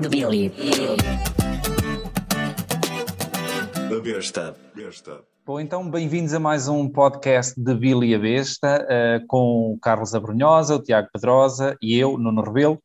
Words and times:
de 0.00 0.08
Billy. 0.08 0.50
The 3.88 4.00
Besta. 4.74 5.20
Bom, 5.44 5.60
então 5.60 5.90
bem-vindos 5.90 6.32
a 6.32 6.40
mais 6.40 6.68
um 6.68 6.88
podcast 6.88 7.60
de 7.60 7.74
Billy 7.74 8.14
a 8.14 8.18
Besta, 8.18 8.86
uh, 8.86 9.26
com 9.26 9.74
o 9.74 9.78
Carlos 9.78 10.14
Abrunhosa, 10.14 10.76
o 10.76 10.82
Tiago 10.82 11.08
Pedrosa 11.12 11.76
e 11.82 11.98
eu, 11.98 12.16
Nuno 12.16 12.40
Rebelo. 12.42 12.82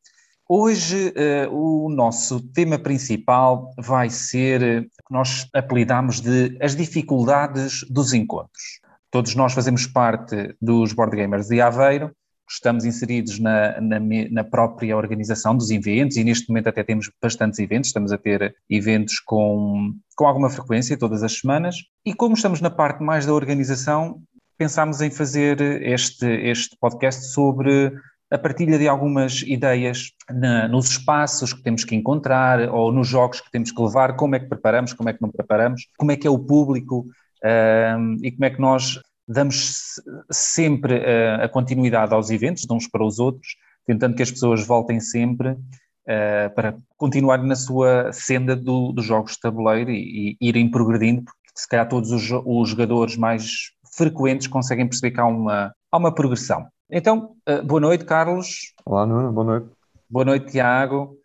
Hoje 0.49 1.13
uh, 1.49 1.55
o 1.55 1.89
nosso 1.89 2.41
tema 2.51 2.77
principal 2.77 3.71
vai 3.77 4.09
ser 4.09 4.61
uh, 4.61 4.83
que 4.83 5.13
nós 5.13 5.47
apelidamos 5.53 6.19
de 6.19 6.57
as 6.61 6.75
dificuldades 6.75 7.85
dos 7.89 8.13
encontros. 8.13 8.81
Todos 9.09 9.35
nós 9.35 9.53
fazemos 9.53 9.87
parte 9.87 10.53
dos 10.61 10.91
Board 10.91 11.15
Gamers 11.15 11.47
de 11.47 11.61
Aveiro, 11.61 12.11
estamos 12.49 12.85
inseridos 12.85 13.39
na, 13.39 13.79
na, 13.81 13.99
na, 14.31 14.43
própria 14.43 14.95
organização 14.95 15.55
dos 15.55 15.71
eventos 15.71 16.17
e 16.17 16.23
neste 16.23 16.49
momento 16.49 16.69
até 16.69 16.83
temos 16.83 17.09
bastantes 17.21 17.59
eventos, 17.59 17.89
estamos 17.89 18.11
a 18.11 18.17
ter 18.17 18.55
eventos 18.69 19.19
com, 19.19 19.93
com 20.15 20.25
alguma 20.25 20.49
frequência 20.49 20.97
todas 20.97 21.23
as 21.23 21.37
semanas. 21.39 21.77
E 22.05 22.13
como 22.13 22.35
estamos 22.35 22.61
na 22.61 22.69
parte 22.69 23.03
mais 23.03 23.25
da 23.25 23.33
organização, 23.33 24.21
pensámos 24.57 25.01
em 25.01 25.09
fazer 25.09 25.59
este, 25.81 26.25
este 26.25 26.77
podcast 26.79 27.25
sobre 27.31 27.93
a 28.31 28.37
partilha 28.37 28.77
de 28.77 28.87
algumas 28.87 29.41
ideias 29.41 30.11
na, 30.29 30.67
nos 30.67 30.89
espaços 30.89 31.53
que 31.53 31.61
temos 31.61 31.83
que 31.83 31.95
encontrar 31.95 32.69
ou 32.69 32.91
nos 32.91 33.07
jogos 33.07 33.41
que 33.41 33.51
temos 33.51 33.71
que 33.71 33.81
levar, 33.81 34.15
como 34.15 34.35
é 34.35 34.39
que 34.39 34.47
preparamos, 34.47 34.93
como 34.93 35.09
é 35.09 35.13
que 35.13 35.21
não 35.21 35.29
preparamos, 35.29 35.87
como 35.97 36.11
é 36.11 36.15
que 36.15 36.27
é 36.27 36.29
o 36.29 36.39
público 36.39 37.05
um, 37.43 38.17
e 38.23 38.31
como 38.31 38.45
é 38.45 38.49
que 38.49 38.59
nós 38.59 38.99
damos 39.27 40.01
sempre 40.31 41.03
a, 41.03 41.45
a, 41.45 41.49
continuidade 41.49 42.13
aos 42.13 42.29
eventos, 42.29 42.63
de 42.63 42.73
uns 42.73 42.87
para 42.87 43.05
os 43.05 43.19
outros, 43.19 43.55
tentando 43.85 44.15
que 44.15 44.23
as 44.23 44.31
pessoas 44.31 44.65
voltem 44.65 44.99
sempre 44.99 45.49
uh, 45.51 46.53
para 46.55 46.77
continuar 46.97 47.39
na 47.39 47.55
sua 47.55 48.11
senda 48.11 48.55
do, 48.55 48.91
dos 48.91 49.05
jogos 49.05 49.33
de 49.33 49.39
tabuleiro 49.39 49.91
e, 49.91 50.37
e, 50.39 50.47
irem 50.47 50.69
progredindo, 50.69 51.23
porque 51.23 51.39
se 51.55 51.67
calhar 51.67 51.87
todos 51.87 52.11
os, 52.11 52.23
os 52.45 52.69
jogadores 52.69 53.15
mais 53.17 53.71
frequentes 53.95 54.47
conseguem 54.47 54.87
perceber 54.87 55.11
que 55.11 55.19
há 55.19 55.25
uma, 55.25 55.73
há 55.91 55.97
uma 55.97 56.13
progressão. 56.13 56.67
Então, 56.89 57.35
uh, 57.49 57.63
boa 57.63 57.81
noite, 57.81 58.05
Carlos. 58.05 58.73
Olá, 58.85 59.05
Nuno, 59.05 59.31
boa 59.31 59.45
noite. 59.45 59.69
Boa 60.09 60.25
noite, 60.25 60.51
Tiago. 60.51 61.17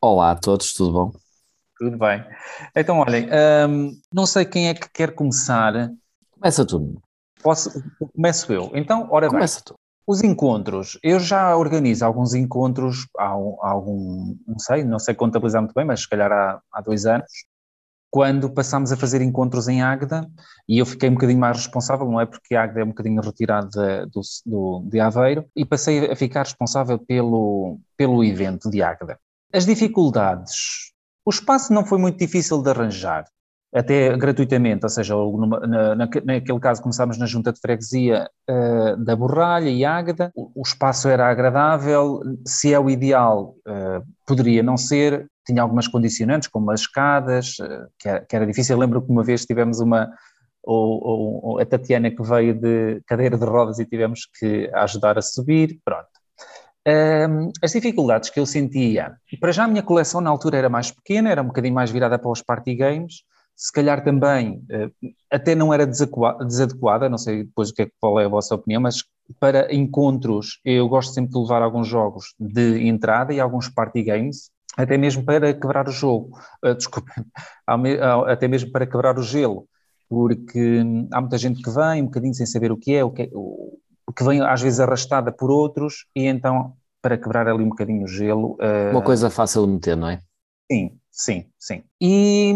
Olá 0.00 0.30
a 0.30 0.36
todos, 0.36 0.72
tudo 0.72 0.92
bom? 0.92 1.12
Tudo 1.76 1.96
bem. 1.96 2.24
Então, 2.74 2.98
olhem, 2.98 3.28
um, 3.68 3.92
não 4.12 4.26
sei 4.26 4.44
quem 4.44 4.68
é 4.68 4.74
que 4.74 4.88
quer 4.92 5.14
começar. 5.14 5.90
Começa 6.32 6.64
tu. 6.64 7.00
Posso, 7.48 7.82
começo 8.14 8.52
eu. 8.52 8.70
Então, 8.74 9.08
ora 9.10 9.26
Começa 9.26 9.62
tu. 9.64 9.74
Os 10.06 10.22
encontros, 10.22 10.98
eu 11.02 11.18
já 11.18 11.56
organizo 11.56 12.04
alguns 12.04 12.34
encontros 12.34 13.08
há, 13.16 13.28
há 13.28 13.70
algum, 13.70 14.36
não 14.46 14.58
sei, 14.58 14.84
não 14.84 14.98
sei 14.98 15.14
contabilizar 15.14 15.62
muito 15.62 15.72
bem, 15.72 15.86
mas 15.86 16.00
se 16.00 16.08
calhar 16.10 16.30
há, 16.30 16.60
há 16.70 16.82
dois 16.82 17.06
anos, 17.06 17.30
quando 18.10 18.50
passámos 18.50 18.92
a 18.92 18.98
fazer 18.98 19.22
encontros 19.22 19.66
em 19.66 19.80
Águeda, 19.80 20.30
e 20.68 20.76
eu 20.76 20.84
fiquei 20.84 21.08
um 21.08 21.14
bocadinho 21.14 21.40
mais 21.40 21.56
responsável, 21.56 22.06
não 22.06 22.20
é 22.20 22.26
porque 22.26 22.54
Águeda 22.54 22.80
é 22.80 22.84
um 22.84 22.88
bocadinho 22.88 23.22
retirada 23.22 24.06
do, 24.08 24.20
do, 24.44 24.86
de 24.86 25.00
Aveiro, 25.00 25.46
e 25.56 25.64
passei 25.64 26.10
a 26.10 26.14
ficar 26.14 26.42
responsável 26.42 26.98
pelo, 26.98 27.80
pelo 27.96 28.22
evento 28.22 28.68
de 28.68 28.82
Águeda. 28.82 29.18
As 29.54 29.64
dificuldades, 29.64 30.92
o 31.24 31.30
espaço 31.30 31.72
não 31.72 31.86
foi 31.86 31.96
muito 31.96 32.18
difícil 32.18 32.62
de 32.62 32.68
arranjar, 32.68 33.24
até 33.74 34.16
gratuitamente, 34.16 34.84
ou 34.84 34.88
seja, 34.88 35.14
numa, 35.14 35.60
na, 35.60 35.94
naquele 35.94 36.60
caso 36.60 36.80
começámos 36.80 37.18
na 37.18 37.26
junta 37.26 37.52
de 37.52 37.60
freguesia 37.60 38.28
uh, 38.48 38.96
da 38.96 39.14
Borralha 39.14 39.68
e 39.68 39.84
Águeda, 39.84 40.32
o, 40.34 40.50
o, 40.54 40.62
espaço 40.62 41.08
era 41.08 41.28
agradável, 41.28 42.20
se 42.46 42.72
é 42.72 42.80
o 42.80 42.88
ideal, 42.88 43.54
uh, 43.66 44.02
poderia 44.26 44.62
não 44.62 44.78
ser, 44.78 45.26
tinha 45.46 45.60
algumas 45.60 45.86
condicionantes, 45.86 46.48
como 46.48 46.70
as 46.70 46.80
escadas, 46.80 47.58
uh, 47.58 47.86
que, 47.98 48.08
era, 48.08 48.20
que, 48.24 48.36
era, 48.36 48.46
difícil, 48.46 48.74
eu 48.74 48.80
lembro 48.80 49.02
que 49.02 49.12
uma 49.12 49.22
vez 49.22 49.44
tivemos 49.44 49.80
uma, 49.80 50.08
ou, 50.62 51.42
ou, 51.42 51.60
a 51.60 51.66
Tatiana 51.66 52.10
que 52.10 52.22
veio 52.22 52.54
de 52.54 53.02
cadeira 53.06 53.36
de 53.36 53.44
rodas 53.44 53.78
e 53.78 53.84
tivemos 53.84 54.26
que 54.38 54.70
ajudar 54.74 55.18
a 55.18 55.22
subir, 55.22 55.78
pronto. 55.84 56.08
Um, 56.86 57.50
as 57.62 57.72
dificuldades 57.72 58.30
que 58.30 58.40
eu 58.40 58.46
sentia, 58.46 59.16
para 59.38 59.52
já 59.52 59.64
a 59.64 59.68
minha 59.68 59.82
coleção 59.82 60.22
na 60.22 60.30
altura 60.30 60.56
era 60.56 60.70
mais 60.70 60.90
pequena, 60.90 61.30
era 61.30 61.42
um 61.42 61.48
bocadinho 61.48 61.74
mais 61.74 61.90
virada 61.90 62.18
para 62.18 62.30
os 62.30 62.40
party 62.40 62.74
games, 62.74 63.24
se 63.58 63.72
calhar 63.72 64.04
também 64.04 64.62
eh, 64.70 64.88
até 65.28 65.52
não 65.56 65.74
era 65.74 65.84
desadequada, 65.84 67.08
não 67.08 67.18
sei 67.18 67.42
depois 67.42 67.70
o 67.70 67.74
que 67.74 67.82
é, 67.82 67.90
qual 68.00 68.20
é 68.20 68.24
a 68.24 68.28
vossa 68.28 68.54
opinião, 68.54 68.80
mas 68.80 69.02
para 69.40 69.74
encontros 69.74 70.60
eu 70.64 70.88
gosto 70.88 71.12
sempre 71.12 71.32
de 71.32 71.38
levar 71.40 71.60
alguns 71.60 71.88
jogos 71.88 72.36
de 72.38 72.86
entrada 72.86 73.34
e 73.34 73.40
alguns 73.40 73.68
party 73.68 74.04
games, 74.04 74.52
até 74.76 74.96
mesmo 74.96 75.24
para 75.24 75.52
quebrar 75.52 75.88
o 75.88 75.92
jogo, 75.92 76.38
uh, 76.64 76.72
desculpa, 76.72 77.10
até 78.28 78.46
mesmo 78.46 78.70
para 78.70 78.86
quebrar 78.86 79.18
o 79.18 79.22
gelo, 79.22 79.66
porque 80.08 80.80
há 81.12 81.20
muita 81.20 81.36
gente 81.36 81.60
que 81.60 81.70
vem 81.70 82.02
um 82.02 82.06
bocadinho 82.06 82.34
sem 82.34 82.46
saber 82.46 82.70
o 82.70 82.76
que 82.76 82.94
é, 82.94 83.02
o 83.02 83.10
que, 83.10 83.22
é, 83.22 83.28
que 84.16 84.24
vem 84.24 84.40
às 84.40 84.62
vezes 84.62 84.78
arrastada 84.78 85.32
por 85.32 85.50
outros 85.50 86.06
e 86.14 86.26
então 86.26 86.74
para 87.02 87.18
quebrar 87.18 87.48
ali 87.48 87.64
um 87.64 87.70
bocadinho 87.70 88.04
o 88.04 88.08
gelo... 88.08 88.52
Uh, 88.60 88.92
Uma 88.92 89.02
coisa 89.02 89.28
fácil 89.28 89.66
de 89.66 89.72
meter, 89.72 89.96
não 89.96 90.08
é? 90.08 90.20
Sim, 90.70 90.98
sim, 91.10 91.44
sim. 91.58 91.82
E 92.00 92.54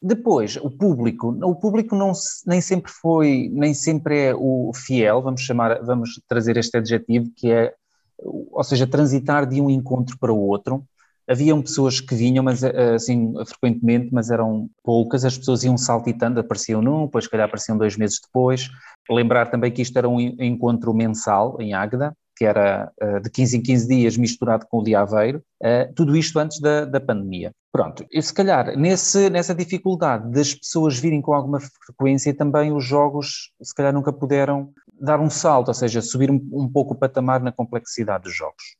depois, 0.00 0.56
o 0.56 0.70
público, 0.70 1.28
o 1.42 1.54
público 1.54 1.96
não, 1.96 2.12
nem 2.46 2.60
sempre 2.60 2.92
foi, 2.92 3.50
nem 3.52 3.72
sempre 3.72 4.26
é 4.26 4.34
o 4.34 4.70
fiel, 4.74 5.22
vamos 5.22 5.40
chamar, 5.40 5.82
vamos 5.82 6.20
trazer 6.28 6.56
este 6.56 6.76
adjetivo, 6.76 7.30
que 7.34 7.50
é, 7.50 7.72
ou 8.18 8.62
seja, 8.62 8.86
transitar 8.86 9.46
de 9.46 9.60
um 9.60 9.70
encontro 9.70 10.18
para 10.18 10.32
o 10.32 10.38
outro. 10.38 10.84
Haviam 11.28 11.60
pessoas 11.60 12.00
que 12.00 12.14
vinham, 12.14 12.44
mas 12.44 12.62
eh, 12.62 12.94
assim, 12.94 13.34
frequentemente, 13.46 14.10
mas 14.12 14.30
eram 14.30 14.68
poucas, 14.84 15.24
as 15.24 15.36
pessoas 15.36 15.64
iam 15.64 15.76
saltitando, 15.76 16.38
apareciam 16.38 16.80
num, 16.80 17.06
depois, 17.06 17.26
calhar, 17.26 17.46
apareciam 17.46 17.76
dois 17.76 17.96
meses 17.96 18.20
depois. 18.24 18.68
Lembrar 19.10 19.50
também 19.50 19.72
que 19.72 19.82
isto 19.82 19.96
era 19.96 20.08
um 20.08 20.20
encontro 20.20 20.94
mensal 20.94 21.56
em 21.60 21.74
Águeda, 21.74 22.14
que 22.36 22.44
era 22.44 22.92
uh, 23.02 23.20
de 23.20 23.30
15 23.30 23.56
em 23.56 23.62
15 23.62 23.88
dias 23.88 24.16
misturado 24.16 24.66
com 24.68 24.78
o 24.78 24.84
de 24.84 24.94
Aveiro, 24.94 25.42
uh, 25.62 25.92
tudo 25.94 26.16
isto 26.16 26.38
antes 26.38 26.60
da, 26.60 26.84
da 26.84 27.00
pandemia. 27.00 27.50
Pronto, 27.76 28.06
e 28.10 28.22
se 28.22 28.32
calhar 28.32 28.74
nesse, 28.74 29.28
nessa 29.28 29.54
dificuldade 29.54 30.30
das 30.30 30.54
pessoas 30.54 30.98
virem 30.98 31.20
com 31.20 31.34
alguma 31.34 31.60
frequência 31.60 32.34
também 32.34 32.72
os 32.72 32.82
jogos 32.82 33.52
se 33.62 33.74
calhar 33.74 33.92
nunca 33.92 34.10
puderam 34.10 34.72
dar 34.98 35.20
um 35.20 35.28
salto, 35.28 35.68
ou 35.68 35.74
seja, 35.74 36.00
subir 36.00 36.30
um, 36.30 36.40
um 36.54 36.66
pouco 36.66 36.94
o 36.94 36.96
patamar 36.98 37.42
na 37.42 37.52
complexidade 37.52 38.24
dos 38.24 38.34
jogos. 38.34 38.78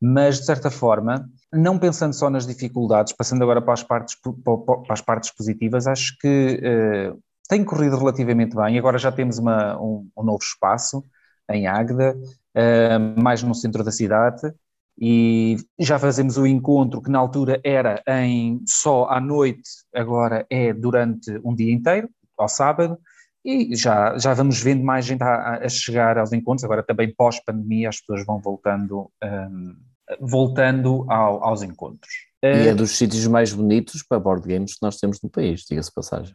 Mas 0.00 0.40
de 0.40 0.46
certa 0.46 0.70
forma, 0.70 1.28
não 1.52 1.78
pensando 1.78 2.14
só 2.14 2.30
nas 2.30 2.46
dificuldades, 2.46 3.12
passando 3.12 3.42
agora 3.42 3.60
para 3.60 3.74
as 3.74 3.82
partes, 3.82 4.16
para 4.16 4.94
as 4.94 5.02
partes 5.02 5.30
positivas, 5.32 5.86
acho 5.86 6.16
que 6.18 6.62
uh, 6.62 7.22
tem 7.46 7.62
corrido 7.62 7.98
relativamente 7.98 8.56
bem. 8.56 8.78
Agora 8.78 8.96
já 8.96 9.12
temos 9.12 9.36
uma, 9.38 9.78
um, 9.78 10.08
um 10.16 10.22
novo 10.22 10.42
espaço 10.42 11.04
em 11.50 11.66
Águeda, 11.66 12.16
uh, 12.16 13.22
mais 13.22 13.42
no 13.42 13.54
centro 13.54 13.84
da 13.84 13.92
cidade, 13.92 14.50
e 14.98 15.56
já 15.78 15.98
fazemos 15.98 16.36
o 16.36 16.46
encontro 16.46 17.00
que 17.00 17.10
na 17.10 17.18
altura 17.18 17.60
era 17.64 18.02
em 18.06 18.62
só 18.66 19.08
à 19.08 19.20
noite, 19.20 19.62
agora 19.94 20.46
é 20.50 20.72
durante 20.72 21.40
um 21.44 21.54
dia 21.54 21.72
inteiro, 21.72 22.08
ao 22.36 22.48
sábado, 22.48 22.98
e 23.44 23.74
já, 23.74 24.18
já 24.18 24.34
vamos 24.34 24.60
vendo 24.60 24.84
mais 24.84 25.06
gente 25.06 25.22
a, 25.22 25.60
a 25.64 25.68
chegar 25.68 26.18
aos 26.18 26.32
encontros, 26.32 26.64
agora 26.64 26.82
também 26.82 27.14
pós-pandemia 27.14 27.88
as 27.88 28.00
pessoas 28.00 28.24
vão 28.26 28.38
voltando, 28.38 29.10
um, 29.22 29.76
voltando 30.20 31.06
ao, 31.10 31.42
aos 31.44 31.62
encontros. 31.62 32.12
E 32.42 32.68
é 32.68 32.74
dos 32.74 32.96
sítios 32.96 33.26
mais 33.26 33.52
bonitos 33.52 34.02
para 34.02 34.18
board 34.18 34.46
games 34.46 34.74
que 34.74 34.82
nós 34.82 34.96
temos 34.96 35.20
no 35.22 35.30
país, 35.30 35.62
diga-se 35.62 35.92
passagem. 35.92 36.34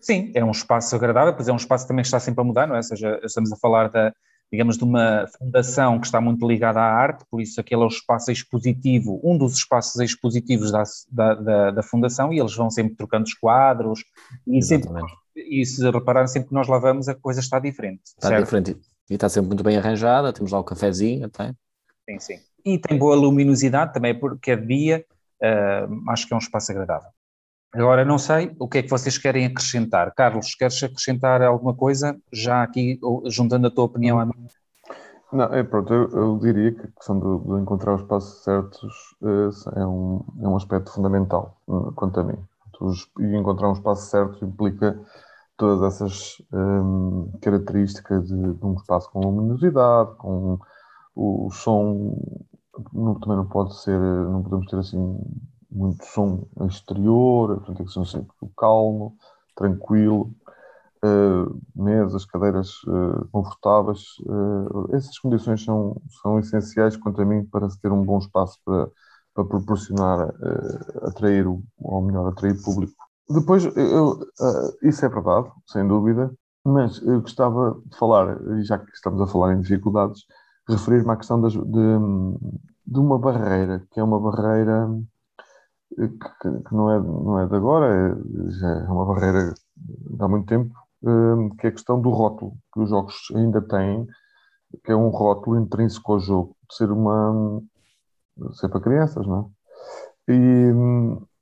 Sim, 0.00 0.32
é 0.34 0.44
um 0.44 0.50
espaço 0.50 0.94
agradável, 0.94 1.34
pois 1.34 1.48
é 1.48 1.52
um 1.52 1.56
espaço 1.56 1.88
também 1.88 2.02
que 2.02 2.08
está 2.08 2.20
sempre 2.20 2.40
a 2.42 2.44
mudar, 2.44 2.66
não 2.66 2.74
é? 2.74 2.78
Ou 2.78 2.82
seja, 2.82 3.20
estamos 3.24 3.52
a 3.52 3.56
falar 3.56 3.88
da, 3.88 4.12
digamos, 4.52 4.78
de 4.78 4.84
uma 4.84 5.26
fundação 5.38 5.98
que 5.98 6.06
está 6.06 6.20
muito 6.20 6.46
ligada 6.46 6.80
à 6.80 6.84
arte, 6.84 7.24
por 7.30 7.40
isso 7.40 7.60
aquele 7.60 7.82
é 7.82 7.84
o 7.84 7.88
espaço 7.88 8.30
expositivo, 8.30 9.20
um 9.24 9.36
dos 9.36 9.54
espaços 9.54 10.00
expositivos 10.00 10.70
da, 10.70 10.82
da, 11.10 11.34
da, 11.34 11.70
da 11.72 11.82
fundação, 11.82 12.32
e 12.32 12.38
eles 12.38 12.54
vão 12.54 12.70
sempre 12.70 12.94
trocando 12.94 13.24
os 13.24 13.34
quadros, 13.34 14.04
e, 14.46 14.62
sempre, 14.62 14.90
e 15.34 15.64
se 15.64 15.82
repararem, 15.90 16.28
sempre 16.28 16.48
que 16.48 16.54
nós 16.54 16.68
lá 16.68 16.78
vamos, 16.78 17.08
a 17.08 17.14
coisa 17.14 17.40
está 17.40 17.58
diferente. 17.58 18.02
Está 18.04 18.28
certo? 18.28 18.44
diferente, 18.44 18.76
e 19.10 19.14
está 19.14 19.28
sempre 19.28 19.48
muito 19.48 19.64
bem 19.64 19.76
arranjada, 19.76 20.32
temos 20.32 20.52
lá 20.52 20.60
o 20.60 20.64
cafezinho 20.64 21.26
até. 21.26 21.52
Sim, 22.08 22.18
sim. 22.20 22.38
E 22.64 22.78
tem 22.78 22.96
boa 22.96 23.14
luminosidade 23.14 23.92
também, 23.92 24.18
porque 24.18 24.52
é 24.52 24.56
dia, 24.56 25.04
uh, 25.42 26.10
acho 26.10 26.26
que 26.26 26.32
é 26.32 26.36
um 26.36 26.38
espaço 26.38 26.70
agradável. 26.72 27.10
Agora, 27.74 28.04
não 28.04 28.18
sei 28.18 28.54
o 28.58 28.68
que 28.68 28.78
é 28.78 28.82
que 28.82 28.90
vocês 28.90 29.18
querem 29.18 29.46
acrescentar. 29.46 30.14
Carlos, 30.14 30.54
queres 30.54 30.80
acrescentar 30.82 31.42
alguma 31.42 31.74
coisa, 31.74 32.16
já 32.32 32.62
aqui 32.62 33.00
juntando 33.26 33.66
a 33.66 33.70
tua 33.70 33.84
opinião 33.84 34.20
à 34.20 34.24
minha? 34.24 34.48
Não, 35.32 35.52
é 35.52 35.64
pronto, 35.64 35.92
eu, 35.92 36.08
eu 36.10 36.38
diria 36.38 36.70
que 36.70 36.82
a 36.82 36.86
questão 36.86 37.18
de, 37.18 37.48
de, 37.48 37.60
encontrar 37.60 37.96
os 37.96 38.02
passos 38.02 38.44
certos 38.44 39.16
é, 39.74 39.80
é, 39.80 39.86
um, 39.86 40.24
é 40.40 40.46
um 40.46 40.54
aspecto 40.54 40.92
fundamental, 40.92 41.60
hum, 41.66 41.90
quanto 41.96 42.20
a 42.20 42.22
mim. 42.22 42.38
E 43.18 43.36
encontrar 43.36 43.68
um 43.68 43.72
espaço 43.72 44.08
certo 44.08 44.44
implica 44.44 44.96
todas 45.56 45.82
essas 45.82 46.40
hum, 46.52 47.32
características 47.42 48.28
de, 48.28 48.54
de, 48.54 48.64
um 48.64 48.74
espaço 48.74 49.10
com 49.10 49.18
luminosidade, 49.18 50.14
com 50.18 50.60
o, 51.16 51.46
o 51.46 51.50
som, 51.50 52.16
não, 52.92 53.18
também 53.18 53.36
não 53.36 53.46
pode 53.46 53.76
ser, 53.82 53.98
não 53.98 54.44
podemos 54.44 54.66
ter 54.66 54.78
assim 54.78 55.18
muito 55.74 56.04
som 56.06 56.46
exterior, 56.68 57.56
portanto, 57.56 57.76
tem 57.76 57.86
que 57.86 57.92
ser 57.92 58.00
um 58.00 58.04
sítio 58.04 58.50
calmo, 58.56 59.16
tranquilo, 59.56 60.30
uh, 61.04 61.60
mesas, 61.74 62.24
cadeiras 62.24 62.82
uh, 62.84 63.26
confortáveis. 63.30 64.00
Uh, 64.20 64.94
essas 64.94 65.18
condições 65.18 65.64
são, 65.64 66.00
são 66.22 66.38
essenciais, 66.38 66.96
quanto 66.96 67.20
a 67.20 67.24
mim, 67.24 67.44
para 67.44 67.68
se 67.68 67.80
ter 67.80 67.92
um 67.92 68.04
bom 68.04 68.18
espaço 68.18 68.58
para, 68.64 68.88
para 69.34 69.44
proporcionar, 69.44 70.32
atrair, 71.02 71.46
ou 71.46 72.02
melhor, 72.02 72.28
atrair 72.28 72.60
público. 72.62 72.94
Depois, 73.28 73.64
eu, 73.64 74.20
isso 74.82 75.04
é 75.04 75.08
verdade, 75.08 75.50
sem 75.66 75.86
dúvida, 75.86 76.32
mas 76.64 77.00
eu 77.02 77.20
gostava 77.20 77.80
de 77.86 77.96
falar, 77.96 78.38
já 78.62 78.78
que 78.78 78.90
estamos 78.92 79.20
a 79.20 79.26
falar 79.26 79.54
em 79.54 79.60
dificuldades, 79.60 80.22
referir-me 80.68 81.10
à 81.10 81.16
questão 81.16 81.40
das, 81.40 81.52
de, 81.52 81.60
de 82.86 82.98
uma 82.98 83.18
barreira, 83.18 83.82
que 83.90 83.98
é 83.98 84.04
uma 84.04 84.20
barreira 84.20 84.88
que, 85.96 86.08
que, 86.08 86.74
não, 86.74 86.90
é, 86.90 87.00
não 87.00 87.38
é 87.40 87.46
de 87.46 87.54
agora, 87.54 87.86
é, 87.86 88.50
já 88.50 88.68
é 88.68 88.88
uma 88.88 89.06
barreira 89.06 89.54
de 89.76 90.22
há 90.22 90.28
muito 90.28 90.46
tempo, 90.46 90.74
hum, 91.02 91.50
que 91.58 91.66
é 91.66 91.70
a 91.70 91.72
questão 91.72 92.00
do 92.00 92.10
rótulo, 92.10 92.56
que 92.72 92.80
os 92.80 92.90
jogos 92.90 93.14
ainda 93.34 93.60
têm, 93.60 94.06
que 94.84 94.92
é 94.92 94.96
um 94.96 95.08
rótulo 95.08 95.58
intrínseco 95.58 96.12
ao 96.12 96.20
jogo, 96.20 96.56
de 96.68 96.76
ser 96.76 96.90
uma 96.90 97.62
ser 98.54 98.68
para 98.68 98.80
crianças, 98.80 99.26
não 99.26 99.52
é? 100.28 100.32
E, 100.32 100.72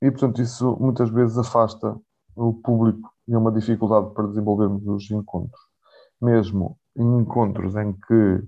e 0.01 0.11
portanto 0.11 0.41
isso 0.41 0.77
muitas 0.79 1.09
vezes 1.09 1.37
afasta 1.37 1.97
o 2.35 2.53
público 2.53 3.11
e 3.27 3.33
é 3.33 3.37
uma 3.37 3.51
dificuldade 3.51 4.13
para 4.13 4.27
desenvolvermos 4.27 4.85
os 4.87 5.09
encontros. 5.09 5.61
Mesmo 6.21 6.77
em 6.95 7.19
encontros 7.19 7.75
em 7.75 7.93
que 7.93 8.43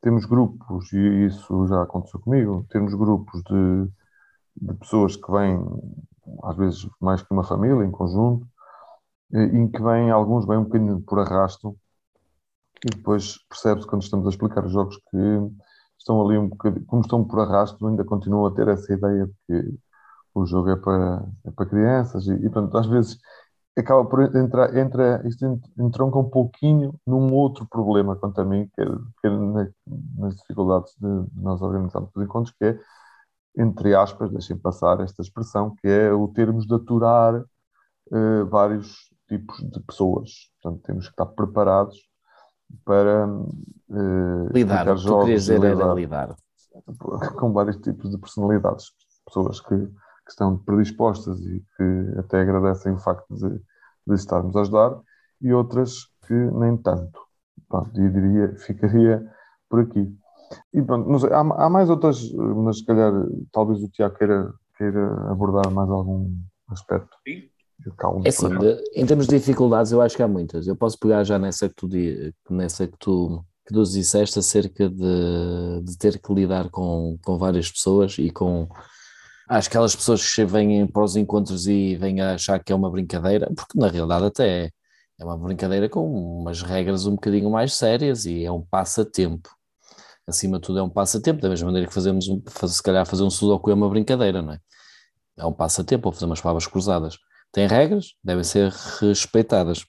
temos 0.00 0.24
grupos, 0.24 0.92
e 0.92 1.26
isso 1.26 1.66
já 1.66 1.82
aconteceu 1.82 2.20
comigo, 2.20 2.66
temos 2.70 2.94
grupos 2.94 3.42
de 3.44 3.88
de 4.60 4.74
pessoas 4.74 5.16
que 5.16 5.30
vêm, 5.30 5.60
às 6.42 6.56
vezes 6.56 6.88
mais 7.00 7.22
que 7.22 7.32
uma 7.32 7.44
família, 7.44 7.84
em 7.84 7.90
conjunto, 7.90 8.46
em 9.32 9.68
que 9.68 9.82
vêm, 9.82 10.10
alguns 10.10 10.46
vêm 10.46 10.58
um 10.58 10.64
bocadinho 10.64 11.00
por 11.00 11.18
arrasto, 11.18 11.76
e 12.84 12.94
depois 12.94 13.38
percebe-se 13.48 13.86
quando 13.86 14.02
estamos 14.02 14.26
a 14.26 14.30
explicar 14.30 14.64
os 14.64 14.72
jogos 14.72 14.96
que 15.10 15.18
estão 15.98 16.24
ali 16.24 16.38
um 16.38 16.48
bocadinho, 16.48 16.84
como 16.86 17.02
estão 17.02 17.24
por 17.24 17.40
arrasto, 17.40 17.86
ainda 17.86 18.04
continuam 18.04 18.46
a 18.46 18.54
ter 18.54 18.68
essa 18.68 18.92
ideia 18.92 19.26
de 19.26 19.34
que 19.46 19.78
o 20.34 20.46
jogo 20.46 20.70
é 20.70 20.76
para, 20.76 21.26
é 21.44 21.50
para 21.50 21.66
crianças, 21.66 22.26
e, 22.26 22.32
e 22.32 22.50
portanto, 22.50 22.76
às 22.76 22.86
vezes 22.86 23.18
acaba 23.76 24.04
por 24.04 24.34
entrar, 24.34 24.74
entra, 24.76 25.22
isto 25.26 25.60
entronca 25.78 26.18
um 26.18 26.30
pouquinho 26.30 26.94
num 27.06 27.32
outro 27.34 27.66
problema 27.68 28.16
quanto 28.16 28.40
a 28.40 28.44
mim, 28.44 28.68
que 28.74 28.80
é, 28.80 28.86
que 28.86 29.26
é 29.26 29.30
nas 30.16 30.36
dificuldades 30.36 30.94
de, 30.98 31.22
de 31.24 31.42
nós 31.42 31.60
organizarmos 31.60 32.10
os 32.14 32.22
encontros, 32.22 32.54
que 32.58 32.64
é 32.64 32.80
entre 33.56 33.94
aspas, 33.94 34.30
deixem 34.30 34.56
passar 34.56 35.00
esta 35.00 35.22
expressão, 35.22 35.74
que 35.76 35.88
é 35.88 36.12
o 36.12 36.28
termos 36.28 36.66
de 36.66 36.74
aturar 36.74 37.40
uh, 37.40 38.46
vários 38.50 39.10
tipos 39.28 39.58
de 39.70 39.80
pessoas. 39.80 40.50
Portanto, 40.62 40.82
temos 40.82 41.06
que 41.06 41.12
estar 41.12 41.26
preparados 41.26 41.96
para 42.84 43.26
uh, 43.28 44.48
lidar. 44.52 44.84
Tu 44.94 45.20
querias 45.20 45.44
dizer 45.44 45.60
lidar, 45.60 45.94
lidar 45.94 46.36
com 47.38 47.52
vários 47.52 47.76
tipos 47.78 48.10
de 48.10 48.18
personalidades, 48.18 48.92
pessoas 49.26 49.60
que, 49.60 49.76
que, 49.76 50.30
estão 50.30 50.58
predispostas 50.58 51.38
e 51.40 51.64
que 51.76 52.18
até 52.18 52.40
agradecem 52.40 52.92
o 52.92 52.98
facto 52.98 53.34
de, 53.34 53.48
de 54.06 54.14
estarmos 54.14 54.54
a 54.56 54.60
ajudar, 54.60 55.00
e 55.40 55.52
outras 55.52 56.06
que 56.26 56.34
nem 56.34 56.76
tanto. 56.76 57.20
Pronto, 57.68 58.00
eu 58.00 58.10
diria, 58.10 58.54
ficaria 58.58 59.26
por 59.68 59.80
aqui. 59.80 60.14
E 60.72 60.82
pronto, 60.82 61.08
não 61.08 61.18
sei, 61.18 61.30
há, 61.32 61.40
há 61.40 61.70
mais 61.70 61.90
outras, 61.90 62.30
mas 62.32 62.78
se 62.78 62.84
calhar 62.84 63.12
talvez 63.52 63.82
o 63.82 63.88
Tiago 63.88 64.16
queira, 64.16 64.52
queira 64.76 65.30
abordar 65.30 65.70
mais 65.70 65.88
algum 65.90 66.32
aspecto. 66.68 67.16
Sim. 67.26 67.48
É 68.24 68.28
assim, 68.28 68.58
de, 68.58 68.82
em 68.94 69.06
termos 69.06 69.26
de 69.26 69.38
dificuldades, 69.38 69.92
eu 69.92 70.00
acho 70.00 70.16
que 70.16 70.22
há 70.22 70.28
muitas. 70.28 70.66
Eu 70.66 70.74
posso 70.74 70.98
pegar 70.98 71.22
já 71.24 71.38
nessa 71.38 71.68
que 71.68 71.74
tu, 71.74 71.88
nessa 72.50 72.86
que 72.86 72.96
tu, 72.98 73.44
que 73.66 73.74
tu 73.74 73.82
disseste 73.82 74.38
acerca 74.38 74.88
de, 74.88 75.82
de 75.84 75.98
ter 75.98 76.18
que 76.18 76.32
lidar 76.32 76.70
com, 76.70 77.18
com 77.22 77.36
várias 77.36 77.70
pessoas 77.70 78.16
e 78.18 78.30
com 78.30 78.66
acho 79.48 79.68
que 79.68 79.76
aquelas 79.76 79.94
pessoas 79.94 80.34
que 80.34 80.44
vêm 80.44 80.86
para 80.86 81.04
os 81.04 81.16
encontros 81.16 81.66
e 81.66 81.96
vêm 81.96 82.20
a 82.20 82.34
achar 82.34 82.58
que 82.62 82.72
é 82.72 82.76
uma 82.76 82.90
brincadeira, 82.90 83.48
porque 83.54 83.78
na 83.78 83.88
realidade 83.88 84.24
até 84.24 84.64
é, 84.64 84.70
é 85.20 85.24
uma 85.24 85.38
brincadeira 85.38 85.88
com 85.88 86.40
umas 86.40 86.62
regras 86.62 87.06
um 87.06 87.12
bocadinho 87.12 87.50
mais 87.50 87.74
sérias 87.74 88.24
e 88.24 88.44
é 88.44 88.50
um 88.50 88.62
passatempo 88.62 89.48
acima 90.26 90.58
de 90.58 90.66
tudo 90.66 90.78
é 90.78 90.82
um 90.82 90.90
passatempo, 90.90 91.40
da 91.40 91.48
mesma 91.48 91.66
maneira 91.66 91.86
que 91.86 91.94
fazemos, 91.94 92.26
se 92.26 92.82
calhar 92.82 93.06
fazer 93.06 93.22
um 93.22 93.30
sudoku 93.30 93.70
é 93.70 93.74
uma 93.74 93.88
brincadeira, 93.88 94.42
não 94.42 94.52
é? 94.54 94.60
É 95.38 95.46
um 95.46 95.52
passatempo, 95.52 96.08
ou 96.08 96.12
fazer 96.12 96.26
umas 96.26 96.40
palavras 96.40 96.66
cruzadas. 96.66 97.18
Tem 97.52 97.66
regras, 97.66 98.14
devem 98.24 98.42
ser 98.42 98.72
respeitadas. 99.00 99.84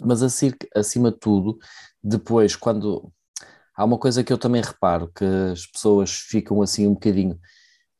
Mas 0.00 0.22
acima 0.22 1.10
de 1.10 1.18
tudo, 1.18 1.58
depois, 2.02 2.56
quando. 2.56 3.12
Há 3.76 3.84
uma 3.84 3.98
coisa 3.98 4.22
que 4.22 4.32
eu 4.32 4.38
também 4.38 4.62
reparo, 4.62 5.10
que 5.12 5.24
as 5.24 5.66
pessoas 5.66 6.10
ficam 6.10 6.60
assim 6.62 6.86
um 6.86 6.94
bocadinho. 6.94 7.38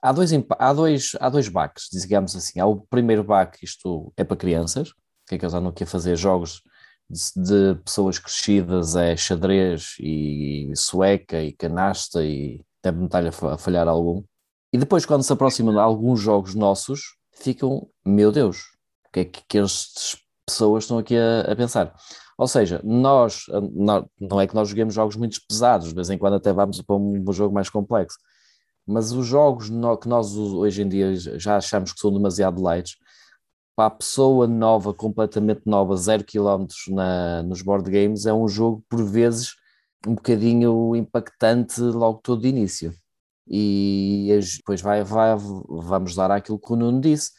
Há 0.03 0.13
dois, 0.13 0.31
há 0.59 0.73
dois, 0.73 1.13
há 1.21 1.29
dois 1.29 1.49
baques, 1.49 1.89
digamos 1.93 2.35
assim. 2.37 2.61
Há 2.61 2.67
o 2.67 2.81
primeiro 2.87 3.25
baque, 3.25 3.65
isto 3.65 4.13
é 4.17 4.25
para 4.25 4.37
crianças, 4.37 4.93
que 5.27 5.35
é 5.35 5.39
que 5.39 5.45
eles 5.45 5.55
andam 5.55 5.71
aqui 5.71 5.85
a 5.85 5.87
fazer 5.87 6.17
jogos 6.17 6.63
de 7.37 7.75
pessoas 7.85 8.19
crescidas 8.19 8.95
é 8.95 9.17
xadrez 9.17 9.97
e 9.99 10.71
sueca 10.77 11.43
e 11.43 11.53
canasta 11.53 12.25
e 12.25 12.61
deve-me 12.83 13.07
estar 13.07 13.27
a 13.27 13.59
falhar 13.59 13.89
algum. 13.89 14.23
E 14.73 14.79
depois, 14.79 15.05
quando 15.05 15.25
se 15.25 15.33
aproximam 15.33 15.75
de 15.75 15.81
alguns 15.81 16.21
jogos 16.21 16.55
nossos, 16.55 17.17
ficam, 17.33 17.89
meu 18.05 18.31
Deus, 18.31 18.59
o 19.09 19.13
que 19.13 19.21
é 19.21 19.25
que, 19.25 19.43
que 19.49 19.59
as 19.59 20.17
pessoas 20.47 20.85
estão 20.85 20.99
aqui 20.99 21.17
a, 21.17 21.53
a, 21.53 21.57
pensar? 21.57 21.93
Ou 22.39 22.47
seja, 22.47 22.81
nós, 22.85 23.47
nós, 23.73 24.05
não 24.21 24.41
é 24.41 24.47
que 24.47 24.55
nós 24.55 24.69
joguemos 24.69 24.95
jogos 24.95 25.17
muito 25.17 25.41
pesados, 25.49 25.89
de 25.89 25.95
vez 25.95 26.09
em 26.09 26.17
quando 26.17 26.35
até 26.35 26.53
vamos 26.53 26.81
para 26.81 26.97
um, 26.97 27.25
um 27.27 27.33
jogo 27.33 27.53
mais 27.53 27.69
complexo, 27.69 28.17
mas 28.87 29.13
os 29.13 29.27
jogos 29.27 29.69
no, 29.69 29.97
que 29.99 30.09
nós 30.09 30.37
hoje 30.37 30.83
em 30.83 30.89
dia 30.89 31.15
já 31.17 31.57
achamos 31.57 31.93
que 31.93 32.01
são 32.01 32.13
demasiado 32.13 32.63
light, 32.63 32.97
para 33.81 33.87
a 33.87 33.91
pessoa 33.91 34.47
nova, 34.47 34.93
completamente 34.93 35.63
nova, 35.65 35.97
zero 35.97 36.23
quilómetros 36.23 36.85
nos 37.47 37.63
board 37.63 37.91
games, 37.91 38.27
é 38.27 38.33
um 38.33 38.47
jogo 38.47 38.85
por 38.91 39.03
vezes 39.03 39.55
um 40.07 40.15
bocadinho 40.15 40.95
impactante 40.95 41.81
logo 41.81 42.21
todo 42.23 42.43
de 42.43 42.49
início. 42.49 42.93
E 43.49 44.39
depois 44.59 44.83
vai, 44.83 45.03
vai, 45.03 45.35
vamos 45.67 46.15
dar 46.15 46.31
aquilo 46.31 46.59
que 46.59 46.71
o 46.71 46.77
Nuno 46.77 47.01
disse, 47.01 47.31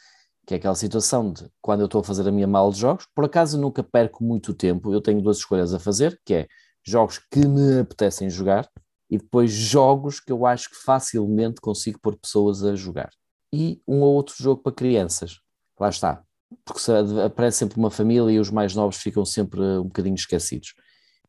que 0.48 0.56
é 0.56 0.58
aquela 0.58 0.74
situação 0.74 1.32
de 1.32 1.48
quando 1.62 1.82
eu 1.82 1.86
estou 1.86 2.02
a 2.02 2.04
fazer 2.04 2.28
a 2.28 2.32
minha 2.32 2.48
mala 2.48 2.72
de 2.72 2.80
jogos, 2.80 3.06
por 3.14 3.24
acaso 3.24 3.62
nunca 3.62 3.84
perco 3.84 4.24
muito 4.24 4.52
tempo, 4.52 4.92
eu 4.92 5.00
tenho 5.00 5.22
duas 5.22 5.38
escolhas 5.38 5.76
a 5.76 5.80
fazer, 5.80 6.20
que 6.26 6.34
é 6.34 6.48
jogos 6.84 7.20
que 7.20 7.48
me 7.48 7.82
apetecem 7.82 8.32
jogar 8.32 8.68
e 9.12 9.20
depois 9.20 9.52
jogos 9.52 10.20
que 10.20 10.32
eu 10.32 10.48
acho 10.48 10.72
que 10.72 10.78
facilmente 10.78 11.62
consigo 11.62 12.00
pôr 12.02 12.18
pessoas 12.18 12.64
a 12.64 12.76
jogar. 12.76 13.12
E 13.54 13.80
um 13.88 14.02
ou 14.02 14.16
outro 14.16 14.34
jogo 14.40 14.64
para 14.64 14.72
crianças. 14.72 15.40
Lá 15.80 15.90
está 15.90 16.24
porque 16.66 16.82
aparece 17.26 17.58
sempre 17.58 17.78
uma 17.78 17.92
família 17.92 18.32
e 18.32 18.40
os 18.40 18.50
mais 18.50 18.76
novos 18.76 18.98
ficam 18.98 19.26
sempre 19.26 19.60
um 19.60 19.84
bocadinho 19.84 20.16
esquecidos. 20.16 20.74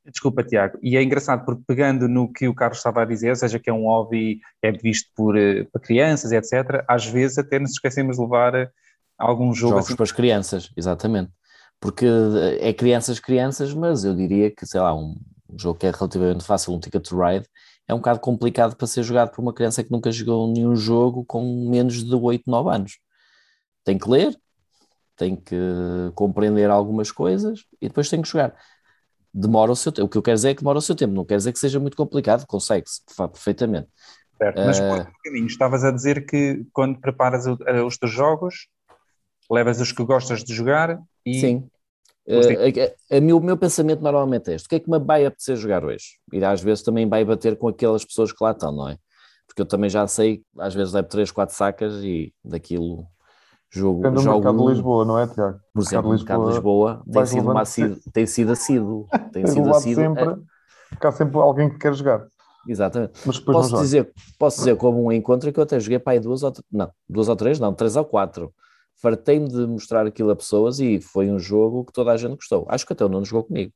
Desculpa, 0.05 0.43
Tiago. 0.43 0.79
E 0.83 0.97
é 0.97 1.03
engraçado 1.03 1.45
porque 1.45 1.63
pegando 1.67 2.09
no 2.09 2.33
que 2.33 2.49
o 2.49 2.55
Carlos 2.55 2.79
estava 2.79 3.03
a 3.03 3.05
dizer, 3.05 3.31
ou 3.31 3.37
seja, 3.37 3.59
que 3.59 3.71
é 3.71 3.73
um 3.73 3.85
hobby 3.85 4.41
é 4.61 4.73
visto 4.73 5.09
por, 5.15 5.39
eh, 5.39 5.65
para 5.71 5.81
crianças, 5.81 6.33
etc., 6.33 6.85
às 6.89 7.07
vezes 7.07 7.39
até 7.39 7.59
nos 7.59 7.73
esquecemos 7.73 8.17
de 8.17 8.23
levar 8.23 8.55
eh, 8.55 8.69
algum 9.17 9.55
jogo 9.55 9.75
Jogos 9.75 9.87
assim. 9.87 9.97
para 9.97 10.03
as 10.03 10.13
crianças, 10.13 10.71
exatamente. 10.77 11.31
Porque 11.81 12.05
eh, 12.05 12.69
é 12.71 12.73
crianças, 12.73 13.21
crianças, 13.21 13.73
mas 13.73 14.05
eu 14.05 14.15
diria 14.15 14.51
que, 14.51 14.67
sei 14.67 14.81
lá, 14.81 14.93
um 14.93 15.15
jogo 15.57 15.79
que 15.79 15.87
é 15.87 15.93
relativamente 15.93 16.45
fácil, 16.45 16.73
um 16.73 16.81
Ticket 16.81 17.09
to 17.09 17.17
Ride, 17.23 17.47
é 17.87 17.95
um 17.95 17.99
bocado 17.99 18.19
complicado 18.19 18.75
para 18.77 18.87
ser 18.89 19.05
jogado 19.05 19.31
por 19.31 19.41
uma 19.41 19.53
criança 19.53 19.85
que 19.85 19.93
nunca 19.93 20.11
jogou 20.11 20.53
nenhum 20.53 20.75
jogo 20.75 21.25
com 21.25 21.69
menos 21.69 22.03
de 22.03 22.15
8, 22.15 22.43
9 22.51 22.71
anos. 22.71 22.99
Tem 23.85 23.99
que 23.99 24.09
ler, 24.09 24.37
tem 25.23 25.37
que 25.37 25.57
compreender 26.17 26.69
algumas 26.69 27.13
coisas 27.13 27.65
e 27.81 27.87
depois 27.87 28.11
tem 28.11 28.21
que 28.21 28.29
jogar. 28.29 28.57
Demora 29.33 29.71
o 29.71 29.77
seu 29.77 29.93
tempo. 29.93 30.07
O 30.07 30.09
que 30.09 30.19
eu 30.19 30.23
quero 30.23 30.35
dizer 30.35 30.51
é 30.51 30.55
que 30.55 30.61
demora 30.61 30.79
o 30.79 30.83
seu 30.83 30.97
tempo, 30.97 31.15
não 31.15 31.25
quer 31.25 31.37
dizer 31.37 31.53
que 31.53 31.61
seja 31.61 31.79
muito 31.79 31.97
complicado, 31.97 32.45
consegue-se 32.45 33.01
perfeitamente. 33.33 33.89
Certo, 34.37 34.61
mas 34.61 34.81
uh, 34.81 35.05
por 35.05 35.13
caminho, 35.25 35.47
estavas 35.47 35.85
a 35.85 35.93
dizer 35.93 36.27
que 36.27 36.67
quando 36.73 36.99
preparas 36.99 37.47
eh, 37.47 37.83
os 37.83 37.97
teus 37.97 38.11
jogos, 38.11 38.67
levas 39.49 39.81
os 39.81 39.93
que 39.93 40.03
gostas 40.05 40.43
de 40.43 40.53
jogar 40.53 41.01
e. 41.25 41.39
Sim. 41.39 41.69
Uh, 42.27 43.37
o 43.37 43.41
meu 43.41 43.57
pensamento 43.57 44.01
normalmente 44.01 44.51
é 44.51 44.55
este: 44.55 44.67
o 44.67 44.69
que 44.69 44.75
é 44.75 44.81
que 44.81 44.91
me 44.91 44.99
vai 44.99 45.25
apetecer 45.25 45.57
jogar 45.57 45.85
hoje? 45.85 46.19
E 46.33 46.45
às 46.45 46.61
vezes 46.61 46.83
também 46.83 47.09
vai 47.09 47.25
bater 47.25 47.57
com 47.57 47.69
aquelas 47.69 48.05
pessoas 48.05 48.33
que 48.33 48.43
lá 48.43 48.51
estão, 48.51 48.73
não 48.73 48.89
é? 48.89 48.99
Porque 49.47 49.63
eu 49.63 49.67
também 49.67 49.89
já 49.89 50.07
sei, 50.09 50.43
às 50.59 50.75
vezes 50.75 50.93
levo 50.93 51.09
3, 51.09 51.31
4 51.31 51.55
sacas 51.55 51.95
e 52.03 52.35
daquilo 52.45 53.07
Jogo, 53.75 54.03
no 54.11 54.21
jogo, 54.21 54.37
mercado 54.37 54.59
de 54.59 54.73
Lisboa, 54.75 55.05
não 55.07 55.19
é, 55.19 55.27
Tiago? 55.27 55.59
Por 55.73 55.83
exemplo, 55.83 56.11
o 56.11 56.15
mercado 56.15 56.45
de 56.45 56.49
Lisboa, 56.51 57.03
tem 57.11 57.27
sido, 57.27 57.51
uma 57.51 57.63
assíduo, 57.63 57.99
tem 58.13 58.27
sido 58.27 58.53
assíduo. 58.53 59.09
Tem 59.33 59.47
sido 59.47 59.71
assíduo. 59.71 60.05
Sempre, 60.05 60.25
é... 60.25 60.37
Porque 60.91 61.07
há 61.07 61.13
sempre 61.13 61.39
alguém 61.39 61.71
que 61.71 61.79
quer 61.79 61.95
jogar. 61.95 62.27
Exatamente. 62.69 63.19
Mas 63.25 63.41
posso, 63.41 63.77
dizer, 63.79 64.13
posso 64.39 64.59
dizer 64.59 64.77
como 64.77 65.07
um 65.07 65.11
encontro 65.11 65.51
que 65.51 65.59
eu 65.59 65.65
até 65.65 65.81
joguei 65.81 65.99
para 65.99 66.13
aí 66.13 66.21
duas 66.21 66.43
ou, 66.43 66.53
não, 66.71 66.91
duas 67.09 67.29
ou 67.29 67.35
três, 67.35 67.59
não, 67.59 67.73
três 67.73 67.97
ou 67.97 68.05
quatro. 68.05 68.53
Fartei-me 69.01 69.49
de 69.49 69.67
mostrar 69.67 70.07
aquilo 70.07 70.31
a 70.31 70.37
pessoas 70.37 70.79
e 70.79 71.01
foi 71.01 71.31
um 71.31 71.39
jogo 71.39 71.85
que 71.85 71.93
toda 71.93 72.13
a 72.13 72.17
gente 72.17 72.37
gostou. 72.37 72.67
Acho 72.69 72.87
que 72.87 72.93
até 72.93 73.05
o 73.05 73.09
não 73.09 73.25
jogou 73.25 73.45
comigo. 73.45 73.73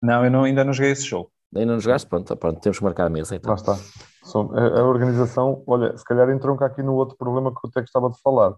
Não, 0.00 0.24
eu 0.24 0.30
não, 0.30 0.44
ainda 0.44 0.64
não 0.64 0.72
joguei 0.72 0.92
esse 0.92 1.04
jogo. 1.04 1.30
Ainda 1.54 1.72
não 1.72 1.80
jogaste? 1.80 2.08
Pronto, 2.08 2.34
pronto, 2.36 2.60
temos 2.60 2.78
que 2.78 2.84
marcar 2.84 3.06
a 3.06 3.10
mesa 3.10 3.34
então. 3.34 3.50
Lá 3.50 3.56
está. 3.56 3.72
A, 3.74 4.80
a 4.80 4.84
organização, 4.84 5.62
olha, 5.66 5.96
se 5.96 6.04
calhar 6.04 6.30
entronca 6.30 6.64
aqui 6.64 6.82
no 6.82 6.94
outro 6.94 7.16
problema 7.16 7.50
que 7.50 7.58
eu 7.64 7.68
até 7.68 7.80
gostava 7.80 8.08
de 8.08 8.20
falar. 8.22 8.54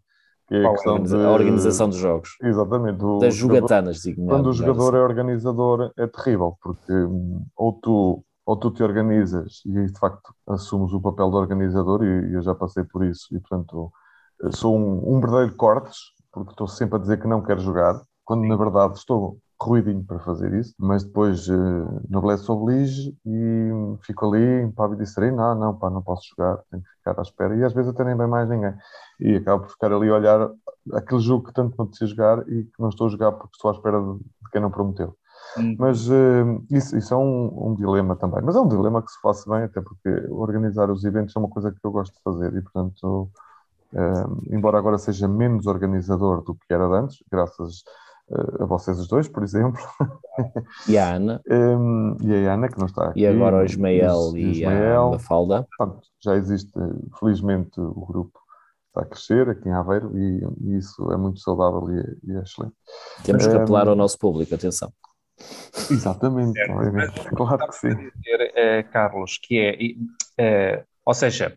É 0.52 0.66
a, 0.66 0.98
de... 0.98 1.14
a 1.16 1.30
organização 1.30 1.88
dos 1.88 1.98
jogos. 1.98 2.36
Exatamente. 2.42 2.98
das 3.20 3.34
jogatanas, 3.34 3.98
digo 4.02 4.26
Quando 4.26 4.48
o 4.48 4.52
jogador 4.52 4.88
assim. 4.88 4.96
é 4.96 5.00
organizador 5.00 5.92
é 5.96 6.06
terrível, 6.06 6.56
porque 6.60 6.92
hum, 6.92 7.44
ou 7.56 7.72
tu 7.72 8.24
ou 8.44 8.56
tu 8.56 8.70
te 8.72 8.82
organizas 8.82 9.62
e 9.64 9.86
de 9.86 9.98
facto 9.98 10.34
assumes 10.48 10.92
o 10.92 11.00
papel 11.00 11.30
de 11.30 11.36
organizador 11.36 12.02
e, 12.02 12.34
eu 12.34 12.42
já 12.42 12.54
passei 12.54 12.82
por 12.82 13.04
isso 13.04 13.28
e 13.34 13.38
portanto 13.38 13.92
sou 14.50 14.76
um, 14.76 15.16
um 15.16 15.20
verdadeiro 15.20 15.54
cortes 15.54 15.98
porque 16.32 16.50
estou 16.50 16.66
sempre 16.66 16.96
a 16.96 16.98
dizer 16.98 17.20
que 17.20 17.28
não 17.28 17.40
quero 17.40 17.60
jogar 17.60 18.02
quando 18.24 18.44
na 18.44 18.56
verdade 18.56 18.98
estou 18.98 19.38
ruidinho 19.62 20.04
para 20.04 20.18
fazer 20.18 20.52
isso, 20.54 20.74
mas 20.78 21.04
depois 21.04 21.48
uh, 21.48 22.02
noblesse 22.08 22.50
oblige 22.50 23.16
e 23.24 23.70
fico 24.02 24.26
ali 24.26 24.62
impávido 24.62 25.02
e 25.02 25.06
sereno, 25.06 25.36
não, 25.36 25.54
não, 25.54 25.78
pá, 25.78 25.90
não 25.90 26.02
posso 26.02 26.28
jogar, 26.30 26.58
tenho 26.70 26.82
que 26.82 26.88
ficar 26.90 27.18
à 27.18 27.22
espera 27.22 27.56
e 27.56 27.64
às 27.64 27.72
vezes 27.72 27.90
até 27.90 28.04
nem 28.04 28.16
bem 28.16 28.26
mais 28.26 28.48
ninguém 28.48 28.74
e 29.20 29.36
acabo 29.36 29.64
por 29.64 29.70
ficar 29.70 29.92
ali 29.92 30.08
a 30.08 30.14
olhar 30.14 30.50
aquele 30.92 31.20
jogo 31.20 31.46
que 31.46 31.52
tanto 31.52 31.76
me 31.76 31.84
apetecia 31.84 32.06
jogar 32.06 32.48
e 32.48 32.64
que 32.64 32.80
não 32.80 32.88
estou 32.88 33.06
a 33.06 33.10
jogar 33.10 33.32
porque 33.32 33.54
estou 33.54 33.70
à 33.70 33.74
espera 33.74 34.00
de, 34.00 34.18
de 34.18 34.50
quem 34.50 34.60
não 34.60 34.70
prometeu. 34.70 35.16
Hum. 35.56 35.76
Mas 35.78 36.08
uh, 36.08 36.64
isso, 36.70 36.96
isso, 36.96 37.12
é 37.12 37.16
um, 37.16 37.70
um, 37.70 37.74
dilema 37.74 38.16
também. 38.16 38.42
Mas 38.42 38.56
é 38.56 38.60
um 38.60 38.68
dilema 38.68 39.02
que 39.02 39.10
se 39.10 39.20
faça 39.20 39.48
bem, 39.50 39.64
até 39.64 39.80
porque 39.80 40.08
organizar 40.30 40.90
os 40.90 41.04
eventos 41.04 41.34
é 41.36 41.38
uma 41.38 41.48
coisa 41.48 41.70
que 41.70 41.78
eu 41.84 41.90
gosto 41.90 42.14
de 42.14 42.22
fazer 42.22 42.54
e, 42.56 42.62
portanto, 42.62 43.30
uh, 43.92 44.42
embora 44.50 44.78
agora 44.78 44.98
seja 44.98 45.28
menos 45.28 45.66
organizador 45.66 46.42
do 46.42 46.54
que 46.54 46.72
era 46.72 46.86
antes, 46.86 47.22
graças 47.30 47.82
a 48.60 48.64
vocês 48.64 48.98
os 48.98 49.08
dois, 49.08 49.28
por 49.28 49.42
exemplo. 49.42 49.80
E 50.88 50.96
a 50.96 51.16
Ana. 51.16 51.42
um, 51.50 52.16
e 52.22 52.46
a 52.46 52.54
Ana, 52.54 52.66
que 52.66 52.78
não 52.78 52.86
está 52.86 53.08
aqui. 53.08 53.20
E 53.20 53.26
agora 53.26 53.58
o 53.58 53.64
Ismael 53.64 54.32
e, 54.34 54.60
e 54.60 54.64
a 54.64 55.02
Mafalda. 55.10 55.66
já 56.24 56.34
existe, 56.36 56.72
felizmente, 57.20 57.78
o 57.78 58.06
grupo 58.06 58.40
está 58.88 59.02
a 59.02 59.04
crescer 59.04 59.48
aqui 59.48 59.68
em 59.68 59.72
Aveiro 59.72 60.16
e, 60.16 60.40
e 60.62 60.76
isso 60.78 61.10
é 61.12 61.16
muito 61.16 61.40
saudável 61.40 61.86
e, 61.90 62.30
e 62.30 62.36
é 62.36 62.42
excelente. 62.42 62.74
Temos 63.24 63.46
que 63.46 63.54
apelar 63.54 63.88
ao 63.88 63.94
nosso 63.94 64.18
público, 64.18 64.54
atenção. 64.54 64.90
Exatamente, 65.90 66.58
é, 66.60 66.66
claro 67.34 67.68
que 67.68 67.74
sim. 67.74 67.88
Dizer, 67.88 68.52
é, 68.54 68.82
Carlos, 68.82 69.38
que 69.42 69.58
é, 69.58 69.76
é, 70.38 70.84
ou 71.04 71.14
seja, 71.14 71.56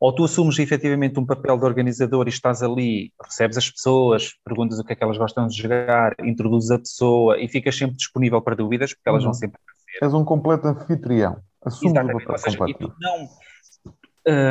ou 0.00 0.14
tu 0.14 0.24
assumes 0.24 0.58
efetivamente 0.58 1.20
um 1.20 1.26
papel 1.26 1.58
de 1.58 1.64
organizador 1.64 2.26
e 2.26 2.30
estás 2.30 2.62
ali, 2.62 3.12
recebes 3.22 3.58
as 3.58 3.70
pessoas, 3.70 4.32
perguntas 4.42 4.78
o 4.78 4.84
que 4.84 4.94
é 4.94 4.96
que 4.96 5.04
elas 5.04 5.18
gostam 5.18 5.46
de 5.46 5.54
jogar, 5.54 6.14
introduzes 6.24 6.70
a 6.70 6.78
pessoa 6.78 7.38
e 7.38 7.46
ficas 7.46 7.76
sempre 7.76 7.96
disponível 7.96 8.40
para 8.40 8.56
dúvidas, 8.56 8.94
porque 8.94 9.08
elas 9.08 9.22
uhum. 9.22 9.30
vão 9.30 9.34
sempre 9.34 9.60
aparecer. 9.62 10.04
És 10.04 10.14
um 10.14 10.24
completo 10.24 10.66
anfitrião, 10.68 11.36
assumes 11.62 11.92
o 11.92 12.18
papel 12.18 12.38
seja, 12.38 12.56
completo. 12.56 12.94
não, 12.98 13.28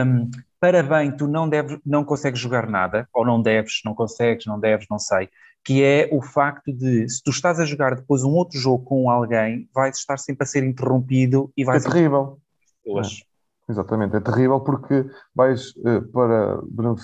um, 0.05 0.29
para 0.59 0.83
bem, 0.83 1.11
tu 1.15 1.27
não, 1.27 1.49
deves, 1.49 1.79
não 1.83 2.03
consegues 2.03 2.39
jogar 2.39 2.69
nada, 2.69 3.07
ou 3.11 3.25
não 3.25 3.41
deves, 3.41 3.81
não 3.83 3.95
consegues, 3.95 4.45
não 4.45 4.59
deves, 4.59 4.85
não 4.89 4.99
sei, 4.99 5.29
que 5.63 5.83
é 5.83 6.09
o 6.11 6.21
facto 6.21 6.71
de, 6.71 7.09
se 7.09 7.23
tu 7.23 7.31
estás 7.31 7.59
a 7.59 7.65
jogar 7.65 7.95
depois 7.95 8.23
um 8.23 8.31
outro 8.31 8.59
jogo 8.59 8.83
com 8.83 9.09
alguém, 9.09 9.67
vais 9.73 9.97
estar 9.97 10.17
sempre 10.17 10.43
a 10.43 10.47
ser 10.47 10.63
interrompido 10.63 11.51
e 11.57 11.63
vais... 11.63 11.85
É 11.85 11.89
terrível. 11.89 12.39
Exatamente, 13.69 14.15
é 14.15 14.19
terrível 14.19 14.59
porque 14.61 15.05
vais 15.35 15.69
uh, 15.77 16.01
para, 16.11 16.61
para, 16.75 16.95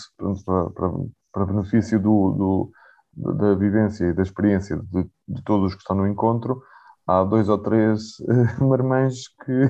para, 0.73 0.91
para, 1.31 1.45
benefício 1.45 1.99
do, 1.99 2.71
do, 3.13 3.33
da 3.33 3.55
vivência 3.55 4.05
e 4.05 4.13
da 4.13 4.23
experiência 4.23 4.77
de, 4.77 5.03
de 5.27 5.43
todos 5.43 5.67
os 5.67 5.75
que 5.75 5.81
estão 5.81 5.95
no 5.95 6.07
encontro, 6.07 6.61
há 7.07 7.23
dois 7.23 7.47
ou 7.47 7.57
três 7.57 8.19
uh, 8.59 8.63
marmães 8.65 9.27
que 9.45 9.69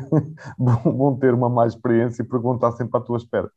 vão 0.58 1.18
ter 1.18 1.34
uma 1.34 1.50
má 1.50 1.68
experiência 1.68 2.24
e 2.24 2.28
perguntar 2.28 2.72
sempre 2.72 2.98
à 2.98 3.02
tua 3.02 3.18
espera. 3.18 3.52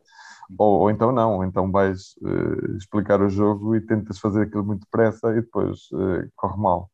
Ou, 0.56 0.80
ou 0.80 0.90
então 0.90 1.12
não, 1.12 1.36
ou 1.36 1.44
então 1.44 1.70
vais 1.70 2.14
uh, 2.22 2.76
explicar 2.76 3.20
o 3.20 3.28
jogo 3.28 3.76
e 3.76 3.80
tentas 3.80 4.18
fazer 4.18 4.42
aquilo 4.42 4.64
muito 4.64 4.80
depressa 4.80 5.30
e 5.32 5.42
depois 5.42 5.78
uh, 5.92 6.26
corre 6.34 6.60
mal. 6.60 6.90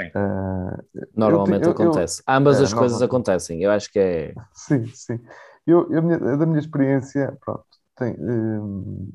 Uh, 0.00 1.06
Normalmente 1.16 1.64
eu, 1.64 1.72
acontece. 1.72 2.22
Eu, 2.26 2.34
Ambas 2.34 2.60
é, 2.60 2.64
as 2.64 2.74
coisas 2.74 3.00
acontecem, 3.00 3.62
eu 3.62 3.70
acho 3.70 3.90
que 3.90 3.98
é. 3.98 4.34
Sim, 4.52 4.86
sim. 4.86 5.20
Eu, 5.66 5.90
eu 5.92 6.38
da 6.38 6.46
minha 6.46 6.58
experiência, 6.58 7.36
pronto, 7.44 7.64
tem, 7.96 8.16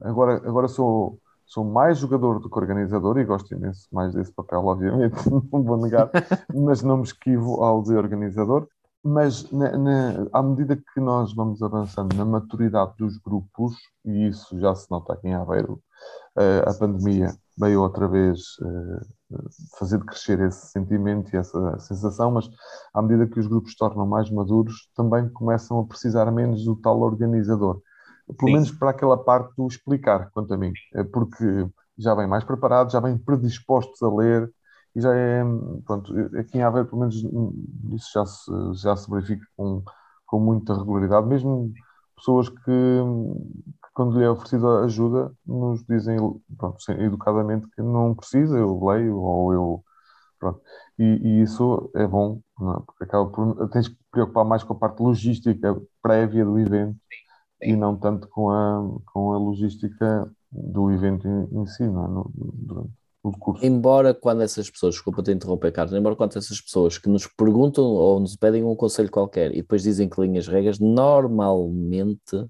agora, 0.01 0.36
agora 0.48 0.68
sou, 0.68 1.20
sou 1.46 1.63
mais 1.63 1.98
jogador 1.98 2.39
do 2.39 2.50
que 2.50 2.58
organizador 2.58 3.18
e 3.18 3.25
gosto 3.25 3.54
imenso 3.54 3.88
mais 3.92 4.13
desse 4.13 4.32
papel, 4.32 4.66
obviamente, 4.66 5.16
não 5.51 5.63
vou 5.63 5.77
negar, 5.77 6.10
mas 6.54 6.82
não 6.82 6.98
me 6.98 7.04
esquivo 7.04 7.63
ao 7.63 7.84
de 7.84 7.94
organizador. 7.96 8.68
Mas 9.04 9.50
na, 9.51 9.77
na, 9.77 10.27
à 10.34 10.42
medida 10.42 10.75
que 10.75 11.00
nós 11.00 11.34
vamos 11.34 11.62
avançando 11.62 12.16
na 12.16 12.25
maturidade 12.25 12.94
dos 12.98 13.18
grupos, 13.18 13.75
e 14.04 14.27
isso 14.27 14.60
já 14.60 14.74
se 14.75 14.89
nota 14.89 15.13
aqui 15.13 15.27
em 15.27 15.36
Aveiro, 15.36 15.82
uh, 16.36 16.70
a 16.70 16.74
pandemia 16.74 17.34
veio 17.58 17.82
outra 17.82 18.08
vez 18.08 18.40
uh, 18.62 19.40
fazer 19.78 20.00
crescer 20.06 20.40
esse 20.42 20.68
sentimento 20.68 21.34
e 21.34 21.38
essa 21.38 21.80
sensação, 21.80 22.32
mas 22.32 22.50
à 22.94 23.02
medida 23.02 23.28
que 23.28 23.40
os 23.40 23.48
grupos 23.48 23.72
se 23.72 23.78
tornam 23.78 24.06
mais 24.06 24.30
maduros, 24.30 24.90
também 24.96 25.28
começam 25.30 25.80
a 25.80 25.86
precisar 25.86 26.32
menos 26.32 26.64
do 26.64 26.76
tal 26.76 27.02
organizador. 27.02 27.82
Pelo 28.38 28.50
Sim. 28.50 28.54
menos 28.54 28.72
para 28.72 28.92
aquela 28.92 29.18
parte 29.18 29.54
do 29.56 29.68
explicar, 29.68 30.30
quanto 30.32 30.54
a 30.54 30.58
mim, 30.58 30.74
eh, 30.96 31.04
porque 31.04 31.68
já 31.98 32.14
vêm 32.14 32.28
mais 32.28 32.44
preparados, 32.44 32.94
já 32.94 33.00
vêm 33.00 33.18
predispostos 33.18 34.02
a 34.04 34.14
ler, 34.14 34.52
e 34.96 35.02
já 35.02 35.14
é, 35.14 35.44
pronto, 35.86 36.14
aqui 36.38 36.58
em 36.58 36.64
Aveiro, 36.64 36.88
pelo 36.88 37.02
menos 37.02 37.16
isso 37.94 38.10
já 38.14 38.26
se, 38.26 38.52
já 38.82 38.96
se 38.96 39.10
verifica 39.10 39.46
com, 39.56 39.84
com 40.26 40.40
muita 40.40 40.76
regularidade, 40.76 41.28
mesmo 41.28 41.72
pessoas 42.16 42.50
que 42.50 43.02
quando 43.98 44.20
lhe 44.20 44.24
é 44.24 44.30
oferecido 44.30 44.68
ajuda, 44.84 45.34
nos 45.44 45.84
dizem, 45.88 46.18
pronto, 46.56 46.77
educadamente 47.00 47.68
que 47.72 47.82
não 47.82 48.13
precisa, 48.13 48.56
eu 48.56 48.80
leio, 48.86 49.18
ou 49.20 49.51
eu, 49.51 49.84
pronto, 50.39 50.62
e, 51.00 51.04
e 51.04 51.42
isso 51.42 51.89
é 51.96 52.06
bom, 52.06 52.39
é? 52.62 52.80
porque 52.86 53.06
acaba 53.06 53.27
por, 53.27 53.68
tens 53.70 53.88
que 53.88 53.98
preocupar 54.12 54.46
mais 54.46 54.63
com 54.63 54.74
a 54.74 54.75
parte 54.77 55.01
logística 55.01 55.75
prévia 56.00 56.46
do 56.46 56.60
evento, 56.60 56.96
sim, 57.60 57.72
e 57.72 57.75
não 57.75 57.98
tanto 57.98 58.27
com 58.30 58.51
a, 58.51 58.88
com 59.12 59.34
a 59.34 59.39
logística 59.39 60.32
do 60.51 60.92
evento 60.92 61.27
em, 61.27 61.62
em 61.62 61.66
si, 61.66 61.88
não 61.88 62.06
é? 62.06 62.08
No, 62.08 62.32
durante, 62.36 62.92
curso. 63.39 63.66
Embora 63.66 64.13
quando 64.13 64.44
essas 64.44 64.70
pessoas, 64.70 64.94
desculpa 64.94 65.24
te 65.24 65.32
interromper, 65.32 65.72
Carlos, 65.72 65.96
embora 65.96 66.16
quando 66.16 66.38
essas 66.38 66.62
pessoas 66.62 67.00
que 67.00 67.10
nos 67.10 67.25
perguntam 67.25 67.84
ou 67.84 68.20
nos 68.20 68.36
pedem 68.36 68.63
um 68.63 68.75
conselho 68.75 69.10
qualquer 69.10 69.51
e 69.54 69.63
depois 69.63 69.82
dizem 69.82 70.08
que 70.08 70.22
linhas 70.22 70.48
regras, 70.48 70.77
normalmente 70.77 72.48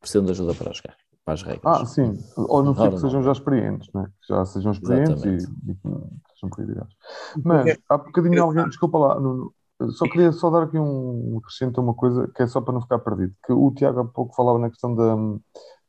precisam 0.00 0.24
de 0.24 0.30
ajuda 0.32 0.54
para 0.54 0.72
jogar, 0.72 0.96
para 1.24 1.34
as 1.34 1.42
regras. 1.42 1.80
Ah, 1.80 1.84
sim, 1.86 2.18
ou 2.36 2.62
não 2.62 2.74
sei 2.74 2.90
que 2.90 2.98
sejam 2.98 3.22
já 3.22 3.32
experientes, 3.32 3.88
né? 3.94 4.06
que 4.20 4.34
já 4.34 4.44
sejam 4.44 4.72
experientes 4.72 5.24
e, 5.24 5.36
e, 5.36 5.74
que 5.74 6.34
sejam 6.34 6.50
prioridades. 6.50 6.96
Mas 7.44 7.78
há 7.88 7.98
bocadinho 7.98 8.42
alguém, 8.42 8.64
desculpa 8.64 8.98
lá, 8.98 9.20
no, 9.20 9.52
só 9.90 10.04
queria 10.08 10.32
só 10.32 10.50
dar 10.50 10.64
aqui 10.64 10.78
um 10.78 11.38
acrescento 11.38 11.80
a 11.80 11.84
uma 11.84 11.94
coisa 11.94 12.30
que 12.34 12.42
é 12.42 12.46
só 12.46 12.60
para 12.60 12.74
não 12.74 12.82
ficar 12.82 12.98
perdido, 12.98 13.34
que 13.44 13.52
o 13.52 13.70
Tiago 13.72 14.00
há 14.00 14.04
pouco 14.04 14.34
falava 14.34 14.58
na 14.58 14.70
questão 14.70 14.94
da 14.94 15.16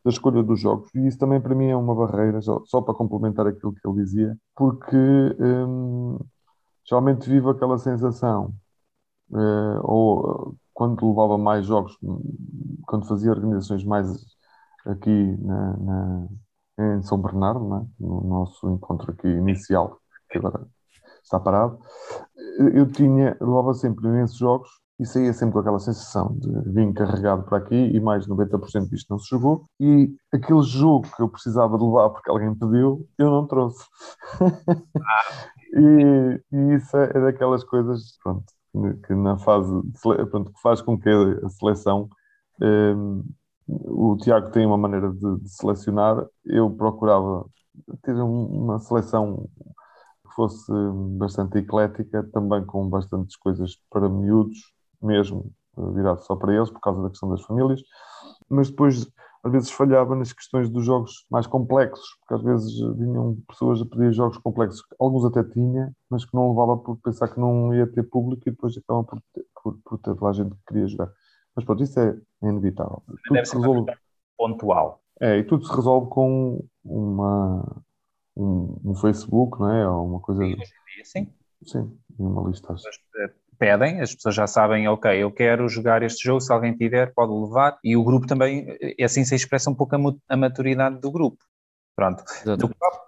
da 0.03 0.09
escolha 0.09 0.43
dos 0.43 0.59
jogos. 0.59 0.89
E 0.95 1.07
isso 1.07 1.17
também 1.17 1.39
para 1.39 1.55
mim 1.55 1.67
é 1.67 1.75
uma 1.75 1.95
barreira, 1.95 2.41
só, 2.41 2.61
só 2.65 2.81
para 2.81 2.93
complementar 2.93 3.47
aquilo 3.47 3.73
que 3.73 3.87
ele 3.87 4.03
dizia, 4.03 4.37
porque 4.55 4.97
hum, 4.97 6.19
geralmente 6.83 7.29
vivo 7.29 7.49
aquela 7.49 7.77
sensação, 7.77 8.53
uh, 9.29 9.79
ou 9.83 10.55
quando 10.81 11.07
levava 11.07 11.37
mais 11.37 11.67
jogos, 11.67 11.95
quando 12.87 13.07
fazia 13.07 13.29
organizações 13.29 13.83
mais 13.85 14.07
aqui 14.83 15.37
na, 15.39 15.77
na 15.77 16.27
em 16.79 17.03
São 17.03 17.21
Bernardo, 17.21 17.75
é? 17.75 17.85
no 17.99 18.21
nosso 18.21 18.67
encontro 18.67 19.11
aqui 19.11 19.27
inicial, 19.27 19.99
que 20.27 20.39
agora 20.39 20.65
está 21.23 21.39
parado, 21.39 21.77
eu 22.73 22.91
tinha, 22.91 23.37
levava 23.39 23.75
sempre 23.75 24.07
imensos 24.07 24.39
jogos 24.39 24.71
e 24.99 25.05
saía 25.05 25.31
sempre 25.33 25.53
com 25.53 25.59
aquela 25.59 25.77
sensação 25.77 26.35
de 26.39 26.49
vim 26.71 26.91
carregado 26.93 27.43
para 27.43 27.59
aqui 27.59 27.75
e 27.75 27.99
mais 27.99 28.27
90% 28.27 28.89
disto 28.89 29.11
não 29.11 29.19
se 29.19 29.29
jogou. 29.29 29.65
E 29.79 30.11
aquele 30.33 30.63
jogo 30.63 31.07
que 31.15 31.21
eu 31.21 31.29
precisava 31.29 31.77
de 31.77 31.83
levar 31.83 32.09
porque 32.09 32.31
alguém 32.31 32.55
pediu, 32.55 33.07
eu 33.19 33.29
não 33.29 33.45
trouxe. 33.45 33.85
E, 35.73 36.43
e, 36.51 36.75
isso 36.75 36.97
é 36.97 37.13
daquelas 37.13 37.63
coisas 37.63 38.17
pronto, 38.21 38.43
que 39.05 39.13
na 39.13 39.37
fase 39.37 39.71
pronto, 40.29 40.51
que 40.51 40.61
faz 40.61 40.81
com 40.81 40.97
que 40.97 41.09
a 41.09 41.49
seleção. 41.49 42.09
Um, 42.61 43.23
o 43.67 44.17
Tiago 44.17 44.51
tem 44.51 44.65
uma 44.65 44.77
maneira 44.77 45.11
de, 45.11 45.39
de 45.39 45.49
selecionar, 45.49 46.25
eu 46.45 46.69
procurava 46.69 47.45
ter 48.03 48.13
uma 48.13 48.79
seleção 48.79 49.47
que 50.27 50.35
fosse 50.35 50.71
bastante 51.17 51.57
eclética, 51.57 52.27
também 52.33 52.65
com 52.65 52.89
bastantes 52.89 53.35
coisas 53.37 53.77
para 53.89 54.09
miúdos, 54.09 54.73
mesmo, 55.01 55.51
virado 55.93 56.21
só 56.23 56.35
para 56.35 56.53
eles, 56.53 56.69
por 56.69 56.81
causa 56.81 57.01
da 57.01 57.09
questão 57.09 57.29
das 57.29 57.41
famílias, 57.41 57.81
mas 58.49 58.69
depois 58.69 59.07
às 59.43 59.51
vezes 59.51 59.71
falhava 59.71 60.15
nas 60.15 60.31
questões 60.31 60.69
dos 60.69 60.85
jogos 60.85 61.25
mais 61.29 61.47
complexos, 61.47 62.15
porque 62.19 62.33
às 62.35 62.43
vezes 62.43 62.79
vinham 62.97 63.37
pessoas 63.47 63.81
a 63.81 63.85
pedir 63.85 64.11
jogos 64.13 64.37
complexos, 64.37 64.83
alguns 64.99 65.25
até 65.25 65.43
tinha, 65.43 65.91
mas 66.09 66.23
que 66.25 66.33
não 66.33 66.49
levava 66.49 66.77
por 66.77 66.97
pensar 66.97 67.27
que 67.27 67.39
não 67.39 67.73
ia 67.73 67.87
ter 67.87 68.03
público 68.03 68.43
e 68.45 68.51
depois 68.51 68.77
acabam 68.77 69.03
por 69.03 69.21
ter, 69.33 69.45
por, 69.63 69.77
por 69.83 69.97
ter 69.97 70.23
lá 70.23 70.31
gente 70.33 70.51
que 70.51 70.61
queria 70.67 70.87
jogar. 70.87 71.11
Mas 71.55 71.65
pronto, 71.65 71.83
isso 71.83 71.99
é, 71.99 72.17
inevitável. 72.43 73.03
Tudo 73.25 73.45
se 73.45 73.55
resolve 73.55 73.91
pontual. 74.37 75.01
É, 75.19 75.37
e 75.37 75.43
tudo 75.43 75.65
se 75.65 75.75
resolve 75.75 76.09
com 76.09 76.63
uma, 76.83 77.83
um, 78.35 78.79
um 78.85 78.95
Facebook, 78.95 79.59
não 79.59 79.71
é? 79.71 79.87
Ou 79.87 80.07
uma 80.07 80.19
coisa. 80.19 80.43
Sim, 80.43 80.55
sim. 81.03 81.33
Sim, 81.63 81.95
uma 82.17 82.47
lista 82.49 82.75
pedem, 83.61 84.01
as 84.01 84.15
pessoas 84.15 84.33
já 84.33 84.47
sabem, 84.47 84.87
ok, 84.87 85.21
eu 85.21 85.31
quero 85.31 85.69
jogar 85.69 86.01
este 86.01 86.23
jogo, 86.23 86.41
se 86.41 86.51
alguém 86.51 86.75
tiver, 86.75 87.13
pode 87.13 87.31
levar, 87.31 87.77
e 87.83 87.95
o 87.95 88.03
grupo 88.03 88.25
também, 88.25 88.65
eh, 88.81 89.03
assim 89.03 89.23
se 89.23 89.35
expressa 89.35 89.69
um 89.69 89.75
pouco 89.75 89.95
a, 90.27 90.35
maturidade 90.35 90.99
do 90.99 91.11
grupo. 91.11 91.37
Pronto. 91.95 92.23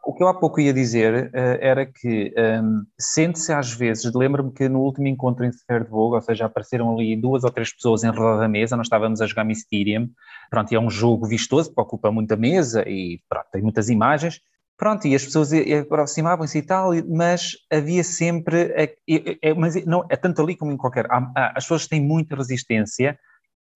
O 0.05 0.13
que 0.13 0.21
eu 0.21 0.27
há 0.27 0.33
pouco 0.35 0.59
ia 0.59 0.71
dizer 0.71 1.31
uh, 1.33 1.57
era 1.59 1.87
que 1.87 2.31
um, 2.37 2.83
sente-se 2.99 3.51
às 3.51 3.73
vezes, 3.73 4.13
lembro-me 4.13 4.51
que 4.51 4.69
no 4.69 4.81
último 4.81 5.07
encontro 5.07 5.43
em 5.43 5.51
Sverdvog, 5.51 6.13
ou 6.13 6.21
seja, 6.21 6.45
apareceram 6.45 6.93
ali 6.93 7.19
duas 7.19 7.43
ou 7.43 7.49
três 7.49 7.73
pessoas 7.73 8.03
em 8.03 8.11
roda 8.11 8.41
da 8.41 8.47
mesa, 8.47 8.77
nós 8.77 8.85
estávamos 8.85 9.21
a 9.21 9.25
jogar 9.25 9.45
Mysterium, 9.45 10.07
pronto, 10.51 10.71
e 10.71 10.75
é 10.75 10.79
um 10.79 10.89
jogo 10.89 11.25
vistoso, 11.25 11.73
que 11.73 11.81
ocupa 11.81 12.11
muita 12.11 12.35
mesa 12.35 12.87
e 12.87 13.19
pronto, 13.27 13.47
tem 13.51 13.63
muitas 13.63 13.89
imagens, 13.89 14.39
Pronto, 14.83 15.07
e 15.07 15.15
as 15.15 15.23
pessoas 15.23 15.49
aproximavam-se 15.53 16.57
e 16.57 16.61
tal, 16.61 16.91
mas 17.07 17.53
havia 17.71 18.03
sempre, 18.03 18.63
é, 18.75 18.93
é, 19.41 19.53
mas 19.53 19.75
não, 19.85 20.05
é 20.09 20.17
tanto 20.17 20.41
ali 20.41 20.57
como 20.57 20.73
em 20.73 20.75
qualquer, 20.75 21.05
há, 21.09 21.53
as 21.55 21.63
pessoas 21.63 21.87
têm 21.87 22.01
muita 22.01 22.35
resistência 22.35 23.17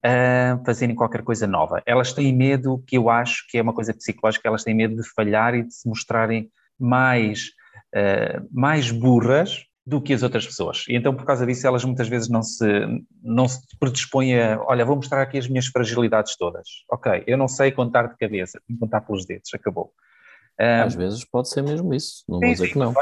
a 0.03 0.59
fazerem 0.65 0.93
qualquer 0.93 1.23
coisa 1.23 1.47
nova. 1.47 1.81
Elas 1.85 2.11
têm 2.11 2.35
medo, 2.35 2.83
que 2.85 2.97
eu 2.97 3.09
acho 3.09 3.45
que 3.49 3.57
é 3.57 3.61
uma 3.61 3.73
coisa 3.73 3.93
psicológica, 3.93 4.49
elas 4.49 4.65
têm 4.65 4.75
medo 4.75 4.97
de 4.97 5.09
falhar 5.15 5.55
e 5.55 5.63
de 5.63 5.73
se 5.73 5.87
mostrarem 5.87 6.49
mais, 6.77 7.51
uh, 7.95 8.45
mais 8.51 8.91
burras 8.91 9.63
do 9.85 10.01
que 10.01 10.13
as 10.13 10.23
outras 10.23 10.45
pessoas. 10.45 10.83
E 10.89 10.97
então, 10.97 11.15
por 11.15 11.23
causa 11.23 11.45
disso, 11.45 11.65
elas 11.65 11.85
muitas 11.85 12.09
vezes 12.09 12.27
não 12.27 12.43
se, 12.43 12.85
não 13.23 13.47
se 13.47 13.61
predispõem 13.79 14.37
a, 14.37 14.61
olha, 14.61 14.83
vou 14.83 14.97
mostrar 14.97 15.21
aqui 15.21 15.37
as 15.37 15.47
minhas 15.47 15.67
fragilidades 15.67 16.35
todas. 16.35 16.67
Ok, 16.91 17.23
eu 17.25 17.37
não 17.37 17.47
sei 17.47 17.71
contar 17.71 18.07
de 18.07 18.17
cabeça, 18.17 18.59
tenho 18.67 18.77
contar 18.77 18.99
pelos 18.99 19.25
dedos, 19.25 19.53
acabou. 19.53 19.93
Às 20.59 20.95
vezes 20.95 21.23
pode 21.23 21.49
ser 21.49 21.61
mesmo 21.61 21.93
isso, 21.93 22.23
não 22.27 22.39
vou 22.39 22.49
dizer 22.49 22.69
que 22.69 22.77
não. 22.77 22.93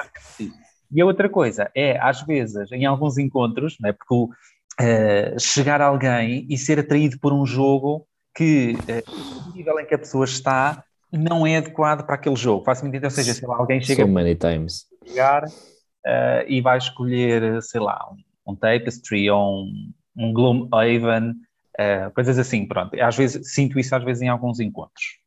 E 0.92 1.02
a 1.02 1.06
outra 1.06 1.30
coisa 1.30 1.70
é, 1.76 2.00
às 2.00 2.22
vezes, 2.22 2.72
em 2.72 2.86
alguns 2.86 3.18
encontros, 3.18 3.78
né, 3.80 3.94
porque 3.94 4.14
uh, 4.16 5.40
chegar 5.40 5.82
alguém 5.82 6.46
e 6.50 6.58
ser 6.58 6.80
atraído 6.80 7.20
por 7.20 7.34
um 7.34 7.46
jogo 7.46 8.06
que 8.36 8.74
uh, 8.74 9.50
o 9.50 9.56
nível 9.56 9.80
em 9.80 9.86
que 9.86 9.96
a 9.96 9.98
pessoa 9.98 10.26
está 10.26 10.84
não 11.12 11.48
é 11.48 11.58
adequado 11.58 12.06
para 12.06 12.16
aquele 12.16 12.36
jogo. 12.36 12.64
Faço-me 12.66 12.90
entender, 12.90 13.08
ou 13.08 13.12
seja, 13.12 13.34
se 13.34 13.46
alguém 13.46 13.82
chega 13.82 14.04
so 14.04 14.08
many 14.08 14.36
times. 14.36 14.86
Chegar, 15.06 15.46
uh, 15.46 16.46
e 16.48 16.62
vai 16.62 16.78
escolher, 16.78 17.62
sei 17.62 17.80
lá, 17.80 17.98
um, 18.46 18.52
um 18.52 18.56
Tapestry 18.56 19.30
ou 19.30 19.64
um, 19.64 19.92
um 20.18 20.34
Gloomhaven, 20.34 21.32
uh, 21.32 22.14
coisas 22.14 22.38
assim, 22.38 22.68
pronto. 22.68 23.00
Às 23.02 23.16
vezes, 23.16 23.54
sinto 23.54 23.80
isso 23.80 23.96
às 23.96 24.04
vezes 24.04 24.22
em 24.22 24.30
alguns 24.30 24.60
encontros. 24.60 25.20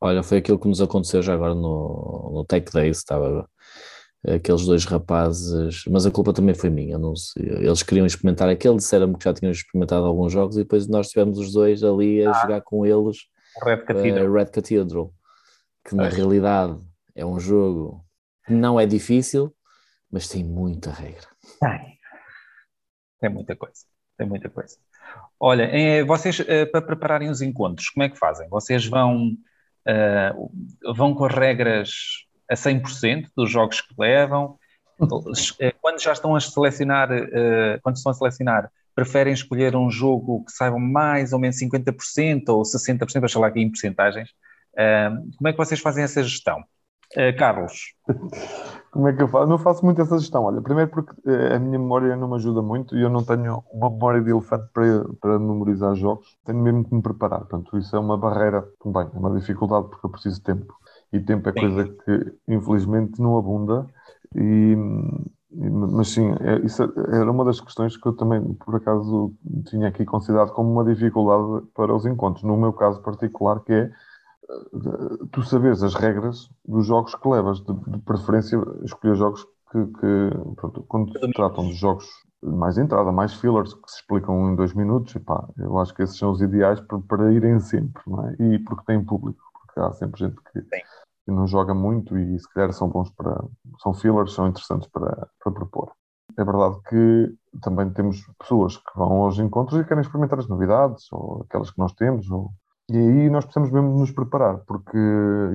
Olha, 0.00 0.22
foi 0.22 0.38
aquilo 0.38 0.58
que 0.58 0.68
nos 0.68 0.80
aconteceu 0.80 1.22
já 1.22 1.34
agora 1.34 1.54
no, 1.54 2.30
no 2.32 2.44
Tech 2.44 2.70
Days, 2.72 2.98
estava 2.98 3.48
aqueles 4.26 4.64
dois 4.64 4.84
rapazes, 4.84 5.84
mas 5.88 6.06
a 6.06 6.10
culpa 6.10 6.32
também 6.32 6.54
foi 6.54 6.70
minha, 6.70 6.98
não 6.98 7.14
sei, 7.14 7.44
eles 7.44 7.82
queriam 7.82 8.06
experimentar 8.06 8.48
aquele, 8.48 8.76
disseram-me 8.76 9.16
que 9.16 9.24
já 9.24 9.32
tinham 9.32 9.52
experimentado 9.52 10.04
alguns 10.04 10.32
jogos 10.32 10.56
e 10.56 10.60
depois 10.60 10.88
nós 10.88 11.08
tivemos 11.08 11.38
os 11.38 11.52
dois 11.52 11.84
ali 11.84 12.24
a 12.24 12.30
ah, 12.30 12.40
jogar 12.40 12.60
com 12.62 12.84
eles 12.84 13.18
Red 13.64 13.78
Cathedral, 13.78 14.26
uh, 14.26 14.32
Red 14.32 14.46
Cathedral 14.46 15.12
que 15.88 15.94
na 15.94 16.08
realidade 16.08 16.78
é 17.14 17.24
um 17.24 17.40
jogo 17.40 18.04
que 18.46 18.52
não 18.52 18.78
é 18.78 18.86
difícil, 18.86 19.54
mas 20.10 20.28
tem 20.28 20.44
muita 20.44 20.90
regra. 20.90 21.26
Tem, 21.60 21.98
tem 23.20 23.30
muita 23.30 23.56
coisa, 23.56 23.84
tem 24.16 24.26
muita 24.26 24.50
coisa. 24.50 24.76
Olha, 25.40 25.62
é, 25.62 26.04
vocês 26.04 26.40
é, 26.40 26.66
para 26.66 26.82
prepararem 26.82 27.30
os 27.30 27.40
encontros, 27.40 27.88
como 27.90 28.04
é 28.04 28.08
que 28.08 28.18
fazem? 28.18 28.48
Vocês 28.48 28.86
vão 28.86 29.36
uh, 29.88 30.94
vão 30.94 31.14
com 31.14 31.24
as 31.24 31.34
regras 31.34 31.90
a 32.48 32.54
100% 32.54 33.28
dos 33.36 33.50
jogos 33.50 33.80
que 33.80 33.94
levam. 33.98 34.58
Eh, 35.60 35.72
quando 35.80 36.00
já 36.02 36.12
estão 36.12 36.34
a 36.34 36.40
selecionar, 36.40 37.10
uh, 37.10 37.80
quando 37.82 37.96
estão 37.96 38.10
a 38.10 38.14
selecionar, 38.14 38.70
preferem 38.94 39.32
escolher 39.32 39.76
um 39.76 39.90
jogo 39.90 40.44
que 40.44 40.52
saibam 40.52 40.80
mais 40.80 41.32
ou 41.32 41.38
menos 41.38 41.56
50% 41.58 42.48
ou 42.48 42.62
60%, 42.62 43.20
deixa 43.20 43.38
lá 43.38 43.46
aqui 43.46 43.60
em 43.60 43.68
porcentagens. 43.68 44.30
Uh, 44.74 45.30
como 45.36 45.48
é 45.48 45.52
que 45.52 45.58
vocês 45.58 45.80
fazem 45.80 46.04
essa 46.04 46.22
gestão? 46.22 46.62
Carlos? 47.38 47.94
Como 48.90 49.06
é 49.08 49.12
que 49.12 49.22
eu 49.22 49.28
faço? 49.28 49.48
Não 49.48 49.58
faço 49.58 49.84
muito 49.84 50.00
essa 50.00 50.18
gestão. 50.18 50.44
Olha, 50.44 50.60
primeiro 50.62 50.90
porque 50.90 51.12
a 51.54 51.58
minha 51.58 51.78
memória 51.78 52.16
não 52.16 52.28
me 52.28 52.36
ajuda 52.36 52.62
muito 52.62 52.96
e 52.96 53.02
eu 53.02 53.10
não 53.10 53.24
tenho 53.24 53.62
uma 53.72 53.90
memória 53.90 54.22
de 54.22 54.30
elefante 54.30 54.68
para, 54.72 55.04
para 55.20 55.38
memorizar 55.38 55.94
jogos. 55.94 56.38
Tenho 56.44 56.58
mesmo 56.58 56.84
que 56.84 56.94
me 56.94 57.02
preparar. 57.02 57.40
Portanto, 57.40 57.76
isso 57.78 57.94
é 57.94 57.98
uma 57.98 58.16
barreira 58.16 58.66
também, 58.82 59.08
é 59.14 59.18
uma 59.18 59.38
dificuldade 59.38 59.88
porque 59.88 60.06
eu 60.06 60.10
preciso 60.10 60.36
de 60.36 60.42
tempo. 60.42 60.74
E 61.12 61.20
tempo 61.20 61.48
é 61.48 61.52
coisa 61.52 61.84
que, 61.84 62.34
infelizmente, 62.48 63.20
não 63.20 63.36
abunda. 63.38 63.86
E, 64.34 64.76
mas 65.50 66.08
sim, 66.08 66.30
é, 66.40 66.58
isso 66.64 66.82
era 66.82 67.30
uma 67.30 67.44
das 67.44 67.60
questões 67.60 67.96
que 67.96 68.06
eu 68.06 68.12
também, 68.14 68.42
por 68.54 68.76
acaso, 68.76 69.34
tinha 69.66 69.88
aqui 69.88 70.04
considerado 70.04 70.52
como 70.52 70.70
uma 70.70 70.84
dificuldade 70.84 71.66
para 71.74 71.94
os 71.94 72.04
encontros. 72.04 72.44
No 72.44 72.56
meu 72.56 72.72
caso 72.72 73.00
particular, 73.02 73.60
que 73.60 73.72
é 73.72 73.90
tu 75.32 75.42
sabes 75.42 75.82
as 75.82 75.94
regras 75.94 76.50
dos 76.66 76.86
jogos 76.86 77.14
que 77.14 77.28
levas, 77.28 77.60
de, 77.60 77.74
de 77.74 77.98
preferência 77.98 78.58
escolher 78.82 79.14
jogos 79.14 79.46
que, 79.70 79.86
que 79.86 80.30
pronto, 80.56 80.82
quando 80.88 81.12
se 81.12 81.32
tratam 81.32 81.64
de 81.64 81.74
jogos 81.74 82.06
mais 82.42 82.78
entrada, 82.78 83.10
mais 83.12 83.34
fillers, 83.34 83.74
que 83.74 83.90
se 83.90 83.96
explicam 83.96 84.50
em 84.50 84.56
dois 84.56 84.72
minutos, 84.72 85.14
epá, 85.16 85.46
eu 85.58 85.78
acho 85.78 85.92
que 85.94 86.02
esses 86.02 86.16
são 86.16 86.30
os 86.30 86.40
ideais 86.40 86.80
para, 86.80 86.98
para 87.00 87.32
irem 87.32 87.58
sempre, 87.60 88.02
não 88.06 88.26
é? 88.26 88.36
E 88.38 88.58
porque 88.60 88.84
tem 88.86 89.04
público, 89.04 89.42
porque 89.52 89.80
há 89.80 89.92
sempre 89.92 90.20
gente 90.20 90.36
que, 90.52 90.62
que, 90.62 91.32
não 91.32 91.46
joga 91.46 91.74
muito 91.74 92.16
e 92.16 92.38
se 92.38 92.48
calhar 92.52 92.72
são 92.72 92.88
bons 92.88 93.10
para, 93.10 93.44
são 93.82 93.92
fillers, 93.92 94.32
são 94.32 94.46
interessantes 94.46 94.88
para, 94.88 95.28
para 95.42 95.52
propor. 95.52 95.92
É 96.36 96.44
verdade 96.44 96.78
que 96.88 97.34
também 97.60 97.90
temos 97.90 98.24
pessoas 98.38 98.76
que 98.76 98.96
vão 98.96 99.24
aos 99.24 99.38
encontros 99.38 99.80
e 99.80 99.84
querem 99.84 100.02
experimentar 100.02 100.38
as 100.38 100.48
novidades, 100.48 101.10
ou 101.12 101.42
aquelas 101.42 101.70
que 101.70 101.78
nós 101.78 101.92
temos, 101.94 102.30
ou 102.30 102.52
e 102.90 102.96
aí 102.96 103.30
nós 103.30 103.44
precisamos 103.44 103.70
mesmo 103.70 103.98
nos 103.98 104.10
preparar, 104.10 104.58
porque 104.66 104.96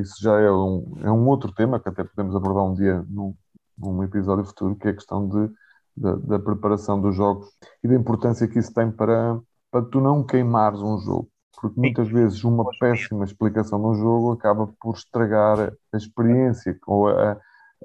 isso 0.01 0.21
já 0.21 0.39
é 0.39 0.51
um, 0.51 0.93
é 1.01 1.11
um 1.11 1.27
outro 1.27 1.51
tema 1.51 1.79
que 1.79 1.89
até 1.89 2.03
podemos 2.03 2.35
abordar 2.35 2.63
um 2.63 2.75
dia 2.75 3.03
num, 3.09 3.35
num 3.77 4.03
episódio 4.03 4.45
futuro, 4.45 4.75
que 4.75 4.87
é 4.87 4.91
a 4.91 4.93
questão 4.93 5.27
de, 5.27 5.51
da, 5.97 6.15
da, 6.15 6.39
preparação 6.39 7.01
dos 7.01 7.15
jogos 7.15 7.47
e 7.83 7.87
da 7.87 7.95
importância 7.95 8.47
que 8.47 8.59
isso 8.59 8.71
tem 8.71 8.91
para, 8.91 9.39
para 9.71 9.83
tu 9.85 9.99
não 9.99 10.23
queimares 10.23 10.79
um 10.79 10.99
jogo. 10.99 11.27
Porque 11.59 11.79
muitas 11.79 12.07
vezes 12.07 12.43
uma 12.43 12.65
péssima 12.79 13.23
explicação 13.25 13.79
de 13.79 13.87
um 13.87 13.95
jogo 13.95 14.33
acaba 14.33 14.67
por 14.79 14.95
estragar 14.95 15.73
a 15.91 15.97
experiência 15.97 16.77
ou 16.85 17.07
a, 17.07 17.37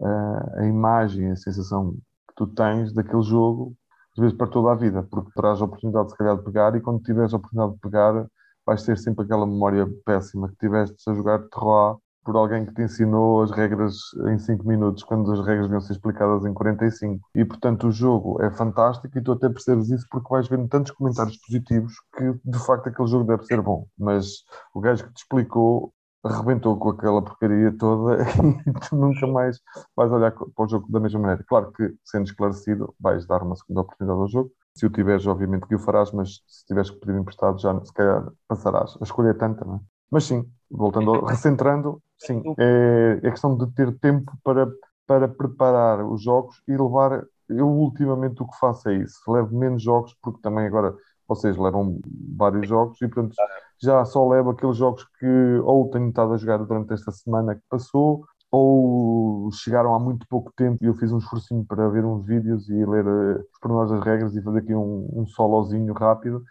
a, 0.03 0.55
a 0.59 0.67
imagem, 0.67 1.31
a 1.31 1.37
sensação 1.37 1.93
que 1.93 2.35
tu 2.37 2.47
tens 2.49 2.93
daquele 2.93 3.23
jogo, 3.23 3.75
às 4.13 4.21
vezes 4.21 4.37
para 4.37 4.49
toda 4.49 4.73
a 4.73 4.75
vida, 4.75 5.03
porque 5.05 5.31
terás 5.33 5.63
a 5.63 5.65
oportunidade, 5.65 6.11
se 6.11 6.19
calhar, 6.19 6.37
de 6.37 6.45
pegar 6.45 6.77
e 6.77 6.81
quando 6.81 7.03
tiveres 7.03 7.33
a 7.33 7.37
oportunidade 7.39 7.75
de 7.75 7.81
pegar, 7.81 8.27
vais 8.69 8.83
ter 8.83 8.99
sempre 8.99 9.25
aquela 9.25 9.47
memória 9.47 9.89
péssima 10.05 10.47
que 10.51 10.57
tiveste 10.57 10.95
a 11.09 11.15
jogar 11.15 11.39
terroir 11.49 11.97
por 12.23 12.37
alguém 12.37 12.67
que 12.67 12.75
te 12.75 12.83
ensinou 12.83 13.43
as 13.43 13.51
regras 13.51 13.95
em 14.27 14.39
5 14.39 14.69
minutos, 14.69 15.03
quando 15.03 15.33
as 15.33 15.39
regras 15.41 15.63
deviam 15.63 15.81
ser 15.81 15.95
explicadas 15.95 16.45
em 16.45 16.53
45. 16.53 17.27
E, 17.35 17.47
portanto, 17.47 17.89
o 17.89 17.91
jogo 17.91 18.43
é 18.43 18.51
fantástico 18.51 19.17
e 19.17 19.23
tu 19.23 19.33
até 19.33 19.49
percebes 19.49 19.89
isso 19.89 20.05
porque 20.11 20.29
vais 20.29 20.47
vendo 20.49 20.69
tantos 20.69 20.93
comentários 20.93 21.39
positivos 21.39 21.95
que, 22.15 22.35
de 22.45 22.59
facto, 22.59 22.89
aquele 22.89 23.09
jogo 23.09 23.25
deve 23.25 23.47
ser 23.47 23.63
bom. 23.63 23.87
Mas 23.99 24.45
o 24.75 24.81
gajo 24.83 25.07
que 25.07 25.15
te 25.15 25.23
explicou 25.23 25.95
arrebentou 26.23 26.77
com 26.77 26.91
aquela 26.91 27.23
porcaria 27.23 27.75
toda 27.79 28.19
e 28.67 28.73
tu 28.87 28.97
nunca 28.97 29.27
mais 29.27 29.59
vais 29.97 30.13
olhar 30.13 30.33
para 30.33 30.65
o 30.65 30.69
jogo 30.69 30.93
da 30.93 31.01
mesma 31.01 31.21
maneira. 31.21 31.43
Claro 31.49 31.73
que, 31.73 31.95
sendo 32.05 32.27
esclarecido, 32.27 32.95
vais 33.01 33.27
dar 33.27 33.43
uma 33.43 33.57
segunda 33.57 33.81
oportunidade 33.81 34.21
ao 34.21 34.29
jogo, 34.29 34.51
se 34.75 34.87
o 34.87 34.91
tiveres, 34.91 35.27
obviamente 35.27 35.67
que 35.67 35.75
o 35.75 35.79
farás, 35.79 36.13
mas 36.13 36.41
se 36.47 36.67
tiveres 36.67 36.91
que 36.91 36.99
pedir 36.99 37.19
emprestado, 37.19 37.59
já 37.59 37.79
se 37.85 37.93
calhar 37.93 38.31
passarás. 38.47 38.97
A 39.01 39.05
escolha 39.05 39.31
é 39.31 39.35
tanta, 39.35 39.65
não 39.65 39.77
é? 39.77 39.81
Mas 40.11 40.25
sim, 40.25 40.45
voltando, 40.71 41.25
recentrando, 41.25 42.03
sim, 42.17 42.43
é, 42.59 43.21
é 43.23 43.31
questão 43.31 43.57
de 43.57 43.67
ter 43.73 43.97
tempo 43.99 44.33
para, 44.43 44.67
para 45.07 45.29
preparar 45.29 46.05
os 46.05 46.23
jogos 46.23 46.63
e 46.67 46.73
levar. 46.73 47.25
Eu, 47.49 47.67
ultimamente, 47.69 48.43
o 48.43 48.47
que 48.47 48.59
faço 48.59 48.89
é 48.89 48.97
isso. 48.97 49.21
Levo 49.31 49.57
menos 49.57 49.83
jogos, 49.83 50.15
porque 50.23 50.41
também 50.41 50.67
agora 50.67 50.95
vocês 51.27 51.57
levam 51.57 52.01
vários 52.37 52.67
jogos 52.69 53.01
e, 53.03 53.09
portanto, 53.09 53.35
já 53.81 54.05
só 54.05 54.27
levo 54.29 54.51
aqueles 54.51 54.77
jogos 54.77 55.05
que 55.19 55.27
ou 55.65 55.91
tenho 55.91 56.09
estado 56.09 56.33
a 56.33 56.37
jogar 56.37 56.59
durante 56.59 56.93
esta 56.95 57.13
semana 57.13 57.55
que 57.55 57.63
passou, 57.69 58.25
ou 58.51 59.51
chegaram 59.53 59.95
há 59.95 59.99
muito 59.99 60.27
pouco 60.29 60.53
tempo 60.57 60.79
e 60.83 60.87
eu 60.87 60.95
fiz 60.95 61.13
um 61.13 61.19
esforcinho 61.19 61.65
para 61.65 61.89
ver 61.89 62.05
uns 62.05 62.25
vídeos 62.25 62.69
e 62.69 62.85
ler 62.85 63.07
uh, 63.07 63.41
os 63.41 63.59
pormenores 63.61 63.91
das 63.91 64.03
regras 64.05 64.35
e 64.35 64.43
fazer 64.43 64.61
aqui 64.61 64.75
um, 64.75 65.09
um 65.13 65.27
solozinho 65.27 65.93
rápido. 65.93 66.43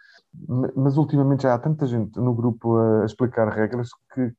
Mas 0.76 0.96
ultimamente 0.96 1.42
já 1.42 1.54
há 1.54 1.58
tanta 1.58 1.86
gente 1.86 2.18
no 2.18 2.34
grupo 2.34 2.76
a 2.76 3.04
explicar 3.04 3.48
regras 3.48 3.88
que 4.14 4.32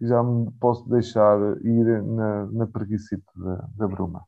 já 0.00 0.22
me 0.22 0.50
posso 0.60 0.88
deixar 0.88 1.38
ir 1.64 2.02
na, 2.02 2.46
na 2.46 2.66
preguiça 2.66 3.18
da, 3.34 3.68
da 3.76 3.88
bruma. 3.88 4.22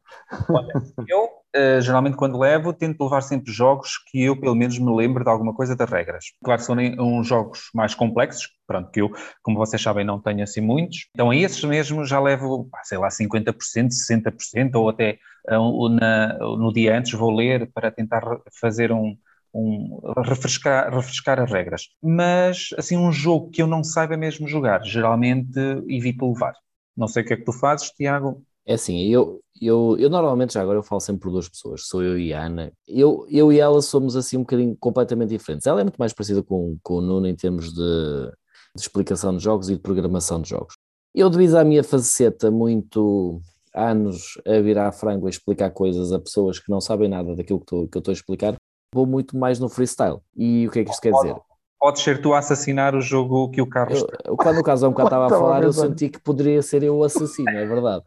Olha, 0.49 0.73
eu, 1.09 1.25
uh, 1.25 1.81
geralmente, 1.81 2.17
quando 2.17 2.39
levo, 2.39 2.73
tento 2.73 3.05
levar 3.05 3.21
sempre 3.21 3.53
jogos 3.53 3.93
que 4.11 4.23
eu, 4.23 4.39
pelo 4.39 4.55
menos, 4.55 4.79
me 4.79 4.95
lembro 4.95 5.23
de 5.23 5.31
alguma 5.31 5.55
coisa 5.55 5.77
das 5.77 5.89
regras. 5.89 6.25
Claro 6.43 6.61
são 6.61 6.77
uns 6.77 7.27
jogos 7.27 7.71
mais 7.75 7.95
complexos, 7.95 8.49
pronto, 8.67 8.91
que 8.91 9.01
eu, 9.01 9.11
como 9.43 9.59
vocês 9.59 9.81
sabem, 9.81 10.05
não 10.05 10.21
tenho 10.21 10.43
assim 10.43 10.61
muitos. 10.61 11.09
Então, 11.15 11.31
a 11.31 11.37
esses 11.37 11.63
mesmo 11.63 12.05
já 12.05 12.21
levo, 12.21 12.69
sei 12.85 12.99
lá, 12.99 13.09
50%, 13.09 13.55
60%, 13.91 14.75
ou 14.75 14.89
até 14.89 15.19
uh, 15.49 15.89
na, 15.89 16.37
no 16.39 16.73
dia 16.73 16.99
antes 16.99 17.13
vou 17.13 17.31
ler 17.31 17.71
para 17.73 17.91
tentar 17.93 18.23
fazer 18.61 18.91
um 18.91 19.17
um, 19.53 20.01
refrescar, 20.25 20.93
refrescar 20.95 21.41
as 21.41 21.51
regras. 21.51 21.89
Mas, 22.03 22.71
assim, 22.77 22.97
um 22.97 23.13
jogo 23.13 23.51
que 23.51 23.63
eu 23.63 23.67
não 23.67 23.83
saiba 23.83 24.17
mesmo 24.17 24.49
jogar, 24.49 24.83
geralmente 24.85 25.59
evito 25.89 26.27
levar. 26.33 26.55
Não 26.97 27.09
sei 27.09 27.23
o 27.23 27.27
que 27.27 27.35
é 27.35 27.37
que 27.37 27.45
tu 27.45 27.53
fazes, 27.53 27.91
Tiago. 27.91 28.43
É 28.67 28.75
assim, 28.75 29.07
eu, 29.09 29.41
eu, 29.61 29.97
eu 29.99 30.11
normalmente 30.11 30.55
já 30.55 30.63
agora 30.63 30.79
eu 30.79 30.83
falo 30.83 31.01
sempre 31.01 31.23
por 31.23 31.31
duas 31.31 31.49
pessoas, 31.49 31.87
sou 31.87 32.03
eu 32.03 32.19
e 32.19 32.33
a 32.33 32.45
Ana. 32.45 32.73
Eu, 32.87 33.27
eu 33.29 33.53
e 33.53 33.59
ela 33.59 33.81
somos 33.81 34.17
assim 34.17 34.37
um 34.37 34.41
bocadinho 34.41 34.77
completamente 34.79 35.31
diferentes. 35.31 35.67
Ela 35.67 35.81
é 35.81 35.85
muito 35.85 35.97
mais 35.97 36.13
parecida 36.13 36.43
com, 36.43 36.79
com 36.83 36.95
o 36.95 37.01
Nuno 37.01 37.27
em 37.27 37.35
termos 37.35 37.73
de, 37.73 38.31
de 38.75 38.81
explicação 38.81 39.37
de 39.37 39.43
jogos 39.43 39.69
e 39.69 39.75
de 39.75 39.81
programação 39.81 40.41
de 40.41 40.51
jogos. 40.51 40.75
Eu, 41.15 41.29
devido 41.29 41.57
à 41.57 41.65
minha 41.65 41.83
faceta 41.83 42.51
muito 42.51 43.41
anos 43.75 44.41
a 44.47 44.61
virar 44.61 44.93
frango 44.93 45.27
a 45.27 45.31
explicar 45.31 45.71
coisas 45.71 46.13
a 46.13 46.19
pessoas 46.19 46.59
que 46.59 46.71
não 46.71 46.81
sabem 46.81 47.09
nada 47.09 47.35
daquilo 47.35 47.61
que, 47.61 47.67
tô, 47.67 47.89
que 47.89 47.97
eu 47.97 48.01
estou 48.01 48.13
a 48.13 48.15
explicar, 48.15 48.55
vou 48.93 49.07
muito 49.07 49.37
mais 49.37 49.59
no 49.59 49.69
freestyle. 49.69 50.19
E 50.37 50.67
o 50.67 50.71
que 50.71 50.81
é 50.81 50.85
que 50.85 50.91
isto 50.91 51.01
quer 51.01 51.13
dizer? 51.13 51.37
Pode 51.79 52.01
ser 52.01 52.21
tu 52.21 52.35
a 52.35 52.39
assassinar 52.39 52.95
o 52.95 53.01
jogo 53.01 53.51
que 53.51 53.63
o 53.63 53.67
Carlos. 53.67 54.05
Eu, 54.25 54.37
quando 54.37 54.59
o 54.59 54.63
caso 54.63 54.87
um 54.87 54.91
bocado 54.91 55.09
estava 55.09 55.27
a 55.27 55.29
falar, 55.31 55.63
eu 55.63 55.73
senti 55.73 56.11
que 56.11 56.21
poderia 56.21 56.61
ser 56.63 56.83
eu 56.83 56.97
o 56.99 57.05
assassino, 57.05 57.51
é 57.51 57.67
verdade. 57.67 58.05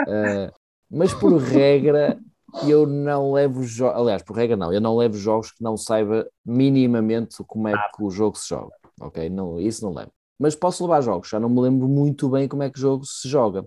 Uh, 0.00 0.52
mas 0.90 1.14
por 1.14 1.34
regra, 1.38 2.18
eu 2.66 2.86
não 2.86 3.32
levo 3.32 3.62
jogos. 3.62 3.98
Aliás, 3.98 4.22
por 4.22 4.36
regra, 4.36 4.56
não, 4.56 4.72
eu 4.72 4.80
não 4.80 4.96
levo 4.96 5.16
jogos 5.16 5.50
que 5.50 5.62
não 5.62 5.76
saiba 5.76 6.28
minimamente 6.44 7.36
como 7.46 7.68
é 7.68 7.72
que 7.72 8.02
o 8.02 8.10
jogo 8.10 8.36
se 8.36 8.48
joga. 8.50 8.74
Ok? 9.00 9.30
Não, 9.30 9.58
isso 9.58 9.84
não 9.84 9.94
levo. 9.94 10.10
Mas 10.38 10.54
posso 10.54 10.84
levar 10.84 11.00
jogos, 11.00 11.28
já 11.28 11.40
não 11.40 11.48
me 11.48 11.60
lembro 11.60 11.88
muito 11.88 12.28
bem 12.28 12.46
como 12.46 12.62
é 12.62 12.70
que 12.70 12.78
o 12.78 12.82
jogo 12.82 13.04
se 13.06 13.28
joga. 13.28 13.64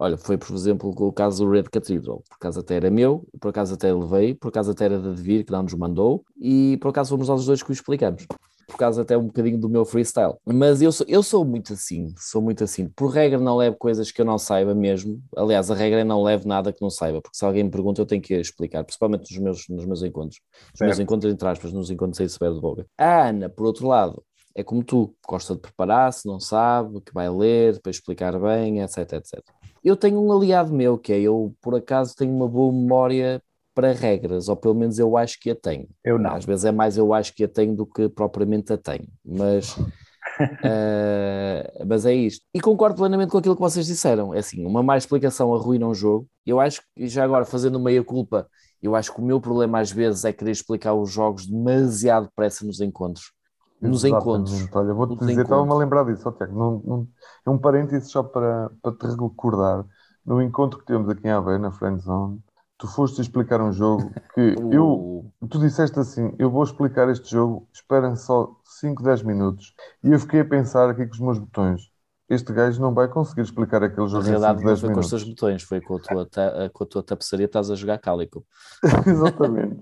Olha, 0.00 0.16
foi 0.16 0.38
por 0.38 0.54
exemplo 0.54 0.94
o 0.96 1.12
caso 1.12 1.44
do 1.44 1.50
Red 1.50 1.64
Cathedral, 1.64 2.22
por 2.28 2.36
acaso 2.36 2.60
até 2.60 2.76
era 2.76 2.88
meu, 2.88 3.26
por 3.40 3.48
acaso 3.48 3.74
até 3.74 3.92
levei, 3.92 4.32
por 4.32 4.48
acaso 4.48 4.70
até 4.70 4.84
era 4.84 4.98
da 4.98 5.10
Devir 5.10 5.44
que 5.44 5.50
não 5.50 5.64
nos 5.64 5.74
mandou 5.74 6.24
e 6.40 6.78
por 6.80 6.90
acaso 6.90 7.10
fomos 7.10 7.28
nós 7.28 7.44
dois 7.44 7.62
que 7.64 7.70
o 7.70 7.72
explicamos. 7.72 8.24
Por 8.68 8.76
causa 8.76 9.00
até 9.00 9.16
um 9.16 9.26
bocadinho 9.26 9.58
do 9.58 9.68
meu 9.68 9.82
freestyle. 9.82 10.34
Mas 10.44 10.82
eu 10.82 10.92
sou, 10.92 11.06
eu 11.08 11.22
sou 11.22 11.42
muito 11.42 11.72
assim, 11.72 12.12
sou 12.18 12.42
muito 12.42 12.62
assim. 12.62 12.86
Por 12.90 13.08
regra 13.08 13.40
não 13.40 13.56
levo 13.56 13.76
coisas 13.78 14.12
que 14.12 14.20
eu 14.20 14.26
não 14.26 14.36
saiba 14.36 14.74
mesmo. 14.74 15.22
Aliás, 15.34 15.70
a 15.70 15.74
regra 15.74 16.00
é 16.00 16.04
não 16.04 16.22
levo 16.22 16.46
nada 16.46 16.70
que 16.70 16.82
não 16.82 16.90
saiba, 16.90 17.22
porque 17.22 17.38
se 17.38 17.46
alguém 17.46 17.64
me 17.64 17.70
pergunta 17.70 18.02
eu 18.02 18.06
tenho 18.06 18.20
que 18.20 18.34
explicar, 18.34 18.84
principalmente 18.84 19.32
nos 19.32 19.42
meus, 19.42 19.68
nos 19.70 19.86
meus 19.86 20.02
encontros. 20.02 20.40
Nos 20.78 20.86
meus 20.86 20.98
encontros, 20.98 21.32
entre 21.32 21.48
aspas, 21.48 21.72
nos 21.72 21.90
encontros 21.90 22.20
aí 22.20 22.52
de 22.54 22.60
boga. 22.60 22.86
A 22.98 23.28
Ana, 23.28 23.48
por 23.48 23.64
outro 23.64 23.88
lado, 23.88 24.22
é 24.58 24.64
como 24.64 24.82
tu, 24.82 25.14
gosta 25.26 25.54
de 25.54 25.60
preparar-se, 25.60 26.26
não 26.26 26.40
sabe, 26.40 27.00
que 27.00 27.14
vai 27.14 27.30
ler 27.30 27.80
para 27.80 27.90
explicar 27.92 28.36
bem, 28.40 28.80
etc, 28.82 29.12
etc. 29.12 29.40
Eu 29.84 29.96
tenho 29.96 30.20
um 30.20 30.32
aliado 30.32 30.74
meu, 30.74 30.98
que 30.98 31.12
é 31.12 31.20
eu, 31.20 31.54
por 31.62 31.76
acaso, 31.76 32.16
tenho 32.16 32.34
uma 32.34 32.48
boa 32.48 32.72
memória 32.72 33.40
para 33.72 33.92
regras, 33.92 34.48
ou 34.48 34.56
pelo 34.56 34.74
menos 34.74 34.98
eu 34.98 35.16
acho 35.16 35.38
que 35.38 35.52
a 35.52 35.54
tenho. 35.54 35.88
Eu 36.04 36.18
não. 36.18 36.34
Às 36.34 36.44
vezes 36.44 36.64
é 36.64 36.72
mais 36.72 36.96
eu 36.96 37.14
acho 37.14 37.32
que 37.36 37.44
a 37.44 37.48
tenho 37.48 37.76
do 37.76 37.86
que 37.86 38.08
propriamente 38.08 38.72
a 38.72 38.76
tenho, 38.76 39.06
mas, 39.24 39.76
uh, 39.76 39.86
mas 41.86 42.04
é 42.04 42.12
isto. 42.12 42.44
E 42.52 42.60
concordo 42.60 42.96
plenamente 42.96 43.30
com 43.30 43.38
aquilo 43.38 43.54
que 43.54 43.62
vocês 43.62 43.86
disseram. 43.86 44.34
É 44.34 44.40
assim, 44.40 44.66
uma 44.66 44.82
má 44.82 44.96
explicação 44.96 45.54
arruina 45.54 45.86
um 45.86 45.94
jogo. 45.94 46.26
Eu 46.44 46.58
acho 46.58 46.82
que, 46.96 47.06
já 47.06 47.22
agora, 47.22 47.44
fazendo 47.44 47.78
meia 47.78 48.02
culpa, 48.02 48.48
eu 48.82 48.96
acho 48.96 49.14
que 49.14 49.20
o 49.20 49.24
meu 49.24 49.40
problema 49.40 49.78
às 49.78 49.92
vezes 49.92 50.24
é 50.24 50.32
querer 50.32 50.50
explicar 50.50 50.94
os 50.94 51.12
jogos 51.12 51.46
demasiado 51.46 52.24
depressa 52.24 52.66
nos 52.66 52.80
encontros 52.80 53.37
nos 53.80 54.04
Exatamente. 54.04 54.52
encontros. 54.52 54.76
Olha, 54.76 54.94
vou-te 54.94 55.24
dizer, 55.24 55.42
estava-me 55.42 55.72
a 55.72 55.76
lembrar 55.76 56.04
disso, 56.04 56.30
Tiago, 56.32 56.58
num, 56.58 56.82
num, 56.84 57.08
é 57.46 57.50
um 57.50 57.58
parênteses 57.58 58.10
só 58.10 58.22
para, 58.22 58.70
para 58.82 58.92
te 58.92 59.06
recordar, 59.06 59.84
no 60.24 60.42
encontro 60.42 60.78
que 60.78 60.86
temos 60.86 61.08
aqui 61.08 61.26
em 61.26 61.30
Aveiro, 61.30 61.62
na 61.62 61.70
Friendzone, 61.70 62.42
tu 62.76 62.86
foste 62.86 63.20
explicar 63.20 63.60
um 63.60 63.72
jogo 63.72 64.10
que 64.34 64.40
eu, 64.70 65.24
tu 65.48 65.58
disseste 65.58 65.98
assim, 65.98 66.34
eu 66.38 66.50
vou 66.50 66.62
explicar 66.62 67.08
este 67.08 67.30
jogo, 67.30 67.68
esperem 67.72 68.16
só 68.16 68.54
5, 68.64 69.02
10 69.02 69.22
minutos, 69.22 69.74
e 70.02 70.12
eu 70.12 70.18
fiquei 70.18 70.40
a 70.40 70.44
pensar 70.44 70.90
aqui 70.90 71.06
com 71.06 71.12
os 71.12 71.20
meus 71.20 71.38
botões, 71.38 71.90
este 72.28 72.52
gajo 72.52 72.80
não 72.80 72.92
vai 72.92 73.08
conseguir 73.08 73.40
explicar 73.40 73.82
aquele 73.82 74.06
jogo 74.06 74.22
Na 74.22 74.28
realidade, 74.28 74.62
não 74.62 74.76
foi 74.76 74.92
com 74.92 75.00
os 75.00 75.08
teus 75.08 75.24
botões, 75.24 75.62
foi 75.62 75.80
com 75.80 75.96
a 75.96 75.98
tua, 75.98 76.28
com 76.72 76.84
a 76.84 76.86
tua 76.86 77.02
tapeçaria, 77.02 77.46
estás 77.46 77.70
a 77.70 77.74
jogar 77.74 77.98
cálico. 77.98 78.44
exatamente, 79.06 79.80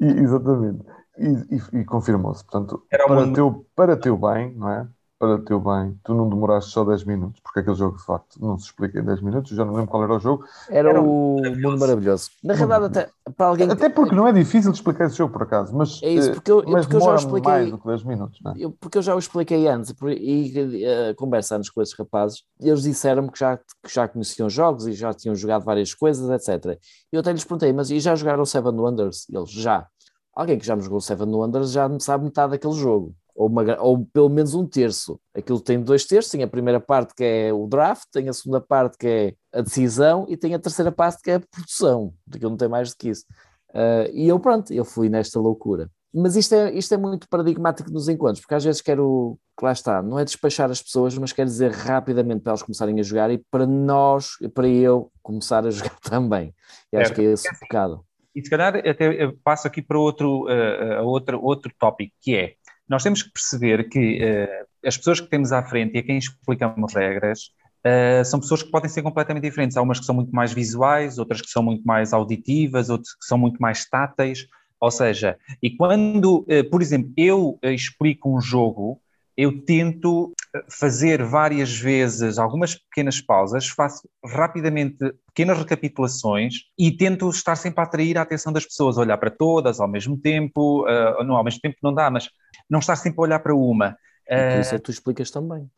e, 0.00 0.06
exatamente. 0.06 0.84
E, 1.18 1.56
e, 1.56 1.80
e 1.80 1.84
confirmou-se. 1.84 2.44
Portanto, 2.44 2.84
Era 2.90 3.06
para, 3.06 3.32
teu, 3.32 3.66
para 3.74 3.96
teu 3.96 4.16
bem, 4.16 4.54
não 4.54 4.70
é? 4.70 4.86
Para 5.16 5.38
teu 5.38 5.60
bem, 5.60 5.98
tu 6.04 6.12
não 6.12 6.28
demoraste 6.28 6.72
só 6.72 6.84
10 6.84 7.04
minutos, 7.04 7.40
porque 7.40 7.60
aquele 7.60 7.76
jogo 7.76 7.96
de 7.96 8.04
facto 8.04 8.36
não 8.40 8.58
se 8.58 8.66
explica 8.66 8.98
em 8.98 9.04
10 9.04 9.22
minutos, 9.22 9.56
já 9.56 9.64
não 9.64 9.72
lembro 9.72 9.88
qual 9.88 10.02
era 10.02 10.12
o 10.12 10.18
jogo. 10.18 10.44
Era, 10.68 10.90
era 10.90 11.00
o 11.00 11.40
Mundo 11.40 11.78
Maravilhoso. 11.78 12.30
Na 12.42 12.52
realidade, 12.52 12.86
até 12.86 13.10
para 13.36 13.46
alguém. 13.46 13.70
Até 13.70 13.88
porque 13.88 14.14
não 14.14 14.26
é 14.26 14.32
difícil 14.32 14.72
de 14.72 14.76
explicar 14.76 15.06
esse 15.06 15.16
jogo, 15.16 15.32
por 15.32 15.44
acaso, 15.44 15.74
mas, 15.74 16.02
é 16.02 16.10
isso, 16.10 16.32
porque 16.32 16.50
eu, 16.50 16.64
mas 16.66 16.84
porque 16.84 16.96
eu 16.96 17.00
já 17.00 17.14
expliquei. 17.14 17.52
mais 17.52 17.70
do 17.70 17.78
que 17.78 17.86
10 17.86 18.04
minutos, 18.04 18.40
não 18.42 18.52
é? 18.52 18.54
eu, 18.58 18.72
porque 18.72 18.98
eu 18.98 19.02
já 19.02 19.14
o 19.14 19.18
expliquei 19.18 19.68
antes, 19.68 19.94
e, 20.02 20.58
e 20.58 20.84
uh, 20.84 21.14
conversando 21.14 21.64
com 21.72 21.80
esses 21.80 21.96
rapazes, 21.96 22.42
eles 22.60 22.82
disseram-me 22.82 23.30
que 23.30 23.38
já, 23.38 23.56
que 23.56 23.94
já 23.94 24.08
conheciam 24.08 24.50
jogos 24.50 24.86
e 24.86 24.92
já 24.92 25.14
tinham 25.14 25.34
jogado 25.36 25.64
várias 25.64 25.94
coisas, 25.94 26.28
etc. 26.28 26.76
E 27.12 27.16
eu 27.16 27.20
até 27.20 27.32
lhes 27.32 27.44
perguntei, 27.44 27.72
mas 27.72 27.88
e 27.90 28.00
já 28.00 28.16
jogaram 28.16 28.44
Seven 28.44 28.72
Wonders? 28.72 29.26
E 29.30 29.36
eles 29.36 29.50
já 29.50 29.86
alguém 30.34 30.58
que 30.58 30.66
já 30.66 30.74
me 30.74 30.82
jogou 30.82 31.00
Seven 31.00 31.28
Wonders 31.28 31.72
já 31.72 31.88
sabe 32.00 32.24
metade 32.24 32.52
daquele 32.52 32.74
jogo. 32.74 33.14
Ou, 33.34 33.48
uma, 33.48 33.80
ou 33.80 34.06
pelo 34.06 34.28
menos 34.28 34.54
um 34.54 34.66
terço. 34.66 35.18
Aquilo 35.34 35.60
tem 35.60 35.80
dois 35.82 36.04
terços, 36.04 36.30
tem 36.30 36.42
a 36.42 36.48
primeira 36.48 36.80
parte 36.80 37.14
que 37.14 37.24
é 37.24 37.52
o 37.52 37.66
draft, 37.66 38.04
tem 38.12 38.28
a 38.28 38.32
segunda 38.32 38.60
parte 38.60 38.96
que 38.96 39.06
é 39.06 39.34
a 39.52 39.60
decisão 39.60 40.24
e 40.28 40.36
tem 40.36 40.54
a 40.54 40.58
terceira 40.58 40.92
parte 40.92 41.20
que 41.22 41.30
é 41.30 41.34
a 41.34 41.40
produção. 41.40 42.14
Aquilo 42.32 42.50
não 42.50 42.56
tem 42.56 42.68
mais 42.68 42.90
do 42.90 42.96
que 42.96 43.08
isso. 43.08 43.24
Uh, 43.70 44.08
e 44.12 44.28
eu, 44.28 44.38
pronto, 44.38 44.72
eu 44.72 44.84
fui 44.84 45.08
nesta 45.08 45.40
loucura. 45.40 45.90
Mas 46.16 46.36
isto 46.36 46.54
é, 46.54 46.72
isto 46.72 46.94
é 46.94 46.96
muito 46.96 47.28
paradigmático 47.28 47.90
nos 47.90 48.08
encontros, 48.08 48.38
porque 48.40 48.54
às 48.54 48.62
vezes 48.62 48.80
quero, 48.80 49.36
lá 49.60 49.72
está, 49.72 50.00
não 50.00 50.16
é 50.16 50.24
despachar 50.24 50.70
as 50.70 50.80
pessoas, 50.80 51.18
mas 51.18 51.32
quero 51.32 51.50
dizer 51.50 51.72
rapidamente 51.72 52.40
para 52.40 52.52
elas 52.52 52.62
começarem 52.62 53.00
a 53.00 53.02
jogar 53.02 53.32
e 53.32 53.38
para 53.50 53.66
nós, 53.66 54.28
para 54.54 54.68
eu 54.68 55.10
começar 55.20 55.66
a 55.66 55.70
jogar 55.72 55.98
também. 55.98 56.54
E 56.92 56.96
acho 56.96 57.12
que 57.12 57.20
é 57.20 57.32
esse 57.32 57.48
o 57.48 57.58
pecado. 57.58 58.04
E 58.34 58.42
se 58.42 58.50
calhar 58.50 58.76
até 58.76 59.32
passo 59.44 59.66
aqui 59.66 59.80
para 59.80 59.98
outro, 59.98 60.46
uh, 60.46 61.04
outro, 61.04 61.40
outro 61.42 61.72
tópico, 61.78 62.12
que 62.20 62.36
é, 62.36 62.54
nós 62.88 63.02
temos 63.02 63.22
que 63.22 63.32
perceber 63.32 63.88
que 63.88 64.18
uh, 64.22 64.66
as 64.86 64.96
pessoas 64.96 65.20
que 65.20 65.28
temos 65.28 65.52
à 65.52 65.62
frente 65.62 65.94
e 65.94 65.98
a 65.98 66.02
quem 66.02 66.18
explicamos 66.18 66.94
regras 66.94 67.50
uh, 67.86 68.24
são 68.24 68.40
pessoas 68.40 68.62
que 68.62 68.70
podem 68.70 68.90
ser 68.90 69.02
completamente 69.02 69.44
diferentes. 69.44 69.76
Há 69.76 69.82
umas 69.82 70.00
que 70.00 70.06
são 70.06 70.14
muito 70.14 70.34
mais 70.34 70.52
visuais, 70.52 71.18
outras 71.18 71.40
que 71.40 71.50
são 71.50 71.62
muito 71.62 71.84
mais 71.84 72.12
auditivas, 72.12 72.90
outras 72.90 73.14
que 73.14 73.24
são 73.24 73.38
muito 73.38 73.58
mais 73.58 73.88
táteis. 73.88 74.46
Ou 74.80 74.90
seja, 74.90 75.38
e 75.62 75.70
quando, 75.70 76.44
por 76.70 76.82
exemplo, 76.82 77.10
eu 77.16 77.58
explico 77.62 78.36
um 78.36 78.38
jogo, 78.38 79.00
eu 79.36 79.62
tento 79.64 80.32
eh, 80.32 80.43
fazer 80.68 81.22
várias 81.22 81.76
vezes 81.76 82.38
algumas 82.38 82.74
pequenas 82.74 83.20
pausas, 83.20 83.68
faço 83.68 84.08
rapidamente 84.24 84.96
pequenas 85.26 85.58
recapitulações 85.58 86.54
e 86.78 86.96
tento 86.96 87.28
estar 87.28 87.56
sempre 87.56 87.80
a 87.80 87.84
atrair 87.84 88.16
a 88.16 88.22
atenção 88.22 88.52
das 88.52 88.64
pessoas, 88.64 88.96
olhar 88.96 89.18
para 89.18 89.30
todas 89.30 89.80
ao 89.80 89.88
mesmo 89.88 90.16
tempo, 90.16 90.84
uh, 90.84 91.24
não, 91.24 91.36
ao 91.36 91.44
mesmo 91.44 91.60
tempo 91.60 91.76
não 91.82 91.92
dá, 91.92 92.10
mas 92.10 92.28
não 92.68 92.78
estar 92.78 92.96
sempre 92.96 93.20
a 93.20 93.22
olhar 93.22 93.38
para 93.40 93.54
uma. 93.54 93.96
E 94.28 94.52
por 94.52 94.60
isso 94.60 94.74
é 94.74 94.78
que 94.78 94.84
tu 94.84 94.90
explicas 94.90 95.30
também. 95.30 95.68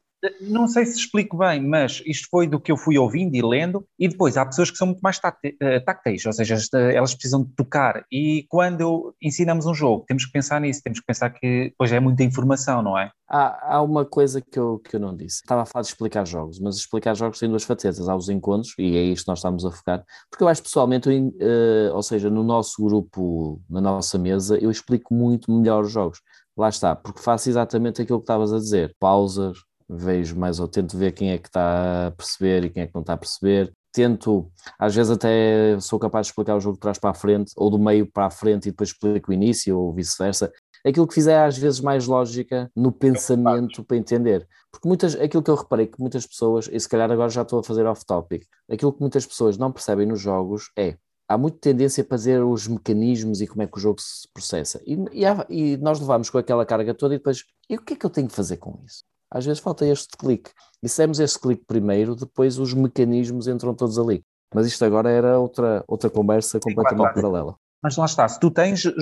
Não 0.40 0.66
sei 0.66 0.86
se 0.86 0.98
explico 0.98 1.36
bem, 1.36 1.60
mas 1.60 2.02
isto 2.06 2.28
foi 2.30 2.46
do 2.46 2.58
que 2.58 2.72
eu 2.72 2.76
fui 2.76 2.96
ouvindo 2.96 3.34
e 3.34 3.42
lendo, 3.42 3.86
e 3.98 4.08
depois 4.08 4.36
há 4.36 4.46
pessoas 4.46 4.70
que 4.70 4.76
são 4.76 4.88
muito 4.88 5.00
mais 5.00 5.20
eh, 5.60 5.80
tácteis, 5.80 6.24
ou 6.24 6.32
seja, 6.32 6.56
elas 6.72 7.14
precisam 7.14 7.44
de 7.44 7.50
tocar, 7.54 8.04
e 8.10 8.46
quando 8.48 9.14
ensinamos 9.22 9.66
um 9.66 9.74
jogo, 9.74 10.04
temos 10.06 10.24
que 10.24 10.32
pensar 10.32 10.60
nisso, 10.60 10.82
temos 10.82 11.00
que 11.00 11.06
pensar 11.06 11.30
que 11.30 11.64
depois 11.70 11.92
é 11.92 12.00
muita 12.00 12.22
informação, 12.24 12.82
não 12.82 12.98
é? 12.98 13.10
Há, 13.28 13.76
há 13.76 13.82
uma 13.82 14.04
coisa 14.04 14.40
que 14.40 14.58
eu, 14.58 14.78
que 14.78 14.96
eu 14.96 15.00
não 15.00 15.14
disse, 15.14 15.36
estava 15.36 15.62
a 15.62 15.66
falar 15.66 15.82
de 15.82 15.88
explicar 15.88 16.26
jogos, 16.26 16.58
mas 16.60 16.76
explicar 16.76 17.14
jogos 17.14 17.38
tem 17.38 17.48
duas 17.48 17.64
facetas, 17.64 18.08
há 18.08 18.16
os 18.16 18.28
encontros, 18.28 18.72
e 18.78 18.96
é 18.96 19.02
isto 19.02 19.24
que 19.24 19.30
nós 19.30 19.40
estamos 19.40 19.64
a 19.64 19.70
focar, 19.70 20.02
porque 20.30 20.42
eu 20.42 20.48
acho 20.48 20.62
pessoalmente, 20.62 21.10
eu, 21.10 21.24
uh, 21.24 21.94
ou 21.94 22.02
seja, 22.02 22.30
no 22.30 22.42
nosso 22.42 22.82
grupo, 22.82 23.60
na 23.68 23.80
nossa 23.80 24.18
mesa, 24.18 24.56
eu 24.58 24.70
explico 24.70 25.12
muito 25.12 25.52
melhor 25.52 25.84
os 25.84 25.92
jogos, 25.92 26.20
lá 26.56 26.68
está, 26.68 26.96
porque 26.96 27.20
faço 27.20 27.48
exatamente 27.50 28.00
aquilo 28.00 28.18
que 28.18 28.24
estavas 28.24 28.52
a 28.52 28.58
dizer, 28.58 28.94
pausas, 28.98 29.58
vejo 29.88 30.36
mais 30.36 30.60
ou 30.60 30.68
tento 30.68 30.96
ver 30.96 31.12
quem 31.12 31.30
é 31.30 31.38
que 31.38 31.48
está 31.48 32.08
a 32.08 32.10
perceber 32.10 32.64
e 32.64 32.70
quem 32.70 32.82
é 32.82 32.86
que 32.86 32.94
não 32.94 33.02
está 33.02 33.14
a 33.14 33.16
perceber. 33.16 33.72
Tento, 33.92 34.50
às 34.78 34.94
vezes 34.94 35.10
até 35.10 35.78
sou 35.80 35.98
capaz 35.98 36.26
de 36.26 36.32
explicar 36.32 36.54
o 36.56 36.60
jogo 36.60 36.74
de 36.74 36.80
trás 36.80 36.98
para 36.98 37.10
a 37.10 37.14
frente, 37.14 37.52
ou 37.56 37.70
do 37.70 37.78
meio 37.78 38.06
para 38.06 38.26
a 38.26 38.30
frente 38.30 38.68
e 38.68 38.70
depois 38.70 38.90
explico 38.90 39.30
o 39.30 39.34
início, 39.34 39.78
ou 39.78 39.92
vice-versa. 39.92 40.52
Aquilo 40.84 41.06
que 41.06 41.14
fizer 41.14 41.38
às 41.38 41.56
vezes 41.56 41.80
mais 41.80 42.06
lógica 42.06 42.70
no 42.76 42.92
pensamento 42.92 43.82
para 43.82 43.96
entender. 43.96 44.46
Porque 44.70 44.86
muitas, 44.86 45.14
aquilo 45.14 45.42
que 45.42 45.50
eu 45.50 45.54
reparei 45.54 45.86
que 45.86 45.98
muitas 45.98 46.26
pessoas, 46.26 46.68
e 46.70 46.78
se 46.78 46.88
calhar 46.88 47.10
agora 47.10 47.30
já 47.30 47.42
estou 47.42 47.60
a 47.60 47.64
fazer 47.64 47.86
off-topic, 47.86 48.44
aquilo 48.70 48.92
que 48.92 49.00
muitas 49.00 49.24
pessoas 49.26 49.56
não 49.56 49.72
percebem 49.72 50.06
nos 50.06 50.20
jogos 50.20 50.70
é 50.76 50.96
há 51.28 51.36
muita 51.36 51.58
tendência 51.58 52.02
a 52.02 52.06
fazer 52.06 52.42
os 52.42 52.68
mecanismos 52.68 53.40
e 53.40 53.46
como 53.46 53.62
é 53.62 53.66
que 53.66 53.76
o 53.76 53.80
jogo 53.80 54.00
se 54.00 54.28
processa. 54.32 54.80
E, 54.86 54.96
e, 55.12 55.26
há, 55.26 55.44
e, 55.48 55.76
nós 55.78 55.98
levamos 55.98 56.30
com 56.30 56.38
aquela 56.38 56.64
carga 56.64 56.94
toda 56.94 57.14
e 57.14 57.18
depois, 57.18 57.44
e 57.68 57.76
o 57.76 57.82
que 57.82 57.94
é 57.94 57.96
que 57.96 58.06
eu 58.06 58.10
tenho 58.10 58.28
que 58.28 58.34
fazer 58.34 58.58
com 58.58 58.78
isso? 58.84 59.02
Às 59.30 59.44
vezes 59.44 59.60
falta 59.60 59.86
este 59.86 60.16
clique. 60.16 60.50
E 60.82 60.88
se 60.88 61.02
este 61.04 61.38
clique 61.38 61.64
primeiro, 61.66 62.14
depois 62.14 62.58
os 62.58 62.72
mecanismos 62.74 63.48
entram 63.48 63.74
todos 63.74 63.98
ali. 63.98 64.24
Mas 64.54 64.66
isto 64.66 64.84
agora 64.84 65.10
era 65.10 65.38
outra, 65.38 65.84
outra 65.88 66.08
conversa 66.08 66.60
completamente 66.60 67.08
Sim, 67.08 67.14
paralela. 67.14 67.56
Mas 67.82 67.96
lá 67.96 68.04
está, 68.04 68.28
se 68.28 68.38
tu 68.40 68.50
tens 68.50 68.84
uh, 68.84 68.92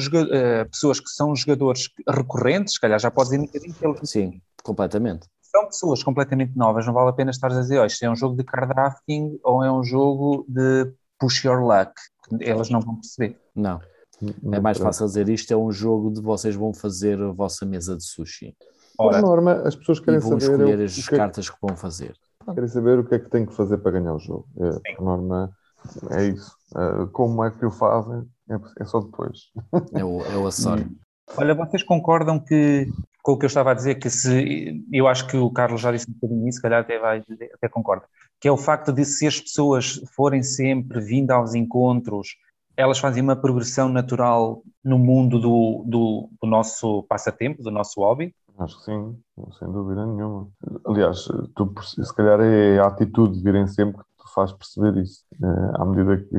pessoas 0.70 0.98
que 0.98 1.08
são 1.10 1.34
jogadores 1.36 1.88
recorrentes, 2.08 2.74
se 2.74 2.80
calhar 2.80 2.98
já 2.98 3.10
podes 3.10 3.32
ir 3.32 3.40
um 3.40 3.46
bocadinho 3.46 3.74
pelo. 3.74 4.06
Sim, 4.06 4.40
completamente. 4.62 5.28
São 5.42 5.66
pessoas 5.66 6.02
completamente 6.02 6.56
novas, 6.56 6.86
não 6.86 6.92
vale 6.92 7.10
a 7.10 7.12
pena 7.12 7.30
estar 7.30 7.52
a 7.52 7.60
dizer, 7.60 7.78
oh, 7.78 7.84
isto 7.84 8.02
é 8.02 8.10
um 8.10 8.16
jogo 8.16 8.36
de 8.36 8.42
card 8.42 8.74
drafting 8.74 9.38
ou 9.44 9.62
é 9.62 9.70
um 9.70 9.84
jogo 9.84 10.44
de 10.48 10.92
push 11.18 11.44
your 11.44 11.62
luck 11.62 11.92
elas 12.40 12.70
não 12.70 12.80
vão 12.80 12.96
perceber. 12.96 13.38
Não. 13.54 13.80
É 14.52 14.60
mais 14.60 14.78
fácil 14.78 15.06
dizer 15.06 15.28
isto 15.28 15.52
é 15.52 15.56
um 15.56 15.70
jogo 15.70 16.10
de 16.10 16.20
vocês 16.20 16.54
vão 16.54 16.72
fazer 16.72 17.20
a 17.20 17.32
vossa 17.32 17.66
mesa 17.66 17.96
de 17.96 18.04
sushi. 18.04 18.56
Ora, 18.98 19.20
Por 19.20 19.26
norma, 19.26 19.52
as 19.64 19.74
pessoas 19.74 20.00
querem 20.00 20.20
vão 20.20 20.38
saber 20.38 20.52
escolher 20.52 20.84
as 20.84 21.08
que... 21.08 21.14
É 21.14 21.18
cartas 21.18 21.50
que 21.50 21.56
vão 21.60 21.76
fazer. 21.76 22.14
Querem 22.54 22.68
saber 22.68 22.98
o 22.98 23.04
que 23.04 23.14
é 23.14 23.18
que 23.18 23.30
tem 23.30 23.46
que 23.46 23.54
fazer 23.54 23.78
para 23.78 23.92
ganhar 23.92 24.14
o 24.14 24.18
jogo. 24.18 24.46
É, 24.58 24.94
por 24.94 25.04
norma, 25.04 25.50
é 26.10 26.24
isso. 26.26 26.54
É, 26.76 27.06
como 27.12 27.42
é 27.44 27.50
que 27.50 27.64
o 27.64 27.70
fazem, 27.70 28.24
é, 28.50 28.56
é 28.80 28.84
só 28.84 29.00
depois. 29.00 29.50
É 29.94 30.04
o, 30.04 30.20
é 30.22 30.36
o 30.36 30.46
acessório. 30.48 30.90
Olha, 31.36 31.54
vocês 31.54 31.82
concordam 31.82 32.38
que 32.38 32.88
com 33.24 33.32
o 33.32 33.38
que 33.38 33.46
eu 33.46 33.48
estava 33.48 33.70
a 33.70 33.74
dizer, 33.74 33.94
que 33.94 34.10
se 34.10 34.84
eu 34.92 35.08
acho 35.08 35.26
que 35.26 35.36
o 35.38 35.50
Carlos 35.50 35.80
já 35.80 35.90
disse 35.90 36.10
um 36.10 36.12
bocadinho 36.12 36.46
isso, 36.46 36.56
se 36.56 36.62
calhar 36.62 36.82
até, 36.82 36.98
vai, 36.98 37.22
até 37.54 37.68
concorda, 37.70 38.04
que 38.38 38.46
é 38.46 38.52
o 38.52 38.56
facto 38.58 38.92
de 38.92 39.02
se 39.06 39.26
as 39.26 39.40
pessoas 39.40 39.98
forem 40.14 40.42
sempre 40.42 41.00
vindo 41.00 41.30
aos 41.30 41.54
encontros, 41.54 42.36
elas 42.76 42.98
fazem 42.98 43.22
uma 43.22 43.34
progressão 43.34 43.88
natural 43.88 44.62
no 44.84 44.98
mundo 44.98 45.40
do, 45.40 45.84
do, 45.86 46.28
do 46.38 46.46
nosso 46.46 47.02
passatempo, 47.04 47.62
do 47.62 47.70
nosso 47.70 47.98
hobby? 47.98 48.34
Acho 48.58 48.78
que 48.78 48.84
sim, 48.84 49.18
sem 49.58 49.72
dúvida 49.72 50.06
nenhuma. 50.06 50.48
Aliás, 50.86 51.24
tu, 51.54 51.74
se 51.82 52.14
calhar 52.14 52.40
é 52.40 52.78
a 52.78 52.86
atitude 52.86 53.36
de 53.36 53.42
virem 53.42 53.66
sempre 53.66 53.98
que 53.98 54.16
tu 54.18 54.32
faz 54.32 54.52
perceber 54.52 54.96
isso. 55.02 55.24
É, 55.42 55.82
à 55.82 55.84
medida 55.84 56.16
que. 56.18 56.36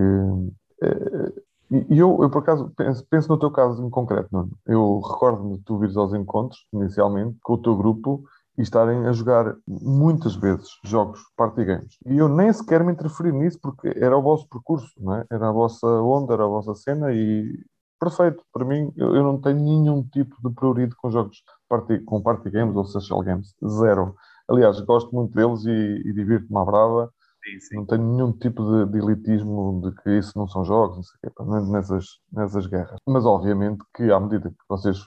É, 0.82 1.46
e 1.72 1.98
eu, 1.98 2.18
eu, 2.22 2.30
por 2.30 2.40
acaso, 2.40 2.72
penso, 2.78 3.06
penso, 3.10 3.28
no 3.28 3.40
teu 3.40 3.52
caso 3.52 3.86
em 3.86 3.90
concreto, 3.90 4.30
Nuno. 4.32 4.52
Eu 4.66 5.02
recordo-me 5.02 5.58
de 5.58 5.64
tu 5.64 5.78
vires 5.80 5.98
aos 5.98 6.14
encontros, 6.14 6.66
inicialmente, 6.72 7.38
com 7.42 7.54
o 7.54 7.62
teu 7.62 7.76
grupo 7.76 8.24
e 8.58 8.62
estarem 8.62 9.06
a 9.08 9.12
jogar 9.12 9.56
muitas 9.68 10.36
vezes 10.36 10.70
jogos 10.86 11.20
party 11.36 11.66
games. 11.66 11.98
E 12.06 12.18
eu 12.18 12.30
nem 12.30 12.54
sequer 12.54 12.84
me 12.84 12.94
interferi 12.94 13.32
nisso 13.32 13.60
porque 13.62 13.94
era 13.98 14.18
o 14.18 14.22
vosso 14.22 14.48
percurso, 14.48 14.90
não 14.98 15.16
é? 15.16 15.26
Era 15.30 15.50
a 15.50 15.52
vossa 15.52 15.88
onda, 15.88 16.34
era 16.34 16.46
a 16.46 16.48
vossa 16.48 16.76
cena 16.76 17.12
e 17.12 17.52
perfeito. 18.00 18.44
Para 18.54 18.64
mim, 18.64 18.92
eu, 18.96 19.16
eu 19.16 19.24
não 19.24 19.42
tenho 19.42 19.60
nenhum 19.60 20.04
tipo 20.04 20.36
de 20.48 20.54
prioridade 20.54 20.96
com 20.96 21.10
jogos 21.10 21.44
party, 21.68 22.00
com 22.00 22.22
party 22.22 22.50
games 22.50 22.76
ou 22.76 22.86
social 22.86 23.22
games. 23.22 23.54
Zero. 23.68 24.16
Aliás, 24.48 24.80
gosto 24.82 25.14
muito 25.14 25.34
deles 25.34 25.66
e, 25.66 26.10
e 26.10 26.14
divirto-me 26.14 26.60
à 26.60 26.66
brava 26.66 27.12
Sim, 27.46 27.60
sim. 27.60 27.76
Não 27.76 27.86
tenho 27.86 28.04
nenhum 28.04 28.32
tipo 28.32 28.64
de, 28.64 28.92
de, 28.92 28.98
elitismo 28.98 29.82
de 29.84 29.96
que 30.02 30.18
isso 30.18 30.32
não 30.36 30.48
são 30.48 30.66
jogos, 30.66 30.98
não 30.98 31.04
sei 31.04 31.16
o 31.24 31.62
quê, 31.62 31.72
nessas, 31.72 32.06
nessas 32.34 32.66
guerras. 32.66 32.98
Mas 33.08 33.24
obviamente 33.24 33.84
que 33.96 34.12
à 34.12 34.20
medida 34.20 34.50
que 34.50 34.56
vocês 34.68 34.98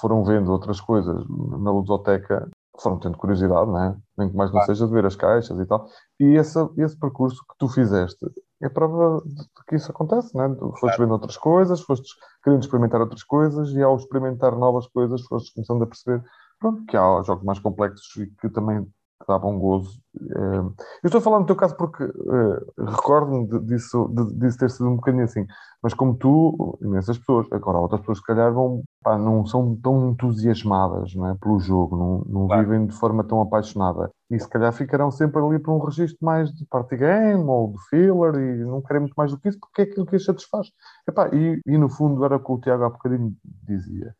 foram 0.00 0.22
vendo 0.24 0.52
outras 0.52 0.80
coisas 0.80 1.26
na 1.28 1.72
ludoteca, 1.72 2.48
foram 2.80 2.98
tendo 3.00 3.18
curiosidade, 3.18 3.68
não 3.68 3.82
é? 3.82 3.96
Nem 4.16 4.30
que 4.30 4.36
mais 4.36 4.52
não 4.52 4.62
seja 4.62 4.86
de 4.86 4.92
ver 4.92 5.04
as 5.04 5.16
caixas 5.16 5.58
e 5.58 5.66
tal. 5.66 5.88
E 6.20 6.36
esse, 6.36 6.58
esse 6.78 6.98
percurso 6.98 7.42
que 7.48 7.54
tu 7.58 7.68
fizeste 7.68 8.24
é 8.62 8.68
prova 8.68 9.22
de 9.26 9.44
que 9.66 9.76
isso 9.76 9.90
acontece, 9.90 10.34
não 10.34 10.44
é? 10.44 10.54
Tu 10.54 10.72
foste 10.78 10.98
vendo 10.98 11.12
outras 11.12 11.36
coisas, 11.36 11.80
foste 11.80 12.14
querendo 12.42 12.62
experimentar 12.62 13.00
outras 13.00 13.22
coisas 13.22 13.70
e 13.70 13.82
ao 13.82 13.96
experimentar 13.96 14.56
novas 14.56 14.86
coisas 14.86 15.20
foste 15.22 15.52
começando 15.54 15.82
a 15.82 15.86
perceber 15.86 16.22
pronto, 16.58 16.84
que 16.86 16.96
há 16.96 17.22
jogos 17.22 17.44
mais 17.44 17.58
complexos 17.58 18.16
e 18.16 18.26
que 18.40 18.48
também 18.48 18.86
que 19.22 19.28
dava 19.28 19.46
um 19.46 19.58
gozo. 19.58 20.00
Eh, 20.20 20.58
eu 21.02 21.06
estou 21.06 21.20
a 21.20 21.22
falar 21.22 21.40
no 21.40 21.46
teu 21.46 21.56
caso 21.56 21.76
porque 21.76 22.04
uh, 22.04 22.84
recordo-me 22.84 23.46
disso, 23.66 24.08
de, 24.08 24.34
disso 24.34 24.58
ter 24.58 24.70
sido 24.70 24.88
um 24.88 24.96
bocadinho 24.96 25.24
assim, 25.24 25.46
mas 25.82 25.94
como 25.94 26.14
tu, 26.16 26.78
imensas 26.82 27.18
pessoas, 27.18 27.46
agora 27.50 27.78
outras 27.78 28.00
pessoas 28.00 28.18
se 28.18 28.24
calhar 28.24 28.52
vão, 28.52 28.82
pá, 29.02 29.16
não 29.16 29.46
são 29.46 29.74
tão 29.76 30.10
entusiasmadas 30.10 31.14
não 31.14 31.28
é, 31.28 31.34
pelo 31.34 31.58
jogo, 31.58 31.96
não, 31.96 32.40
não 32.40 32.46
claro. 32.46 32.62
vivem 32.62 32.86
de 32.86 32.94
forma 32.94 33.24
tão 33.24 33.40
apaixonada 33.40 34.10
e 34.30 34.38
se 34.38 34.48
calhar 34.48 34.72
ficarão 34.72 35.10
sempre 35.10 35.42
ali 35.42 35.58
para 35.58 35.72
um 35.72 35.78
registro 35.78 36.18
mais 36.20 36.52
de 36.52 36.66
party 36.66 36.96
game 36.96 37.44
ou 37.44 37.72
de 37.72 37.78
filler 37.88 38.34
e 38.34 38.64
não 38.64 38.82
querem 38.82 39.00
muito 39.00 39.14
mais 39.14 39.30
do 39.30 39.38
que 39.38 39.48
isso 39.48 39.58
porque 39.58 39.82
é 39.82 39.84
aquilo 39.84 40.06
que 40.06 40.16
as 40.16 40.24
satisfaz. 40.24 40.68
Epá, 41.08 41.28
e, 41.34 41.60
e 41.66 41.78
no 41.78 41.88
fundo 41.88 42.24
era 42.24 42.36
o 42.36 42.40
que 42.40 42.52
o 42.52 42.58
Tiago 42.58 42.84
há 42.84 42.90
bocadinho 42.90 43.34
dizia 43.66 44.14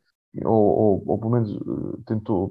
ou, 0.45 0.53
ou, 0.53 1.05
ou, 1.07 1.18
pelo 1.18 1.33
menos 1.33 1.51
eh, 1.51 2.03
tentou 2.07 2.51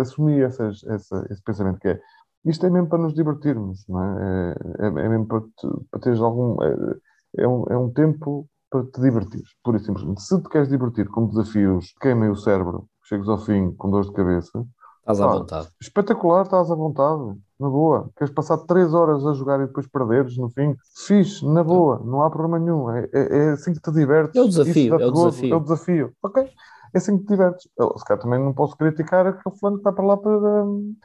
assumir 0.00 0.42
essas, 0.42 0.82
essa, 0.84 1.26
esse 1.30 1.42
pensamento 1.42 1.78
que 1.78 1.88
é 1.88 2.00
isto 2.44 2.66
é 2.66 2.70
mesmo 2.70 2.88
para 2.88 2.98
nos 2.98 3.14
divertirmos, 3.14 3.84
não 3.88 4.02
é? 4.02 4.54
É, 4.80 4.84
é, 4.84 4.86
é 4.86 5.08
mesmo 5.08 5.26
para, 5.26 5.40
te, 5.40 5.68
para 5.90 6.00
teres 6.00 6.20
algum. 6.20 6.60
É, 6.62 6.96
é, 7.38 7.48
um, 7.48 7.64
é 7.70 7.78
um 7.78 7.90
tempo 7.92 8.48
para 8.70 8.84
te 8.84 9.00
divertir, 9.00 9.42
por 9.62 9.76
isso 9.76 9.86
simplesmente. 9.86 10.22
Se 10.22 10.42
te 10.42 10.48
queres 10.48 10.68
divertir 10.68 11.08
com 11.08 11.26
desafios 11.28 11.92
que 11.92 12.00
queimem 12.00 12.30
o 12.30 12.36
cérebro, 12.36 12.88
chegas 13.04 13.28
ao 13.28 13.38
fim 13.38 13.72
com 13.72 13.90
dores 13.90 14.08
de 14.08 14.14
cabeça, 14.14 14.64
estás 15.02 15.20
à 15.20 15.26
vontade. 15.26 15.68
Espetacular, 15.80 16.42
estás 16.42 16.70
à 16.70 16.74
vontade, 16.74 17.22
na 17.60 17.68
boa. 17.68 18.10
Queres 18.16 18.32
passar 18.32 18.58
3 18.58 18.94
horas 18.94 19.26
a 19.26 19.34
jogar 19.34 19.60
e 19.60 19.66
depois 19.66 19.86
perderes 19.86 20.36
no 20.38 20.48
fim? 20.48 20.74
Fixe, 21.06 21.46
na 21.46 21.62
boa, 21.62 22.00
não 22.04 22.22
há 22.22 22.30
problema 22.30 22.58
nenhum. 22.58 22.90
É, 22.90 23.08
é, 23.12 23.38
é 23.38 23.50
assim 23.50 23.74
que 23.74 23.80
te 23.80 23.92
divertes. 23.92 24.36
É 24.36 24.40
o 24.42 24.48
desafio, 24.48 25.00
é 25.00 25.06
o 25.06 25.12
desafio. 25.12 25.52
É 25.52 25.56
o 25.56 25.60
desafio. 25.60 26.12
Ok 26.22 26.50
é 26.94 26.98
assim 26.98 27.16
que 27.16 27.24
te 27.24 27.28
divertes. 27.28 27.68
Eu, 27.78 27.96
se 27.96 28.04
calhar 28.04 28.22
também 28.22 28.38
não 28.38 28.52
posso 28.52 28.76
criticar 28.76 29.26
aquele 29.26 29.56
fulano 29.56 29.78
que 29.78 29.80
está 29.80 29.92
para 29.92 30.04
lá 30.04 30.16
para. 30.16 30.64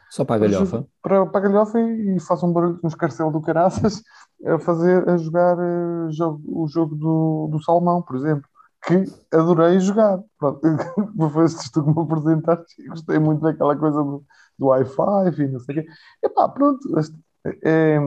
Só 0.09 0.25
para 0.25 0.35
a 0.35 0.39
galhofa. 0.39 0.85
Para, 1.01 1.25
para 1.25 1.39
a 1.39 1.49
galhofa 1.49 1.79
e, 1.79 2.17
e 2.17 2.19
faça 2.19 2.45
um 2.45 2.51
barulho 2.51 2.79
no 2.83 2.89
escarcel 2.89 3.31
do 3.31 3.41
caraças 3.41 4.01
a 4.45 4.59
fazer, 4.59 5.07
a 5.09 5.17
jogar 5.17 5.57
uh, 5.57 6.11
jogo, 6.11 6.41
o 6.45 6.67
jogo 6.67 6.95
do, 6.95 7.49
do 7.51 7.63
Salmão, 7.63 8.01
por 8.01 8.17
exemplo. 8.17 8.47
Que 8.87 9.03
adorei 9.35 9.79
jogar. 9.79 10.19
Pronto, 10.39 10.61
foi 11.33 11.45
isto 11.45 11.83
que 11.83 11.89
me 11.89 12.01
apresentaste 12.01 12.81
e 12.81 12.87
gostei 12.87 13.19
muito 13.19 13.41
daquela 13.41 13.75
coisa 13.75 13.97
do, 13.97 14.23
do 14.57 14.67
Wi-Fi 14.67 15.41
e 15.41 15.47
não 15.49 15.59
sei 15.59 15.79
o 15.79 15.83
quê. 15.83 15.87
E 16.23 16.29
pá, 16.29 16.49
pronto. 16.49 16.79
É, 17.63 17.97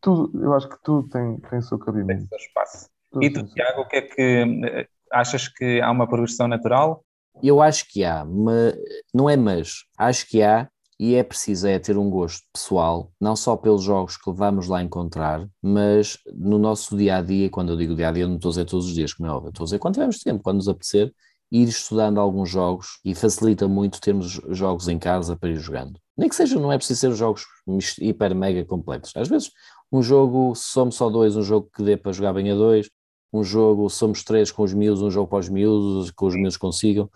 tudo, 0.00 0.42
eu 0.42 0.54
acho 0.54 0.68
que 0.68 0.76
tudo 0.82 1.08
tem, 1.08 1.38
tem 1.38 1.58
o 1.58 1.62
seu 1.62 1.78
cabimento. 1.78 2.28
Tem 2.28 2.38
o 2.38 2.40
seu 2.40 2.48
espaço. 2.48 2.88
Tudo 3.10 3.24
e 3.24 3.32
tu, 3.32 3.44
Tiago, 3.44 3.80
o 3.80 3.88
que 3.88 3.96
é 3.96 4.02
que 4.02 4.44
eh, 4.64 4.88
achas 5.10 5.48
que 5.48 5.80
há 5.80 5.90
uma 5.90 6.08
progressão 6.08 6.48
natural 6.48 7.02
eu 7.42 7.60
acho 7.60 7.86
que 7.88 8.04
há, 8.04 8.24
mas 8.24 8.74
não 9.12 9.28
é 9.28 9.36
mas, 9.36 9.84
acho 9.98 10.26
que 10.28 10.42
há 10.42 10.68
e 10.98 11.14
é 11.14 11.22
preciso 11.22 11.66
é 11.66 11.78
ter 11.78 11.96
um 11.98 12.08
gosto 12.08 12.42
pessoal, 12.52 13.12
não 13.20 13.36
só 13.36 13.56
pelos 13.56 13.82
jogos 13.82 14.16
que 14.16 14.32
vamos 14.32 14.66
lá 14.66 14.82
encontrar, 14.82 15.46
mas 15.62 16.18
no 16.34 16.58
nosso 16.58 16.96
dia 16.96 17.16
a 17.16 17.22
dia, 17.22 17.50
quando 17.50 17.72
eu 17.72 17.76
digo 17.76 17.94
dia 17.94 18.08
a 18.08 18.12
dia, 18.12 18.26
não 18.26 18.36
estou 18.36 18.48
a 18.48 18.52
dizer 18.52 18.64
todos 18.64 18.86
os 18.86 18.94
dias, 18.94 19.12
como 19.12 19.28
é 19.28 19.32
óbvio, 19.32 19.50
estou 19.50 19.64
a 19.64 19.66
dizer 19.66 19.78
quando 19.78 19.94
tivermos 19.94 20.18
tempo, 20.18 20.42
quando 20.42 20.56
nos 20.56 20.68
apetecer, 20.68 21.12
ir 21.50 21.68
estudando 21.68 22.18
alguns 22.18 22.50
jogos 22.50 22.98
e 23.04 23.14
facilita 23.14 23.68
muito 23.68 24.00
termos 24.00 24.40
jogos 24.48 24.88
em 24.88 24.98
casa 24.98 25.36
para 25.36 25.50
ir 25.50 25.58
jogando. 25.58 26.00
Nem 26.16 26.28
que 26.28 26.34
seja, 26.34 26.58
não 26.58 26.72
é 26.72 26.78
preciso 26.78 27.00
ser 27.00 27.12
jogos 27.12 27.44
hiper 28.00 28.34
mega 28.34 28.64
completos. 28.64 29.12
Às 29.14 29.28
vezes, 29.28 29.50
um 29.92 30.02
jogo, 30.02 30.54
somos 30.56 30.96
só 30.96 31.08
dois, 31.08 31.36
um 31.36 31.42
jogo 31.42 31.70
que 31.74 31.82
dê 31.82 31.96
para 31.96 32.12
jogar 32.12 32.32
bem 32.32 32.50
a 32.50 32.54
dois, 32.54 32.90
um 33.32 33.44
jogo, 33.44 33.88
somos 33.90 34.24
três 34.24 34.50
com 34.50 34.62
os 34.62 34.72
miúdos, 34.72 35.02
um 35.02 35.10
jogo 35.10 35.28
para 35.28 35.38
os 35.38 35.48
miúdos, 35.48 36.10
que 36.10 36.24
os 36.24 36.34
miúdos 36.34 36.56
consigam. 36.56 37.10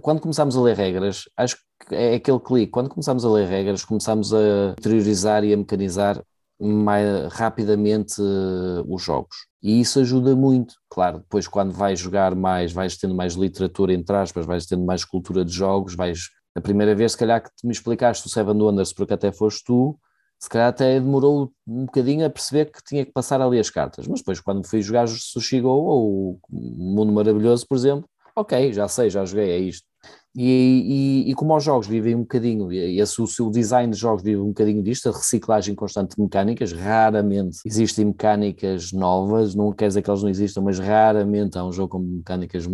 Quando 0.00 0.20
começamos 0.20 0.56
a 0.56 0.60
ler 0.60 0.76
regras, 0.76 1.24
acho 1.36 1.56
que 1.56 1.62
é 1.90 2.14
aquele 2.14 2.40
clique, 2.40 2.72
quando 2.72 2.88
começamos 2.88 3.24
a 3.24 3.30
ler 3.30 3.46
regras, 3.48 3.84
começamos 3.84 4.32
a 4.32 4.74
interiorizar 4.78 5.44
e 5.44 5.52
a 5.52 5.56
mecanizar 5.56 6.22
mais 6.60 7.32
rapidamente 7.32 8.20
uh, 8.20 8.84
os 8.88 9.02
jogos. 9.02 9.36
E 9.62 9.80
isso 9.80 10.00
ajuda 10.00 10.36
muito. 10.36 10.74
Claro, 10.88 11.18
depois 11.18 11.48
quando 11.48 11.72
vais 11.72 11.98
jogar 11.98 12.34
mais, 12.34 12.72
vais 12.72 12.96
tendo 12.96 13.14
mais 13.14 13.34
literatura, 13.34 13.92
entre 13.92 14.14
aspas, 14.16 14.46
vais 14.46 14.66
tendo 14.66 14.84
mais 14.84 15.04
cultura 15.04 15.44
de 15.44 15.52
jogos, 15.52 15.94
vais... 15.94 16.28
A 16.54 16.60
primeira 16.60 16.94
vez, 16.94 17.12
se 17.12 17.18
calhar, 17.18 17.42
que 17.42 17.50
me 17.64 17.72
explicaste 17.72 18.26
o 18.26 18.30
Seven 18.30 18.60
Wonders, 18.60 18.92
porque 18.92 19.14
até 19.14 19.32
foste 19.32 19.64
tu, 19.64 19.98
se 20.38 20.48
calhar 20.48 20.68
até 20.68 20.98
demorou 20.98 21.52
um 21.66 21.86
bocadinho 21.86 22.26
a 22.26 22.30
perceber 22.30 22.66
que 22.66 22.82
tinha 22.84 23.06
que 23.06 23.12
passar 23.12 23.40
ali 23.40 23.60
as 23.60 23.70
cartas, 23.70 24.08
mas 24.08 24.20
depois 24.20 24.40
quando 24.40 24.66
fui 24.66 24.82
jogar 24.82 25.06
Sushi 25.06 25.60
Go 25.60 25.68
ou 25.68 26.40
Mundo 26.50 27.12
Maravilhoso, 27.12 27.66
por 27.66 27.76
exemplo, 27.76 28.08
ok, 28.34 28.72
já 28.72 28.88
sei, 28.88 29.08
já 29.08 29.24
joguei, 29.24 29.50
é 29.50 29.58
isto. 29.58 29.86
E, 30.34 31.24
e, 31.26 31.30
e, 31.30 31.34
como 31.34 31.54
os 31.54 31.62
jogos 31.62 31.86
vivem 31.86 32.14
um 32.14 32.20
bocadinho, 32.20 32.72
esse, 32.72 33.20
o 33.20 33.26
seu 33.26 33.50
design 33.50 33.92
de 33.92 33.98
jogos 33.98 34.22
vive 34.22 34.40
um 34.40 34.48
bocadinho 34.48 34.82
disto, 34.82 35.10
a 35.10 35.12
reciclagem 35.12 35.74
constante 35.74 36.16
de 36.16 36.22
mecânicas, 36.22 36.72
raramente 36.72 37.58
existem 37.66 38.06
mecânicas 38.06 38.92
novas, 38.92 39.54
não 39.54 39.72
quer 39.72 39.88
dizer 39.88 40.00
que 40.00 40.08
elas 40.08 40.22
não 40.22 40.30
existam, 40.30 40.62
mas 40.62 40.78
raramente 40.78 41.58
há 41.58 41.64
um 41.64 41.72
jogo 41.72 41.90
com 41.90 41.98
mecânicas 41.98 42.66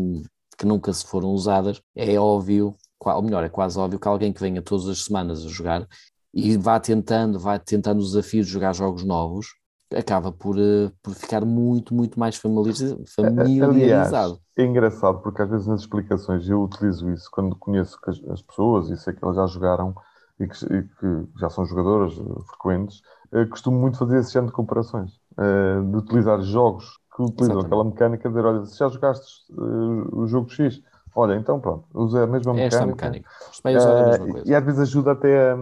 que 0.57 0.67
nunca 0.67 0.93
se 0.93 1.05
foram 1.05 1.31
usadas. 1.31 1.83
É 1.97 2.17
óbvio, 2.19 2.77
ou 3.01 3.23
melhor, 3.23 3.43
é 3.43 3.49
quase 3.49 3.77
óbvio 3.77 3.99
que 3.99 4.07
alguém 4.07 4.33
que 4.33 4.41
venha 4.41 4.63
todas 4.63 4.87
as 4.87 5.05
semanas 5.05 5.45
a 5.45 5.49
jogar 5.49 5.87
e 6.33 6.57
vá 6.57 6.79
tentando, 6.79 7.41
vá 7.41 7.59
tentando 7.59 7.99
os 7.99 8.13
desafios 8.13 8.47
de 8.47 8.53
jogar 8.53 8.73
jogos 8.73 9.05
novos, 9.05 9.49
acaba 9.95 10.31
por, 10.31 10.57
uh, 10.57 10.93
por 11.03 11.15
ficar 11.15 11.45
muito, 11.45 11.95
muito 11.95 12.19
mais 12.19 12.37
familiarizado. 12.37 13.05
Aliás, 13.71 14.41
é 14.57 14.65
engraçado 14.65 15.21
porque 15.21 15.43
às 15.43 15.49
vezes 15.49 15.67
nas 15.67 15.81
explicações 15.81 16.49
eu 16.49 16.63
utilizo 16.63 17.11
isso 17.11 17.29
quando 17.31 17.57
conheço 17.57 17.99
as, 18.07 18.23
as 18.31 18.43
pessoas 18.43 18.91
e 18.91 18.97
sei 18.97 19.15
que 19.15 19.25
elas 19.25 19.37
já 19.37 19.47
jogaram 19.47 19.95
e 20.39 20.47
que, 20.47 20.65
e 20.67 20.83
que 20.83 21.29
já 21.39 21.49
são 21.49 21.65
jogadoras 21.65 22.17
uh, 22.19 22.43
frequentes, 22.49 23.01
uh, 23.33 23.49
costumo 23.49 23.79
muito 23.79 23.99
fazer 23.99 24.19
esse 24.19 24.33
género 24.33 24.51
de 24.51 24.57
comparações, 24.57 25.19
de 25.91 25.97
utilizar 25.97 26.41
jogos 26.43 26.99
que 27.15 27.23
utilizam 27.23 27.61
Exatamente. 27.61 27.67
aquela 27.67 27.85
mecânica 27.85 28.29
de 28.29 28.35
dizer, 28.35 28.47
olha, 28.47 28.65
se 28.65 28.77
já 28.77 28.89
jogaste 28.89 29.53
o 29.57 30.27
jogo 30.27 30.49
X, 30.51 30.83
Olha, 31.15 31.35
então 31.35 31.61
pronto, 31.61 31.85
usa 31.95 32.25
a 32.25 32.27
mesma 32.27 32.55
mecânica. 32.55 32.77
Esta 32.77 32.87
mecânica. 32.87 33.29
Uh, 33.65 34.43
e 34.47 34.55
às 34.55 34.65
vezes 34.65 34.81
ajuda 34.81 35.13
até 35.13 35.51
a, 35.51 35.57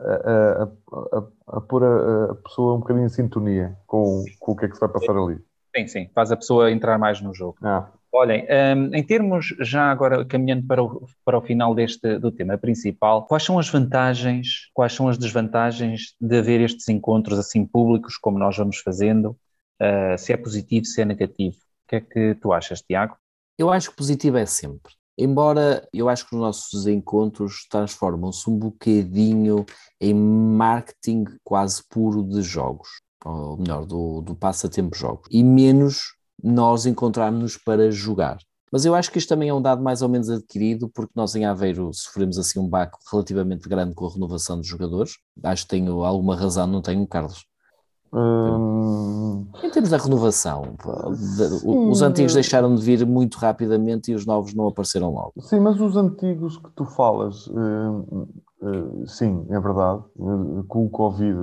a, 0.00 0.62
a, 0.62 1.56
a 1.56 1.60
pôr 1.60 1.84
a, 1.84 2.34
pessoa 2.36 2.74
um 2.74 2.80
bocadinho 2.80 3.06
em 3.06 3.08
sintonia 3.08 3.76
com, 3.86 4.24
com 4.38 4.52
o 4.52 4.56
que 4.56 4.64
é 4.64 4.68
que 4.68 4.74
se 4.74 4.80
vai 4.80 4.88
passar 4.88 5.16
ali. 5.16 5.38
Sim, 5.76 5.86
sim, 5.86 6.10
faz 6.14 6.30
a 6.30 6.36
pessoa 6.36 6.70
entrar 6.70 6.98
mais 6.98 7.20
no 7.20 7.34
jogo. 7.34 7.56
Ah. 7.62 7.88
Olhem, 8.16 8.46
um, 8.76 8.94
em 8.94 9.02
termos, 9.02 9.56
já 9.58 9.90
agora 9.90 10.24
caminhando 10.24 10.64
para 10.68 10.80
o, 10.80 11.04
para 11.24 11.36
o 11.36 11.42
final 11.42 11.74
deste 11.74 12.16
do 12.16 12.30
tema 12.30 12.56
principal, 12.56 13.26
quais 13.26 13.42
são 13.42 13.58
as 13.58 13.68
vantagens, 13.68 14.70
quais 14.72 14.92
são 14.92 15.08
as 15.08 15.18
desvantagens 15.18 16.14
de 16.20 16.38
haver 16.38 16.60
estes 16.60 16.88
encontros 16.88 17.40
assim 17.40 17.66
públicos, 17.66 18.16
como 18.16 18.38
nós 18.38 18.56
vamos 18.56 18.78
fazendo? 18.78 19.36
Uh, 19.82 20.16
se 20.16 20.32
é 20.32 20.36
positivo, 20.36 20.84
se 20.84 21.02
é 21.02 21.04
negativo? 21.04 21.56
O 21.56 21.88
que 21.88 21.96
é 21.96 22.00
que 22.00 22.34
tu 22.36 22.52
achas, 22.52 22.80
Tiago? 22.82 23.16
Eu 23.58 23.70
acho 23.70 23.90
que 23.90 23.96
positivo 23.96 24.36
é 24.36 24.46
sempre. 24.46 24.92
Embora 25.16 25.88
eu 25.92 26.08
acho 26.08 26.28
que 26.28 26.34
os 26.34 26.40
nossos 26.40 26.86
encontros 26.88 27.66
transformam-se 27.70 28.50
um 28.50 28.58
bocadinho 28.58 29.64
em 30.00 30.12
marketing 30.12 31.24
quase 31.44 31.82
puro 31.88 32.24
de 32.24 32.42
jogos, 32.42 32.88
ou 33.24 33.56
melhor, 33.56 33.86
do, 33.86 34.20
do 34.22 34.34
passatempo 34.34 34.96
jogos, 34.96 35.28
e 35.30 35.44
menos 35.44 36.14
nós 36.42 36.84
encontrarmos-nos 36.84 37.56
para 37.56 37.92
jogar. 37.92 38.38
Mas 38.72 38.84
eu 38.84 38.92
acho 38.92 39.12
que 39.12 39.18
isto 39.18 39.28
também 39.28 39.48
é 39.48 39.54
um 39.54 39.62
dado 39.62 39.80
mais 39.80 40.02
ou 40.02 40.08
menos 40.08 40.28
adquirido, 40.28 40.88
porque 40.88 41.12
nós 41.14 41.36
em 41.36 41.44
Aveiro 41.44 41.94
sofremos 41.94 42.36
assim 42.36 42.58
um 42.58 42.68
baco 42.68 42.98
relativamente 43.10 43.68
grande 43.68 43.94
com 43.94 44.04
a 44.04 44.12
renovação 44.12 44.58
dos 44.58 44.66
jogadores. 44.66 45.12
Acho 45.44 45.62
que 45.62 45.68
tenho 45.68 46.02
alguma 46.02 46.34
razão, 46.34 46.66
não 46.66 46.82
tenho, 46.82 47.06
Carlos? 47.06 47.46
Hum... 48.14 49.44
Em 49.60 49.70
termos 49.70 49.90
da 49.90 49.96
renovação, 49.96 50.76
Sim, 51.16 51.90
os 51.90 52.00
antigos 52.00 52.32
deixaram 52.32 52.72
de 52.72 52.80
vir 52.80 53.04
muito 53.04 53.36
rapidamente 53.38 54.12
e 54.12 54.14
os 54.14 54.24
novos 54.24 54.54
não 54.54 54.68
apareceram 54.68 55.12
logo. 55.12 55.32
Sim, 55.40 55.58
mas 55.58 55.80
os 55.80 55.96
antigos 55.96 56.56
que 56.56 56.70
tu 56.76 56.84
falas, 56.84 57.48
uh, 57.48 58.28
uh, 58.62 59.06
sim, 59.08 59.44
é 59.50 59.58
verdade, 59.58 60.00
uh, 60.16 60.64
com 60.68 60.86
o 60.86 60.90
Covid, 60.90 61.36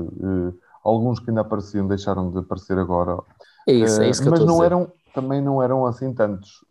alguns 0.81 1.19
que 1.19 1.29
ainda 1.29 1.41
apareciam 1.41 1.85
deixaram 1.87 2.31
de 2.31 2.39
aparecer 2.39 2.77
agora. 2.77 3.17
É 3.67 3.73
isso, 3.73 4.01
é 4.01 4.09
isso 4.09 4.21
que 4.21 4.29
eu 4.29 4.31
Mas 4.31 4.45
não 4.45 4.63
eram, 4.63 4.89
também 5.13 5.41
não 5.41 5.61
eram 5.61 5.85
assim 5.85 6.13
tantos. 6.13 6.65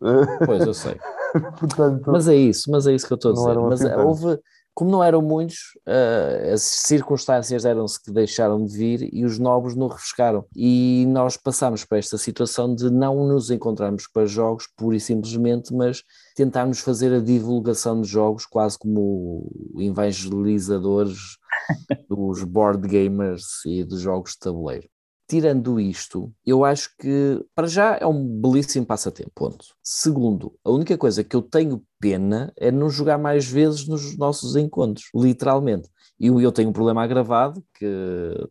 Pois, 0.45 0.65
eu 0.65 0.73
sei. 0.73 0.99
Portanto, 1.59 2.11
mas 2.11 2.27
é 2.27 2.35
isso, 2.35 2.71
mas 2.71 2.87
é 2.87 2.93
isso 2.93 3.05
que 3.05 3.13
eu 3.13 3.15
estou 3.15 3.31
a 3.31 3.33
dizer. 3.35 3.59
Mas 3.59 3.85
assim 3.85 4.01
houve, 4.01 4.39
como 4.73 4.91
não 4.91 5.03
eram 5.03 5.21
muitos, 5.21 5.77
uh, 5.87 6.53
as 6.53 6.61
circunstâncias 6.61 7.65
eram-se 7.65 8.01
que 8.01 8.11
deixaram 8.11 8.63
de 8.65 8.77
vir 8.77 9.09
e 9.13 9.25
os 9.25 9.37
novos 9.37 9.75
não 9.75 9.87
refrescaram. 9.87 10.45
E 10.55 11.05
nós 11.07 11.37
passamos 11.37 11.83
para 11.83 11.97
esta 11.97 12.17
situação 12.17 12.73
de 12.73 12.89
não 12.89 13.27
nos 13.27 13.51
encontrarmos 13.51 14.07
para 14.07 14.25
jogos 14.25 14.67
pura 14.77 14.95
e 14.95 14.99
simplesmente, 14.99 15.73
mas 15.73 16.03
tentarmos 16.35 16.79
fazer 16.79 17.13
a 17.13 17.19
divulgação 17.19 18.01
de 18.01 18.07
jogos 18.07 18.45
quase 18.45 18.77
como 18.77 19.49
evangelizadores 19.77 21.37
dos 22.09 22.43
board 22.43 22.87
gamers 22.87 23.65
e 23.65 23.83
dos 23.83 24.01
jogos 24.01 24.31
de 24.31 24.39
tabuleiro 24.39 24.87
tirando 25.31 25.79
isto, 25.79 26.29
eu 26.45 26.65
acho 26.65 26.89
que 26.99 27.41
para 27.55 27.65
já 27.65 27.97
é 28.01 28.05
um 28.05 28.21
belíssimo 28.21 28.85
passatempo. 28.85 29.31
Ponto. 29.33 29.65
Segundo, 29.81 30.53
a 30.61 30.69
única 30.69 30.97
coisa 30.97 31.23
que 31.23 31.33
eu 31.33 31.41
tenho 31.41 31.81
pena 32.01 32.51
é 32.57 32.69
não 32.69 32.89
jogar 32.89 33.17
mais 33.17 33.47
vezes 33.47 33.87
nos 33.87 34.17
nossos 34.17 34.57
encontros, 34.57 35.05
literalmente. 35.15 35.87
E 36.19 36.27
eu 36.27 36.51
tenho 36.51 36.67
um 36.67 36.73
problema 36.73 37.01
agravado, 37.01 37.63
que 37.73 37.87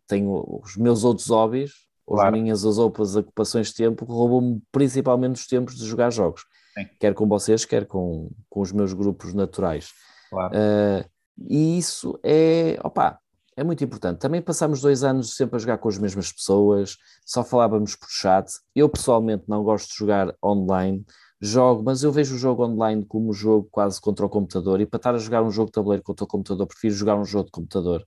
tenho 0.07 0.63
os 0.65 0.75
meus 0.79 1.05
outros 1.05 1.29
hobbies, 1.29 1.73
claro. 2.07 2.35
as 2.35 2.41
minhas 2.41 2.65
as 2.65 2.79
outras 2.79 3.15
ocupações 3.15 3.67
de 3.67 3.75
tempo, 3.75 4.07
roubam-me 4.07 4.63
principalmente 4.73 5.37
os 5.37 5.47
tempos 5.47 5.77
de 5.77 5.85
jogar 5.85 6.11
jogos. 6.11 6.47
Sim. 6.73 6.89
Quer 6.99 7.13
com 7.13 7.29
vocês, 7.29 7.67
quer 7.67 7.85
com, 7.85 8.31
com 8.49 8.61
os 8.63 8.73
meus 8.73 8.95
grupos 8.95 9.35
naturais. 9.35 9.91
Claro. 10.31 10.55
Uh, 10.55 11.05
e 11.47 11.77
isso 11.77 12.19
é, 12.23 12.79
opa, 12.83 13.19
é 13.61 13.65
muito 13.65 13.85
importante. 13.85 14.21
Também 14.21 14.41
passámos 14.41 14.81
dois 14.81 15.05
anos 15.05 15.37
sempre 15.37 15.57
a 15.57 15.59
jogar 15.59 15.77
com 15.77 15.89
as 15.91 15.99
mesmas 15.99 16.33
pessoas, 16.33 16.97
só 17.27 17.45
falávamos 17.45 17.95
por 17.95 18.09
chat. 18.09 18.51
Eu 18.75 18.89
pessoalmente 18.89 19.45
não 19.47 19.63
gosto 19.63 19.91
de 19.91 19.97
jogar 19.99 20.35
online, 20.43 21.05
jogo, 21.39 21.83
mas 21.83 22.03
eu 22.03 22.11
vejo 22.11 22.37
o 22.37 22.39
jogo 22.39 22.65
online 22.65 23.05
como 23.05 23.29
um 23.29 23.35
jogo 23.35 23.69
quase 23.71 24.01
contra 24.01 24.25
o 24.25 24.31
computador. 24.31 24.81
E 24.81 24.87
para 24.87 24.97
estar 24.97 25.15
a 25.15 25.19
jogar 25.19 25.43
um 25.43 25.51
jogo 25.51 25.67
de 25.67 25.73
tabuleiro 25.73 26.03
contra 26.03 26.25
o 26.25 26.27
computador, 26.27 26.67
prefiro 26.67 26.95
jogar 26.95 27.17
um 27.17 27.25
jogo 27.27 27.45
de 27.45 27.51
computador, 27.51 28.03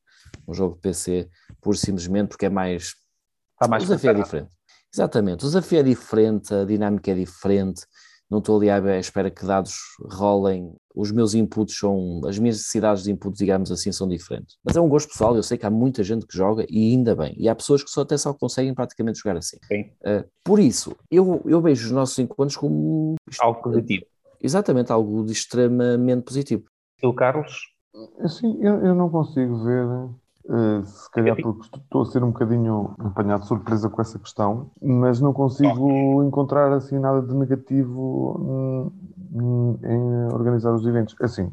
um 0.47 0.55
jogo 0.55 0.73
de 0.73 0.81
PC, 0.81 1.29
por 1.61 1.77
simplesmente 1.77 2.29
porque 2.29 2.47
é 2.47 2.49
mais. 2.49 2.95
Está 3.53 3.67
mais 3.67 3.83
o 3.83 3.85
desafio 3.85 4.09
é 4.09 4.13
diferente. 4.15 4.51
Exatamente, 4.91 5.45
o 5.45 5.47
desafio 5.47 5.79
é 5.79 5.83
diferente, 5.83 6.51
a 6.51 6.65
dinâmica 6.65 7.11
é 7.11 7.13
diferente 7.13 7.83
não 8.29 8.39
estou 8.39 8.57
ali 8.57 8.69
à 8.69 8.99
espera 8.99 9.29
que 9.29 9.45
dados 9.45 9.75
rolem. 10.11 10.73
Os 10.95 11.11
meus 11.11 11.33
inputs 11.33 11.77
são, 11.77 12.21
as 12.25 12.37
minhas 12.37 12.57
necessidades 12.57 13.03
de 13.03 13.11
inputs, 13.11 13.37
digamos 13.37 13.71
assim, 13.71 13.91
são 13.91 14.07
diferentes. 14.07 14.57
Mas 14.63 14.75
é 14.75 14.81
um 14.81 14.87
gosto 14.87 15.09
pessoal, 15.09 15.35
eu 15.35 15.43
sei 15.43 15.57
que 15.57 15.65
há 15.65 15.69
muita 15.69 16.03
gente 16.03 16.25
que 16.25 16.35
joga 16.35 16.65
e 16.69 16.91
ainda 16.91 17.15
bem. 17.15 17.35
E 17.37 17.49
há 17.49 17.55
pessoas 17.55 17.83
que 17.83 17.89
só 17.89 18.01
até 18.01 18.17
só 18.17 18.33
conseguem 18.33 18.73
praticamente 18.73 19.19
jogar 19.19 19.37
assim. 19.37 19.57
Uh, 20.01 20.27
por 20.43 20.59
isso, 20.59 20.95
eu, 21.09 21.41
eu 21.45 21.61
vejo 21.61 21.85
os 21.85 21.91
nossos 21.91 22.17
encontros 22.19 22.57
como 22.57 23.15
algo 23.39 23.61
positivo. 23.61 24.05
Exatamente, 24.41 24.91
algo 24.91 25.23
de 25.25 25.31
extremamente 25.31 26.23
positivo. 26.23 26.63
O 27.01 27.13
Carlos? 27.13 27.73
Assim, 28.19 28.57
eu, 28.61 28.85
eu 28.85 28.95
não 28.95 29.09
consigo 29.09 29.63
ver 29.63 29.85
se 30.85 31.09
calhar 31.11 31.37
porque 31.41 31.77
estou 31.77 32.01
a 32.01 32.05
ser 32.05 32.23
um 32.23 32.31
bocadinho 32.31 32.95
apanhado 32.99 33.41
de 33.41 33.47
surpresa 33.47 33.89
com 33.89 34.01
essa 34.01 34.19
questão, 34.19 34.71
mas 34.81 35.21
não 35.21 35.31
consigo 35.33 36.23
encontrar 36.23 36.71
assim 36.73 36.99
nada 36.99 37.21
de 37.21 37.33
negativo 37.33 38.83
em 39.83 40.33
organizar 40.33 40.73
os 40.73 40.85
eventos. 40.85 41.15
Assim, 41.21 41.51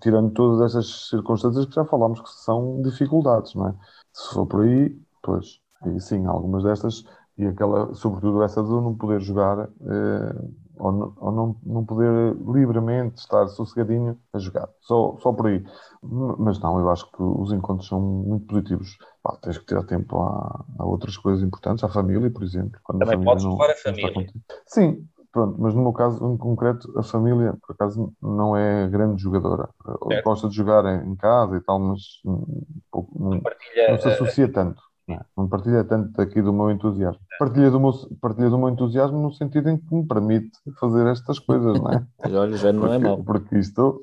tirando 0.00 0.32
todas 0.32 0.60
estas 0.62 1.08
circunstâncias 1.08 1.66
que 1.66 1.74
já 1.74 1.84
falámos 1.84 2.20
que 2.20 2.30
são 2.30 2.80
dificuldades, 2.82 3.54
não 3.54 3.68
é? 3.68 3.74
Se 4.12 4.34
for 4.34 4.46
por 4.46 4.62
aí, 4.62 4.98
pois, 5.22 5.60
e 5.86 6.00
sim, 6.00 6.26
algumas 6.26 6.64
destas, 6.64 7.04
e 7.38 7.46
aquela, 7.46 7.94
sobretudo 7.94 8.42
essa 8.42 8.62
de 8.62 8.68
não 8.70 8.94
poder 8.94 9.20
jogar. 9.20 9.68
Uh, 9.80 10.61
ou, 10.78 10.92
não, 10.92 11.14
ou 11.16 11.32
não, 11.32 11.56
não 11.64 11.84
poder 11.84 12.34
livremente 12.46 13.20
estar 13.20 13.46
sossegadinho 13.48 14.18
a 14.32 14.38
jogar. 14.38 14.68
Só, 14.80 15.16
só 15.20 15.32
por 15.32 15.46
aí. 15.46 15.64
Mas 16.02 16.58
não, 16.58 16.78
eu 16.78 16.90
acho 16.90 17.10
que 17.10 17.22
os 17.22 17.52
encontros 17.52 17.88
são 17.88 18.00
muito 18.00 18.46
positivos. 18.46 18.96
Pá, 19.22 19.36
tens 19.42 19.58
que 19.58 19.66
ter 19.66 19.84
tempo 19.86 20.18
a, 20.20 20.64
a, 20.78 20.84
outras 20.84 21.16
coisas 21.16 21.42
importantes, 21.42 21.84
à 21.84 21.88
família, 21.88 22.30
por 22.30 22.42
exemplo. 22.42 22.80
Também 22.86 23.22
podes 23.22 23.44
levar 23.44 23.70
a 23.70 23.76
família. 23.76 24.26
Sim, 24.66 25.06
pronto, 25.30 25.60
mas 25.60 25.74
no 25.74 25.82
meu 25.82 25.92
caso 25.92 26.24
em 26.26 26.36
concreto, 26.36 26.92
a 26.98 27.02
família, 27.02 27.54
por 27.66 27.74
acaso, 27.74 28.12
não 28.20 28.56
é 28.56 28.88
grande 28.88 29.22
jogadora. 29.22 29.68
Certo. 30.08 30.24
Gosta 30.24 30.48
de 30.48 30.56
jogar 30.56 30.84
em 31.06 31.14
casa 31.16 31.56
e 31.56 31.60
tal, 31.60 31.78
mas 31.78 32.00
um, 32.24 32.64
pouco, 32.90 33.18
não, 33.18 33.40
não, 33.40 33.98
se 33.98 34.08
associa 34.08 34.50
tanto. 34.50 34.82
Não, 35.08 35.24
não 35.36 35.48
partilha 35.48 35.84
tanto 35.84 36.20
aqui 36.20 36.40
do 36.40 36.52
meu 36.52 36.70
entusiasmo. 36.70 37.20
Partilha 37.38 37.70
do 37.70 37.80
meu, 37.80 37.92
partilha 38.20 38.48
do 38.48 38.58
meu 38.58 38.68
entusiasmo 38.68 39.20
no 39.20 39.32
sentido 39.32 39.68
em 39.68 39.76
que 39.76 39.94
me 39.94 40.06
permite 40.06 40.50
fazer 40.78 41.06
estas 41.08 41.38
coisas, 41.38 41.80
não 41.80 41.90
é? 41.90 42.06
Olha, 42.36 42.56
já 42.56 42.72
não 42.72 42.86
é 42.86 42.90
porque, 42.90 42.94
é 42.94 43.08
mau. 43.08 43.24
Porque 43.24 43.58
isto 43.58 44.00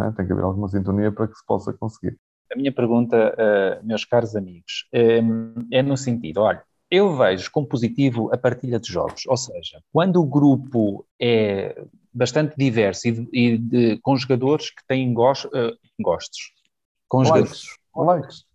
é? 0.00 0.12
tem 0.12 0.26
que 0.26 0.32
haver 0.32 0.44
alguma 0.44 0.68
sintonia 0.68 1.12
para 1.12 1.28
que 1.28 1.34
se 1.34 1.44
possa 1.46 1.72
conseguir. 1.72 2.18
A 2.52 2.56
minha 2.56 2.72
pergunta, 2.72 3.34
uh, 3.34 3.86
meus 3.86 4.06
caros 4.06 4.34
amigos, 4.34 4.88
é, 4.92 5.20
é 5.70 5.82
no 5.82 5.98
sentido, 5.98 6.40
olha, 6.40 6.62
eu 6.90 7.14
vejo 7.14 7.50
como 7.50 7.66
positivo 7.66 8.32
a 8.32 8.38
partilha 8.38 8.80
de 8.80 8.90
jogos, 8.90 9.26
ou 9.26 9.36
seja, 9.36 9.82
quando 9.92 10.16
o 10.22 10.26
grupo 10.26 11.06
é 11.20 11.84
bastante 12.12 12.54
diverso 12.56 13.06
e, 13.08 13.28
e 13.32 13.58
de, 13.58 13.98
com 13.98 14.16
jogadores 14.16 14.70
que 14.70 14.82
têm 14.88 15.12
uh, 15.12 15.14
gostos, 16.00 16.52
com 17.06 17.18
likes. 17.18 17.28
jogadores, 17.34 17.78
likes. 17.94 18.47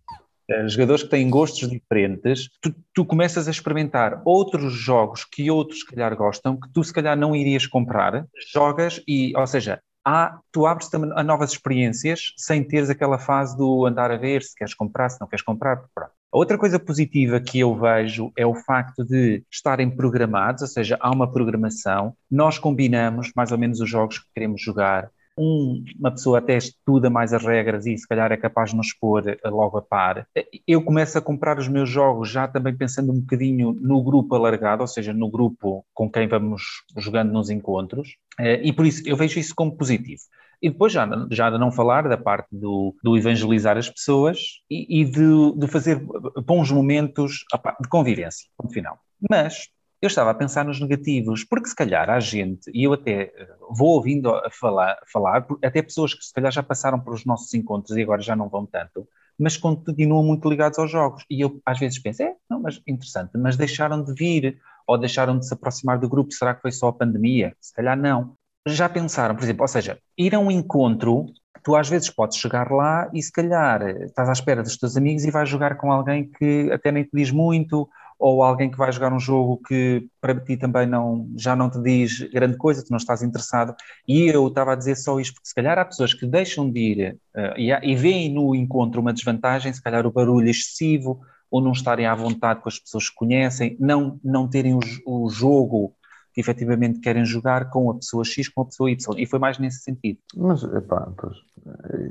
Eh, 0.48 0.68
jogadores 0.68 1.02
que 1.02 1.08
têm 1.08 1.30
gostos 1.30 1.68
diferentes, 1.68 2.50
tu, 2.60 2.74
tu, 2.92 3.04
começas 3.04 3.48
a 3.48 3.50
experimentar 3.50 4.20
outros 4.24 4.74
jogos 4.74 5.24
que 5.24 5.50
outros, 5.50 5.80
se 5.80 5.86
calhar, 5.86 6.14
gostam, 6.16 6.58
que 6.58 6.70
tu, 6.72 6.84
se 6.84 6.92
calhar, 6.92 7.16
não 7.16 7.34
irias 7.34 7.66
comprar, 7.66 8.26
jogas 8.52 9.02
e, 9.08 9.32
ou 9.36 9.46
seja, 9.46 9.80
há, 10.04 10.38
tu 10.52 10.66
abres 10.66 10.88
também 10.88 11.10
a 11.14 11.22
novas 11.22 11.52
experiências 11.52 12.34
sem 12.36 12.62
teres 12.62 12.90
aquela 12.90 13.18
fase 13.18 13.56
do 13.56 13.86
andar 13.86 14.10
a 14.10 14.16
ver 14.16 14.42
se 14.42 14.54
queres 14.54 14.74
comprar, 14.74 15.08
se 15.08 15.20
não 15.20 15.26
queres 15.26 15.42
comprar. 15.44 15.82
Pronto. 15.94 16.12
A 16.32 16.36
outra 16.36 16.58
coisa 16.58 16.78
positiva 16.78 17.40
que 17.40 17.60
eu 17.60 17.74
vejo 17.76 18.32
é 18.36 18.44
o 18.44 18.54
facto 18.54 19.04
de 19.04 19.42
estarem 19.50 19.88
programados, 19.88 20.62
ou 20.62 20.68
seja, 20.68 20.98
há 21.00 21.10
uma 21.10 21.30
programação, 21.30 22.14
nós 22.30 22.58
combinamos 22.58 23.30
mais 23.36 23.52
ou 23.52 23.56
menos 23.56 23.80
os 23.80 23.88
jogos 23.88 24.18
que 24.18 24.26
queremos 24.34 24.60
jogar, 24.60 25.08
um, 25.36 25.84
uma 25.98 26.10
pessoa 26.10 26.38
até 26.38 26.56
estuda 26.56 27.10
mais 27.10 27.32
as 27.32 27.44
regras 27.44 27.86
e 27.86 27.96
se 27.96 28.06
calhar 28.06 28.30
é 28.32 28.36
capaz 28.36 28.70
de 28.70 28.76
nos 28.76 28.92
pôr 28.92 29.28
eh, 29.28 29.38
logo 29.46 29.78
a 29.78 29.82
par. 29.82 30.26
Eu 30.66 30.82
começo 30.82 31.18
a 31.18 31.22
comprar 31.22 31.58
os 31.58 31.68
meus 31.68 31.88
jogos 31.88 32.30
já 32.30 32.46
também 32.46 32.76
pensando 32.76 33.12
um 33.12 33.20
bocadinho 33.20 33.72
no 33.72 34.02
grupo 34.02 34.34
alargado, 34.34 34.82
ou 34.82 34.86
seja, 34.86 35.12
no 35.12 35.30
grupo 35.30 35.84
com 35.92 36.10
quem 36.10 36.28
vamos 36.28 36.62
jogando 36.96 37.32
nos 37.32 37.50
encontros, 37.50 38.16
eh, 38.38 38.60
e 38.62 38.72
por 38.72 38.86
isso 38.86 39.02
eu 39.06 39.16
vejo 39.16 39.38
isso 39.38 39.54
como 39.54 39.76
positivo. 39.76 40.22
E 40.62 40.70
depois 40.70 40.92
já, 40.92 41.06
já 41.30 41.50
de 41.50 41.58
não 41.58 41.70
falar 41.70 42.08
da 42.08 42.16
parte 42.16 42.48
do, 42.50 42.94
do 43.02 43.16
evangelizar 43.16 43.76
as 43.76 43.90
pessoas 43.90 44.38
e, 44.70 45.02
e 45.02 45.04
de, 45.04 45.58
de, 45.58 45.66
fazer 45.66 46.00
bons 46.46 46.70
momentos 46.70 47.44
opa, 47.52 47.76
de 47.80 47.88
convivência, 47.88 48.48
ponto 48.56 48.72
final. 48.72 48.98
Mas 49.28 49.68
eu 50.06 50.08
estava 50.08 50.30
a 50.30 50.34
pensar 50.34 50.64
nos 50.64 50.80
negativos, 50.80 51.44
porque 51.44 51.68
se 51.68 51.74
calhar 51.74 52.08
há 52.10 52.20
gente, 52.20 52.70
e 52.72 52.84
eu 52.84 52.92
até 52.92 53.32
eh, 53.36 53.48
vou 53.70 53.94
ouvindo 53.94 54.30
a 54.30 54.50
falar, 54.50 54.98
falar, 55.12 55.46
até 55.62 55.82
pessoas 55.82 56.14
que 56.14 56.24
se 56.24 56.32
calhar 56.32 56.52
já 56.52 56.62
passaram 56.62 57.00
por 57.00 57.14
os 57.14 57.24
nossos 57.24 57.52
encontros 57.54 57.96
e 57.96 58.02
agora 58.02 58.22
já 58.22 58.36
não 58.36 58.48
vão 58.48 58.66
tanto, 58.66 59.08
mas 59.38 59.56
continuam 59.56 60.22
muito 60.22 60.48
ligados 60.48 60.78
aos 60.78 60.90
jogos. 60.90 61.24
E 61.28 61.40
eu 61.40 61.60
às 61.64 61.78
vezes 61.78 61.98
penso, 61.98 62.22
é, 62.22 62.34
não, 62.48 62.60
mas 62.60 62.80
interessante, 62.86 63.32
mas 63.36 63.56
deixaram 63.56 64.02
de 64.02 64.14
vir 64.14 64.58
ou 64.86 64.98
deixaram 64.98 65.38
de 65.38 65.46
se 65.46 65.54
aproximar 65.54 65.98
do 65.98 66.08
grupo, 66.08 66.32
será 66.32 66.54
que 66.54 66.62
foi 66.62 66.72
só 66.72 66.88
a 66.88 66.92
pandemia? 66.92 67.54
Se 67.60 67.72
calhar 67.72 67.96
não. 67.96 68.36
Já 68.66 68.88
pensaram, 68.88 69.34
por 69.34 69.44
exemplo, 69.44 69.62
ou 69.62 69.68
seja, 69.68 69.98
ir 70.16 70.34
a 70.34 70.38
um 70.38 70.50
encontro, 70.50 71.26
tu 71.62 71.74
às 71.74 71.88
vezes 71.88 72.10
podes 72.10 72.38
chegar 72.38 72.70
lá 72.70 73.10
e 73.12 73.22
se 73.22 73.32
calhar 73.32 73.82
estás 74.00 74.28
à 74.28 74.32
espera 74.32 74.62
dos 74.62 74.76
teus 74.76 74.96
amigos 74.96 75.24
e 75.24 75.30
vais 75.30 75.48
jogar 75.48 75.76
com 75.76 75.90
alguém 75.90 76.30
que 76.30 76.70
até 76.72 76.92
nem 76.92 77.04
te 77.04 77.10
diz 77.12 77.30
muito, 77.30 77.88
ou 78.18 78.42
alguém 78.42 78.70
que 78.70 78.78
vai 78.78 78.90
jogar 78.92 79.12
um 79.12 79.18
jogo 79.18 79.60
que 79.66 80.06
para 80.20 80.38
ti 80.38 80.56
também 80.56 80.86
não, 80.86 81.28
já 81.36 81.54
não 81.54 81.68
te 81.68 81.80
diz 81.80 82.20
grande 82.32 82.56
coisa, 82.56 82.84
tu 82.84 82.90
não 82.90 82.96
estás 82.96 83.22
interessado. 83.22 83.74
E 84.06 84.26
eu 84.26 84.46
estava 84.48 84.72
a 84.72 84.76
dizer 84.76 84.96
só 84.96 85.18
isto, 85.20 85.34
porque 85.34 85.48
se 85.48 85.54
calhar 85.54 85.78
há 85.78 85.84
pessoas 85.84 86.14
que 86.14 86.26
deixam 86.26 86.70
de 86.70 86.80
ir 86.80 87.18
uh, 87.34 87.58
e, 87.58 87.70
e 87.70 87.96
veem 87.96 88.32
no 88.32 88.54
encontro 88.54 89.00
uma 89.00 89.12
desvantagem, 89.12 89.72
se 89.72 89.82
calhar 89.82 90.06
o 90.06 90.12
barulho 90.12 90.48
excessivo, 90.48 91.20
ou 91.50 91.60
não 91.60 91.72
estarem 91.72 92.06
à 92.06 92.14
vontade 92.14 92.60
com 92.60 92.68
as 92.68 92.78
pessoas 92.78 93.08
que 93.08 93.14
conhecem, 93.14 93.76
não, 93.78 94.18
não 94.24 94.48
terem 94.48 94.74
o, 94.74 94.80
o 95.06 95.30
jogo 95.30 95.94
que 96.32 96.40
efetivamente 96.40 96.98
querem 96.98 97.24
jogar 97.24 97.70
com 97.70 97.90
a 97.90 97.94
pessoa 97.94 98.24
X, 98.24 98.48
com 98.48 98.62
a 98.62 98.64
pessoa 98.64 98.90
Y. 98.90 99.18
E 99.18 99.24
foi 99.24 99.38
mais 99.38 99.56
nesse 99.58 99.82
sentido. 99.82 100.18
Mas, 100.36 100.64
epá, 100.64 101.08
pois, 101.16 101.36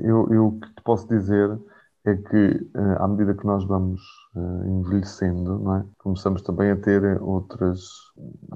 eu, 0.00 0.26
eu 0.32 0.46
o 0.46 0.60
que 0.60 0.68
te 0.74 0.82
posso 0.82 1.06
dizer 1.06 1.58
é 2.06 2.16
que, 2.16 2.66
eh, 2.74 2.96
à 2.98 3.06
medida 3.06 3.34
que 3.34 3.46
nós 3.46 3.64
vamos 3.64 4.00
envelhecendo, 4.36 5.58
não 5.58 5.76
é? 5.76 5.84
começamos 5.98 6.42
também 6.42 6.70
a 6.70 6.76
ter 6.76 7.20
outras, 7.22 7.80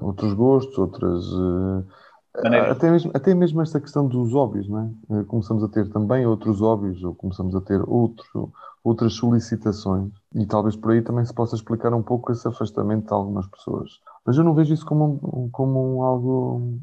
outros 0.01 0.33
gostos, 0.33 0.77
outras. 0.77 1.25
Uh, 1.31 1.85
até, 2.69 2.91
mesmo, 2.91 3.11
até 3.13 3.33
mesmo 3.33 3.61
esta 3.61 3.79
questão 3.79 4.07
dos 4.07 4.33
hobbies, 4.33 4.67
não 4.67 4.95
é? 5.09 5.23
começamos 5.23 5.63
a 5.63 5.67
ter 5.67 5.89
também 5.89 6.25
outros 6.25 6.59
hobbies, 6.59 7.03
ou 7.03 7.15
começamos 7.15 7.55
a 7.55 7.61
ter 7.61 7.81
outro, 7.87 8.51
outras 8.83 9.13
solicitações, 9.13 10.11
e 10.35 10.45
talvez 10.45 10.75
por 10.75 10.91
aí 10.91 11.01
também 11.01 11.25
se 11.25 11.33
possa 11.33 11.55
explicar 11.55 11.93
um 11.93 12.03
pouco 12.03 12.31
esse 12.31 12.47
afastamento 12.47 13.07
de 13.07 13.13
algumas 13.13 13.47
pessoas. 13.47 13.99
Mas 14.25 14.37
eu 14.37 14.43
não 14.43 14.53
vejo 14.53 14.73
isso 14.73 14.85
como, 14.85 15.19
um, 15.23 15.49
como 15.49 15.97
um 15.97 16.03
algo. 16.03 16.79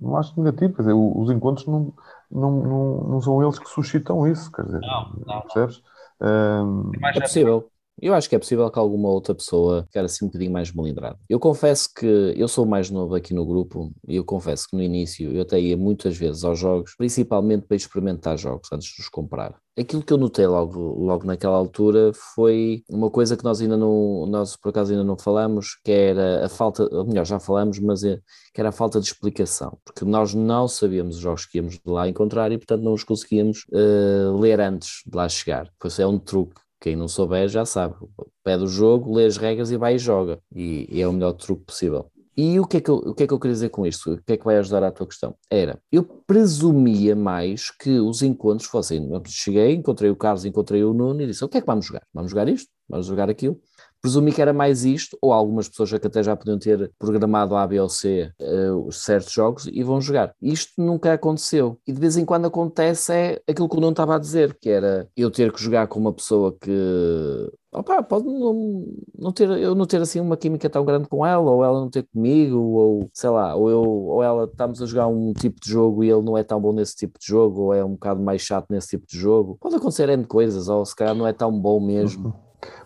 Não 0.00 0.16
acho 0.16 0.38
negativo, 0.40 0.74
quer 0.74 0.82
dizer, 0.82 0.94
os 0.94 1.30
encontros 1.30 1.66
não, 1.66 1.92
não, 2.30 2.50
não, 2.50 2.94
não 3.08 3.20
são 3.20 3.40
eles 3.40 3.58
que 3.58 3.68
suscitam 3.68 4.26
isso, 4.26 4.50
quer 4.50 4.64
dizer, 4.64 4.80
não, 4.80 5.12
não, 5.24 5.40
percebes? 5.42 5.82
Não. 6.20 6.90
É 7.14 7.20
possível. 7.20 7.70
Eu 8.00 8.14
acho 8.14 8.28
que 8.28 8.34
é 8.34 8.38
possível 8.38 8.70
que 8.70 8.78
alguma 8.78 9.10
outra 9.10 9.34
pessoa 9.34 9.86
queira 9.92 10.06
assim 10.06 10.24
um 10.24 10.28
bocadinho 10.28 10.52
mais 10.52 10.72
melindrada. 10.72 11.18
Eu 11.28 11.38
confesso 11.38 11.88
que 11.94 12.06
eu 12.06 12.48
sou 12.48 12.64
mais 12.64 12.90
novo 12.90 13.14
aqui 13.14 13.34
no 13.34 13.44
grupo 13.44 13.92
e 14.08 14.16
eu 14.16 14.24
confesso 14.24 14.66
que 14.68 14.76
no 14.76 14.82
início 14.82 15.30
eu 15.30 15.42
até 15.42 15.60
ia 15.60 15.76
muitas 15.76 16.16
vezes 16.16 16.42
aos 16.42 16.58
jogos, 16.58 16.94
principalmente 16.96 17.66
para 17.66 17.76
experimentar 17.76 18.38
jogos 18.38 18.72
antes 18.72 18.88
de 18.88 19.02
os 19.02 19.08
comprar. 19.08 19.54
Aquilo 19.78 20.02
que 20.02 20.12
eu 20.12 20.18
notei 20.18 20.46
logo, 20.46 20.78
logo 20.98 21.26
naquela 21.26 21.56
altura 21.56 22.12
foi 22.34 22.82
uma 22.88 23.10
coisa 23.10 23.36
que 23.36 23.44
nós 23.44 23.60
ainda 23.60 23.76
não, 23.76 24.26
nós 24.26 24.56
por 24.56 24.70
acaso 24.70 24.92
ainda 24.92 25.04
não 25.04 25.16
falamos, 25.16 25.78
que 25.84 25.92
era 25.92 26.46
a 26.46 26.48
falta, 26.48 26.88
ou 26.90 27.06
melhor, 27.06 27.24
já 27.24 27.38
falamos, 27.38 27.78
mas 27.78 28.02
é, 28.02 28.18
que 28.52 28.60
era 28.60 28.70
a 28.70 28.72
falta 28.72 29.00
de 29.00 29.06
explicação, 29.06 29.78
porque 29.84 30.04
nós 30.04 30.34
não 30.34 30.66
sabíamos 30.66 31.16
os 31.16 31.22
jogos 31.22 31.46
que 31.46 31.58
íamos 31.58 31.74
de 31.74 31.80
lá 31.86 32.08
encontrar 32.08 32.50
e 32.50 32.58
portanto 32.58 32.82
não 32.82 32.94
os 32.94 33.04
conseguíamos 33.04 33.64
uh, 33.72 34.38
ler 34.38 34.60
antes 34.60 35.02
de 35.06 35.16
lá 35.16 35.28
chegar. 35.28 35.70
Pois 35.78 35.98
é 35.98 36.06
um 36.06 36.18
truque 36.18 36.60
quem 36.80 36.96
não 36.96 37.08
souber 37.08 37.48
já 37.48 37.64
sabe. 37.64 37.94
Pede 38.42 38.64
o 38.64 38.68
jogo, 38.68 39.14
lê 39.14 39.26
as 39.26 39.36
regras 39.36 39.70
e 39.70 39.76
vai 39.76 39.96
e 39.96 39.98
joga. 39.98 40.40
E, 40.54 40.88
e 40.90 41.00
é 41.00 41.06
o 41.06 41.12
melhor 41.12 41.32
truque 41.34 41.64
possível. 41.64 42.10
E 42.36 42.58
o 42.58 42.66
que, 42.66 42.78
é 42.78 42.80
que 42.80 42.88
eu, 42.88 42.94
o 42.94 43.14
que 43.14 43.24
é 43.24 43.26
que 43.26 43.34
eu 43.34 43.38
queria 43.38 43.52
dizer 43.52 43.68
com 43.68 43.84
isto? 43.84 44.12
O 44.12 44.22
que 44.22 44.32
é 44.32 44.36
que 44.36 44.44
vai 44.44 44.56
ajudar 44.56 44.82
à 44.82 44.90
tua 44.90 45.06
questão? 45.06 45.34
Era, 45.50 45.78
eu 45.92 46.02
presumia 46.02 47.14
mais 47.14 47.70
que 47.70 47.98
os 48.00 48.22
encontros 48.22 48.66
fossem. 48.66 49.06
Cheguei, 49.26 49.74
encontrei 49.74 50.10
o 50.10 50.16
Carlos, 50.16 50.46
encontrei 50.46 50.82
o 50.82 50.94
Nuno 50.94 51.20
e 51.20 51.26
disse: 51.26 51.44
O 51.44 51.48
que 51.48 51.58
é 51.58 51.60
que 51.60 51.66
vamos 51.66 51.84
jogar? 51.84 52.02
Vamos 52.14 52.30
jogar 52.30 52.48
isto? 52.48 52.70
Vamos 52.88 53.06
jogar 53.06 53.28
aquilo? 53.28 53.60
Presumi 54.02 54.32
que 54.32 54.40
era 54.40 54.52
mais 54.52 54.84
isto, 54.84 55.16
ou 55.20 55.32
algumas 55.32 55.68
pessoas 55.68 55.90
que 55.90 56.06
até 56.06 56.22
já 56.22 56.34
podiam 56.36 56.58
ter 56.58 56.90
programado 56.98 57.54
A, 57.54 57.66
B 57.66 57.80
ou 57.80 57.88
C 57.88 58.32
uh, 58.40 58.90
certos 58.92 59.32
jogos 59.32 59.66
e 59.66 59.82
vão 59.82 60.00
jogar. 60.00 60.34
Isto 60.40 60.72
nunca 60.78 61.12
aconteceu. 61.12 61.78
E 61.86 61.92
de 61.92 62.00
vez 62.00 62.16
em 62.16 62.24
quando 62.24 62.46
acontece 62.46 63.12
é 63.12 63.42
aquilo 63.48 63.68
que 63.68 63.76
eu 63.76 63.80
não 63.80 63.90
estava 63.90 64.16
a 64.16 64.18
dizer, 64.18 64.56
que 64.60 64.70
era 64.70 65.08
eu 65.16 65.30
ter 65.30 65.52
que 65.52 65.62
jogar 65.62 65.86
com 65.86 66.00
uma 66.00 66.12
pessoa 66.12 66.56
que 66.60 67.50
opa, 67.72 68.02
pode 68.02 68.26
não, 68.26 68.84
não 69.16 69.32
ter, 69.32 69.48
eu 69.50 69.74
não 69.74 69.86
ter 69.86 70.00
assim 70.00 70.20
uma 70.20 70.36
química 70.36 70.68
tão 70.68 70.84
grande 70.84 71.08
com 71.08 71.24
ela, 71.24 71.50
ou 71.50 71.64
ela 71.64 71.80
não 71.80 71.88
ter 71.88 72.04
comigo, 72.12 72.58
ou 72.58 73.08
sei 73.12 73.30
lá, 73.30 73.54
ou 73.54 73.70
eu 73.70 73.82
ou 73.82 74.22
ela 74.22 74.44
estamos 74.44 74.82
a 74.82 74.86
jogar 74.86 75.06
um 75.06 75.32
tipo 75.32 75.60
de 75.60 75.70
jogo 75.70 76.02
e 76.02 76.10
ele 76.10 76.22
não 76.22 76.36
é 76.36 76.42
tão 76.42 76.60
bom 76.60 76.72
nesse 76.72 76.96
tipo 76.96 77.18
de 77.18 77.26
jogo, 77.26 77.62
ou 77.62 77.74
é 77.74 77.84
um 77.84 77.92
bocado 77.92 78.20
mais 78.20 78.42
chato 78.42 78.66
nesse 78.70 78.88
tipo 78.88 79.06
de 79.06 79.16
jogo. 79.16 79.56
Pode 79.60 79.76
acontecer 79.76 80.08
N 80.08 80.24
coisas, 80.24 80.68
ou 80.68 80.84
se 80.84 80.94
calhar 80.96 81.14
não 81.14 81.26
é 81.26 81.32
tão 81.32 81.52
bom 81.52 81.80
mesmo. 81.80 82.34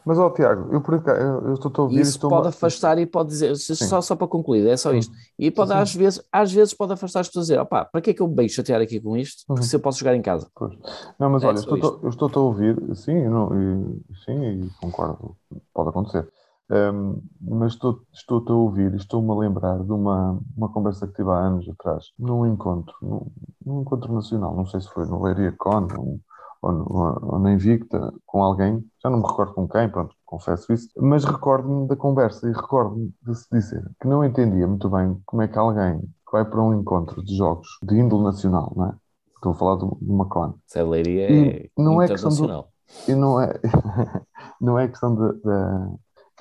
Mas, 0.04 0.18
ó, 0.18 0.30
Tiago, 0.30 0.72
eu 0.72 0.80
por 0.80 0.94
acaso, 0.94 1.20
eu, 1.20 1.48
eu 1.48 1.54
estou 1.54 1.72
a 1.76 1.82
ouvir... 1.82 2.00
Isso 2.00 2.20
pode 2.20 2.48
afastar 2.48 2.98
e 2.98 3.06
pode 3.06 3.30
dizer, 3.30 3.56
só, 3.56 4.00
só 4.00 4.14
para 4.14 4.28
concluir, 4.28 4.66
é 4.66 4.76
só 4.76 4.92
isto. 4.92 5.14
E 5.38 5.50
pode, 5.50 5.70
sim, 5.70 5.76
às, 5.76 5.94
vezes, 5.94 6.22
às 6.30 6.52
vezes 6.52 6.74
pode 6.74 6.92
afastar 6.92 7.20
as 7.20 7.28
pessoas 7.28 7.50
a 7.50 7.54
dizer, 7.54 7.60
opá, 7.60 7.84
para 7.84 8.00
que 8.00 8.10
é 8.10 8.14
que 8.14 8.22
eu 8.22 8.28
me 8.28 8.34
bem 8.34 8.48
chatear 8.48 8.80
aqui 8.80 9.00
com 9.00 9.16
isto? 9.16 9.44
Porque 9.46 9.62
uhum. 9.62 9.66
se 9.66 9.74
eu 9.74 9.80
posso 9.80 9.98
jogar 9.98 10.14
em 10.14 10.22
casa. 10.22 10.48
Pois. 10.54 10.74
Não, 11.18 11.30
mas 11.30 11.42
é 11.42 11.46
olha, 11.46 11.58
estou, 11.58 12.00
eu 12.02 12.08
estou 12.08 12.30
a 12.34 12.38
ouvir, 12.40 12.76
sim, 12.94 13.28
não, 13.28 13.50
e, 13.54 14.02
sim, 14.24 14.64
e 14.64 14.70
concordo, 14.80 15.36
pode 15.72 15.88
acontecer. 15.88 16.28
Um, 16.70 17.20
mas 17.40 17.74
estou, 17.74 18.00
estou 18.12 18.42
a 18.48 18.54
ouvir 18.54 18.92
e 18.94 18.96
estou-me 18.96 19.30
a 19.30 19.34
lembrar 19.34 19.78
de 19.82 19.92
uma, 19.92 20.40
uma 20.56 20.68
conversa 20.70 21.06
que 21.06 21.12
tive 21.12 21.30
há 21.30 21.34
anos 21.34 21.68
atrás, 21.68 22.06
num 22.18 22.46
encontro, 22.46 22.94
num, 23.02 23.26
num 23.64 23.80
encontro 23.82 24.12
nacional, 24.14 24.56
não 24.56 24.64
sei 24.64 24.80
se 24.80 24.88
foi 24.88 25.04
no 25.04 25.22
Leiria 25.22 25.52
Con, 25.52 25.88
ou, 26.64 26.86
ou, 26.90 27.34
ou 27.34 27.38
na 27.38 27.52
Invicta, 27.52 28.12
com 28.24 28.42
alguém, 28.42 28.82
já 29.02 29.10
não 29.10 29.18
me 29.18 29.26
recordo 29.26 29.52
com 29.52 29.68
quem, 29.68 29.88
pronto, 29.88 30.14
confesso 30.24 30.72
isso, 30.72 30.88
mas 30.96 31.24
recordo-me 31.24 31.86
da 31.86 31.96
conversa 31.96 32.48
e 32.48 32.52
recordo-me 32.52 33.12
de 33.22 33.34
se 33.34 33.46
dizer 33.52 33.84
que 34.00 34.08
não 34.08 34.24
entendia 34.24 34.66
muito 34.66 34.88
bem 34.88 35.20
como 35.26 35.42
é 35.42 35.48
que 35.48 35.58
alguém 35.58 36.00
que 36.00 36.32
vai 36.32 36.44
para 36.44 36.62
um 36.62 36.74
encontro 36.74 37.22
de 37.22 37.36
jogos 37.36 37.68
de 37.82 37.96
índole 37.96 38.24
nacional, 38.24 38.72
não 38.74 38.86
é? 38.86 38.94
Estou 39.34 39.52
a 39.52 39.54
falar 39.54 39.76
de 39.76 39.84
uma 40.00 40.26
clã. 40.26 40.54
Celeria 40.66 41.30
é 41.30 41.68
não 41.76 42.00
é 42.00 42.08
questão 42.08 42.30
do, 42.30 42.66
e 43.06 43.14
não 43.14 43.40
é 43.40 43.60
não 44.60 44.78
é 44.78 44.88
questão 44.88 45.14
de, 45.14 45.34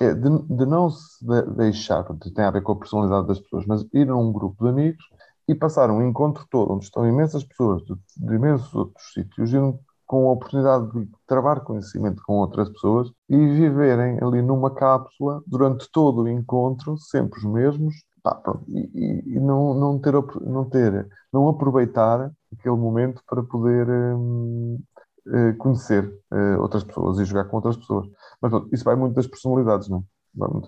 de, 0.00 0.14
de, 0.14 0.56
de 0.56 0.66
não 0.66 0.88
se 0.90 1.24
deixar, 1.56 2.02
tem 2.34 2.44
a 2.44 2.50
ver 2.50 2.62
com 2.62 2.72
a 2.72 2.76
personalidade 2.76 3.28
das 3.28 3.40
pessoas, 3.40 3.66
mas 3.66 3.86
ir 3.92 4.08
a 4.08 4.16
um 4.16 4.32
grupo 4.32 4.64
de 4.64 4.70
amigos 4.70 5.04
e 5.46 5.54
passar 5.54 5.90
um 5.90 6.06
encontro 6.06 6.46
todo 6.50 6.72
onde 6.72 6.84
estão 6.84 7.06
imensas 7.06 7.44
pessoas 7.44 7.82
de, 7.82 7.94
de 8.16 8.34
imensos 8.34 8.74
outros 8.74 9.12
sítios 9.12 9.52
e 9.52 9.58
com 10.06 10.28
a 10.28 10.32
oportunidade 10.32 10.90
de 10.92 11.08
travar 11.26 11.60
conhecimento 11.60 12.22
com 12.26 12.34
outras 12.34 12.68
pessoas 12.68 13.10
e 13.28 13.36
viverem 13.36 14.18
ali 14.22 14.42
numa 14.42 14.70
cápsula 14.70 15.42
durante 15.46 15.90
todo 15.90 16.22
o 16.22 16.28
encontro, 16.28 16.96
sempre 16.98 17.38
os 17.38 17.44
mesmos, 17.44 17.94
pá, 18.22 18.40
e, 18.68 19.22
e, 19.26 19.40
não, 19.40 19.74
não, 19.74 19.98
ter, 19.98 20.14
não 20.42 20.64
ter, 20.64 21.08
não 21.32 21.48
aproveitar 21.48 22.30
aquele 22.52 22.76
momento 22.76 23.22
para 23.26 23.42
poder 23.42 23.88
hum, 23.88 24.78
eh, 25.26 25.54
conhecer 25.54 26.04
uh, 26.30 26.60
outras 26.60 26.84
pessoas 26.84 27.18
e 27.18 27.24
jogar 27.24 27.46
com 27.46 27.56
outras 27.56 27.76
pessoas. 27.78 28.06
Mas 28.42 28.50
pronto, 28.50 28.68
isso 28.74 28.84
vai 28.84 28.94
muito 28.94 29.14
das 29.14 29.26
personalidades, 29.26 29.88
não 29.88 29.98
é? 29.98 30.02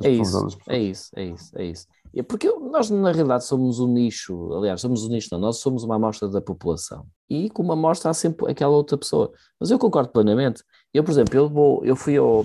é 0.08 0.10
isso, 0.10 0.46
é 0.68 0.78
isso, 0.78 1.10
é 1.14 1.24
isso, 1.24 1.58
é 1.58 1.64
isso. 1.64 1.86
É 2.16 2.22
porque 2.22 2.50
nós, 2.50 2.88
na 2.88 3.12
realidade, 3.12 3.44
somos 3.44 3.78
um 3.78 3.92
nicho, 3.92 4.50
aliás, 4.54 4.80
somos 4.80 5.04
um 5.04 5.08
nicho, 5.08 5.28
não, 5.32 5.38
nós 5.38 5.58
somos 5.58 5.84
uma 5.84 5.96
amostra 5.96 6.26
da 6.28 6.40
população. 6.40 7.06
E 7.28 7.50
com 7.50 7.62
uma 7.62 7.74
amostra 7.74 8.10
há 8.10 8.14
sempre 8.14 8.50
aquela 8.50 8.74
outra 8.74 8.96
pessoa. 8.96 9.30
Mas 9.60 9.70
eu 9.70 9.78
concordo 9.78 10.10
plenamente. 10.10 10.64
Eu, 10.94 11.04
por 11.04 11.10
exemplo, 11.10 11.36
eu, 11.36 11.46
vou, 11.46 11.84
eu 11.84 11.94
fui 11.94 12.16
ao, 12.16 12.44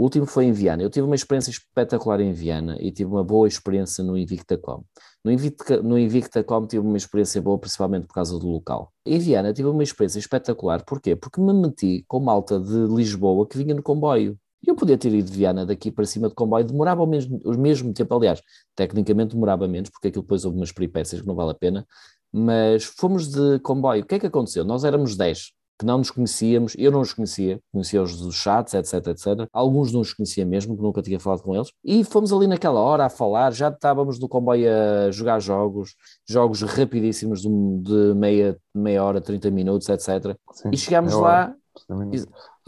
O 0.00 0.04
último 0.04 0.24
foi 0.24 0.46
em 0.46 0.52
Viana. 0.52 0.82
Eu 0.82 0.88
tive 0.88 1.04
uma 1.04 1.14
experiência 1.14 1.50
espetacular 1.50 2.18
em 2.20 2.32
Viana 2.32 2.78
e 2.80 2.90
tive 2.90 3.10
uma 3.10 3.22
boa 3.22 3.46
experiência 3.46 4.02
no 4.02 4.16
InvictaCom. 4.16 4.82
No, 5.22 5.30
Invicta, 5.30 5.82
no 5.82 5.98
InvictaCom 5.98 6.66
tive 6.66 6.86
uma 6.86 6.96
experiência 6.96 7.42
boa, 7.42 7.58
principalmente 7.58 8.06
por 8.06 8.14
causa 8.14 8.38
do 8.38 8.48
local. 8.48 8.90
Em 9.04 9.18
Viana 9.18 9.52
tive 9.52 9.68
uma 9.68 9.82
experiência 9.82 10.18
espetacular. 10.18 10.82
Porquê? 10.86 11.14
Porque 11.14 11.38
me 11.38 11.52
meti 11.52 12.02
com 12.08 12.18
malta 12.18 12.58
de 12.58 12.86
Lisboa 12.86 13.46
que 13.46 13.58
vinha 13.58 13.74
no 13.74 13.82
comboio. 13.82 14.38
Eu 14.66 14.74
podia 14.74 14.98
ter 14.98 15.12
ido 15.12 15.30
de 15.30 15.36
Viana 15.36 15.64
daqui 15.64 15.90
para 15.90 16.04
cima 16.04 16.28
de 16.28 16.34
comboio, 16.34 16.64
demorava 16.64 17.02
o 17.02 17.06
mesmo, 17.06 17.40
o 17.44 17.56
mesmo 17.58 17.92
tempo, 17.92 18.14
aliás, 18.14 18.42
tecnicamente 18.74 19.34
demorava 19.34 19.66
menos, 19.66 19.90
porque 19.90 20.08
aquilo 20.08 20.22
depois 20.22 20.44
houve 20.44 20.58
umas 20.58 20.72
peripécias 20.72 21.20
que 21.20 21.26
não 21.26 21.34
vale 21.34 21.52
a 21.52 21.54
pena, 21.54 21.86
mas 22.32 22.84
fomos 22.84 23.28
de 23.28 23.58
comboio. 23.60 24.02
O 24.02 24.06
que 24.06 24.16
é 24.16 24.18
que 24.18 24.26
aconteceu? 24.26 24.64
Nós 24.64 24.84
éramos 24.84 25.16
10 25.16 25.52
que 25.80 25.86
não 25.86 25.96
nos 25.96 26.10
conhecíamos, 26.10 26.74
eu 26.76 26.92
não 26.92 27.00
os 27.00 27.14
conhecia, 27.14 27.58
conhecia-os 27.72 28.20
dos 28.20 28.34
chats, 28.34 28.74
etc, 28.74 29.06
etc. 29.06 29.48
Alguns 29.50 29.90
não 29.90 30.02
os 30.02 30.12
conhecia 30.12 30.44
mesmo, 30.44 30.76
que 30.76 30.82
nunca 30.82 31.00
tinha 31.00 31.18
falado 31.18 31.40
com 31.40 31.54
eles. 31.54 31.72
E 31.82 32.04
fomos 32.04 32.34
ali 32.34 32.46
naquela 32.46 32.78
hora 32.80 33.06
a 33.06 33.08
falar, 33.08 33.50
já 33.54 33.68
estávamos 33.68 34.20
no 34.20 34.28
comboio 34.28 34.68
a 34.70 35.10
jogar 35.10 35.40
jogos, 35.40 35.94
jogos 36.28 36.60
rapidíssimos 36.60 37.40
de, 37.40 38.14
meia, 38.14 38.58
meia 38.74 39.02
hora, 39.02 39.22
30 39.22 39.50
minutos, 39.50 39.88
etc. 39.88 40.36
Sim, 40.52 40.68
e 40.70 40.76
chegámos 40.76 41.14
lá... 41.14 41.54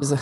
Exa 0.01 0.17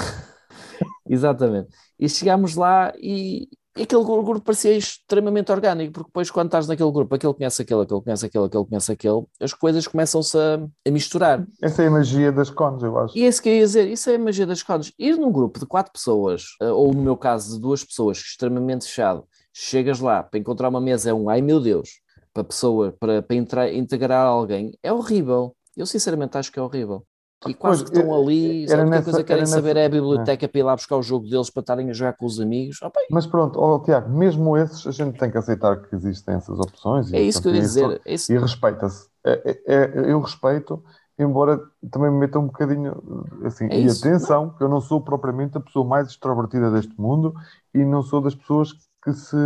exatamente. 1.09 1.69
E 1.99 2.09
chegámos 2.09 2.55
lá 2.55 2.93
e, 2.97 3.49
e 3.77 3.83
aquele 3.83 4.03
grupo 4.03 4.41
parecia 4.41 4.77
extremamente 4.77 5.53
orgânico, 5.53 5.93
porque 5.93 6.09
depois, 6.09 6.31
quando 6.31 6.47
estás 6.47 6.67
naquele 6.67 6.91
grupo, 6.91 7.15
aquele 7.15 7.33
conhece 7.33 7.63
aquele, 7.63 7.83
aquele 7.83 8.01
conhece 8.01 8.27
aquele, 8.27 8.45
aquele 8.45 8.65
conhece 8.65 8.93
aquele, 8.93 9.25
as 9.41 9.55
coisas 9.55 9.87
começam-se 9.87 10.37
a, 10.37 10.61
a, 10.87 10.91
misturar. 10.91 11.47
Essa 11.63 11.85
é 11.85 11.87
a 11.87 11.91
magia 11.91 12.33
das 12.33 12.51
cones, 12.51 12.83
eu 12.83 12.99
acho. 12.99 13.17
E 13.17 13.25
é 13.25 13.29
isso 13.29 13.41
que 13.41 13.49
eu 13.49 13.55
ia 13.55 13.61
dizer, 13.61 13.89
isso 13.89 14.11
é 14.11 14.17
a 14.17 14.19
magia 14.19 14.47
das 14.47 14.63
cones. 14.63 14.93
Ir 14.99 15.17
num 15.17 15.31
grupo 15.31 15.61
de 15.61 15.67
quatro 15.67 15.93
pessoas, 15.93 16.57
eh, 16.61 16.71
ou 16.71 16.93
no 16.93 17.01
meu 17.01 17.17
caso, 17.17 17.55
de 17.55 17.61
duas 17.61 17.85
pessoas, 17.85 18.19
extremamente 18.19 18.87
fechado, 18.87 19.25
chegas 19.53 20.01
lá 20.01 20.23
para 20.23 20.41
encontrar 20.41 20.69
uma 20.69 20.81
mesa, 20.81 21.11
é 21.11 21.15
um 21.15 21.31
ai 21.31 21.41
meu 21.41 21.61
Deus, 21.61 22.01
para 22.33 22.43
pessoa, 22.45 22.95
para, 22.99 23.23
para 23.23 23.37
entrar, 23.37 23.73
integrar 23.73 24.27
alguém, 24.27 24.77
é 24.83 24.93
horrível. 24.93 25.55
Eu 25.77 25.87
sinceramente 25.87 26.37
acho 26.37 26.51
que 26.51 26.59
é 26.59 26.63
horrível. 26.63 27.07
E 27.47 27.55
quase 27.55 27.85
pois, 27.85 27.91
que 27.91 27.99
estão 27.99 28.15
ali, 28.15 28.71
a 28.71 28.77
única 28.83 29.03
coisa 29.03 29.19
que 29.21 29.25
querem 29.25 29.47
saber 29.47 29.75
nessa, 29.75 29.81
é 29.81 29.87
a 29.87 29.89
biblioteca 29.89 30.45
é. 30.45 30.49
para 30.49 30.61
ir 30.61 30.63
lá 30.63 30.77
buscar 30.77 30.97
o 30.97 31.03
jogo 31.03 31.27
deles 31.27 31.49
para 31.49 31.61
estarem 31.61 31.89
a 31.89 31.93
jogar 31.93 32.13
com 32.13 32.27
os 32.27 32.39
amigos. 32.39 32.79
Oh, 32.83 32.91
Mas 33.11 33.27
pronto, 33.27 33.59
oh, 33.59 33.79
Tiago, 33.79 34.11
mesmo 34.11 34.59
esses, 34.59 34.87
a 34.87 34.91
gente 34.91 35.19
tem 35.19 35.31
que 35.31 35.39
aceitar 35.39 35.81
que 35.81 35.95
existem 35.95 36.35
essas 36.35 36.59
opções. 36.59 37.11
É 37.13 37.23
e, 37.23 37.29
isso 37.29 37.41
que 37.41 37.49
eu 37.49 37.55
ia 37.55 37.61
dizer. 37.63 38.03
É 38.05 38.15
isso. 38.15 38.31
E 38.31 38.37
respeita-se. 38.37 39.09
É, 39.25 39.59
é, 39.67 39.75
é, 39.75 40.13
eu 40.13 40.21
respeito, 40.21 40.85
embora 41.19 41.59
também 41.91 42.11
me 42.11 42.19
meta 42.19 42.39
um 42.39 42.47
bocadinho 42.47 43.33
assim. 43.43 43.69
É 43.71 43.81
e 43.81 43.87
isso. 43.87 44.07
atenção, 44.07 44.47
não. 44.47 44.55
que 44.55 44.63
eu 44.63 44.69
não 44.69 44.81
sou 44.83 45.01
propriamente 45.01 45.57
a 45.57 45.61
pessoa 45.61 45.87
mais 45.87 46.09
extrovertida 46.09 46.71
deste 46.71 46.95
mundo 47.01 47.33
e 47.73 47.83
não 47.87 48.03
sou 48.03 48.21
das 48.21 48.35
pessoas 48.35 48.75
que, 49.03 49.15
se, 49.15 49.37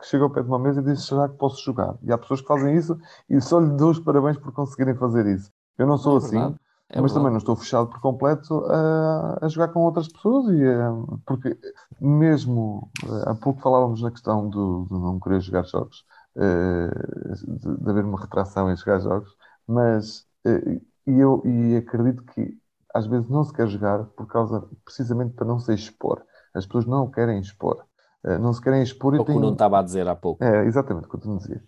que 0.00 0.06
chegam 0.08 0.26
ao 0.26 0.32
pé 0.32 0.42
de 0.42 0.48
uma 0.48 0.58
mesa 0.58 0.80
e 0.80 0.82
dizem 0.82 0.96
será 0.96 1.28
que 1.28 1.36
posso 1.36 1.64
jogar? 1.64 1.94
E 2.02 2.12
há 2.12 2.18
pessoas 2.18 2.40
que 2.40 2.48
fazem 2.48 2.74
isso 2.74 2.98
e 3.30 3.40
só 3.40 3.60
lhe 3.60 3.70
dou 3.76 3.90
os 3.90 4.00
parabéns 4.00 4.36
por 4.38 4.52
conseguirem 4.52 4.96
fazer 4.96 5.24
isso. 5.26 5.52
Eu 5.78 5.86
não 5.86 5.96
sou 5.96 6.16
assim. 6.16 6.30
Verdade 6.30 6.63
é 6.90 7.00
mas 7.00 7.12
também 7.12 7.30
não 7.30 7.38
estou 7.38 7.56
fechado 7.56 7.88
por 7.88 8.00
completo 8.00 8.64
a, 8.66 9.38
a 9.42 9.48
jogar 9.48 9.68
com 9.68 9.80
outras 9.80 10.08
pessoas 10.08 10.54
e 10.54 10.64
a, 10.64 10.92
porque 11.26 11.58
mesmo 12.00 12.90
há 13.26 13.34
pouco 13.34 13.60
falávamos 13.60 14.02
na 14.02 14.10
questão 14.10 14.48
do, 14.48 14.84
do 14.84 14.98
não 14.98 15.18
querer 15.18 15.40
jogar 15.40 15.64
jogos, 15.64 16.04
uh, 16.36 17.52
de, 17.52 17.82
de, 17.82 17.90
haver 17.90 18.04
uma 18.04 18.20
retração 18.20 18.70
em 18.70 18.76
jogar 18.76 19.00
jogos, 19.00 19.30
mas 19.66 20.26
eu 21.06 21.42
e 21.44 21.76
acredito 21.76 22.22
que 22.24 22.56
às 22.94 23.06
vezes 23.06 23.28
não 23.28 23.42
se 23.42 23.52
quer 23.52 23.66
jogar 23.66 24.04
por 24.04 24.26
causa 24.26 24.64
precisamente 24.84 25.34
para 25.34 25.46
não 25.46 25.58
se 25.58 25.72
expor. 25.74 26.22
As 26.54 26.66
pessoas 26.66 26.86
não 26.86 27.10
querem 27.10 27.40
expor. 27.40 27.82
Não 28.22 28.52
se 28.52 28.60
querem 28.60 28.82
expor 28.82 29.16
e 29.16 29.24
têm... 29.24 29.38
não 29.38 29.52
estava 29.52 29.80
a 29.80 29.82
dizer 29.82 30.06
há 30.06 30.14
pouco. 30.14 30.44
É, 30.44 30.64
exatamente, 30.64 31.06
o 31.06 31.10
que. 31.10 31.16
Okay 31.16 31.60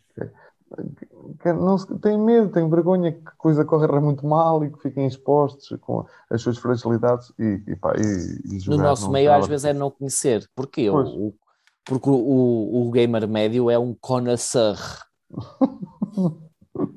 não 1.44 1.78
tem 1.98 2.18
medo, 2.18 2.50
tem 2.50 2.68
vergonha 2.68 3.12
que 3.12 3.22
a 3.24 3.32
coisa 3.32 3.64
corra 3.64 4.00
muito 4.00 4.26
mal 4.26 4.64
e 4.64 4.70
que 4.70 4.80
fiquem 4.80 5.06
expostos 5.06 5.78
com 5.80 6.04
as 6.30 6.42
suas 6.42 6.58
fragilidades 6.58 7.32
e, 7.38 7.62
e, 7.66 7.76
pá, 7.76 7.94
e, 7.96 8.56
e 8.56 8.68
No 8.68 8.76
nosso 8.78 9.10
meio 9.10 9.32
às 9.32 9.46
vezes 9.46 9.64
é 9.64 9.72
não 9.72 9.90
conhecer. 9.90 10.48
Porquê? 10.54 10.90
O, 10.90 11.32
porque 11.84 12.10
o, 12.10 12.88
o, 12.88 12.90
gamer 12.90 13.28
médio 13.28 13.70
é 13.70 13.78
um 13.78 13.94
connoisseur. 13.94 14.76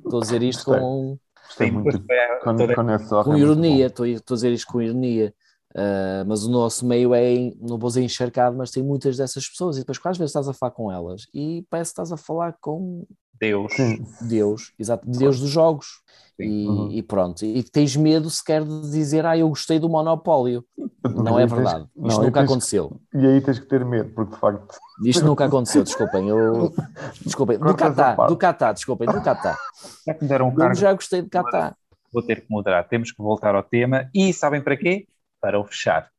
estou 0.03 0.17
a 0.17 0.21
dizer 0.21 0.41
isto 0.41 0.65
com, 0.65 1.17
Sim, 1.51 1.71
muito 1.71 1.99
com, 2.43 3.37
ironia, 3.37 3.85
estou 3.85 4.05
a 4.05 4.35
dizer 4.35 4.51
isto 4.51 4.71
com 4.71 4.81
ironia. 4.81 5.33
Uh, 5.75 6.25
mas 6.25 6.43
o 6.43 6.49
nosso 6.49 6.85
meio 6.85 7.13
é, 7.13 7.53
não 7.61 7.77
vou 7.77 7.89
dizer 7.89 8.01
encharcado, 8.01 8.57
mas 8.57 8.71
tem 8.71 8.81
muitas 8.81 9.17
dessas 9.17 9.47
pessoas 9.47 9.77
e 9.77 9.81
depois 9.81 9.99
às 10.03 10.17
vezes 10.17 10.31
estás 10.31 10.47
a 10.47 10.53
falar 10.53 10.71
com 10.71 10.91
elas 10.91 11.27
e 11.33 11.63
parece 11.69 11.89
que 11.89 12.01
estás 12.01 12.11
a 12.11 12.17
falar 12.17 12.55
com 12.59 13.05
Deus. 13.39 13.73
Deus, 14.21 14.73
exato, 14.77 15.09
Deus 15.09 15.39
dos 15.39 15.49
jogos. 15.49 16.01
E, 16.37 16.67
uhum. 16.67 16.91
e, 16.91 17.03
pronto, 17.03 17.43
e 17.43 17.61
tens 17.63 17.95
medo 17.97 18.29
sequer 18.29 18.63
de 18.63 18.91
dizer, 18.91 19.25
ah, 19.25 19.37
eu 19.37 19.49
gostei 19.49 19.77
do 19.77 19.89
monopólio. 19.89 20.63
Não 21.03 21.37
é 21.37 21.45
verdade. 21.45 21.85
Tens, 21.95 22.07
Isto 22.07 22.19
não, 22.19 22.25
nunca 22.25 22.41
aconteceu. 22.41 23.01
Que, 23.11 23.17
e 23.17 23.25
aí 23.25 23.41
tens 23.41 23.59
que 23.59 23.65
ter 23.65 23.83
medo, 23.83 24.09
porque 24.13 24.33
de 24.33 24.39
facto. 24.39 24.77
Isto 25.03 25.23
nunca 25.25 25.45
aconteceu, 25.45 25.83
desculpem. 25.83 26.29
Eu, 26.29 26.73
desculpem, 27.21 27.57
do 27.57 27.73
Catá, 27.73 28.15
do 28.27 28.37
Catá, 28.37 28.71
desculpem, 28.73 29.07
do 29.07 29.21
Catá. 29.21 29.57
Já 30.05 30.13
que 30.13 30.23
me 30.23 30.29
deram 30.29 30.49
um 30.49 30.55
cargo, 30.55 30.73
eu 30.73 30.75
já 30.75 30.93
gostei 30.93 31.21
de 31.21 31.29
Catá. 31.29 31.75
Vou 32.13 32.21
ter 32.21 32.41
que 32.41 32.47
moderar, 32.49 32.87
temos 32.87 33.11
que 33.11 33.21
voltar 33.21 33.55
ao 33.55 33.63
tema 33.63 34.09
e 34.13 34.33
sabem 34.33 34.61
para 34.61 34.77
quê? 34.77 35.07
Para 35.41 35.59
o 35.59 35.65
fechar. 35.65 36.09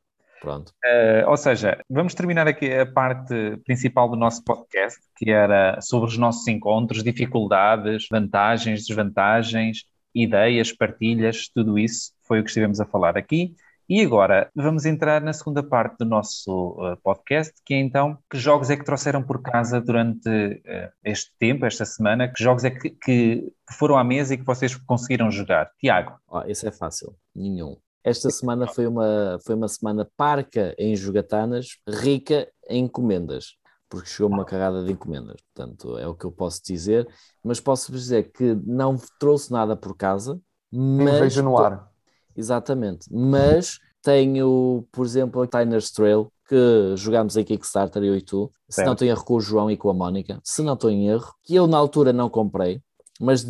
Pronto. 0.41 0.73
Uh, 0.85 1.29
ou 1.29 1.37
seja, 1.37 1.85
vamos 1.89 2.15
terminar 2.15 2.49
aqui 2.49 2.73
a 2.73 2.87
parte 2.87 3.59
principal 3.65 4.09
do 4.09 4.17
nosso 4.17 4.43
podcast, 4.43 4.99
que 5.17 5.31
era 5.31 5.79
sobre 5.83 6.09
os 6.09 6.17
nossos 6.17 6.49
encontros, 6.49 7.05
dificuldades, 7.05 8.07
vantagens, 8.11 8.87
desvantagens, 8.87 9.85
ideias, 10.15 10.73
partilhas, 10.73 11.49
tudo 11.55 11.79
isso 11.79 12.13
foi 12.27 12.41
o 12.41 12.43
que 12.43 12.49
estivemos 12.49 12.81
a 12.81 12.87
falar 12.87 13.19
aqui. 13.19 13.55
E 13.89 14.01
agora 14.03 14.49
vamos 14.55 14.87
entrar 14.87 15.21
na 15.21 15.33
segunda 15.33 15.65
parte 15.65 15.99
do 15.99 16.05
nosso 16.05 16.77
uh, 16.79 16.97
podcast, 17.03 17.53
que 17.67 17.75
é 17.75 17.79
então 17.79 18.17
que 18.31 18.39
jogos 18.39 18.71
é 18.71 18.77
que 18.77 18.85
trouxeram 18.85 19.21
por 19.21 19.43
casa 19.43 19.81
durante 19.81 20.29
uh, 20.29 20.93
este 21.05 21.33
tempo, 21.41 21.67
esta 21.67 21.85
semana? 21.85 22.29
Que 22.29 22.41
jogos 22.41 22.63
é 22.63 22.71
que, 22.71 22.91
que, 22.91 23.53
foram 23.77 23.99
à 23.99 24.05
mesa 24.05 24.35
e 24.35 24.39
que 24.39 24.45
vocês 24.45 24.77
conseguiram 24.77 25.29
jogar? 25.29 25.73
Tiago? 25.81 26.17
Oh, 26.29 26.43
isso 26.43 26.69
é 26.69 26.71
fácil, 26.71 27.17
nenhum. 27.35 27.77
Esta 28.03 28.31
semana 28.31 28.67
foi 28.67 28.87
uma, 28.87 29.39
foi 29.45 29.55
uma 29.55 29.69
semana 29.69 30.09
parca 30.17 30.75
em 30.79 30.97
jogatanas, 30.97 31.79
rica 31.87 32.51
em 32.69 32.85
encomendas, 32.85 33.57
porque 33.89 34.09
chegou 34.09 34.33
uma 34.33 34.45
carrada 34.45 34.83
de 34.85 34.93
encomendas. 34.93 35.37
Portanto, 35.53 35.99
é 35.99 36.07
o 36.07 36.15
que 36.15 36.25
eu 36.25 36.33
posso 36.33 36.63
dizer. 36.65 37.07
Mas 37.45 37.61
posso 37.61 37.93
dizer 37.93 38.31
que 38.33 38.55
não 38.65 38.97
trouxe 39.19 39.53
nada 39.53 39.77
por 39.77 39.97
casa. 39.97 40.41
Mas 40.73 41.21
vejo 41.21 41.43
no 41.43 41.59
ar. 41.59 41.91
Exatamente. 42.37 43.07
Mas 43.13 43.79
tenho, 44.01 44.87
por 44.91 45.05
exemplo, 45.05 45.43
a 45.43 45.47
Tiner's 45.47 45.91
Trail, 45.91 46.33
que 46.49 46.95
jogámos 46.97 47.37
em 47.37 47.45
Kickstarter 47.45 48.03
eu 48.03 48.17
e 48.17 48.23
tu. 48.23 48.51
Se 48.69 48.85
não 48.85 48.93
estou 48.93 49.07
em 49.07 49.11
erro 49.11 49.25
com 49.25 49.35
o 49.35 49.41
João 49.41 49.71
e 49.71 49.77
com 49.77 49.91
a 49.91 49.95
Mónica. 49.95 50.41
Se 50.43 50.63
não 50.63 50.75
estou 50.75 50.91
em 50.91 51.09
erro, 51.09 51.35
que 51.43 51.55
eu 51.55 51.67
na 51.67 51.77
altura 51.77 52.13
não 52.13 52.31
comprei 52.31 52.83
mas 53.21 53.47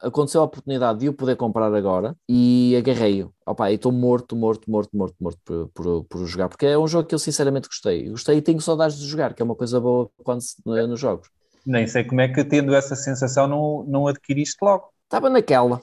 aconteceu 0.00 0.40
a 0.40 0.44
oportunidade 0.44 1.00
de 1.00 1.06
eu 1.06 1.12
poder 1.12 1.36
comprar 1.36 1.72
agora 1.74 2.16
e 2.26 2.74
agarrei-o. 2.78 3.30
Opa, 3.46 3.70
e 3.70 3.74
estou 3.74 3.92
morto, 3.92 4.34
morto, 4.34 4.70
morto, 4.70 4.96
morto, 4.96 5.14
morto 5.20 5.38
por, 5.44 5.68
por, 5.68 6.04
por, 6.04 6.26
jogar, 6.26 6.48
porque 6.48 6.64
é 6.64 6.78
um 6.78 6.88
jogo 6.88 7.06
que 7.06 7.14
eu 7.14 7.18
sinceramente 7.18 7.68
gostei. 7.68 8.08
Gostei 8.08 8.38
e 8.38 8.42
tenho 8.42 8.60
saudades 8.60 8.98
de 8.98 9.06
jogar, 9.06 9.34
que 9.34 9.42
é 9.42 9.44
uma 9.44 9.54
coisa 9.54 9.78
boa 9.78 10.10
quando 10.24 10.40
se, 10.40 10.56
nos 10.64 10.98
jogos. 10.98 11.28
Nem 11.64 11.86
sei 11.86 12.04
como 12.04 12.22
é 12.22 12.28
que, 12.28 12.42
tendo 12.42 12.74
essa 12.74 12.96
sensação, 12.96 13.46
não, 13.46 13.84
não 13.86 14.06
adquiriste 14.06 14.56
logo. 14.62 14.88
Estava 15.04 15.28
naquela. 15.28 15.80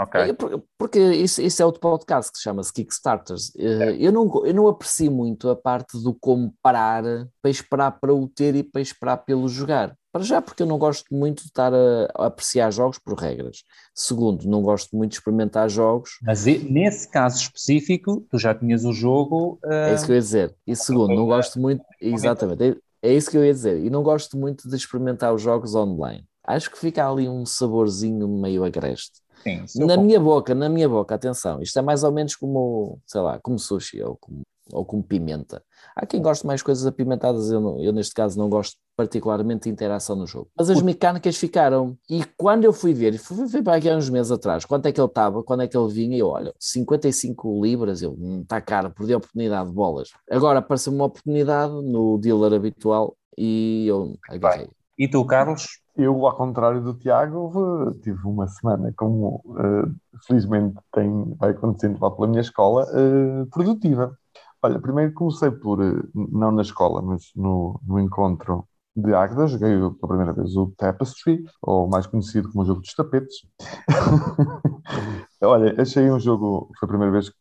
Okay. 0.00 0.34
Porque 0.76 0.98
isso, 0.98 1.40
isso 1.40 1.62
é 1.62 1.64
outro 1.64 1.80
podcast 1.80 2.32
que 2.32 2.40
chama-se 2.40 2.72
Kickstarters. 2.72 3.54
É. 3.56 3.96
Eu, 3.98 4.12
não, 4.12 4.44
eu 4.44 4.52
não 4.52 4.66
aprecio 4.66 5.10
muito 5.10 5.48
a 5.48 5.56
parte 5.56 5.96
do 6.02 6.12
comprar 6.12 7.04
para 7.40 7.50
esperar 7.50 7.92
para 7.92 8.12
o 8.12 8.28
ter 8.28 8.56
e 8.56 8.62
para 8.62 8.80
esperar 8.80 9.18
pelo 9.18 9.48
jogar. 9.48 9.96
Para 10.12 10.22
já, 10.22 10.40
porque 10.40 10.62
eu 10.62 10.66
não 10.66 10.78
gosto 10.78 11.12
muito 11.12 11.42
de 11.42 11.48
estar 11.48 11.72
a, 11.74 12.08
a, 12.16 12.26
apreciar 12.26 12.70
jogos 12.70 12.98
por 12.98 13.18
regras. 13.18 13.64
Segundo, 13.92 14.48
não 14.48 14.62
gosto 14.62 14.96
muito 14.96 15.10
de 15.10 15.18
experimentar 15.18 15.68
jogos. 15.68 16.18
Mas 16.22 16.44
nesse 16.44 17.08
caso 17.08 17.36
específico, 17.36 18.24
tu 18.30 18.38
já 18.38 18.54
tinhas 18.54 18.84
o 18.84 18.92
jogo. 18.92 19.58
Uh... 19.64 19.72
É 19.72 19.94
isso 19.94 20.06
que 20.06 20.12
eu 20.12 20.16
ia 20.16 20.20
dizer. 20.20 20.54
E 20.66 20.76
segundo, 20.76 21.14
não 21.14 21.26
gosto 21.26 21.58
muito. 21.58 21.84
Exatamente, 22.00 22.80
é, 23.02 23.10
é 23.10 23.12
isso 23.12 23.30
que 23.30 23.36
eu 23.36 23.44
ia 23.44 23.52
dizer. 23.52 23.84
E 23.84 23.90
não 23.90 24.02
gosto 24.02 24.36
muito 24.36 24.68
de 24.68 24.76
experimentar 24.76 25.34
os 25.34 25.42
jogos 25.42 25.74
online. 25.74 26.24
Acho 26.46 26.70
que 26.70 26.78
fica 26.78 27.08
ali 27.08 27.28
um 27.28 27.46
saborzinho 27.46 28.28
meio 28.28 28.64
agreste. 28.64 29.23
Sim, 29.66 29.86
na 29.86 29.96
minha 29.96 30.18
boca, 30.18 30.54
na 30.54 30.68
minha 30.68 30.88
boca, 30.88 31.14
atenção, 31.14 31.60
isto 31.60 31.78
é 31.78 31.82
mais 31.82 32.02
ou 32.02 32.10
menos 32.10 32.34
como, 32.34 32.98
sei 33.06 33.20
lá, 33.20 33.38
como 33.38 33.58
sushi 33.58 34.02
ou 34.02 34.16
como 34.16 34.42
ou 34.72 34.84
com 34.84 35.02
pimenta. 35.02 35.62
Há 35.94 36.06
quem 36.06 36.22
goste 36.22 36.46
mais 36.46 36.60
de 36.60 36.64
coisas 36.64 36.86
apimentadas, 36.86 37.50
eu, 37.50 37.60
não, 37.60 37.82
eu 37.82 37.92
neste 37.92 38.14
caso 38.14 38.38
não 38.38 38.48
gosto 38.48 38.76
particularmente 38.96 39.64
de 39.64 39.70
interação 39.70 40.14
no 40.16 40.26
jogo. 40.26 40.48
Mas 40.56 40.70
as 40.70 40.80
mecânicas 40.80 41.36
ficaram. 41.36 41.96
E 42.08 42.24
quando 42.36 42.64
eu 42.64 42.72
fui 42.72 42.94
ver, 42.94 43.18
fui 43.18 43.46
ver 43.46 43.62
para 43.62 43.76
aqui 43.76 43.90
há 43.90 43.96
uns 43.96 44.08
meses 44.08 44.30
atrás, 44.30 44.64
quanto 44.64 44.86
é 44.86 44.92
que 44.92 45.00
ele 45.00 45.08
estava, 45.08 45.42
quando 45.42 45.62
é 45.62 45.68
que 45.68 45.76
ele 45.76 45.92
vinha, 45.92 46.16
e 46.16 46.20
eu, 46.20 46.28
olha, 46.28 46.54
55 46.58 47.62
libras, 47.62 48.02
eu, 48.02 48.16
está 48.42 48.58
hum, 48.58 48.62
caro, 48.64 48.90
perdi 48.90 49.12
a 49.12 49.18
oportunidade 49.18 49.68
de 49.68 49.74
bolas. 49.74 50.10
Agora 50.30 50.60
apareceu 50.60 50.92
uma 50.92 51.06
oportunidade 51.06 51.72
no 51.72 52.18
dealer 52.18 52.52
habitual 52.54 53.16
e 53.36 53.86
eu 53.86 54.16
agarrei. 54.28 54.68
E 54.96 55.08
tu, 55.08 55.24
Carlos? 55.26 55.80
Eu, 55.96 56.26
ao 56.26 56.36
contrário 56.36 56.80
do 56.82 56.94
Tiago, 56.94 57.92
tive 58.02 58.20
uma 58.26 58.46
semana, 58.46 58.92
como 58.96 59.42
uh, 59.44 59.94
felizmente 60.26 60.76
tem, 60.92 61.34
vai 61.36 61.50
acontecendo 61.50 61.98
lá 62.00 62.10
pela 62.10 62.28
minha 62.28 62.40
escola, 62.40 62.84
uh, 62.84 63.46
produtiva. 63.46 64.16
Olha, 64.62 64.80
primeiro 64.80 65.12
comecei 65.12 65.50
por, 65.50 65.80
uh, 65.80 66.08
não 66.14 66.52
na 66.52 66.62
escola, 66.62 67.02
mas 67.02 67.30
no, 67.34 67.80
no 67.86 67.98
encontro 68.00 68.66
de 68.96 69.12
Águeda, 69.14 69.46
joguei 69.46 69.76
pela 69.76 70.08
primeira 70.08 70.32
vez 70.32 70.56
o 70.56 70.72
Tapestry, 70.76 71.44
ou 71.60 71.88
mais 71.88 72.06
conhecido 72.06 72.50
como 72.50 72.62
o 72.62 72.66
jogo 72.66 72.80
dos 72.80 72.94
tapetes. 72.94 73.46
Olha, 75.42 75.80
achei 75.80 76.10
um 76.10 76.18
jogo, 76.18 76.70
foi 76.78 76.86
a 76.86 76.88
primeira 76.88 77.12
vez 77.12 77.28
que 77.28 77.36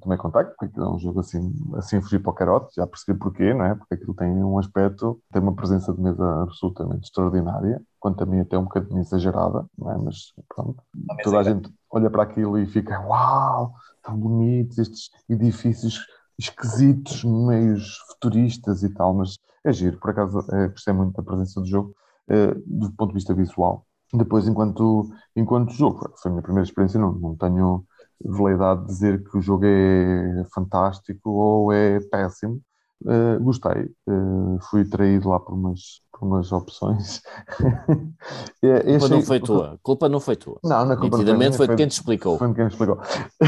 tomei 0.00 0.18
contacto, 0.18 0.54
porque 0.58 0.78
é 0.78 0.84
um 0.84 0.98
jogo 0.98 1.20
assim, 1.20 1.54
assim 1.76 2.00
fugir 2.00 2.20
para 2.20 2.30
o 2.30 2.34
carote, 2.34 2.74
já 2.74 2.86
percebi 2.86 3.18
porquê, 3.18 3.54
não 3.54 3.64
é? 3.64 3.74
Porque 3.74 3.94
aquilo 3.94 4.14
tem 4.14 4.28
um 4.44 4.58
aspecto, 4.58 5.20
tem 5.32 5.40
uma 5.40 5.54
presença 5.54 5.92
de 5.92 6.00
mesa 6.00 6.42
absolutamente 6.42 7.04
extraordinária, 7.04 7.80
quanto 7.98 8.22
a 8.22 8.26
mim 8.26 8.40
até 8.40 8.58
um 8.58 8.64
bocadinho 8.64 9.00
exagerada, 9.00 9.64
não 9.78 9.90
é? 9.90 9.96
Mas 9.96 10.34
pronto, 10.48 10.82
toda 11.22 11.38
a 11.38 11.42
gente 11.42 11.72
olha 11.90 12.10
para 12.10 12.24
aquilo 12.24 12.58
e 12.58 12.66
fica, 12.66 13.00
uau, 13.00 13.72
tão 14.02 14.18
bonitos 14.18 14.78
estes 14.78 15.10
edifícios 15.28 16.04
esquisitos, 16.38 17.24
meios 17.24 17.98
futuristas 18.08 18.82
e 18.82 18.90
tal, 18.90 19.12
mas 19.12 19.38
é 19.68 19.72
giro. 19.72 19.98
Por 19.98 20.10
acaso, 20.10 20.40
é, 20.52 20.68
gostei 20.68 20.92
muito 20.94 21.14
da 21.16 21.22
presença 21.22 21.60
do 21.60 21.66
jogo, 21.66 21.94
é, 22.28 22.54
do 22.54 22.92
ponto 22.96 23.08
de 23.08 23.14
vista 23.14 23.34
visual. 23.34 23.86
Depois, 24.12 24.48
enquanto, 24.48 25.08
enquanto 25.36 25.72
jogo, 25.72 26.12
foi 26.20 26.30
a 26.30 26.32
minha 26.34 26.42
primeira 26.42 26.66
experiência, 26.66 26.98
não, 27.00 27.12
não 27.12 27.36
tenho 27.36 27.84
veleidade 28.24 28.82
de 28.82 28.86
dizer 28.88 29.22
que 29.24 29.36
o 29.38 29.40
jogo 29.42 29.64
é 29.66 30.44
fantástico 30.54 31.30
ou 31.30 31.72
é 31.72 32.00
péssimo. 32.10 32.60
Uh, 33.04 33.40
gostei, 33.40 33.84
uh, 34.08 34.58
fui 34.70 34.84
traído 34.84 35.28
lá 35.28 35.38
por 35.38 35.54
umas, 35.54 36.02
por 36.10 36.26
umas 36.26 36.50
opções. 36.50 37.22
é, 38.60 38.80
culpa 38.80 38.96
achei... 38.96 39.08
não 39.08 39.22
foi 39.22 39.40
tua, 39.40 39.78
culpa 39.84 40.08
não 40.08 40.18
foi 40.18 40.34
tua. 40.34 40.58
Não, 40.64 40.84
na 40.84 40.96
culpa 40.96 41.18
Nitidamente 41.18 41.56
foi 41.56 41.68
de 41.68 41.76
quem 41.76 41.86
te 41.86 41.92
explicou. 41.92 42.36
Foi 42.38 42.48
de 42.48 42.54
quem 42.54 42.66
explicou. 42.66 42.98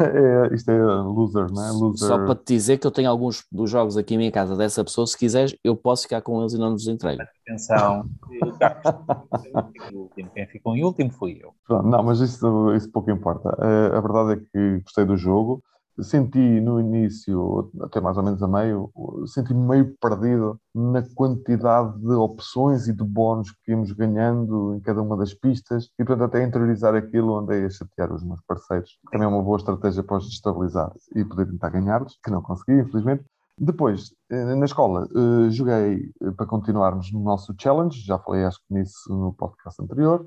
é, 0.00 0.54
isto 0.54 0.70
é 0.70 0.80
loser, 0.80 1.50
não 1.52 1.66
é? 1.66 1.70
Loser. 1.72 2.06
Só 2.06 2.24
para 2.24 2.36
te 2.36 2.54
dizer 2.54 2.78
que 2.78 2.86
eu 2.86 2.92
tenho 2.92 3.10
alguns 3.10 3.44
dos 3.50 3.68
jogos 3.68 3.96
aqui 3.96 4.14
em 4.14 4.18
minha 4.18 4.30
casa 4.30 4.54
dessa 4.54 4.84
pessoa, 4.84 5.08
se 5.08 5.18
quiseres, 5.18 5.56
eu 5.64 5.74
posso 5.74 6.04
ficar 6.04 6.20
com 6.22 6.40
eles 6.40 6.52
e 6.52 6.58
não 6.58 6.70
nos 6.70 6.86
entrego. 6.86 7.20
Atenção, 7.44 8.08
quem 10.14 10.46
ficou 10.46 10.76
em 10.76 10.84
último 10.84 11.10
fui 11.10 11.40
eu. 11.42 11.52
Pronto, 11.66 11.88
não, 11.88 12.00
mas 12.04 12.20
isso, 12.20 12.72
isso 12.76 12.88
pouco 12.92 13.10
importa. 13.10 13.48
Uh, 13.58 13.96
a 13.96 14.00
verdade 14.00 14.32
é 14.34 14.36
que 14.36 14.80
gostei 14.82 15.04
do 15.04 15.16
jogo 15.16 15.60
senti 16.02 16.60
no 16.60 16.80
início, 16.80 17.70
até 17.82 18.00
mais 18.00 18.16
ou 18.16 18.22
menos 18.22 18.42
a 18.42 18.48
meio, 18.48 18.90
senti-me 19.26 19.66
meio 19.66 19.94
perdido 20.00 20.58
na 20.74 21.02
quantidade 21.14 21.98
de 21.98 22.12
opções 22.12 22.88
e 22.88 22.92
de 22.92 23.04
bónus 23.04 23.50
que 23.64 23.72
íamos 23.72 23.92
ganhando 23.92 24.74
em 24.74 24.80
cada 24.80 25.02
uma 25.02 25.16
das 25.16 25.34
pistas 25.34 25.90
e, 25.98 26.04
portanto, 26.04 26.28
até 26.28 26.44
interiorizar 26.44 26.94
aquilo 26.94 27.36
andei 27.36 27.64
a 27.64 27.70
chatear 27.70 28.12
os 28.12 28.22
meus 28.22 28.40
parceiros. 28.46 28.98
Também 29.10 29.26
é 29.26 29.28
uma 29.28 29.42
boa 29.42 29.58
estratégia 29.58 30.02
para 30.02 30.18
os 30.18 30.28
destabilizar 30.28 30.92
e 31.14 31.24
poder 31.24 31.46
tentar 31.46 31.70
ganhar-los, 31.70 32.18
que 32.22 32.30
não 32.30 32.42
consegui, 32.42 32.80
infelizmente. 32.80 33.24
Depois, 33.58 34.14
eh, 34.30 34.54
na 34.54 34.64
escola, 34.64 35.06
eh, 35.14 35.50
joguei 35.50 36.10
eh, 36.22 36.30
para 36.30 36.46
continuarmos 36.46 37.12
no 37.12 37.20
nosso 37.20 37.54
challenge, 37.60 38.00
já 38.00 38.18
falei 38.18 38.44
acho 38.44 38.58
que 38.66 38.72
nisso 38.72 39.14
no 39.14 39.34
podcast 39.34 39.82
anterior. 39.82 40.26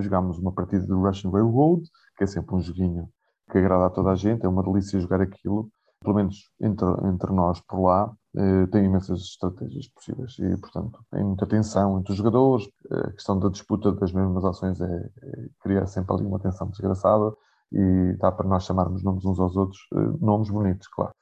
Jogámos 0.00 0.38
uma 0.38 0.52
partida 0.52 0.86
do 0.86 1.00
Russian 1.02 1.30
Railroad, 1.30 1.82
que 2.16 2.24
é 2.24 2.26
sempre 2.26 2.54
um 2.54 2.60
joguinho 2.60 3.08
que 3.52 3.58
agrada 3.58 3.86
a 3.86 3.90
toda 3.90 4.10
a 4.10 4.14
gente, 4.16 4.46
é 4.46 4.48
uma 4.48 4.62
delícia 4.62 4.98
jogar 4.98 5.20
aquilo, 5.20 5.68
pelo 6.00 6.16
menos 6.16 6.50
entre, 6.58 6.86
entre 7.06 7.30
nós 7.32 7.60
por 7.60 7.82
lá, 7.82 8.10
eh, 8.34 8.66
tem 8.68 8.86
imensas 8.86 9.20
estratégias 9.20 9.86
possíveis 9.88 10.36
e, 10.38 10.56
portanto, 10.56 10.98
tem 11.10 11.22
muita 11.22 11.46
tensão 11.46 11.98
entre 11.98 12.12
os 12.12 12.16
jogadores, 12.16 12.66
a 12.90 13.10
questão 13.12 13.38
da 13.38 13.50
disputa 13.50 13.92
das 13.92 14.10
mesmas 14.10 14.42
ações 14.44 14.80
é, 14.80 15.10
é 15.22 15.48
cria 15.60 15.86
sempre 15.86 16.14
ali 16.14 16.24
uma 16.24 16.38
tensão 16.38 16.66
desgraçada 16.68 17.34
e 17.70 18.16
dá 18.18 18.32
para 18.32 18.48
nós 18.48 18.64
chamarmos 18.64 19.02
nomes 19.02 19.24
uns 19.24 19.38
aos 19.38 19.54
outros, 19.54 19.80
eh, 19.94 20.16
nomes 20.20 20.48
bonitos, 20.48 20.88
claro. 20.88 21.12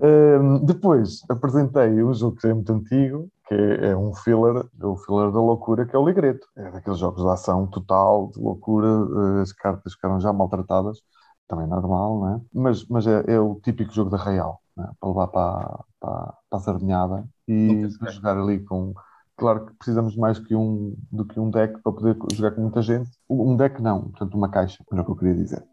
Uh, 0.00 0.64
depois 0.64 1.22
apresentei 1.28 2.04
um 2.04 2.14
jogo 2.14 2.36
que 2.36 2.46
é 2.46 2.54
muito 2.54 2.72
antigo, 2.72 3.28
que 3.48 3.54
é, 3.54 3.90
é 3.90 3.96
um 3.96 4.14
filler, 4.14 4.64
o 4.80 4.96
filler 4.96 5.32
da 5.32 5.40
loucura, 5.40 5.84
que 5.84 5.96
é 5.96 5.98
o 5.98 6.06
Ligreto. 6.06 6.46
É 6.56 6.70
daqueles 6.70 7.00
jogos 7.00 7.22
de 7.22 7.28
ação 7.28 7.66
total, 7.66 8.30
de 8.32 8.40
loucura, 8.40 8.86
uh, 8.86 9.40
as 9.40 9.52
cartas 9.52 9.94
ficaram 9.94 10.20
já 10.20 10.32
maltratadas, 10.32 11.00
também 11.48 11.64
é 11.64 11.68
normal, 11.68 12.20
né? 12.20 12.40
mas, 12.52 12.86
mas 12.86 13.06
é, 13.06 13.24
é 13.26 13.40
o 13.40 13.56
típico 13.56 13.92
jogo 13.92 14.10
da 14.10 14.18
Real, 14.18 14.60
né? 14.76 14.88
para 15.00 15.08
levar 15.08 15.26
para, 15.28 15.84
para, 15.98 16.34
para 16.50 16.58
a 16.58 16.60
sardinhada 16.60 17.28
e 17.48 17.88
para 17.98 18.10
jogar 18.10 18.38
ali 18.38 18.60
com. 18.60 18.94
Claro 19.36 19.66
que 19.66 19.74
precisamos 19.74 20.16
mais 20.16 20.38
que 20.38 20.54
um, 20.54 20.96
do 21.12 21.24
que 21.24 21.38
um 21.38 21.48
deck 21.48 21.80
para 21.80 21.92
poder 21.92 22.16
jogar 22.32 22.50
com 22.56 22.62
muita 22.62 22.82
gente. 22.82 23.08
Um 23.30 23.56
deck 23.56 23.80
não, 23.80 24.02
portanto 24.02 24.34
uma 24.34 24.48
caixa, 24.48 24.82
era 24.92 25.00
o 25.00 25.04
que 25.04 25.10
eu 25.12 25.16
queria 25.16 25.34
dizer. 25.34 25.64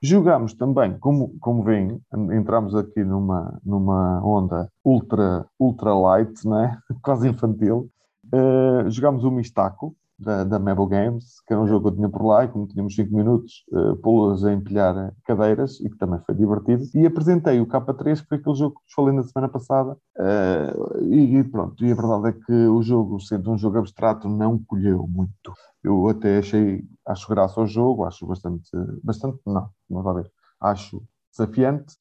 Jogamos 0.00 0.54
também, 0.54 0.96
como, 0.98 1.36
como 1.40 1.64
veem, 1.64 2.00
entramos 2.32 2.76
aqui 2.76 3.02
numa, 3.02 3.58
numa 3.64 4.24
onda 4.24 4.70
ultra, 4.84 5.44
ultra 5.58 5.92
light, 5.92 6.46
né? 6.46 6.78
quase 7.02 7.28
infantil. 7.28 7.90
Uh, 8.32 8.88
jogamos 8.88 9.24
o 9.24 9.30
Mistaco, 9.30 9.96
da, 10.18 10.42
da 10.42 10.58
Mabel 10.58 10.86
Games, 10.86 11.40
que 11.46 11.52
era 11.52 11.62
um 11.62 11.66
jogo 11.66 11.82
que 11.82 11.92
eu 11.92 11.96
tinha 11.96 12.08
por 12.08 12.24
lá 12.26 12.44
e 12.44 12.48
como 12.48 12.66
tínhamos 12.66 12.94
5 12.94 13.14
minutos, 13.14 13.64
uh, 13.72 13.96
pô-las 13.96 14.44
a 14.44 14.52
empilhar 14.52 15.14
cadeiras 15.24 15.78
e 15.80 15.88
que 15.88 15.96
também 15.96 16.18
foi 16.26 16.34
divertido. 16.34 16.82
E 16.94 17.06
apresentei 17.06 17.60
o 17.60 17.66
K3, 17.66 18.20
que 18.20 18.28
foi 18.28 18.38
aquele 18.38 18.56
jogo 18.56 18.80
que 18.84 18.94
falei 18.94 19.14
na 19.14 19.22
semana 19.22 19.48
passada. 19.48 19.96
Uh, 20.18 21.04
e, 21.04 21.36
e, 21.36 21.44
pronto, 21.44 21.84
e 21.84 21.92
a 21.92 21.94
verdade 21.94 22.28
é 22.28 22.32
que 22.32 22.52
o 22.52 22.82
jogo, 22.82 23.20
sendo 23.20 23.52
um 23.52 23.58
jogo 23.58 23.78
abstrato, 23.78 24.28
não 24.28 24.58
colheu 24.58 25.06
muito. 25.06 25.52
Eu 25.84 26.08
até 26.08 26.38
achei, 26.38 26.82
acho 27.06 27.28
graça 27.28 27.60
ao 27.60 27.66
jogo, 27.66 28.04
acho 28.04 28.26
bastante, 28.26 28.68
bastante, 29.02 29.38
não, 29.46 29.70
vamos 29.88 30.04
lá 30.04 30.12
ver, 30.14 30.30
acho 30.60 31.02
desafiante. 31.30 31.94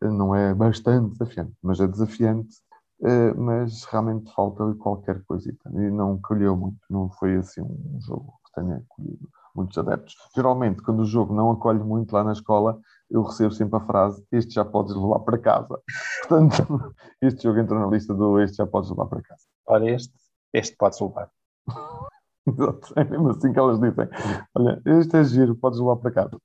Não 0.00 0.34
é 0.34 0.54
bastante 0.54 1.12
desafiante, 1.12 1.52
mas 1.62 1.80
é 1.80 1.86
desafiante 1.88 2.54
mas 3.36 3.84
realmente 3.84 4.32
falta 4.32 4.74
qualquer 4.74 5.22
coisita 5.24 5.70
e 5.74 5.90
não 5.90 6.18
colheu 6.20 6.56
muito, 6.56 6.78
não 6.88 7.10
foi 7.10 7.36
assim 7.36 7.62
um 7.62 8.00
jogo 8.00 8.32
que 8.46 8.60
tenha 8.60 8.82
colhido 8.88 9.28
muitos 9.56 9.78
adeptos. 9.78 10.14
Geralmente, 10.34 10.82
quando 10.82 11.00
o 11.00 11.04
jogo 11.04 11.34
não 11.34 11.50
acolhe 11.50 11.82
muito 11.82 12.12
lá 12.12 12.22
na 12.22 12.32
escola, 12.32 12.78
eu 13.10 13.22
recebo 13.22 13.52
sempre 13.52 13.78
a 13.78 13.86
frase: 13.86 14.24
Este 14.30 14.54
já 14.54 14.64
podes 14.64 14.94
levar 14.94 15.20
para 15.20 15.38
casa. 15.38 15.80
Portanto, 16.28 16.94
este 17.22 17.42
jogo 17.42 17.58
entrou 17.58 17.80
na 17.80 17.86
lista 17.86 18.14
do 18.14 18.38
Este 18.40 18.58
já 18.58 18.66
podes 18.66 18.90
levar 18.90 19.06
para 19.06 19.22
casa. 19.22 19.42
Olha, 19.66 19.90
este, 19.90 20.14
este 20.52 20.76
podes 20.76 21.00
levar. 21.00 21.30
Exato, 22.46 22.92
é 22.94 23.02
mesmo 23.02 23.30
assim 23.30 23.52
que 23.52 23.58
elas 23.58 23.80
dizem: 23.80 24.08
Olha, 24.54 24.82
este 25.00 25.16
é 25.16 25.24
giro, 25.24 25.56
podes 25.56 25.80
levar 25.80 25.96
para 25.96 26.10
casa. 26.12 26.38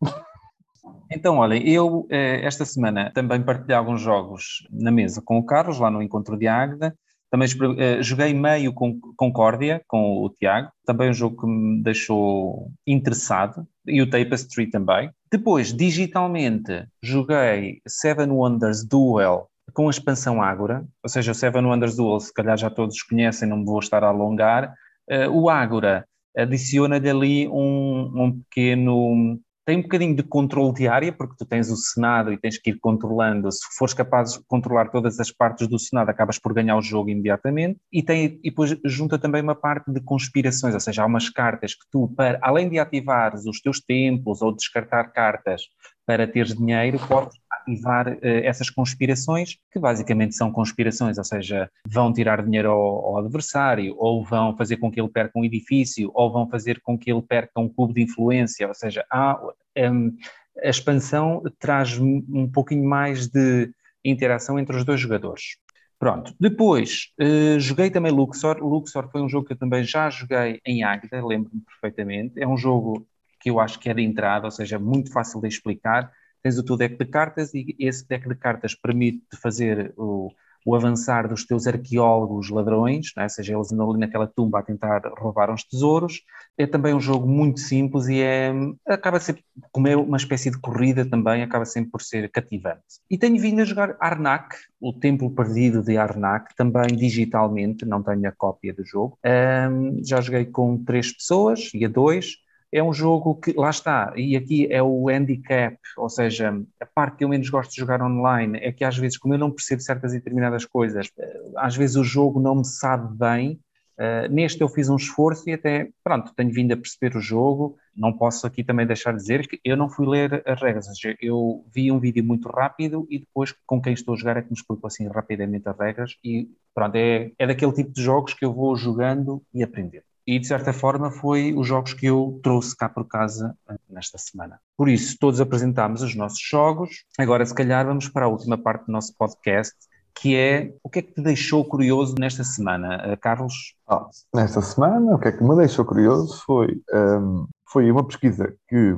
Então, 1.12 1.38
olhem, 1.38 1.68
eu 1.68 2.08
eh, 2.10 2.40
esta 2.46 2.64
semana 2.64 3.12
também 3.14 3.44
partilhei 3.44 3.76
alguns 3.76 4.00
jogos 4.00 4.66
na 4.72 4.92
mesa 4.92 5.22
com 5.24 5.38
o 5.38 5.46
Carlos, 5.46 5.78
lá 5.78 5.92
no 5.92 6.02
Encontro 6.02 6.38
de 6.38 6.48
Águeda. 6.48 6.96
Também 7.30 7.48
uh, 7.48 8.04
joguei 8.04 8.34
meio 8.34 8.74
com 8.74 9.00
Concórdia, 9.16 9.82
com 9.88 10.22
o 10.22 10.30
Tiago, 10.30 10.70
também 10.86 11.10
um 11.10 11.14
jogo 11.14 11.42
que 11.42 11.48
me 11.48 11.82
deixou 11.82 12.70
interessado, 12.86 13.66
e 13.88 14.02
o 14.02 14.10
Tapestry 14.10 14.70
também. 14.70 15.10
Depois, 15.32 15.74
digitalmente, 15.74 16.86
joguei 17.02 17.82
Seven 17.88 18.32
Wonders 18.32 18.86
Duel 18.86 19.48
com 19.74 19.88
a 19.88 19.92
expansão 19.92 20.42
Ágora, 20.42 20.86
ou 21.02 21.10
seja, 21.10 21.32
o 21.32 21.36
Seven 21.36 21.66
Wonders 21.66 21.96
Duel, 21.96 22.20
se 22.20 22.34
calhar 22.34 22.58
já 22.58 22.70
todos 22.70 23.02
conhecem, 23.04 23.48
não 23.48 23.58
me 23.58 23.66
vou 23.66 23.80
estar 23.80 24.04
a 24.04 24.08
alongar. 24.08 24.74
Uh, 25.10 25.30
o 25.30 25.50
Ágora 25.50 26.06
adiciona-lhe 26.36 27.10
ali 27.10 27.48
um, 27.48 28.12
um 28.14 28.40
pequeno 28.42 29.40
tem 29.66 29.78
um 29.78 29.82
bocadinho 29.84 30.16
de 30.16 30.24
controle 30.24 30.74
de 30.74 30.88
área, 30.88 31.12
porque 31.12 31.36
tu 31.38 31.46
tens 31.46 31.70
o 31.70 31.76
Senado 31.76 32.34
e 32.34 32.38
tens 32.38 32.58
que 32.58 32.72
ir 32.72 32.80
controlando. 32.80 33.52
Se 33.52 33.62
fores 33.78 33.94
capaz 33.94 34.34
de 34.34 34.40
controlar 34.48 34.90
todas 34.90 35.20
as 35.20 35.32
partes 35.32 35.68
do 35.68 35.78
Senado, 35.78 36.10
acabas 36.10 36.40
por 36.40 36.54
ganhar 36.54 36.78
o 36.78 36.82
jogo 36.82 37.10
imediatamente. 37.10 37.80
E, 37.92 38.02
tem, 38.02 38.40
e 38.44 38.50
depois 38.50 38.76
junta 38.86 39.20
também 39.20 39.42
uma 39.42 39.56
parte 39.56 39.92
de 39.92 40.02
conspirações, 40.02 40.74
ou 40.74 40.80
seja, 40.80 41.04
há 41.04 41.06
umas 41.06 41.30
cartas 41.30 41.76
que 41.76 41.86
tu, 41.92 42.08
para, 42.16 42.40
além 42.42 42.70
de 42.70 42.80
ativares 42.80 43.46
os 43.46 43.62
teus 43.62 43.80
templos 43.80 44.42
ou 44.42 44.56
descartar 44.56 45.06
cartas 45.12 45.64
para 46.12 46.28
teres 46.28 46.54
dinheiro, 46.54 47.00
podes 47.08 47.40
ativar 47.50 48.10
uh, 48.10 48.20
essas 48.22 48.70
conspirações, 48.70 49.58
que 49.72 49.80
basicamente 49.80 50.36
são 50.36 50.52
conspirações, 50.52 51.18
ou 51.18 51.24
seja, 51.24 51.72
vão 51.88 52.12
tirar 52.12 52.44
dinheiro 52.44 52.70
ao, 52.70 53.06
ao, 53.06 53.18
adversário, 53.20 53.96
ou 53.98 54.22
vão 54.26 54.58
fazer 54.58 54.76
com 54.76 54.92
que 54.92 55.00
ele 55.00 55.08
perca 55.08 55.40
um 55.40 55.46
edifício, 55.46 56.12
ou 56.14 56.30
vão 56.30 56.50
fazer 56.50 56.82
com 56.82 56.98
que 56.98 57.10
ele 57.10 57.22
perca 57.22 57.62
um 57.62 57.70
cubo 57.70 57.94
de 57.94 58.02
influência, 58.02 58.68
ou 58.68 58.74
seja, 58.74 59.06
há, 59.10 59.40
um, 59.78 60.14
a 60.62 60.70
expansão 60.70 61.42
traz 61.58 61.98
um 61.98 62.50
pouquinho 62.52 62.84
mais 62.84 63.28
de 63.28 63.72
interação 64.04 64.60
entre 64.60 64.76
os 64.76 64.84
dois 64.84 65.00
jogadores. 65.00 65.56
Pronto, 65.98 66.36
depois 66.38 67.14
uh, 67.22 67.58
joguei 67.58 67.90
também 67.90 68.12
Luxor. 68.12 68.58
Luxor 68.58 69.08
foi 69.10 69.22
um 69.22 69.30
jogo 69.30 69.48
que 69.48 69.54
eu 69.54 69.58
também 69.58 69.86
já 69.86 70.10
joguei 70.10 70.60
em 70.66 70.84
Águeda, 70.84 71.26
lembro-me 71.26 71.62
perfeitamente. 71.62 72.42
É 72.42 72.46
um 72.46 72.58
jogo 72.58 73.08
que 73.42 73.50
eu 73.50 73.60
acho 73.60 73.80
que 73.80 73.90
é 73.90 73.94
de 73.94 74.04
entrada, 74.04 74.46
ou 74.46 74.52
seja, 74.52 74.78
muito 74.78 75.12
fácil 75.12 75.42
de 75.42 75.48
explicar. 75.48 76.12
Tens 76.44 76.58
o 76.58 76.64
teu 76.64 76.78
deck 76.78 76.98
de 76.98 77.06
cartas 77.06 77.54
e 77.54 77.76
esse 77.80 78.08
deck 78.08 78.28
de 78.28 78.36
cartas 78.36 78.76
permite-te 78.76 79.38
fazer 79.38 79.94
o, 79.98 80.32
o 80.66 80.76
avançar 80.76 81.28
dos 81.28 81.46
teus 81.46 81.66
arqueólogos 81.66 82.50
ladrões, 82.50 83.12
é? 83.18 83.28
seja, 83.28 83.54
eles 83.54 83.72
andam 83.72 83.90
ali 83.90 84.00
naquela 84.00 84.28
tumba 84.28 84.60
a 84.60 84.64
tentar 84.64 85.02
roubar 85.18 85.52
uns 85.52 85.64
tesouros. 85.64 86.22
É 86.58 86.68
também 86.68 86.94
um 86.94 87.00
jogo 87.00 87.28
muito 87.28 87.60
simples 87.60 88.08
e 88.08 88.22
é, 88.22 88.52
acaba 88.86 89.20
sempre, 89.20 89.44
como 89.72 89.88
é 89.88 89.96
uma 89.96 90.18
espécie 90.18 90.52
de 90.52 90.60
corrida 90.60 91.06
também, 91.06 91.42
acaba 91.42 91.66
sempre 91.66 91.92
por 91.92 92.02
ser 92.02 92.30
cativante. 92.30 92.82
E 93.10 93.18
tenho 93.18 93.40
vindo 93.40 93.62
a 93.62 93.66
jogar 93.66 93.96
Arnak, 94.00 94.56
o 94.80 94.94
Templo 94.94 95.32
Perdido 95.32 95.82
de 95.82 95.98
Arnak, 95.98 96.56
também 96.56 96.96
digitalmente, 96.96 97.86
não 97.86 98.04
tenho 98.04 98.28
a 98.28 98.32
cópia 98.32 98.74
do 98.74 98.86
jogo. 98.86 99.18
Um, 99.26 100.04
já 100.04 100.22
joguei 100.22 100.46
com 100.46 100.84
três 100.84 101.12
pessoas 101.12 101.72
e 101.74 101.86
a 101.86 101.90
dois 101.90 102.38
é 102.72 102.82
um 102.82 102.94
jogo 102.94 103.36
que, 103.36 103.54
lá 103.54 103.70
está, 103.70 104.14
e 104.16 104.36
aqui 104.36 104.72
é 104.72 104.82
o 104.82 105.10
handicap, 105.10 105.78
ou 105.98 106.10
seja, 106.10 106.58
a 106.80 106.86
parte 106.86 107.18
que 107.18 107.24
eu 107.24 107.30
menos 107.30 107.50
gosto 107.50 107.72
de 107.72 107.78
jogar 107.78 108.02
online 108.02 108.58
é 108.62 108.72
que 108.72 108.86
às 108.86 108.98
vezes, 108.98 109.18
como 109.18 109.34
eu 109.34 109.38
não 109.38 109.52
percebo 109.52 109.82
certas 109.82 110.14
e 110.14 110.18
determinadas 110.18 110.64
coisas, 110.66 111.12
eh, 111.18 111.42
às 111.58 111.76
vezes 111.76 111.98
o 111.98 112.04
jogo 112.04 112.40
não 112.40 112.56
me 112.56 112.66
sabe 112.66 113.14
bem. 113.18 113.60
Uh, 114.00 114.28
neste 114.32 114.62
eu 114.62 114.70
fiz 114.70 114.90
um 114.90 114.96
esforço 114.96 115.48
e 115.48 115.54
até, 115.54 115.90
pronto, 116.04 116.34
tenho 116.34 116.52
vindo 116.52 116.72
a 116.72 116.78
perceber 116.78 117.16
o 117.16 117.22
jogo. 117.22 117.78
Não 117.96 118.12
posso 118.12 118.48
aqui 118.48 118.64
também 118.64 118.88
deixar 118.88 119.12
de 119.12 119.18
dizer 119.18 119.48
que 119.48 119.60
eu 119.64 119.78
não 119.78 119.90
fui 119.90 120.08
ler 120.08 120.42
as 120.48 120.60
regras, 120.60 120.88
eu 121.22 121.64
vi 121.72 121.92
um 121.92 122.00
vídeo 122.00 122.24
muito 122.24 122.50
rápido 122.50 123.06
e 123.12 123.20
depois 123.20 123.54
com 123.66 123.80
quem 123.80 123.94
estou 123.94 124.16
a 124.16 124.18
jogar 124.18 124.38
é 124.38 124.42
que 124.42 124.50
me 124.50 124.56
explicou 124.56 124.88
assim 124.88 125.08
rapidamente 125.08 125.70
as 125.70 125.78
regras 125.78 126.16
e 126.24 126.50
pronto, 126.74 126.96
é, 126.96 127.32
é 127.38 127.46
daquele 127.46 127.74
tipo 127.74 127.92
de 127.92 128.02
jogos 128.02 128.34
que 128.34 128.44
eu 128.44 128.54
vou 128.54 128.76
jogando 128.76 129.44
e 129.54 129.62
aprendendo 129.62 130.06
e 130.32 130.40
de 130.40 130.48
certa 130.48 130.72
forma 130.72 131.12
foi 131.12 131.54
os 131.54 131.68
jogos 131.68 131.94
que 131.94 132.06
eu 132.06 132.40
trouxe 132.42 132.74
cá 132.74 132.88
por 132.88 133.06
casa 133.06 133.54
eh, 133.70 133.76
nesta 133.90 134.18
semana. 134.18 134.62
Por 134.78 134.88
isso, 134.88 135.18
todos 135.20 135.42
apresentámos 135.42 136.02
os 136.02 136.16
nossos 136.16 136.40
jogos. 136.42 137.04
Agora, 137.20 137.46
se 137.46 137.54
calhar, 137.54 137.86
vamos 137.86 138.08
para 138.08 138.28
a 138.28 138.30
última 138.30 138.58
parte 138.58 138.86
do 138.86 138.94
nosso 138.94 139.14
podcast, 139.18 139.76
que 140.16 140.34
é 140.34 140.74
o 140.82 140.90
que 140.90 141.00
é 141.00 141.02
que 141.02 141.14
te 141.16 141.22
deixou 141.22 141.66
curioso 141.66 142.16
nesta 142.18 142.46
semana, 142.46 142.96
eh, 143.04 143.18
Carlos? 143.18 143.76
Oh, 143.90 144.06
nesta 144.34 144.62
semana, 144.62 145.16
o 145.16 145.20
que 145.20 145.28
é 145.28 145.32
que 145.34 145.44
me 145.44 145.54
deixou 145.58 145.84
curioso 145.84 146.42
foi, 146.46 146.82
um, 146.94 146.98
ehm, 146.98 147.46
foi 147.70 147.92
uma 147.92 148.08
pesquisa 148.08 148.56
que, 148.70 148.96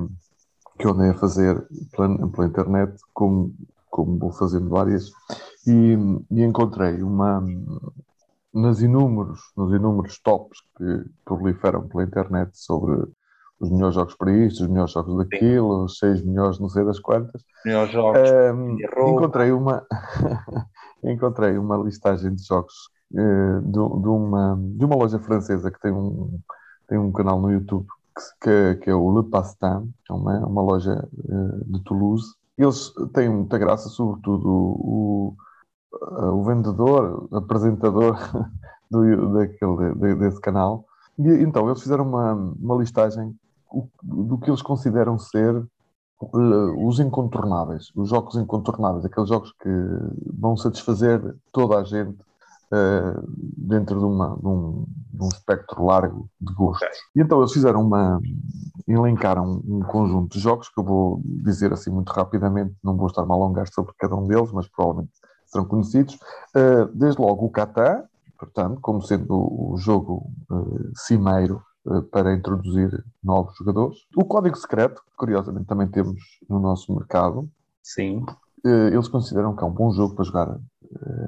que 0.78 0.86
eu 0.86 0.92
andei 0.92 1.10
a 1.10 1.14
fazer 1.14 1.66
pela, 1.96 2.28
pela 2.28 2.46
internet, 2.46 2.96
como, 3.12 3.52
como 3.90 4.20
vou 4.20 4.30
fazendo 4.30 4.68
várias, 4.68 5.10
e, 5.66 5.96
e 6.30 6.44
encontrei 6.44 7.02
uma, 7.02 7.44
nas 8.54 8.80
inúmeros, 8.80 9.40
nos 9.56 9.72
inúmeros 9.74 10.18
tops 10.20 10.60
que 10.76 11.04
proliferam 11.24 11.88
pela 11.88 12.04
internet 12.04 12.50
sobre 12.54 13.06
os 13.58 13.70
melhores 13.70 13.94
jogos 13.94 14.14
para 14.14 14.32
isto, 14.32 14.62
os 14.62 14.68
melhores 14.68 14.92
jogos 14.92 15.16
daquilo, 15.16 15.84
os 15.84 15.98
seis 15.98 16.22
melhores 16.24 16.58
não 16.60 16.68
sei 16.68 16.84
das 16.84 17.00
quantas. 17.00 17.42
Melhores 17.64 17.92
jogos. 17.92 18.20
Um, 18.54 18.76
encontrei 19.10 19.52
uma 19.52 19.84
encontrei 21.02 21.58
uma 21.58 21.76
listagem 21.76 22.34
de 22.34 22.44
jogos 22.44 22.74
uh, 23.12 23.60
de, 23.60 23.72
de, 23.72 24.08
uma, 24.08 24.58
de 24.58 24.84
uma 24.84 24.96
loja 24.96 25.18
francesa 25.18 25.70
que 25.70 25.80
tem 25.80 25.92
um, 25.92 26.38
tem 26.88 26.98
um 26.98 27.12
canal 27.12 27.40
no 27.40 27.50
YouTube 27.50 27.86
que, 28.40 28.76
que 28.76 28.90
é 28.90 28.94
o 28.94 29.18
Le 29.18 29.28
Pastin, 29.28 29.92
é 30.08 30.12
uma, 30.12 30.38
uma 30.46 30.62
loja 30.62 31.08
uh, 31.12 31.64
de 31.72 31.82
Toulouse. 31.82 32.34
Eles 32.56 32.92
têm 33.12 33.28
muita 33.28 33.58
graça, 33.58 33.88
sobretudo 33.88 34.48
o, 34.48 35.34
o 36.32 36.44
vendedor, 36.44 37.28
apresentador 37.32 38.16
do, 38.90 39.32
daquele, 39.34 40.14
desse 40.16 40.40
canal. 40.40 40.84
E 41.18 41.28
então 41.42 41.68
eles 41.68 41.82
fizeram 41.82 42.06
uma, 42.06 42.32
uma 42.32 42.76
listagem 42.76 43.34
do 44.02 44.38
que 44.38 44.50
eles 44.50 44.62
consideram 44.62 45.18
ser 45.18 45.56
uh, 46.20 46.86
os 46.86 47.00
incontornáveis, 47.00 47.90
os 47.94 48.08
jogos 48.08 48.36
incontornáveis, 48.36 49.04
aqueles 49.04 49.28
jogos 49.28 49.52
que 49.60 49.70
vão 50.38 50.56
satisfazer 50.56 51.34
toda 51.52 51.78
a 51.78 51.84
gente 51.84 52.18
uh, 52.72 53.22
dentro 53.56 53.98
de, 53.98 54.04
uma, 54.04 54.36
de, 54.36 54.46
um, 54.46 54.84
de, 55.12 55.24
um, 55.24 55.28
espectro 55.28 55.84
largo 55.84 56.28
de 56.40 56.52
gostos. 56.54 56.98
E 57.16 57.20
então 57.20 57.40
eles 57.40 57.52
fizeram 57.52 57.80
uma. 57.80 58.20
elencaram 58.86 59.62
um 59.66 59.80
conjunto 59.80 60.34
de 60.34 60.40
jogos 60.40 60.68
que 60.68 60.78
eu 60.78 60.84
vou 60.84 61.20
dizer 61.24 61.72
assim 61.72 61.90
muito 61.90 62.10
rapidamente, 62.10 62.74
não 62.82 62.96
vou 62.96 63.06
estar-me 63.06 63.30
a 63.30 63.34
alongar 63.34 63.68
sobre 63.68 63.92
cada 63.98 64.14
um 64.14 64.26
deles, 64.26 64.52
mas 64.52 64.68
provavelmente 64.68 65.12
serão 65.54 65.64
conhecidos. 65.64 66.14
Uh, 66.54 66.86
desde 66.92 67.20
logo 67.20 67.46
o 67.46 67.50
Catan, 67.50 68.04
portanto, 68.38 68.80
como 68.80 69.00
sendo 69.00 69.34
o 69.34 69.76
jogo 69.78 70.30
uh, 70.50 70.90
cimeiro 70.96 71.62
uh, 71.86 72.02
para 72.02 72.34
introduzir 72.34 73.04
novos 73.22 73.56
jogadores. 73.56 73.98
O 74.16 74.24
Código 74.24 74.56
Secreto, 74.56 75.00
que 75.02 75.16
curiosamente 75.16 75.66
também 75.66 75.86
temos 75.86 76.20
no 76.48 76.58
nosso 76.58 76.92
mercado. 76.94 77.48
Sim. 77.82 78.24
eles 78.64 79.08
consideram 79.08 79.54
que 79.54 79.62
é 79.62 79.66
um 79.66 79.70
bom 79.70 79.92
jogo 79.92 80.14
para 80.14 80.24
jogar 80.24 80.58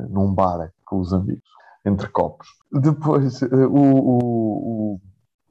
num 0.08 0.32
bar 0.32 0.72
com 0.86 1.00
os 1.00 1.12
amigos, 1.12 1.46
entre 1.84 2.08
copos. 2.08 2.48
Depois, 2.72 3.42
o, 3.42 3.68
o, 3.68 5.00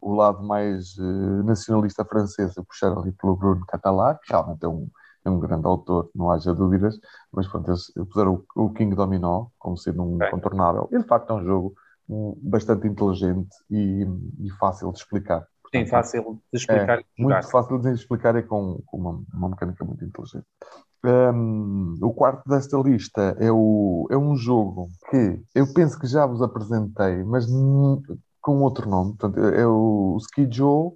o, 0.02 0.16
lado 0.16 0.42
mais 0.42 0.98
nacionalista 1.44 2.04
francês, 2.04 2.56
puxaram 2.56 3.02
ali 3.02 3.12
pelo 3.12 3.36
Bruno 3.36 3.64
Catalá, 3.68 4.16
que 4.16 4.32
realmente 4.32 4.66
é 4.66 4.68
um 4.68 4.90
é 5.26 5.30
um 5.30 5.40
grande 5.40 5.66
autor, 5.66 6.10
não 6.16 6.32
haja 6.32 6.54
dúvidas, 6.54 7.00
mas 7.32 7.48
pronto, 7.48 7.74
puseram 8.12 8.44
o, 8.56 8.70
King 8.70 8.96
Dominó 8.96 9.48
como 9.58 9.78
sendo 9.78 10.04
um 10.04 10.22
é. 10.22 10.30
contornável. 10.30 10.88
E 10.92 11.00
de 11.00 11.04
facto 11.06 11.32
é 11.32 11.34
um 11.34 11.44
jogo 11.44 11.76
bastante 12.42 12.88
inteligente 12.88 13.50
e, 13.70 14.06
e 14.40 14.50
fácil 14.60 14.92
de 14.92 15.00
explicar. 15.00 15.46
Sim, 15.74 15.86
fácil 15.88 16.40
de 16.54 16.60
explicar. 16.60 17.00
É, 17.00 17.04
muito 17.18 17.50
fácil 17.50 17.80
de 17.80 17.92
explicar 17.92 18.36
e 18.36 18.44
com, 18.44 18.80
com 18.86 18.98
uma, 18.98 19.22
uma, 19.34 19.50
mecânica 19.50 19.84
muito 19.84 20.06
inteligente. 20.06 20.46
Um, 21.04 21.98
o 22.02 22.14
quarto 22.14 22.48
desta 22.48 22.78
lista 22.78 23.36
é, 23.40 23.52
o, 23.52 24.08
é 24.10 24.18
um 24.18 24.36
jogo 24.36 24.90
que 25.10 25.42
eu 25.54 25.72
penso 25.74 26.00
que 26.00 26.08
já 26.08 26.26
vos 26.26 26.42
apresentei, 26.42 27.24
mas 27.24 27.48
com 28.42 28.62
outro 28.62 28.90
nome. 28.90 29.16
Portanto, 29.18 29.40
é 29.40 29.68
o 29.68 30.18
Ski 30.22 30.48
Joe 30.50 30.94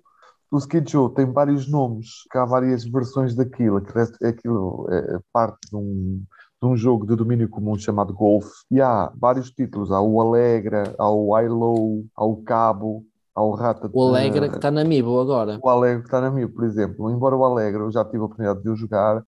o 0.52 0.58
Skid 0.58 0.90
Show 0.90 1.10
tem 1.10 1.26
vários 1.26 1.70
nomes, 1.70 2.24
que 2.32 2.38
há 2.38 2.46
várias 2.46 2.84
versões 2.86 3.36
daquilo, 3.36 3.78
aquilo 4.24 4.88
é 4.90 5.20
parte 5.32 5.60
de 5.70 5.76
um, 5.76 6.24
de 6.62 6.68
um 6.68 6.76
jogo 6.76 7.06
de 7.06 7.16
domínio 7.16 7.48
comum 7.50 7.78
chamado 7.78 8.14
Golf, 8.14 8.48
e 8.72 8.82
há 8.82 9.12
vários 9.16 9.52
títulos, 9.52 9.92
há 9.92 10.02
o 10.02 10.20
Alegra, 10.20 10.96
há 10.98 11.10
o 11.10 11.36
Low, 11.48 12.06
há 12.16 12.26
o 12.26 12.38
Cabo, 12.44 13.06
há 13.36 13.44
o 13.44 13.52
Rata... 13.52 13.90
O 13.94 14.04
Alegra 14.04 14.50
que 14.50 14.56
está 14.56 14.72
na 14.72 14.84
Mibo 14.84 15.20
agora. 15.20 15.60
O 15.62 15.70
Alegra 15.70 16.00
que 16.00 16.08
está 16.08 16.20
na 16.20 16.32
Mibo, 16.32 16.54
por 16.54 16.66
exemplo, 16.66 17.12
embora 17.12 17.36
o 17.36 17.46
Alegra 17.46 17.84
eu 17.84 17.92
já 17.92 18.04
tive 18.04 18.20
a 18.20 18.26
oportunidade 18.26 18.64
de 18.64 18.70
o 18.70 18.76
jogar, 18.76 19.24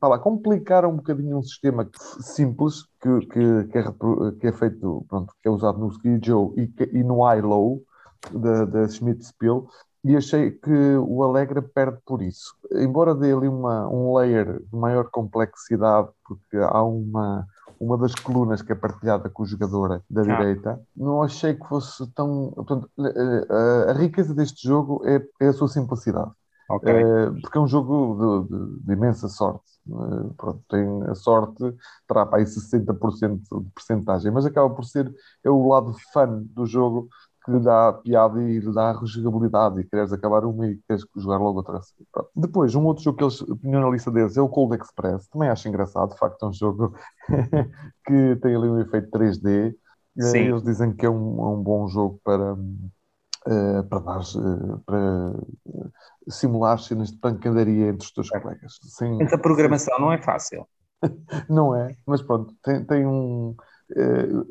Fala, 0.00 0.18
complicar 0.18 0.84
um 0.84 0.96
bocadinho 0.96 1.38
um 1.38 1.42
sistema 1.42 1.88
simples 2.20 2.84
que, 3.00 3.18
que, 3.26 3.64
que, 3.64 3.78
é, 3.78 3.84
que 4.38 4.46
é, 4.46 4.52
feito, 4.52 5.04
pronto, 5.08 5.34
que 5.42 5.48
é 5.48 5.50
usado 5.50 5.78
no 5.78 5.88
Ski 5.88 6.20
Joe 6.22 6.52
e, 6.56 6.72
e 6.98 7.02
no 7.02 7.28
iLow 7.34 7.82
da, 8.32 8.64
da 8.64 8.88
Schmidt 8.88 9.24
Spiel, 9.24 9.66
e 10.08 10.16
achei 10.16 10.50
que 10.50 10.96
o 10.96 11.22
Alegre 11.22 11.60
perde 11.60 11.98
por 12.06 12.22
isso. 12.22 12.54
Embora 12.72 13.14
dê 13.14 13.30
ali 13.30 13.46
uma, 13.46 13.86
um 13.88 14.16
layer 14.16 14.58
de 14.58 14.74
maior 14.74 15.10
complexidade, 15.10 16.08
porque 16.24 16.56
há 16.56 16.82
uma, 16.82 17.46
uma 17.78 17.98
das 17.98 18.14
colunas 18.14 18.62
que 18.62 18.72
é 18.72 18.74
partilhada 18.74 19.28
com 19.28 19.42
o 19.42 19.46
jogador 19.46 20.02
da 20.08 20.22
ah. 20.22 20.24
direita, 20.24 20.80
não 20.96 21.22
achei 21.22 21.52
que 21.52 21.68
fosse 21.68 22.06
tão. 22.14 22.52
Portanto, 22.54 22.88
a, 22.98 23.90
a, 23.90 23.92
riqueza 23.92 24.32
deste 24.32 24.66
jogo 24.66 25.02
é, 25.04 25.22
é 25.42 25.48
a 25.48 25.52
sua 25.52 25.68
simplicidade. 25.68 26.30
Okay. 26.70 26.90
É, 26.90 27.30
porque 27.42 27.58
é 27.58 27.60
um 27.60 27.68
jogo 27.68 28.46
de, 28.48 28.56
de, 28.56 28.86
de 28.86 28.92
imensa 28.94 29.28
sorte. 29.28 29.68
Pronto, 30.38 30.62
tem 30.70 31.02
a 31.04 31.14
sorte, 31.14 31.64
terá 32.06 32.24
para 32.24 32.38
aí 32.38 32.44
60% 32.44 33.40
de 33.40 33.70
percentagem, 33.74 34.30
mas 34.30 34.46
acaba 34.46 34.68
por 34.68 34.84
ser 34.84 35.14
é 35.44 35.50
o 35.50 35.66
lado 35.68 35.94
fun 36.12 36.44
do 36.54 36.66
jogo 36.66 37.08
que 37.48 37.52
lhe 37.52 37.60
dá 37.60 37.92
piada 37.94 38.42
e 38.42 38.58
lhe 38.58 38.74
dá 38.74 38.92
rejogabilidade 38.92 39.80
e 39.80 39.84
queres 39.84 40.12
acabar 40.12 40.44
uma 40.44 40.66
e 40.66 40.78
queres 40.86 41.04
jogar 41.16 41.38
logo 41.38 41.58
outra. 41.58 41.80
Depois, 42.36 42.74
um 42.74 42.84
outro 42.84 43.02
jogo 43.02 43.16
que 43.16 43.24
eles 43.24 43.42
punham 43.62 43.80
na 43.80 43.88
lista 43.88 44.10
deles 44.10 44.36
é 44.36 44.42
o 44.42 44.48
Cold 44.48 44.76
Express. 44.76 45.26
Também 45.28 45.48
acho 45.48 45.66
engraçado, 45.66 46.10
de 46.10 46.18
facto, 46.18 46.44
é 46.44 46.48
um 46.48 46.52
jogo 46.52 46.94
que 48.06 48.36
tem 48.42 48.54
ali 48.54 48.68
um 48.68 48.78
efeito 48.78 49.10
3D. 49.10 49.74
Sim. 50.20 50.38
Eles 50.38 50.62
dizem 50.62 50.92
que 50.94 51.06
é 51.06 51.10
um, 51.10 51.40
é 51.40 51.48
um 51.48 51.62
bom 51.62 51.88
jogo 51.88 52.20
para, 52.22 52.52
uh, 52.52 53.84
para, 53.88 53.98
dar, 54.00 54.20
uh, 54.20 54.80
para 54.84 55.32
simular 56.28 56.78
cenas 56.78 57.10
de 57.10 57.18
pancadaria 57.18 57.88
entre 57.88 58.04
os 58.04 58.12
teus 58.12 58.30
é. 58.34 58.40
colegas. 58.40 58.78
Sim, 58.82 59.22
Essa 59.22 59.38
programação 59.38 59.98
não 59.98 60.12
é 60.12 60.20
fácil. 60.20 60.66
não 61.48 61.74
é, 61.74 61.96
mas 62.04 62.20
pronto, 62.20 62.52
tem, 62.62 62.84
tem 62.84 63.06
um 63.06 63.54
eh, 63.56 63.77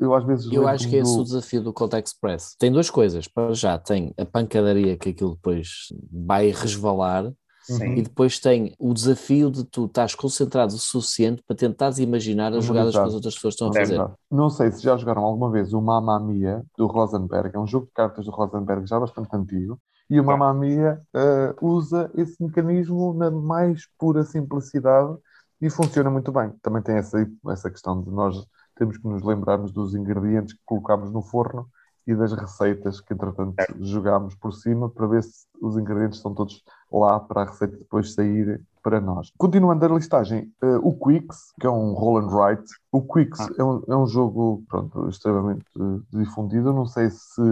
eu 0.00 0.14
às 0.14 0.24
vezes. 0.24 0.52
Eu 0.52 0.66
acho 0.66 0.88
que 0.88 0.96
é 0.96 1.00
esse 1.00 1.18
o 1.18 1.22
desafio 1.22 1.62
do 1.62 1.72
Cold 1.72 1.96
Express. 1.96 2.56
Tem 2.58 2.72
duas 2.72 2.90
coisas. 2.90 3.28
Para 3.28 3.52
já, 3.52 3.78
tem 3.78 4.12
a 4.18 4.24
pancadaria 4.24 4.96
que 4.96 5.10
aquilo 5.10 5.34
depois 5.34 5.88
vai 6.10 6.50
resvalar. 6.50 7.32
Sim. 7.62 7.96
E 7.96 8.02
depois 8.02 8.38
tem 8.38 8.74
o 8.78 8.94
desafio 8.94 9.50
de 9.50 9.62
tu 9.62 9.84
estás 9.84 10.14
concentrado 10.14 10.74
o 10.74 10.78
suficiente 10.78 11.42
para 11.46 11.54
tentares 11.54 11.98
imaginar 11.98 12.54
as 12.54 12.64
jogadas 12.64 12.94
que 12.94 13.00
as 13.00 13.12
outras 13.12 13.34
pessoas 13.34 13.54
estão 13.54 13.68
a 13.68 13.70
É 13.72 13.80
fazer. 13.80 14.10
Não 14.30 14.48
sei 14.48 14.72
se 14.72 14.82
já 14.82 14.96
jogaram 14.96 15.22
alguma 15.22 15.50
vez 15.50 15.74
o 15.74 15.80
Mamma 15.82 16.18
Mia 16.18 16.64
do 16.78 16.86
Rosenberg, 16.86 17.54
é 17.54 17.58
um 17.58 17.66
jogo 17.66 17.84
de 17.84 17.92
cartas 17.92 18.24
do 18.24 18.30
Rosenberg 18.30 18.86
já 18.86 18.98
bastante 18.98 19.28
antigo, 19.36 19.78
e 20.08 20.18
o 20.18 20.24
Mamma 20.24 20.54
Mia 20.54 20.98
eh, 21.14 21.54
usa 21.60 22.10
esse 22.14 22.42
mecanismo 22.42 23.12
na 23.12 23.30
mais 23.30 23.82
pura 23.98 24.24
simplicidade 24.24 25.14
e 25.60 25.68
funciona 25.68 26.10
muito 26.10 26.32
bem. 26.32 26.50
Também 26.62 26.82
tem 26.82 26.96
essa, 26.96 27.18
essa 27.50 27.70
questão 27.70 28.02
de 28.02 28.10
nós 28.10 28.34
temos 28.78 28.96
que 28.98 29.06
nos 29.08 29.22
lembrarmos 29.22 29.72
dos 29.72 29.94
ingredientes 29.94 30.54
que 30.54 30.60
colocamos 30.64 31.10
no 31.10 31.20
forno 31.22 31.66
e 32.06 32.14
das 32.14 32.32
receitas 32.32 33.00
que, 33.02 33.12
entretanto, 33.12 33.54
jogámos 33.80 34.34
por 34.36 34.52
cima 34.54 34.88
para 34.88 35.06
ver 35.06 35.22
se 35.22 35.46
os 35.60 35.76
ingredientes 35.76 36.16
estão 36.18 36.32
todos 36.34 36.62
lá 36.90 37.20
para 37.20 37.42
a 37.42 37.44
receita 37.44 37.76
depois 37.76 38.14
sair 38.14 38.62
para 38.82 38.98
nós. 39.00 39.30
Continuando 39.36 39.84
a 39.84 39.88
listagem, 39.88 40.50
eh, 40.62 40.76
o 40.82 40.94
Quicks, 40.94 41.52
que 41.60 41.66
é 41.66 41.70
um 41.70 41.92
roll 41.92 42.18
and 42.18 42.28
write. 42.34 42.64
O 42.90 43.02
Quicks 43.02 43.40
Ah. 43.40 43.48
é, 43.58 43.62
um, 43.64 43.82
é 43.88 43.96
um 43.96 44.06
jogo 44.06 44.62
pronto, 44.68 45.06
extremamente 45.10 45.66
eh, 45.78 46.00
difundido. 46.18 46.70
Eu 46.70 46.72
não 46.72 46.86
sei 46.86 47.10
se 47.10 47.42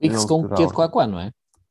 E 0.00 0.06
Ele 0.08 0.16
com 0.26 0.42
terá 0.42 0.48
que 0.48 0.54
de 0.56 0.62
algum- 0.64 0.74
quá 0.74 0.88
quá, 0.88 1.06
não 1.06 1.20
é? 1.20 1.30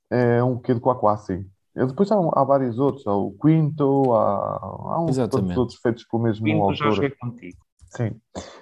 é 0.09 0.41
um 0.43 0.57
quê 0.57 0.73
de 0.73 0.80
Quaquá, 0.80 1.17
sim. 1.17 1.45
E 1.75 1.86
Depois 1.86 2.09
há, 2.11 2.15
há 2.15 2.43
vários 2.45 2.80
outros, 2.80 3.05
há 3.05 3.13
o 3.13 3.34
Quinto, 3.34 4.13
há, 4.13 4.59
há 4.93 5.01
uns 5.01 5.17
outros 5.57 5.75
feitos 5.82 6.05
pelo 6.05 6.23
mesmo 6.23 6.47
já 6.73 6.86
autor. 6.86 6.91
joguei 6.95 7.09
contigo. 7.11 7.57
Sim. 7.89 8.19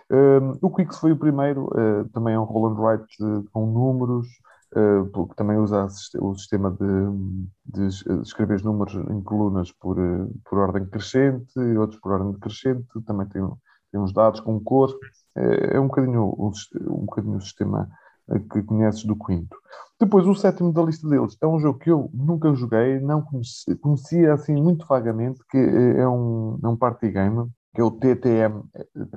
Um, 0.09 0.57
o 0.61 0.69
Quicks 0.73 0.99
foi 0.99 1.11
o 1.11 1.17
primeiro, 1.17 1.65
uh, 1.65 2.07
também 2.13 2.36
é 2.36 2.39
um 2.39 2.43
roll 2.43 2.67
and 2.67 2.80
write 2.80 3.17
com 3.51 3.65
números, 3.65 4.28
uh, 4.76 5.05
porque 5.11 5.34
também 5.36 5.57
usa 5.57 5.88
o 6.19 6.36
sistema 6.36 6.71
de, 6.71 6.86
de 7.65 7.88
de 7.88 8.21
escrever 8.21 8.55
os 8.55 8.63
números 8.63 8.93
em 8.93 9.21
colunas 9.21 9.71
por, 9.71 9.97
uh, 9.99 10.32
por 10.47 10.59
ordem 10.59 10.86
crescente, 10.86 11.59
outros 11.78 11.99
por 11.99 12.11
ordem 12.13 12.34
decrescente, 12.34 12.88
também 13.05 13.28
tem, 13.28 13.41
tem 13.91 13.99
uns 13.99 14.13
dados 14.13 14.39
com 14.39 14.59
cor. 14.59 14.95
É, 15.36 15.76
é 15.76 15.80
um 15.80 15.88
bocadinho 15.88 16.23
um 16.23 17.05
bocadinho 17.05 17.38
o 17.38 17.41
sistema 17.41 17.89
que 18.51 18.63
conheces 18.63 19.03
do 19.03 19.15
Quinto. 19.15 19.55
Depois, 19.99 20.26
o 20.28 20.36
sétimo 20.36 20.73
da 20.73 20.82
lista 20.82 21.07
deles 21.07 21.38
é 21.41 21.47
um 21.47 21.59
jogo 21.59 21.80
que 21.80 21.89
eu 21.91 22.09
nunca 22.13 22.53
joguei, 22.53 22.99
não 22.99 23.21
conheci, 23.21 23.76
conhecia 23.76 24.34
assim 24.34 24.55
muito 24.55 24.86
vagamente, 24.86 25.39
que 25.49 25.57
é 25.57 26.07
um, 26.07 26.59
é 26.63 26.67
um 26.67 26.76
party 26.76 27.11
game, 27.11 27.49
que 27.76 27.82
é 27.82 27.84
o 27.84 27.91
TTM, 27.91 28.63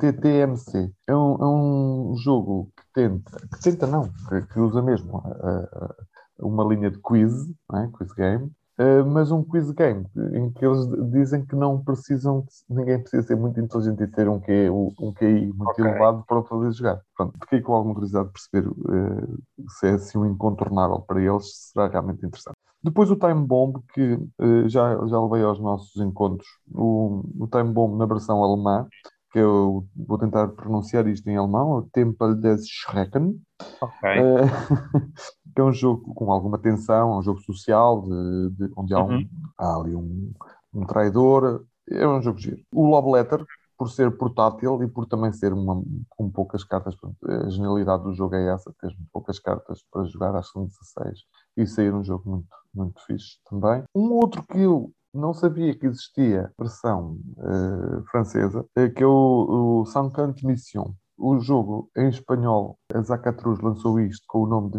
TTMC. 0.00 0.92
É 1.08 1.14
um, 1.16 1.34
é 1.42 1.46
um 1.46 2.16
jogo 2.16 2.70
que 2.76 2.84
tenta, 2.94 3.40
que 3.52 3.60
tenta 3.62 3.86
não, 3.86 4.10
que, 4.28 4.42
que 4.48 4.60
usa 4.60 4.82
mesmo 4.82 5.18
a- 5.18 5.94
uma 6.40 6.64
linha 6.64 6.90
de 6.90 6.98
quiz, 7.00 7.32
é? 7.74 7.88
quiz 7.98 8.12
game, 8.12 8.50
eh, 8.78 9.02
mas 9.02 9.30
um 9.32 9.42
quiz 9.44 9.70
game 9.72 10.06
em 10.34 10.50
que 10.52 10.64
eles 10.64 10.86
dizem 11.12 11.44
que 11.44 11.56
não 11.56 11.82
precisam, 11.82 12.44
ninguém 12.68 13.00
precisa 13.00 13.22
ser 13.24 13.36
muito 13.36 13.60
inteligente 13.60 14.02
e 14.02 14.06
ter 14.08 14.28
um 14.28 14.40
QI, 14.40 14.70
um 14.70 15.12
QI 15.12 15.52
muito 15.52 15.78
Ok. 15.78 15.80
elevado 15.80 16.24
para 16.26 16.42
poder 16.42 16.72
jogar. 16.72 17.00
Pronto, 17.16 17.38
fiquei 17.42 17.60
com 17.60 17.74
alguma 17.74 17.94
curiosidade 17.94 18.28
de 18.28 18.32
perceber 18.34 18.68
eh, 18.90 19.62
se 19.78 19.86
é 19.88 19.90
assim 19.92 20.18
um 20.18 20.26
incontornável 20.26 21.00
para 21.02 21.20
eles, 21.22 21.46
se 21.56 21.72
será 21.72 21.88
realmente 21.88 22.24
interessante. 22.26 22.57
Depois 22.82 23.10
o 23.10 23.16
Time 23.16 23.44
Bomb, 23.46 23.82
que 23.92 24.00
eh, 24.40 24.68
já, 24.68 24.94
já 25.06 25.20
levei 25.20 25.42
aos 25.42 25.58
nossos 25.60 25.96
encontros, 26.00 26.46
o, 26.72 27.22
o 27.40 27.48
Time 27.48 27.72
Bomb 27.72 27.98
na 27.98 28.06
versão 28.06 28.42
alemã, 28.42 28.88
que 29.32 29.38
eu 29.38 29.86
vou 29.96 30.18
tentar 30.18 30.48
pronunciar 30.48 31.06
isto 31.08 31.28
em 31.28 31.36
alemão, 31.36 31.76
é 31.76 31.80
o 31.80 31.82
Tempel 31.92 32.34
des 32.36 32.66
Schrecken, 32.68 33.40
Ok. 33.80 34.04
eh, 34.14 34.42
que 35.54 35.60
é 35.60 35.64
um 35.64 35.72
jogo 35.72 36.14
com 36.14 36.30
alguma 36.32 36.58
tensão, 36.58 37.14
é 37.14 37.18
um 37.18 37.22
jogo 37.22 37.40
social, 37.42 38.02
de, 38.02 38.50
de- 38.68 38.72
onde 38.76 38.94
há, 38.94 39.02
um, 39.02 39.18
Uhum. 39.18 39.30
há 39.58 39.76
ali 39.76 39.94
um, 39.96 40.32
um 40.74 40.86
traidor, 40.86 41.64
é 41.90 42.06
um 42.06 42.22
jogo 42.22 42.38
giro. 42.38 42.62
O 42.72 42.86
Love 42.88 43.10
Letter, 43.12 43.44
por 43.78 43.88
ser 43.88 44.10
portátil 44.18 44.82
e 44.82 44.88
por 44.88 45.06
também 45.06 45.32
ser 45.32 45.52
uma, 45.52 45.80
com 46.10 46.28
poucas 46.28 46.64
cartas, 46.64 46.96
a 47.24 47.48
genialidade 47.48 48.02
do 48.02 48.12
jogo 48.12 48.34
é 48.34 48.52
essa, 48.52 48.74
ter 48.80 48.94
poucas 49.12 49.38
cartas 49.38 49.84
para 49.92 50.04
jogar, 50.04 50.34
acho 50.34 50.48
que 50.48 50.58
são 50.58 50.66
16, 50.66 51.20
e 51.56 51.66
sair 51.66 51.94
um 51.94 52.02
jogo 52.02 52.28
muito, 52.28 52.48
muito 52.74 53.00
fixe 53.06 53.38
também. 53.48 53.84
Um 53.94 54.12
outro 54.14 54.42
que 54.42 54.58
eu 54.58 54.92
não 55.14 55.32
sabia 55.32 55.74
que 55.76 55.86
existia, 55.86 56.52
versão 56.58 57.18
eh, 57.38 58.02
francesa, 58.10 58.66
é 58.76 58.88
que 58.88 59.02
é 59.02 59.06
o, 59.06 59.80
o 59.82 59.86
Saint-Cant 59.86 60.44
Mission. 60.44 60.92
O 61.16 61.40
jogo 61.40 61.90
em 61.96 62.08
espanhol, 62.08 62.78
a 62.94 63.00
Zacatruz 63.02 63.60
lançou 63.60 63.98
isto 63.98 64.24
com 64.28 64.42
o 64.42 64.46
nome 64.46 64.70
de 64.70 64.78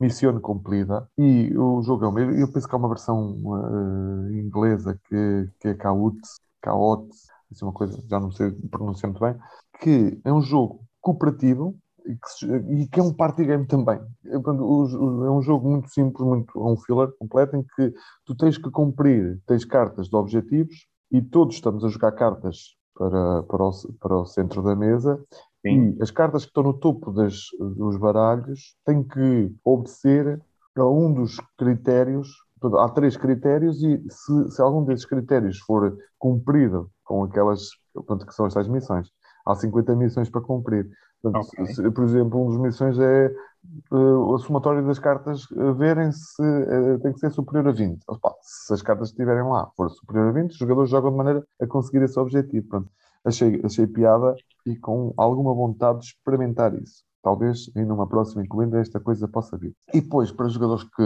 Mission 0.00 0.40
Cumplida 0.40 1.06
e 1.18 1.54
o 1.56 1.82
jogo 1.82 2.04
é 2.04 2.08
o 2.08 2.12
mesmo. 2.12 2.32
Eu 2.32 2.50
penso 2.50 2.66
que 2.66 2.74
há 2.74 2.78
uma 2.78 2.88
versão 2.88 3.36
eh, 4.28 4.32
inglesa 4.34 4.98
que, 5.08 5.50
que 5.60 5.68
é 5.68 5.74
Caout, 5.74 6.18
isso 7.54 7.64
é 7.64 7.68
uma 7.68 7.74
coisa, 7.74 8.02
já 8.08 8.20
não 8.20 8.30
sei 8.30 8.50
pronunciar 8.70 9.10
muito 9.10 9.24
bem, 9.24 9.36
que 9.80 10.20
é 10.24 10.32
um 10.32 10.42
jogo 10.42 10.84
cooperativo 11.00 11.76
e 12.06 12.14
que, 12.14 12.46
e 12.46 12.88
é 12.92 13.02
um 13.02 13.12
party 13.12 13.44
game 13.44 13.66
também. 13.66 13.98
É, 14.26 14.34
é 14.34 14.38
um 14.38 15.42
jogo 15.42 15.70
muito 15.70 15.88
simples, 15.88 16.26
muito, 16.26 16.58
é 16.58 16.64
um 16.64 16.76
filler 16.76 17.08
completo 17.18 17.56
em 17.56 17.62
que 17.62 17.94
tu 18.26 18.34
tens 18.34 18.58
que 18.58 18.70
cumprir, 18.70 19.40
tens 19.46 19.64
cartas 19.64 20.08
de 20.08 20.16
objetivos 20.16 20.86
e 21.10 21.22
todos 21.22 21.54
estamos 21.54 21.84
a 21.84 21.88
jogar 21.88 22.12
cartas 22.12 22.76
para, 22.94 23.42
para, 23.44 23.64
o, 23.64 23.70
para 24.00 24.16
o 24.16 24.26
centro 24.26 24.62
da 24.62 24.76
mesa 24.76 25.22
Sim. 25.62 25.96
e 25.98 26.02
as 26.02 26.10
cartas 26.10 26.44
que 26.44 26.50
estão 26.50 26.62
no 26.62 26.74
topo 26.74 27.10
das, 27.12 27.34
dos 27.58 27.96
baralhos 27.96 28.76
têm 28.84 29.02
que 29.02 29.54
obedecer 29.64 30.40
a 30.76 30.88
um 30.88 31.12
dos 31.12 31.36
critérios. 31.56 32.28
Há 32.78 32.88
três 32.88 33.16
critérios 33.16 33.82
e 33.82 34.02
se, 34.08 34.50
se 34.50 34.62
algum 34.62 34.84
desses 34.84 35.04
critérios 35.04 35.58
for 35.60 35.96
cumprido 36.18 36.90
com 37.04 37.24
aquelas, 37.24 37.68
portanto, 37.92 38.26
que 38.26 38.34
são 38.34 38.46
as 38.46 38.54
tais 38.54 38.68
missões, 38.68 39.08
há 39.46 39.54
50 39.54 39.94
missões 39.96 40.28
para 40.30 40.40
cumprir. 40.40 40.88
Portanto, 41.22 41.46
Ok. 41.56 41.66
se- 41.74 41.90
por 41.90 42.04
exemplo, 42.04 42.40
uma 42.42 42.50
das 42.52 42.60
missões 42.60 42.98
é 42.98 43.26
eh, 43.26 44.34
a 44.34 44.38
somatória 44.38 44.82
das 44.82 44.98
cartas 44.98 45.46
eh, 45.56 45.72
verem 45.72 46.12
se 46.12 46.42
eh, 46.42 46.98
tem 47.02 47.12
que 47.14 47.18
ser 47.20 47.30
superior 47.30 47.68
a 47.68 47.72
20. 47.72 48.02
Opa, 48.08 48.34
se 48.42 48.74
as 48.74 48.82
cartas 48.82 49.08
estiverem 49.08 49.42
lá 49.44 49.70
for 49.76 49.90
superior 49.90 50.28
a 50.28 50.32
20, 50.32 50.50
os 50.50 50.58
jogadores 50.58 50.90
jogam 50.90 51.10
de 51.10 51.16
maneira 51.16 51.44
a 51.60 51.66
conseguir 51.66 52.02
esse 52.04 52.18
objetivo. 52.18 52.68
Pronto. 52.68 52.90
Achei, 53.24 53.58
achei 53.64 53.86
piada 53.86 54.34
e 54.66 54.76
com 54.76 55.14
alguma 55.16 55.54
vontade 55.54 56.00
de 56.00 56.06
experimentar 56.06 56.74
isso. 56.74 57.02
Talvez 57.22 57.70
em 57.74 57.90
uma 57.90 58.06
próxima 58.06 58.42
encomenda 58.44 58.78
esta 58.78 59.00
coisa 59.00 59.26
possa 59.26 59.56
vir. 59.56 59.74
E 59.94 60.00
depois, 60.02 60.30
para 60.30 60.46
jogadores 60.48 60.84
que 60.84 61.02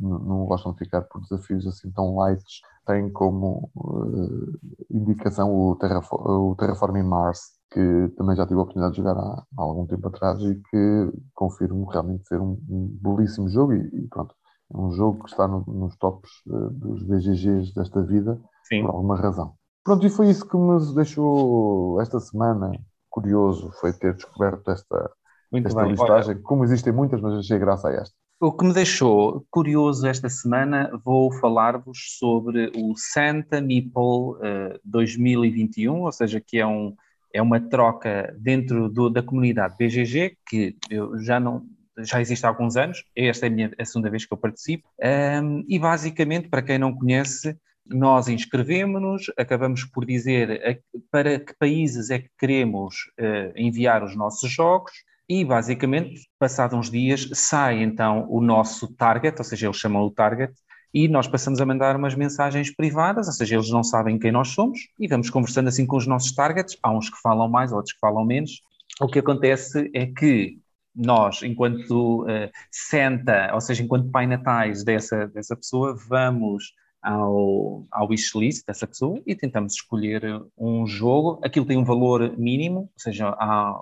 não 0.00 0.46
gostam 0.46 0.72
de 0.72 0.78
ficar 0.78 1.02
por 1.02 1.20
desafios 1.20 1.64
assim 1.64 1.88
tão 1.92 2.16
light, 2.16 2.42
tem 2.90 3.10
como 3.12 3.70
eh, 3.76 4.96
indicação 4.96 5.52
o, 5.54 5.76
Terrafo- 5.76 6.16
o 6.16 6.56
Terraforming 6.56 7.02
Mars, 7.04 7.40
que 7.72 8.08
também 8.16 8.36
já 8.36 8.46
tive 8.46 8.58
a 8.60 8.62
oportunidade 8.62 8.94
de 8.94 8.98
jogar 8.98 9.16
há, 9.18 9.44
há 9.58 9.62
algum 9.62 9.86
tempo 9.86 10.08
atrás 10.08 10.38
e 10.40 10.56
que 10.70 11.12
confirmo 11.34 11.84
realmente 11.86 12.26
ser 12.28 12.40
um, 12.40 12.52
um 12.68 12.98
belíssimo 13.00 13.48
jogo 13.48 13.72
e, 13.74 13.80
e 14.04 14.08
pronto, 14.08 14.34
é 14.74 14.76
um 14.78 14.90
jogo 14.92 15.24
que 15.24 15.30
está 15.30 15.46
no- 15.48 15.64
nos 15.66 15.96
tops 15.98 16.30
eh, 16.48 16.50
dos 16.72 17.02
BGGs 17.04 17.72
desta 17.74 18.02
vida 18.02 18.40
Sim. 18.62 18.80
por 18.80 18.90
alguma 18.90 19.16
razão. 19.16 19.54
Pronto, 19.84 20.06
e 20.06 20.10
foi 20.10 20.30
isso 20.30 20.46
que 20.48 20.56
me 20.56 20.94
deixou 20.94 22.00
esta 22.00 22.20
semana 22.20 22.72
curioso, 23.08 23.70
foi 23.80 23.92
ter 23.92 24.14
descoberto 24.14 24.70
esta, 24.70 25.10
Muito 25.50 25.72
esta 25.72 25.74
bem. 25.74 25.94
Olha, 25.98 26.14
listagem, 26.14 26.40
como 26.42 26.64
existem 26.64 26.92
muitas, 26.92 27.20
mas 27.20 27.34
achei 27.38 27.58
graça 27.58 27.88
a 27.88 27.92
esta. 27.94 28.14
O 28.40 28.52
que 28.52 28.64
me 28.64 28.72
deixou 28.72 29.46
curioso 29.50 30.06
esta 30.06 30.28
semana, 30.30 30.90
vou 31.04 31.30
falar-vos 31.32 32.16
sobre 32.18 32.72
o 32.74 32.94
Santa 32.96 33.60
Meeple 33.60 34.38
eh, 34.42 34.80
2021, 34.84 36.02
ou 36.02 36.12
seja, 36.12 36.40
que 36.40 36.58
é, 36.58 36.66
um, 36.66 36.94
é 37.34 37.42
uma 37.42 37.60
troca 37.60 38.34
dentro 38.38 38.88
do- 38.88 39.10
da 39.10 39.22
comunidade 39.22 39.76
BGG, 39.78 40.36
que 40.48 40.76
eu 40.90 41.18
já 41.22 41.38
não 41.38 41.66
já 42.02 42.18
existe 42.18 42.46
há 42.46 42.48
alguns 42.48 42.76
anos, 42.78 43.04
esta 43.14 43.44
é 43.44 43.48
a, 43.48 43.52
minha, 43.52 43.70
a 43.78 43.84
segunda 43.84 44.08
vez 44.08 44.24
que 44.24 44.32
eu 44.32 44.38
participo, 44.38 44.88
Ahm, 45.02 45.62
e 45.68 45.78
basicamente, 45.78 46.48
para 46.48 46.62
quem 46.62 46.78
não 46.78 46.94
conhece, 46.94 47.54
nós 47.84 48.26
inscrevemos-nos, 48.28 49.26
acabamos 49.36 49.84
por 49.84 50.06
dizer 50.06 50.62
a- 50.66 50.98
para 51.10 51.38
que 51.38 51.52
países 51.58 52.08
é 52.08 52.18
que 52.20 52.30
queremos 52.38 52.94
eh, 53.18 53.52
enviar 53.56 54.02
os 54.02 54.16
nossos 54.16 54.50
jogos, 54.50 54.92
e 55.30 55.44
basicamente, 55.44 56.28
passados 56.40 56.76
uns 56.76 56.90
dias, 56.90 57.30
sai 57.34 57.84
então 57.84 58.26
o 58.28 58.40
nosso 58.40 58.92
target, 58.96 59.38
ou 59.38 59.44
seja, 59.44 59.68
eles 59.68 59.76
chamam 59.76 60.02
o 60.02 60.10
target, 60.10 60.52
e 60.92 61.06
nós 61.06 61.28
passamos 61.28 61.60
a 61.60 61.64
mandar 61.64 61.94
umas 61.94 62.16
mensagens 62.16 62.74
privadas, 62.74 63.28
ou 63.28 63.32
seja, 63.32 63.54
eles 63.54 63.70
não 63.70 63.84
sabem 63.84 64.18
quem 64.18 64.32
nós 64.32 64.48
somos, 64.48 64.80
e 64.98 65.06
vamos 65.06 65.30
conversando 65.30 65.68
assim 65.68 65.86
com 65.86 65.96
os 65.96 66.04
nossos 66.04 66.34
targets. 66.34 66.76
Há 66.82 66.90
uns 66.90 67.08
que 67.08 67.16
falam 67.22 67.48
mais, 67.48 67.70
outros 67.70 67.92
que 67.94 68.00
falam 68.00 68.24
menos. 68.24 68.60
O 69.00 69.06
que 69.06 69.20
acontece 69.20 69.88
é 69.94 70.04
que 70.04 70.58
nós, 70.92 71.44
enquanto 71.44 72.26
Santa, 72.72 73.52
ou 73.54 73.60
seja, 73.60 73.84
enquanto 73.84 74.10
Pai 74.10 74.26
Natais 74.26 74.82
dessa, 74.82 75.28
dessa 75.28 75.54
pessoa, 75.54 75.94
vamos 76.08 76.72
ao, 77.02 77.84
ao 77.90 78.08
wishlist 78.08 78.64
dessa 78.66 78.86
pessoa 78.86 79.20
e 79.26 79.34
tentamos 79.34 79.74
escolher 79.74 80.22
um 80.56 80.86
jogo. 80.86 81.40
Aquilo 81.42 81.66
tem 81.66 81.76
um 81.76 81.84
valor 81.84 82.36
mínimo, 82.38 82.80
ou 82.80 82.90
seja, 82.98 83.28
há, 83.28 83.74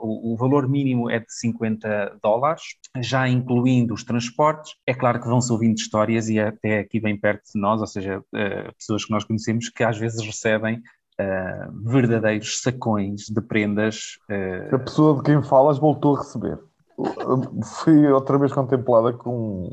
o, 0.00 0.32
o 0.32 0.36
valor 0.36 0.68
mínimo 0.68 1.10
é 1.10 1.18
de 1.18 1.32
50 1.32 2.18
dólares, 2.22 2.62
já 3.00 3.28
incluindo 3.28 3.94
os 3.94 4.04
transportes. 4.04 4.74
É 4.86 4.94
claro 4.94 5.20
que 5.20 5.28
vão-se 5.28 5.50
ouvindo 5.52 5.76
histórias 5.76 6.28
e 6.28 6.38
até 6.38 6.80
aqui 6.80 7.00
bem 7.00 7.18
perto 7.18 7.42
de 7.52 7.60
nós, 7.60 7.80
ou 7.80 7.86
seja, 7.86 8.20
uh, 8.20 8.74
pessoas 8.78 9.04
que 9.04 9.10
nós 9.10 9.24
conhecemos 9.24 9.68
que 9.68 9.82
às 9.82 9.98
vezes 9.98 10.24
recebem 10.24 10.76
uh, 10.76 11.90
verdadeiros 11.90 12.60
sacões 12.60 13.22
de 13.28 13.40
prendas. 13.40 14.18
Uh... 14.30 14.74
A 14.74 14.78
pessoa 14.78 15.16
de 15.16 15.22
quem 15.22 15.42
falas 15.42 15.78
voltou 15.78 16.16
a 16.16 16.20
receber. 16.20 16.58
Fui 17.82 18.06
outra 18.08 18.38
vez 18.38 18.52
contemplada 18.52 19.12
com 19.12 19.70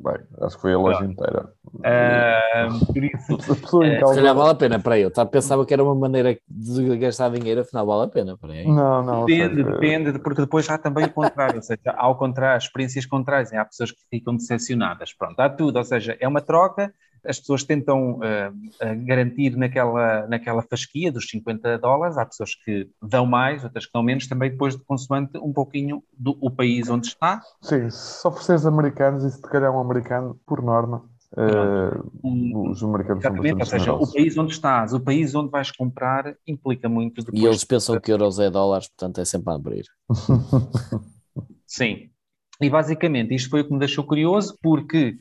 Bem, 0.00 0.14
acho 0.42 0.54
que 0.54 0.62
foi 0.62 0.74
a 0.74 0.78
loja 0.78 1.04
inteira. 1.04 1.52
Uh, 1.74 2.86
por 2.86 3.04
isso, 3.04 3.34
a 3.34 3.56
pessoa 3.56 3.86
em 3.86 3.98
causa... 3.98 4.14
Se 4.14 4.20
calhar 4.20 4.34
vale 4.34 4.50
a 4.50 4.54
pena, 4.54 4.78
para 4.78 4.96
eu. 4.96 5.10
Tá, 5.10 5.26
pensava 5.26 5.66
que 5.66 5.74
era 5.74 5.82
uma 5.82 5.94
maneira 5.94 6.38
de 6.48 6.96
gastar 6.98 7.30
dinheiro, 7.30 7.62
afinal 7.62 7.84
vale 7.84 8.04
a 8.04 8.08
pena. 8.08 8.38
Para 8.38 8.62
não, 8.62 9.02
não. 9.02 9.24
Depende, 9.24 9.56
seja... 9.56 9.70
depende, 9.72 10.18
porque 10.20 10.42
depois 10.42 10.70
há 10.70 10.78
também 10.78 11.06
o 11.06 11.12
contrário, 11.12 11.56
ou 11.56 11.62
seja, 11.62 11.92
ao 11.96 12.16
contrário, 12.16 12.58
experiências 12.58 13.06
contrárias, 13.06 13.52
há 13.52 13.64
pessoas 13.64 13.90
que 13.90 13.98
ficam 14.08 14.36
decepcionadas. 14.36 15.12
Pronto, 15.12 15.40
há 15.40 15.50
tudo, 15.50 15.78
ou 15.78 15.84
seja, 15.84 16.16
é 16.20 16.28
uma 16.28 16.40
troca, 16.40 16.94
as 17.24 17.38
pessoas 17.38 17.64
tentam 17.64 18.14
uh, 18.14 19.04
garantir 19.04 19.56
naquela, 19.56 20.26
naquela 20.26 20.62
fasquia 20.62 21.12
dos 21.12 21.28
50 21.28 21.78
dólares, 21.78 22.16
há 22.16 22.24
pessoas 22.26 22.54
que 22.54 22.88
dão 23.02 23.26
mais, 23.26 23.64
outras 23.64 23.86
que 23.86 23.92
dão 23.92 24.02
menos, 24.02 24.26
também 24.26 24.50
depois 24.50 24.76
de 24.76 24.84
consoante 24.84 25.38
um 25.38 25.52
pouquinho 25.52 26.02
do 26.16 26.36
o 26.40 26.50
país 26.50 26.88
onde 26.88 27.08
está. 27.08 27.40
Sim, 27.62 27.88
se 27.90 28.26
ofereceres 28.26 28.66
americanos, 28.66 29.24
e 29.24 29.30
se 29.30 29.40
te 29.40 29.48
calhar 29.48 29.74
um 29.74 29.80
americano, 29.80 30.38
por 30.46 30.62
norma, 30.62 31.04
uh, 31.36 32.70
os 32.70 32.82
americanos 32.82 33.22
são 33.22 33.34
bastante 33.34 33.60
Ou 33.60 33.66
seja, 33.66 33.84
generosos. 33.84 34.08
o 34.08 34.12
país 34.12 34.38
onde 34.38 34.52
estás, 34.52 34.92
o 34.92 35.00
país 35.00 35.34
onde 35.34 35.50
vais 35.50 35.70
comprar, 35.70 36.34
implica 36.46 36.88
muito. 36.88 37.22
E 37.32 37.44
eles 37.44 37.64
pensam 37.64 37.96
de... 37.96 38.00
que 38.00 38.12
euros 38.12 38.38
é 38.38 38.50
dólares, 38.50 38.88
portanto 38.88 39.20
é 39.20 39.24
sempre 39.24 39.52
a 39.52 39.56
abrir. 39.56 39.84
Sim. 41.66 42.10
E 42.60 42.68
basicamente 42.68 43.34
isto 43.34 43.50
foi 43.50 43.60
o 43.60 43.64
que 43.64 43.72
me 43.72 43.78
deixou 43.78 44.04
curioso, 44.04 44.56
porque 44.60 45.16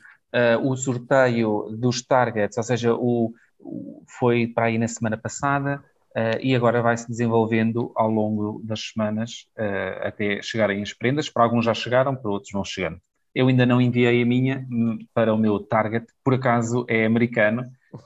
o 0.63 0.75
sorteio 0.75 1.69
dos 1.78 2.01
targets, 2.01 2.57
ou 2.57 2.63
seja, 2.63 2.93
o, 2.93 3.34
o, 3.59 4.03
foi 4.19 4.47
para 4.47 4.65
aí 4.65 4.78
na 4.78 4.88
semana 4.88 5.17
passada 5.17 5.84
uh, 6.15 6.39
e 6.41 6.55
agora 6.55 6.82
vai 6.82 6.97
se 6.97 7.07
desenvolvendo 7.07 7.91
ao 7.95 8.09
longo 8.09 8.61
das 8.63 8.91
semanas 8.91 9.47
uh, 9.57 10.07
até 10.07 10.41
chegarem 10.41 10.82
as 10.82 10.93
prendas. 10.93 11.30
Para 11.30 11.43
alguns 11.43 11.65
já 11.65 11.73
chegaram, 11.73 12.15
para 12.15 12.32
outros 12.32 12.51
vão 12.51 12.63
chegando. 12.63 12.99
Eu 13.34 13.47
ainda 13.47 13.65
não 13.65 13.80
enviei 13.80 14.23
a 14.23 14.25
minha 14.25 14.65
hum, 14.71 14.97
para 15.13 15.34
o 15.34 15.38
meu 15.38 15.59
target, 15.59 16.07
por 16.23 16.34
acaso 16.34 16.86
é 16.89 17.05
americano, 17.05 17.63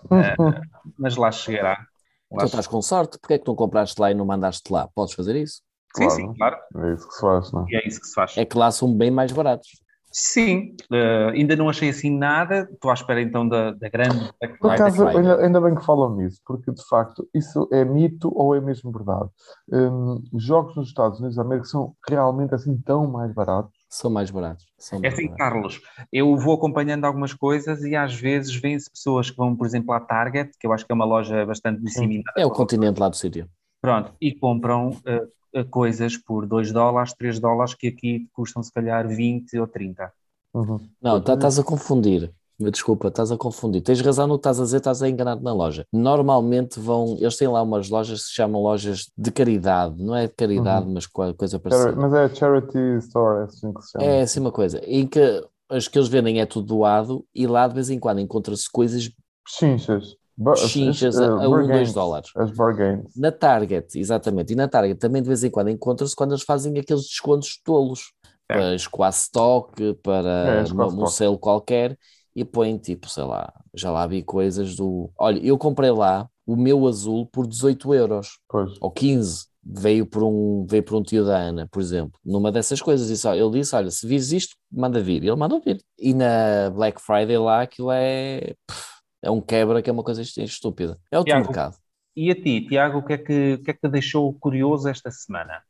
mas 0.97 1.15
lá 1.15 1.32
chegará. 1.32 1.86
Lá 2.30 2.39
tu 2.39 2.45
estás 2.45 2.67
com 2.67 2.82
sorte, 2.82 3.17
porque 3.19 3.36
é 3.36 3.39
que 3.39 3.47
não 3.47 3.55
compraste 3.55 3.99
lá 3.99 4.11
e 4.11 4.13
não 4.13 4.26
mandaste 4.26 4.72
lá? 4.72 4.88
Podes 4.93 5.13
fazer 5.13 5.36
isso? 5.36 5.61
Sim, 5.95 6.05
claro. 6.05 6.15
sim, 6.15 6.34
claro. 6.34 6.57
É 6.78 6.93
isso 6.93 7.07
que 7.07 7.13
se 7.13 7.22
faz, 7.22 7.51
não 7.51 7.61
é? 7.61 7.65
E 7.69 7.76
é 7.76 7.88
isso 7.88 7.99
que 7.99 8.07
se 8.07 8.13
faz. 8.13 8.38
É 8.38 8.45
que 8.45 8.57
lá 8.57 8.72
são 8.72 8.93
bem 8.93 9.11
mais 9.11 9.32
baratos. 9.32 9.69
Sim, 10.12 10.76
uh, 10.91 11.30
ainda 11.30 11.55
não 11.55 11.70
achei 11.70 11.89
assim 11.89 12.16
nada. 12.16 12.68
Estou 12.72 12.91
à 12.91 12.93
espera 12.93 13.22
então 13.22 13.47
da, 13.47 13.72
da 13.72 13.89
grande. 13.89 14.30
Por 14.59 14.72
acaso, 14.72 15.07
ainda, 15.07 15.41
ainda, 15.41 15.62
bem 15.62 15.74
que 15.74 15.86
falam 15.86 16.16
nisso, 16.16 16.41
porque 16.45 16.72
de 16.72 16.86
facto 16.88 17.28
isso 17.34 17.68
é 17.72 17.86
mito 17.86 18.32
ou 18.36 18.53
é 18.53 18.59
mesmo 18.59 18.91
verdade? 18.91 19.30
Um, 19.72 20.22
jogos 20.38 20.76
nos 20.76 20.89
Estados 20.89 21.20
Unidos 21.20 21.38
da 21.38 21.43
América 21.43 21.68
são 21.68 21.95
realmente 22.07 22.53
assim 22.53 22.78
tão 22.78 23.07
mais 23.09 23.34
baratos? 23.34 23.72
São 23.89 24.12
mais 24.12 24.30
baratos. 24.30 24.66
São 24.78 24.99
é 25.01 25.07
assim, 25.07 25.28
baratos. 25.28 25.38
Carlos, 25.38 25.82
eu 26.12 26.36
vou 26.36 26.55
acompanhando 26.55 27.05
algumas 27.05 27.34
coisas 27.34 27.82
e 27.84 27.95
às 27.95 28.14
vezes 28.14 28.53
vêm-se 28.53 28.91
pessoas 28.91 29.30
que 29.30 29.38
vão, 29.38 29.55
por 29.55 29.66
exemplo, 29.66 29.93
à 29.93 29.99
Target, 29.99 30.51
que 30.59 30.68
eu 30.68 30.74
acho 30.74 30.86
que 30.86 30.91
é 30.91 30.95
uma 30.95 31.05
loja 31.05 31.45
bastante 31.45 31.82
disseminada. 31.82 32.34
É 32.38 32.45
o 32.45 32.51
continente 32.51 32.99
lá 32.99 33.07
do 33.07 33.16
sítio. 33.16 33.47
Pronto, 33.82 34.14
e 34.22 34.34
compram 34.34 34.90
uh, 34.90 35.66
coisas 35.70 36.16
por 36.16 36.46
2 36.46 36.72
dólares, 36.72 37.14
3 37.14 37.40
dólares, 37.40 37.74
que 37.74 37.88
aqui 37.88 38.28
custam 38.32 38.62
se 38.62 38.72
calhar 38.72 39.08
20 39.08 39.58
ou 39.60 39.68
30. 39.68 40.12
Uhum. 40.54 40.80
Não, 41.02 41.22
tá, 41.22 41.34
estás 41.34 41.58
a 41.58 41.64
confundir. 41.64 42.32
Desculpa, 42.60 43.08
estás 43.08 43.32
a 43.32 43.38
confundir. 43.38 43.82
Tens 43.82 44.02
razão 44.02 44.28
no 44.28 44.36
que 44.36 44.42
estás 44.42 44.60
a 44.60 44.64
dizer, 44.64 44.78
estás 44.78 45.02
a 45.02 45.10
enganar 45.10 45.42
na 45.42 45.52
loja. 45.52 45.86
Normalmente 45.92 46.80
vão, 46.80 47.18
eles 47.20 47.36
têm 47.36 47.48
lá 47.48 47.64
umas 47.64 47.90
lojas 47.90 48.22
que 48.22 48.28
se 48.28 48.36
chamam 48.36 48.62
lojas 48.62 49.12
de 49.18 49.32
caridade, 49.32 49.96
não 50.04 50.16
é 50.16 50.28
de 50.28 50.34
caridade, 50.34 50.86
uhum. 50.86 50.94
mas 50.94 51.08
coisa 51.08 51.60
parecida. 51.60 51.96
Mas 51.96 52.14
é 52.14 52.36
charity 52.36 52.98
store, 53.00 53.42
é 53.42 53.44
assim 53.46 53.74
que 53.74 53.82
se 53.82 53.92
chama. 53.92 54.06
É 54.06 54.22
assim 54.22 54.40
uma 54.40 54.52
coisa, 54.52 54.80
em 54.86 55.08
que 55.08 55.44
as 55.70 55.88
que 55.88 55.98
eles 55.98 56.10
vendem 56.10 56.40
é 56.40 56.46
tudo 56.46 56.68
doado 56.68 57.26
e 57.34 57.48
lá 57.48 57.68
de 57.68 57.74
vez 57.74 57.90
em 57.90 57.98
quando 57.98 58.20
encontra-se 58.20 58.70
coisas 58.70 59.10
chinchas 59.48 60.16
chinchas 60.58 61.18
a, 61.18 61.28
a 61.28 61.50
1, 61.50 61.68
2 61.68 61.94
dólares. 61.94 62.32
As 62.36 62.52
bargains. 62.52 63.06
Na 63.16 63.32
Target, 63.32 63.98
exatamente. 64.00 64.54
E 64.54 64.56
na 64.56 64.68
Target 64.68 65.00
também 65.00 65.22
de 65.22 65.28
vez 65.28 65.44
em 65.44 65.50
quando 65.50 65.70
encontra-se 65.70 66.16
quando 66.16 66.32
eles 66.32 66.44
fazem 66.44 66.78
aqueles 66.78 67.04
descontos 67.04 67.60
tolos. 67.64 68.14
É. 68.50 68.56
Para 68.56 68.78
Squash 68.78 69.22
Stock, 69.24 69.94
para 70.04 70.66
é, 70.68 70.74
um, 70.74 71.08
selo 71.08 71.38
qualquer 71.38 71.98
e 72.36 72.44
põem 72.44 72.78
tipo, 72.78 73.10
sei 73.10 73.24
lá, 73.24 73.52
já 73.74 73.92
lá 73.92 74.06
vi 74.06 74.24
coisas 74.24 74.76
do. 74.76 75.10
Olha, 75.18 75.39
eu 75.39 75.58
comprei 75.58 75.92
lá 75.92 76.28
o 76.46 76.56
meu 76.56 76.86
azul 76.88 77.26
por 77.26 77.48
18 77.48 77.94
euros 77.94 78.39
pois. 78.50 78.72
ou 78.82 78.92
15. 78.92 79.50
Veio 79.64 80.08
por, 80.08 80.24
um, 80.24 80.66
veio 80.68 80.82
por 80.82 80.98
um 80.98 81.04
tio 81.04 81.24
da 81.24 81.38
Ana, 81.38 81.68
por 81.72 81.80
exemplo, 81.80 82.20
numa 82.26 82.52
dessas 82.52 82.82
coisas. 82.82 83.08
Disse, 83.08 83.28
ele 83.28 83.52
disse: 83.52 83.76
Olha, 83.76 83.92
se 83.92 84.08
vires 84.08 84.32
isto, 84.32 84.56
manda 84.72 85.00
vir. 85.00 85.24
E 85.24 85.28
ele 85.28 85.36
mandou 85.36 85.62
vir. 85.62 85.80
E 86.00 86.16
na 86.16 86.72
Black 86.72 87.00
Friday 87.00 87.38
lá, 87.38 87.62
aquilo 87.62 87.92
é. 87.92 88.56
Pff, 88.66 89.01
é 89.22 89.30
um 89.30 89.41
quebra 89.41 89.82
que 89.82 89.89
é 89.89 89.93
uma 89.93 90.03
coisa 90.03 90.22
estúpida. 90.22 90.97
É 91.11 91.17
outro 91.17 91.32
Tiago, 91.32 91.45
mercado. 91.45 91.78
E 92.15 92.32
a 92.32 92.36
ti, 92.36 92.67
Tiago, 92.67 92.99
o 92.99 93.05
que, 93.05 93.13
é 93.13 93.17
que, 93.17 93.53
o 93.53 93.63
que 93.63 93.72
é 93.72 93.74
que 93.74 93.82
te 93.82 93.89
deixou 93.89 94.34
curioso 94.34 94.89
esta 94.89 95.09
semana? 95.11 95.61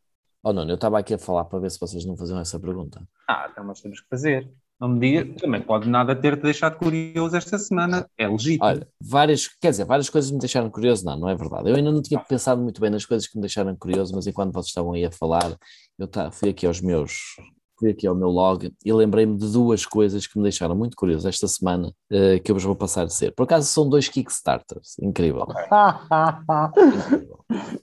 Oh, 0.44 0.52
não, 0.52 0.68
eu 0.68 0.76
estava 0.76 0.98
aqui 0.98 1.14
a 1.14 1.20
falar 1.20 1.46
para 1.46 1.60
ver 1.60 1.70
se 1.70 1.80
vocês 1.80 2.04
não 2.04 2.18
faziam 2.18 2.40
essa 2.40 2.60
pergunta. 2.60 3.02
Ah, 3.30 3.48
então 3.52 3.64
nós 3.64 3.80
temos 3.80 4.00
que 4.00 4.08
fazer. 4.10 4.50
Não 4.80 4.90
me 4.90 5.00
diga, 5.00 5.40
também 5.40 5.62
pode 5.62 5.88
nada 5.88 6.16
ter-te 6.16 6.42
deixado 6.42 6.76
curioso 6.76 7.38
esta 7.38 7.60
semana, 7.60 8.10
é 8.18 8.28
legítimo. 8.28 8.66
Olha, 8.66 8.88
várias, 9.00 9.48
quer 9.48 9.70
dizer, 9.70 9.86
várias 9.86 10.10
coisas 10.10 10.32
me 10.32 10.40
deixaram 10.40 10.72
curioso, 10.72 11.06
não, 11.06 11.20
não 11.20 11.30
é 11.30 11.36
verdade. 11.36 11.70
Eu 11.70 11.76
ainda 11.76 11.92
não 11.92 12.02
tinha 12.02 12.20
pensado 12.20 12.60
muito 12.60 12.82
bem 12.82 12.90
nas 12.90 13.06
coisas 13.06 13.28
que 13.28 13.36
me 13.36 13.42
deixaram 13.42 13.76
curioso, 13.76 14.16
mas 14.16 14.26
enquanto 14.26 14.52
vocês 14.52 14.70
estavam 14.70 14.94
aí 14.94 15.06
a 15.06 15.12
falar, 15.12 15.56
eu 16.00 16.08
tá, 16.08 16.32
fui 16.32 16.50
aqui 16.50 16.66
aos 16.66 16.82
meus 16.82 17.36
fui 17.82 17.90
aqui 17.90 18.06
ao 18.06 18.14
meu 18.14 18.30
log 18.30 18.72
e 18.86 18.94
lembrei-me 18.94 19.36
de 19.36 19.52
duas 19.52 19.84
coisas 19.86 20.28
que 20.28 20.38
me 20.38 20.44
deixaram 20.44 20.76
muito 20.76 20.96
curioso 20.96 21.28
esta 21.28 21.48
semana 21.48 21.88
uh, 21.88 22.42
que 22.44 22.52
eu 22.52 22.56
vos 22.56 22.64
vou 22.64 22.76
passar 22.76 23.06
a 23.06 23.10
ser. 23.10 23.34
Por 23.34 23.44
acaso 23.44 23.68
são 23.68 23.90
dois 23.90 24.08
Kickstarters, 24.08 24.98
incrível. 25.02 25.48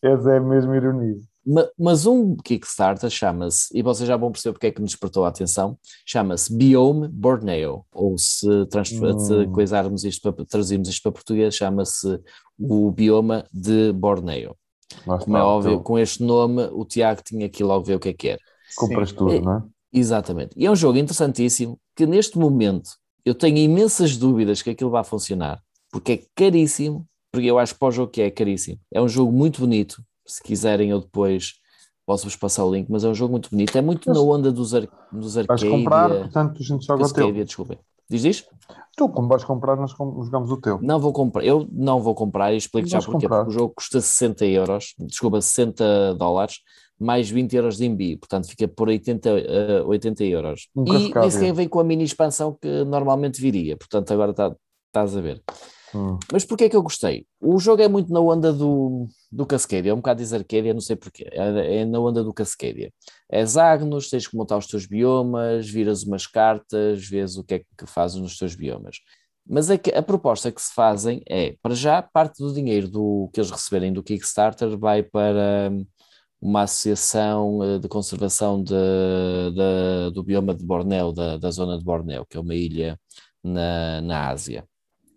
Essa 0.01 0.30
é 0.30 0.40
mesmo 0.40 0.74
ironia. 0.74 1.18
Mas 1.78 2.07
um 2.07 2.36
Kickstarter 2.36 3.11
chama-se, 3.11 3.76
e 3.76 3.82
vocês 3.82 4.07
já 4.07 4.16
vão 4.16 4.30
perceber 4.30 4.53
porque 4.53 4.68
é 4.68 4.70
que 4.70 4.80
me 4.80 4.86
despertou 4.86 5.24
a 5.24 5.28
atenção, 5.28 5.76
chama-se 6.07 6.55
Biome 6.55 7.09
Borneo, 7.09 7.84
ou 7.90 8.16
se, 8.18 8.46
hum. 8.46 9.18
se 9.18 9.46
coisarmos 9.49 10.05
isto 10.05 10.32
para, 10.32 10.44
traduzirmos 10.44 10.88
isto 10.88 11.03
para 11.03 11.12
português, 11.12 11.55
chama-se 11.55 12.20
o 12.59 12.90
bioma 12.92 13.44
de 13.53 13.92
Borneo. 13.92 14.55
Mas 15.07 15.24
Como 15.24 15.36
é 15.36 15.42
óbvio, 15.42 15.72
então. 15.72 15.82
com 15.82 15.99
este 15.99 16.22
nome, 16.22 16.68
o 16.72 16.84
Tiago 16.84 17.22
tinha 17.24 17.49
que 17.49 17.64
logo 17.64 17.84
ver 17.84 17.94
o 17.94 18.01
que 18.01 18.11
é 18.11 18.12
que 18.12 18.28
era. 18.28 18.40
Compras 18.76 19.12
tudo, 19.12 19.40
não 19.40 19.57
é? 19.57 19.62
Exatamente. 19.93 20.51
E 20.57 20.66
é 20.66 20.70
um 20.70 20.76
jogo 20.76 20.99
interessantíssimo 20.99 21.78
que 21.97 22.07
neste 22.07 22.39
momento 22.39 22.91
eu 23.24 23.34
tenho 23.34 23.59
imensas 23.59 24.16
dúvidas 24.16 24.62
que 24.62 24.70
aquilo 24.70 24.91
vai 24.91 25.05
funcionar, 25.05 25.61
porque 25.91 26.12
é 26.12 26.22
caríssimo, 26.34 27.07
porque 27.30 27.47
eu 27.47 27.59
acho 27.59 27.74
que 27.74 27.80
para 27.80 27.89
o 27.89 27.93
jogo 27.93 28.11
que 28.11 28.22
é, 28.22 28.30
caríssimo. 28.30 28.78
É 28.93 29.01
um 29.01 29.09
jogo 29.09 29.32
muito 29.32 29.61
bonito, 29.61 30.03
se 30.26 30.43
quiserem 30.43 30.91
eu 30.91 31.01
depois 31.01 31.55
posso-vos 32.07 32.36
passar 32.36 32.64
o 32.64 32.72
link, 32.72 32.89
mas 32.89 33.05
é 33.05 33.09
um 33.09 33.14
jogo 33.14 33.32
muito 33.32 33.51
bonito, 33.51 33.76
é 33.76 33.82
muito 33.82 34.11
na 34.11 34.20
onda 34.20 34.51
dos, 34.51 34.74
ar, 34.74 34.89
dos. 35.12 35.34
Vais 35.34 35.62
comprar, 35.62 36.09
portanto 36.09 36.57
a 36.59 36.62
gente 36.62 36.86
joga 36.86 37.05
o 37.05 37.12
teu. 37.12 37.32
Desculpa. 37.45 37.78
Diz 38.11 38.24
isto? 38.24 38.49
Tu, 38.97 39.07
como 39.11 39.28
vais 39.28 39.45
comprar, 39.45 39.76
nós 39.76 39.91
jogamos 39.91 40.51
o 40.51 40.57
teu. 40.57 40.80
Não 40.80 40.99
vou 40.99 41.12
comprar, 41.12 41.45
eu 41.45 41.68
não 41.70 42.01
vou 42.01 42.14
comprar 42.14 42.55
e 42.55 42.57
explico 42.57 42.89
já 42.89 43.01
porquê, 43.03 43.28
porque 43.28 43.51
o 43.51 43.53
jogo 43.53 43.74
custa 43.76 44.01
60 44.01 44.47
euros, 44.47 44.95
desculpa, 44.99 45.41
60 45.43 46.14
dólares, 46.14 46.61
mais 46.99 47.30
20 47.30 47.55
euros 47.55 47.76
de 47.76 47.86
envio, 47.86 48.18
portanto 48.18 48.49
fica 48.49 48.66
por 48.66 48.88
80, 48.88 49.30
uh, 49.84 49.88
80 49.88 50.24
euros. 50.24 50.68
Um 50.74 50.84
e 50.86 51.12
nem 51.14 51.30
sequer 51.30 51.53
vem 51.53 51.68
com 51.68 51.80
a 51.80 51.84
mini 51.84 52.05
expansão 52.05 52.57
que 52.61 52.84
normalmente 52.84 53.40
viria, 53.40 53.76
portanto 53.76 54.12
agora 54.12 54.32
tá, 54.32 54.55
estás 54.88 55.16
a 55.16 55.20
ver. 55.20 55.42
Hum. 55.94 56.18
Mas 56.30 56.44
porquê 56.44 56.64
é 56.64 56.68
que 56.68 56.76
eu 56.76 56.82
gostei? 56.82 57.26
O 57.40 57.59
jogo 57.59 57.82
é 57.82 57.88
muito 57.88 58.12
na 58.12 58.20
onda 58.20 58.53
do, 58.53 59.07
do 59.32 59.46
Cascadia, 59.46 59.90
é 59.90 59.94
um 59.94 59.99
bocado 59.99 60.20
dizer 60.20 60.36
Arcadia, 60.36 60.74
não 60.74 60.80
sei 60.80 60.96
porquê, 60.96 61.26
é, 61.32 61.80
é 61.80 61.84
na 61.84 61.99
onda 61.99 62.22
do 62.22 62.34
Cascadia. 62.34 62.92
É 63.30 63.40
hexágonos, 63.40 64.11
tens 64.11 64.26
que 64.26 64.36
montar 64.36 64.59
os 64.59 64.66
teus 64.66 64.86
biomas, 64.86 65.68
viras 65.68 66.03
umas 66.03 66.26
cartas, 66.26 67.07
vês 67.07 67.36
o 67.36 67.44
que 67.44 67.55
é 67.55 67.59
que 67.59 67.86
fazes 67.86 68.20
nos 68.20 68.36
teus 68.36 68.55
biomas. 68.55 68.99
Mas 69.49 69.70
é 69.70 69.78
que 69.78 69.90
a 69.90 70.03
proposta 70.03 70.53
que 70.53 70.61
se 70.61 70.74
fazem 70.74 71.22
é, 71.26 71.55
para 71.62 71.74
já, 71.74 72.03
parte 72.03 72.42
do 72.42 72.53
dinheiro 72.53 72.88
do, 72.88 73.30
que 73.32 73.40
eles 73.40 73.51
receberem 73.51 73.92
do 73.92 74.03
Kickstarter 74.03 74.76
vai 74.78 75.03
para 75.03 75.72
uma 76.41 76.62
associação 76.62 77.62
eh, 77.62 77.78
de 77.78 77.89
conservação 77.89 78.62
de, 78.62 78.74
de, 78.74 80.11
do 80.12 80.22
bioma 80.22 80.55
de 80.55 80.64
Bornéu, 80.64 81.12
da, 81.12 81.36
da 81.36 81.51
zona 81.51 81.76
de 81.78 81.84
Bornéu, 81.84 82.24
que 82.26 82.36
é 82.36 82.41
uma 82.41 82.55
ilha 82.55 82.99
na, 83.43 84.01
na 84.01 84.28
Ásia. 84.28 84.64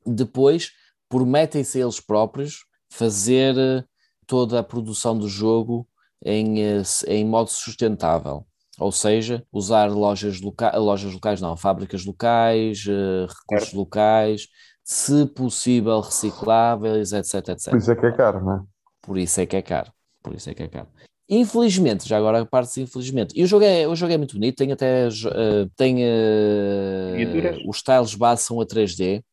depois 0.05 0.71
prometem-se 1.09 1.79
eles 1.79 1.99
próprios 1.99 2.65
fazer 2.89 3.57
eh, 3.57 3.83
toda 4.25 4.59
a 4.59 4.63
produção 4.63 5.17
do 5.17 5.27
jogo 5.27 5.87
em, 6.23 6.63
eh, 6.63 6.81
em 7.07 7.25
modo 7.25 7.49
sustentável. 7.49 8.45
Ou 8.79 8.91
seja, 8.91 9.45
usar 9.51 9.91
lojas, 9.91 10.41
loca 10.41 10.75
lojas 10.77 11.13
locais, 11.13 11.39
não, 11.41 11.55
fábricas 11.55 12.03
locais, 12.05 12.85
recursos 13.27 13.73
locais, 13.73 14.47
se 14.83 15.25
possível 15.27 15.99
recicláveis, 15.99 17.11
etc, 17.13 17.49
etc. 17.49 17.69
Por 17.69 17.77
isso 17.77 17.91
é 17.91 17.95
que 17.95 18.05
é 18.07 18.11
caro, 18.11 18.43
não 18.43 18.53
é? 18.55 18.61
Por 19.01 19.17
isso 19.17 19.41
é 19.41 19.45
que 19.45 19.55
é 19.55 19.61
caro. 19.61 19.91
Por 20.23 20.33
isso 20.33 20.49
é 20.49 20.53
que 20.53 20.63
é 20.63 20.67
caro. 20.67 20.87
Infelizmente, 21.33 22.09
já 22.09 22.17
agora 22.17 22.41
a 22.41 22.45
parte 22.45 22.81
infelizmente, 22.81 23.33
e 23.39 23.41
o 23.41 23.47
jogo 23.47 23.63
é, 23.63 23.87
o 23.87 23.95
jogo 23.95 24.11
é 24.11 24.17
muito 24.17 24.33
bonito, 24.33 24.57
tem 24.57 24.69
até 24.73 25.07
uh, 25.07 25.69
tem 25.77 26.03
uh, 26.03 27.69
os 27.69 27.81
tiles 27.81 28.13
base 28.15 28.43
são 28.43 28.59
a 28.59 28.65
3D. 28.65 29.23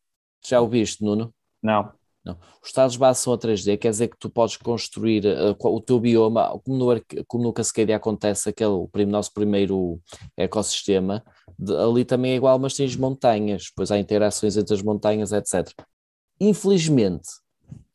Já 0.47 0.61
o 0.61 0.69
viste, 0.69 1.03
Nuno? 1.03 1.33
Não. 1.61 1.91
Não. 2.23 2.37
Os 2.63 2.71
tiles 2.71 2.95
base 2.95 3.19
são 3.19 3.33
a 3.33 3.37
3D, 3.37 3.77
quer 3.77 3.89
dizer 3.89 4.07
que 4.07 4.17
tu 4.17 4.29
podes 4.29 4.55
construir 4.55 5.25
uh, 5.25 5.57
o 5.61 5.81
teu 5.81 5.99
bioma, 5.99 6.57
como 6.63 6.77
no, 6.77 7.01
como 7.27 7.43
no 7.43 7.51
Cascadia 7.51 7.97
acontece, 7.97 8.47
aquele 8.47 8.71
o 8.71 8.89
nosso 9.05 9.33
primeiro 9.33 9.99
ecossistema, 10.37 11.21
de, 11.57 11.75
ali 11.75 12.05
também 12.05 12.31
é 12.31 12.35
igual, 12.35 12.57
mas 12.57 12.75
tens 12.75 12.95
montanhas, 12.95 13.65
depois 13.67 13.91
há 13.91 13.99
interações 13.99 14.55
entre 14.55 14.73
as 14.73 14.81
montanhas, 14.81 15.33
etc. 15.33 15.69
Infelizmente, 16.39 17.27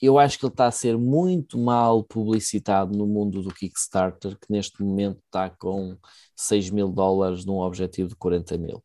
eu 0.00 0.18
acho 0.18 0.38
que 0.38 0.44
ele 0.44 0.52
está 0.52 0.66
a 0.66 0.70
ser 0.70 0.98
muito 0.98 1.58
mal 1.58 2.02
publicitado 2.04 2.96
no 2.96 3.06
mundo 3.06 3.42
do 3.42 3.54
Kickstarter, 3.54 4.38
que 4.38 4.50
neste 4.50 4.82
momento 4.82 5.20
está 5.24 5.48
com 5.50 5.96
6 6.36 6.70
mil 6.70 6.88
dólares 6.88 7.44
num 7.44 7.58
objetivo 7.58 8.10
de 8.10 8.16
40 8.16 8.58
mil. 8.58 8.82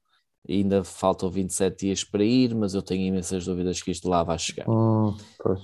Ainda 0.48 0.84
faltam 0.84 1.30
27 1.30 1.86
dias 1.86 2.04
para 2.04 2.24
ir, 2.24 2.56
mas 2.56 2.74
eu 2.74 2.82
tenho 2.82 3.06
imensas 3.06 3.46
dúvidas 3.46 3.82
que 3.82 3.92
isto 3.92 4.10
lá 4.10 4.24
vai 4.24 4.40
chegar. 4.40 4.70
Hum, 4.70 5.16
pois. 5.38 5.62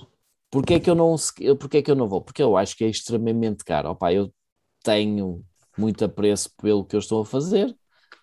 Porquê 0.51 0.75
é 0.75 0.79
que 0.79 0.89
eu 0.89 0.95
não, 0.95 1.15
porquê 1.59 1.77
é 1.77 1.81
que 1.81 1.91
eu 1.91 1.95
não 1.95 2.07
vou? 2.07 2.21
Porque 2.21 2.41
eu 2.41 2.55
acho 2.55 2.77
que 2.77 2.83
é 2.83 2.89
extremamente 2.89 3.63
caro. 3.63 3.89
Opa, 3.89 4.13
eu 4.13 4.31
tenho 4.83 5.43
muito 5.77 6.05
apreço 6.05 6.49
pelo 6.61 6.85
que 6.85 6.95
eu 6.95 6.99
estou 6.99 7.21
a 7.21 7.25
fazer, 7.25 7.75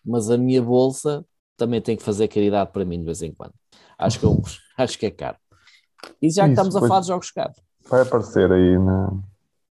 mas 0.05 0.31
a 0.31 0.39
minha 0.39 0.63
bolsa 0.63 1.27
também 1.57 1.81
tem 1.81 1.97
que 1.97 2.03
fazer 2.03 2.29
caridade 2.29 2.73
para 2.73 2.85
mim 2.85 2.99
de 2.99 3.05
vez 3.05 3.23
em 3.23 3.33
quando. 3.35 3.55
Acho 3.99 4.19
que, 4.19 4.25
eu, 4.25 4.41
acho 4.79 4.99
que 4.99 5.07
é 5.07 5.11
caro. 5.11 5.37
E 6.21 6.31
já 6.31 6.45
que 6.45 6.51
estamos 6.51 6.77
a 6.77 6.81
falar 6.81 7.01
de 7.01 7.09
jogos 7.09 7.31
caros. 7.31 7.57
Vai 7.89 8.03
aparecer 8.03 8.51
aí 8.53 8.79
na. 8.79 9.13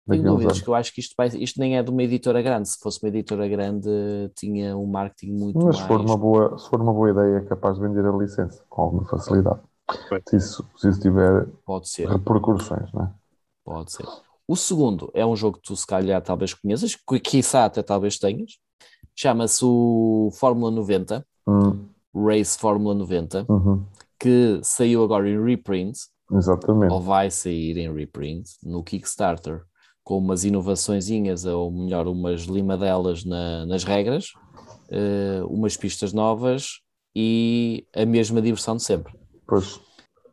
Tenho 0.07 0.23
dúvidas, 0.23 0.61
que 0.61 0.69
eu 0.69 0.75
acho 0.75 0.93
que 0.93 1.01
isto, 1.01 1.15
vai, 1.17 1.29
isto 1.29 1.59
nem 1.59 1.79
é 1.79 1.83
de 1.83 1.91
uma 1.91 2.03
editora 2.03 2.43
grande. 2.43 2.69
Se 2.69 2.79
fosse 2.79 3.03
uma 3.03 3.09
editora 3.09 3.49
grande, 3.49 3.89
tinha 4.37 4.77
um 4.77 4.87
marketing 4.87 5.33
muito 5.33 5.57
Mas 5.57 5.65
mais... 5.65 5.79
se 5.79 5.87
for, 5.87 6.01
uma 6.01 6.17
boa, 6.17 6.59
se 6.59 6.69
for 6.69 6.81
uma 6.81 6.93
boa 6.93 7.11
ideia, 7.11 7.39
é 7.39 7.41
capaz 7.41 7.77
de 7.77 7.89
vender 7.89 8.05
a 8.05 8.13
licença 8.13 8.63
com 8.69 8.83
alguma 8.83 9.07
facilidade. 9.07 9.61
Se 10.29 10.37
isso, 10.37 10.65
se 10.77 10.89
isso 10.91 11.01
tiver 11.01 11.47
Pode 11.65 11.89
ser. 11.89 12.07
repercussões, 12.07 12.93
não 12.93 13.05
é? 13.05 13.11
Pode 13.65 13.93
ser. 13.93 14.07
O 14.47 14.57
segundo 14.57 15.11
é 15.15 15.25
um 15.25 15.35
jogo 15.35 15.57
que 15.57 15.63
tu 15.63 15.75
se 15.75 15.87
calhar 15.87 16.21
talvez 16.21 16.53
conheças, 16.53 16.95
que 16.95 17.19
quiçá 17.19 17.65
até 17.65 17.83
talvez 17.83 18.19
tenhas. 18.19 18.59
Chama-se 19.17 19.65
o 19.65 20.31
Fórmula 20.35 20.71
90, 20.71 21.27
hum. 21.47 21.87
Race 22.15 22.59
Fórmula 22.59 22.95
90, 22.95 23.47
uhum. 23.49 23.85
que 24.19 24.61
saiu 24.63 25.03
agora 25.03 25.29
em 25.29 25.43
reprint. 25.43 25.97
Exatamente. 26.31 26.93
Ou 26.93 27.01
vai 27.01 27.31
sair 27.31 27.77
em 27.79 27.93
reprint 27.93 28.49
no 28.63 28.83
Kickstarter 28.83 29.63
com 30.03 30.19
umas 30.19 30.45
inovaçõezinhas, 30.45 31.47
ou 31.47 31.71
melhor, 31.71 32.07
umas 32.07 32.43
limadelas 32.43 33.25
na, 33.25 33.65
nas 33.65 33.85
regras, 33.85 34.27
uh, 34.91 35.47
umas 35.49 35.77
pistas 35.77 36.13
novas 36.13 36.81
e 37.17 37.87
a 37.95 38.05
mesma 38.05 38.43
diversão 38.43 38.77
de 38.77 38.83
sempre. 38.83 39.15
Pois. 39.47 39.81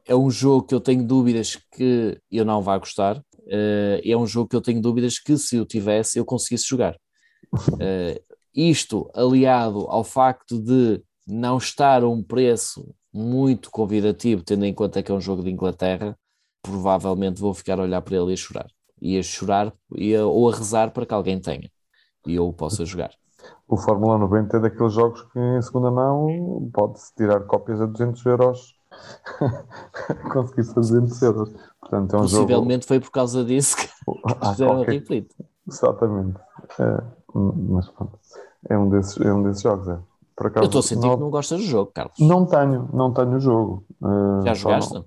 É 0.06 0.16
um 0.16 0.30
jogo 0.30 0.68
que 0.68 0.76
eu 0.76 0.82
tenho 0.82 1.06
dúvidas 1.06 1.58
que 1.74 2.20
eu 2.30 2.44
não 2.44 2.62
vá 2.62 2.78
gostar. 2.78 3.18
Uh, 3.18 4.02
é 4.04 4.18
um 4.18 4.28
jogo 4.28 4.50
que 4.50 4.56
eu 4.56 4.62
tenho 4.62 4.82
dúvidas 4.82 5.18
que, 5.18 5.38
se 5.38 5.56
eu 5.56 5.66
tivesse, 5.66 6.20
eu 6.20 6.26
conseguisse 6.26 6.68
jogar. 6.68 6.98
Uh, 7.54 8.20
isto 8.54 9.10
aliado 9.14 9.88
ao 9.88 10.04
facto 10.04 10.60
de 10.60 11.02
não 11.26 11.58
estar 11.58 12.04
a 12.04 12.10
um 12.10 12.22
preço 12.22 12.94
muito 13.14 13.70
convidativo, 13.72 14.44
tendo 14.44 14.66
em 14.66 14.74
conta 14.74 15.04
que 15.04 15.12
é 15.12 15.16
um 15.16 15.22
jogo 15.22 15.44
de 15.44 15.52
Inglaterra, 15.52 16.18
provavelmente 16.62 17.42
vou 17.42 17.54
ficar 17.54 17.80
a 17.80 17.84
olhar 17.84 18.02
para 18.02 18.16
ele 18.16 18.32
e 18.32 18.34
a 18.34 18.38
chorar 18.38 18.68
e 19.02 19.18
a 19.18 19.24
chorar 19.24 19.74
e 19.96 20.16
a, 20.16 20.26
ou 20.26 20.50
a 20.50 20.56
rezar 20.56 20.92
para 20.92 21.06
que 21.06 21.14
alguém 21.14 21.40
tenha 21.40 21.70
e 22.26 22.36
eu 22.36 22.54
possa 22.54 22.86
jogar. 22.86 23.12
O 23.68 23.76
Fórmula 23.76 24.18
90 24.20 24.58
é 24.58 24.60
daqueles 24.60 24.94
jogos 24.94 25.24
que 25.24 25.40
em 25.40 25.62
segunda 25.62 25.90
mão 25.90 26.70
pode-se 26.72 27.14
tirar 27.16 27.42
cópias 27.42 27.82
a 27.82 27.88
200 27.88 28.24
euros 28.28 28.76
conseguir-se 30.32 30.72
a 30.72 30.82
200 30.82 31.22
euros. 31.24 31.52
Portanto, 31.80 32.16
é 32.16 32.20
um 32.20 32.22
Possivelmente 32.22 32.84
jogo... 32.84 32.88
foi 32.88 33.00
por 33.00 33.12
causa 33.12 33.44
disso 33.44 33.78
que 33.78 33.90
ah, 34.26 34.46
fizeram 34.52 34.76
qualquer... 34.76 34.92
replay. 34.92 35.28
Exatamente. 35.68 36.40
É, 36.80 37.04
mas 37.34 37.88
pronto. 37.90 38.20
É 38.70 38.78
um 38.78 38.90
desses, 38.90 39.18
é 39.20 39.34
um 39.34 39.42
desses 39.42 39.64
jogos, 39.64 39.88
é. 39.88 40.00
Acaso, 40.48 40.64
eu 40.64 40.66
estou 40.66 40.80
a 40.80 40.84
sentir 40.84 41.08
não... 41.08 41.16
que 41.16 41.22
não 41.22 41.30
gostas 41.30 41.60
do 41.60 41.66
jogo, 41.66 41.92
Carlos. 41.94 42.18
Não 42.20 42.46
tenho, 42.46 42.90
não 42.94 43.14
tenho 43.14 43.36
o 43.36 43.40
jogo. 43.40 43.84
Uh, 44.02 44.44
Já 44.44 44.54
jogaste? 44.54 44.94
Não. 44.94 45.06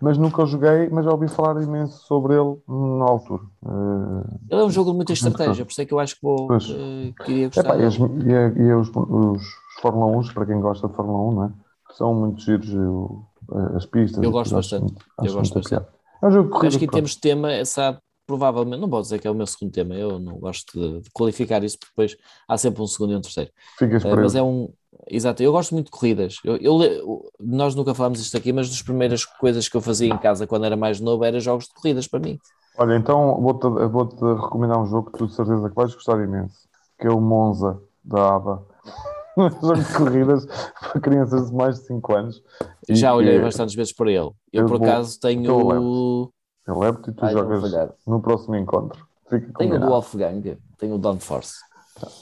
Mas 0.00 0.18
nunca 0.18 0.42
o 0.42 0.46
joguei, 0.46 0.88
mas 0.90 1.04
já 1.04 1.10
ouvi 1.10 1.26
falar 1.28 1.62
imenso 1.62 2.04
sobre 2.06 2.34
ele 2.34 2.56
na 2.68 3.04
altura. 3.04 3.42
Uh, 3.62 4.24
ele 4.50 4.60
é 4.60 4.64
um 4.64 4.70
jogo 4.70 4.90
de 4.90 4.96
muita 4.96 5.12
estratégia, 5.12 5.64
por 5.64 5.70
isso 5.70 5.80
é 5.80 5.86
que 5.86 5.94
eu 5.94 5.98
acho 5.98 6.16
que 6.16 6.22
vou, 6.22 6.46
uh, 6.46 7.24
queria 7.24 7.48
gostar. 7.48 7.62
Epá, 7.62 7.76
e, 7.76 7.84
as, 7.84 7.94
e, 7.96 8.60
e 8.60 8.74
os, 8.74 8.90
os, 8.94 9.42
Fórmula 9.80 10.18
1, 10.18 10.34
para 10.34 10.46
quem 10.46 10.60
gosta 10.60 10.86
de 10.86 10.94
Fórmula 10.94 11.18
1, 11.30 11.32
não 11.32 11.44
é? 11.44 11.50
são 11.92 12.14
muito 12.14 12.40
giros 12.42 12.68
as 13.74 13.86
pistas. 13.86 14.22
Eu 14.22 14.30
gosto 14.30 14.54
bastante. 14.54 14.94
eu 15.24 15.32
gosto 15.32 15.54
bastante. 15.54 15.86
É 16.22 16.26
um 16.26 16.30
jogo 16.30 16.66
Acho 16.66 16.78
que 16.78 16.84
em 16.84 16.88
termos 16.88 17.12
de 17.12 17.20
tema, 17.20 17.64
sabe, 17.64 17.98
provavelmente, 18.28 18.78
não 18.78 18.90
posso 18.90 19.04
dizer 19.04 19.18
que 19.18 19.26
é 19.26 19.30
o 19.30 19.34
meu 19.34 19.46
segundo 19.46 19.72
tema, 19.72 19.94
eu 19.94 20.18
não 20.18 20.38
gosto 20.38 20.78
de, 20.78 21.00
de 21.00 21.10
qualificar 21.10 21.64
isso, 21.64 21.78
porque 21.78 21.92
depois 21.92 22.16
há 22.46 22.58
sempre 22.58 22.82
um 22.82 22.86
segundo 22.86 23.14
e 23.14 23.16
um 23.16 23.20
terceiro. 23.22 23.50
Ficas 23.78 24.04
uh, 24.04 24.14
mas 24.14 24.34
é 24.34 24.42
um. 24.42 24.68
Exato, 25.10 25.42
eu 25.42 25.50
gosto 25.50 25.72
muito 25.72 25.86
de 25.86 25.92
corridas. 25.92 26.36
Eu, 26.44 26.56
eu, 26.58 27.24
nós 27.40 27.74
nunca 27.74 27.94
falámos 27.94 28.20
isto 28.20 28.36
aqui, 28.36 28.52
mas 28.52 28.68
das 28.68 28.82
primeiras 28.82 29.24
coisas 29.24 29.66
que 29.66 29.76
eu 29.76 29.80
fazia 29.80 30.12
em 30.12 30.18
casa 30.18 30.46
quando 30.46 30.66
era 30.66 30.76
mais 30.76 31.00
novo 31.00 31.24
era 31.24 31.40
jogos 31.40 31.64
de 31.64 31.72
corridas 31.72 32.06
para 32.06 32.20
mim. 32.20 32.38
Olha, 32.76 32.96
então 32.96 33.40
vou-te 33.40 33.66
vou 33.66 34.34
recomendar 34.36 34.78
um 34.78 34.86
jogo 34.86 35.10
que 35.10 35.18
tu 35.18 35.26
de 35.26 35.34
certeza 35.34 35.68
que 35.68 35.74
vais 35.74 35.94
gostar 35.94 36.22
imenso, 36.22 36.68
que 37.00 37.06
é 37.06 37.10
o 37.10 37.20
Monza 37.20 37.80
da 38.04 38.36
ABA. 38.36 38.62
um 39.38 39.50
jogo 39.50 39.82
de 39.82 39.94
corridas 39.94 40.46
para 40.92 41.00
crianças 41.00 41.48
de 41.48 41.56
mais 41.56 41.76
de 41.76 41.86
5 41.86 42.14
anos. 42.14 42.42
Já 42.90 43.14
olhei 43.14 43.40
bastantes 43.40 43.74
vezes 43.74 43.92
para 43.94 44.10
ele. 44.10 44.30
Eu, 44.52 44.64
eu 44.64 44.66
por 44.66 44.82
acaso 44.82 45.18
tenho. 45.18 46.30
Eu 46.68 46.78
levo-te 46.78 47.08
e 47.08 47.14
tu 47.14 47.24
Ai, 47.24 47.32
jogas 47.32 47.62
no 48.06 48.20
próximo 48.20 48.54
encontro. 48.54 49.08
Fica 49.28 49.50
tenho 49.54 49.76
o 49.76 49.80
do 49.80 49.86
Wolfgang, 49.86 50.58
tenho 50.76 50.94
o 50.96 50.98
Dawn 50.98 51.18
Force. 51.18 51.54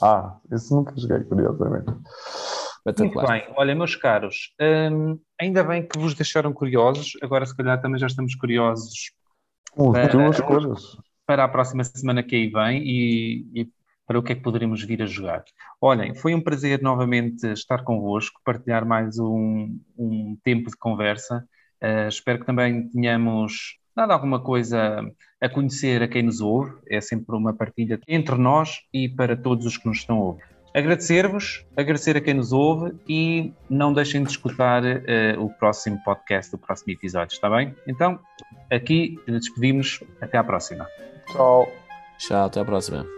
Ah, 0.01 0.37
esse 0.49 0.73
nunca 0.73 0.93
joguei, 0.95 1.19
curiosamente. 1.25 1.91
Muito 2.97 3.19
bem, 3.27 3.45
olha, 3.57 3.75
meus 3.75 3.97
caros, 3.97 4.53
hum, 4.61 5.19
ainda 5.39 5.61
bem 5.65 5.85
que 5.85 5.99
vos 5.99 6.13
deixaram 6.13 6.53
curiosos, 6.53 7.11
agora 7.21 7.45
se 7.45 7.55
calhar 7.55 7.81
também 7.81 7.99
já 7.99 8.07
estamos 8.07 8.33
curiosos 8.35 9.11
para, 9.75 10.07
duas 10.07 10.39
coisas. 10.39 10.97
para 11.25 11.43
a 11.43 11.49
próxima 11.49 11.83
semana 11.83 12.23
que 12.23 12.33
aí 12.33 12.47
vem 12.47 12.81
e, 12.83 13.61
e, 13.61 13.69
para 14.05 14.17
o 14.17 14.23
que 14.23 14.31
é 14.31 14.35
que 14.35 14.41
poderíamos 14.41 14.81
vir 14.81 15.01
a 15.01 15.05
jogar. 15.05 15.43
Olhem, 15.81 16.15
foi 16.15 16.33
um 16.33 16.41
prazer 16.41 16.81
novamente 16.81 17.45
estar 17.47 17.83
convosco, 17.83 18.39
partilhar 18.45 18.85
mais 18.85 19.19
um, 19.19 19.77
um 19.97 20.37
tempo 20.41 20.69
de 20.69 20.77
conversa. 20.77 21.45
Uh, 21.83 22.07
espero 22.07 22.39
que 22.39 22.45
também 22.45 22.87
tenhamos 22.87 23.77
dado 23.97 24.13
alguma 24.13 24.39
coisa 24.39 25.03
a 25.41 25.49
conhecer 25.49 26.03
a 26.03 26.07
quem 26.07 26.21
nos 26.21 26.39
ouve, 26.39 26.71
é 26.87 27.01
sempre 27.01 27.35
uma 27.35 27.51
partilha 27.51 27.99
entre 28.07 28.35
nós 28.35 28.81
e 28.93 29.09
para 29.09 29.35
todos 29.35 29.65
os 29.65 29.75
que 29.75 29.87
nos 29.87 29.97
estão 29.97 30.17
a 30.17 30.21
ouvir. 30.21 30.43
Agradecer-vos, 30.75 31.65
agradecer 31.75 32.15
a 32.15 32.21
quem 32.21 32.35
nos 32.35 32.51
ouve 32.51 32.93
e 33.09 33.51
não 33.67 33.91
deixem 33.91 34.23
de 34.23 34.29
escutar 34.29 34.83
uh, 34.83 35.43
o 35.43 35.49
próximo 35.49 35.99
podcast, 36.05 36.53
o 36.53 36.59
próximo 36.59 36.93
episódio, 36.93 37.33
está 37.33 37.49
bem? 37.49 37.75
Então, 37.87 38.19
aqui 38.71 39.17
despedimos, 39.27 40.03
até 40.21 40.37
à 40.37 40.43
próxima. 40.43 40.85
Tchau. 41.31 41.67
Tchau, 42.19 42.45
até 42.45 42.59
à 42.59 42.65
próxima. 42.65 43.16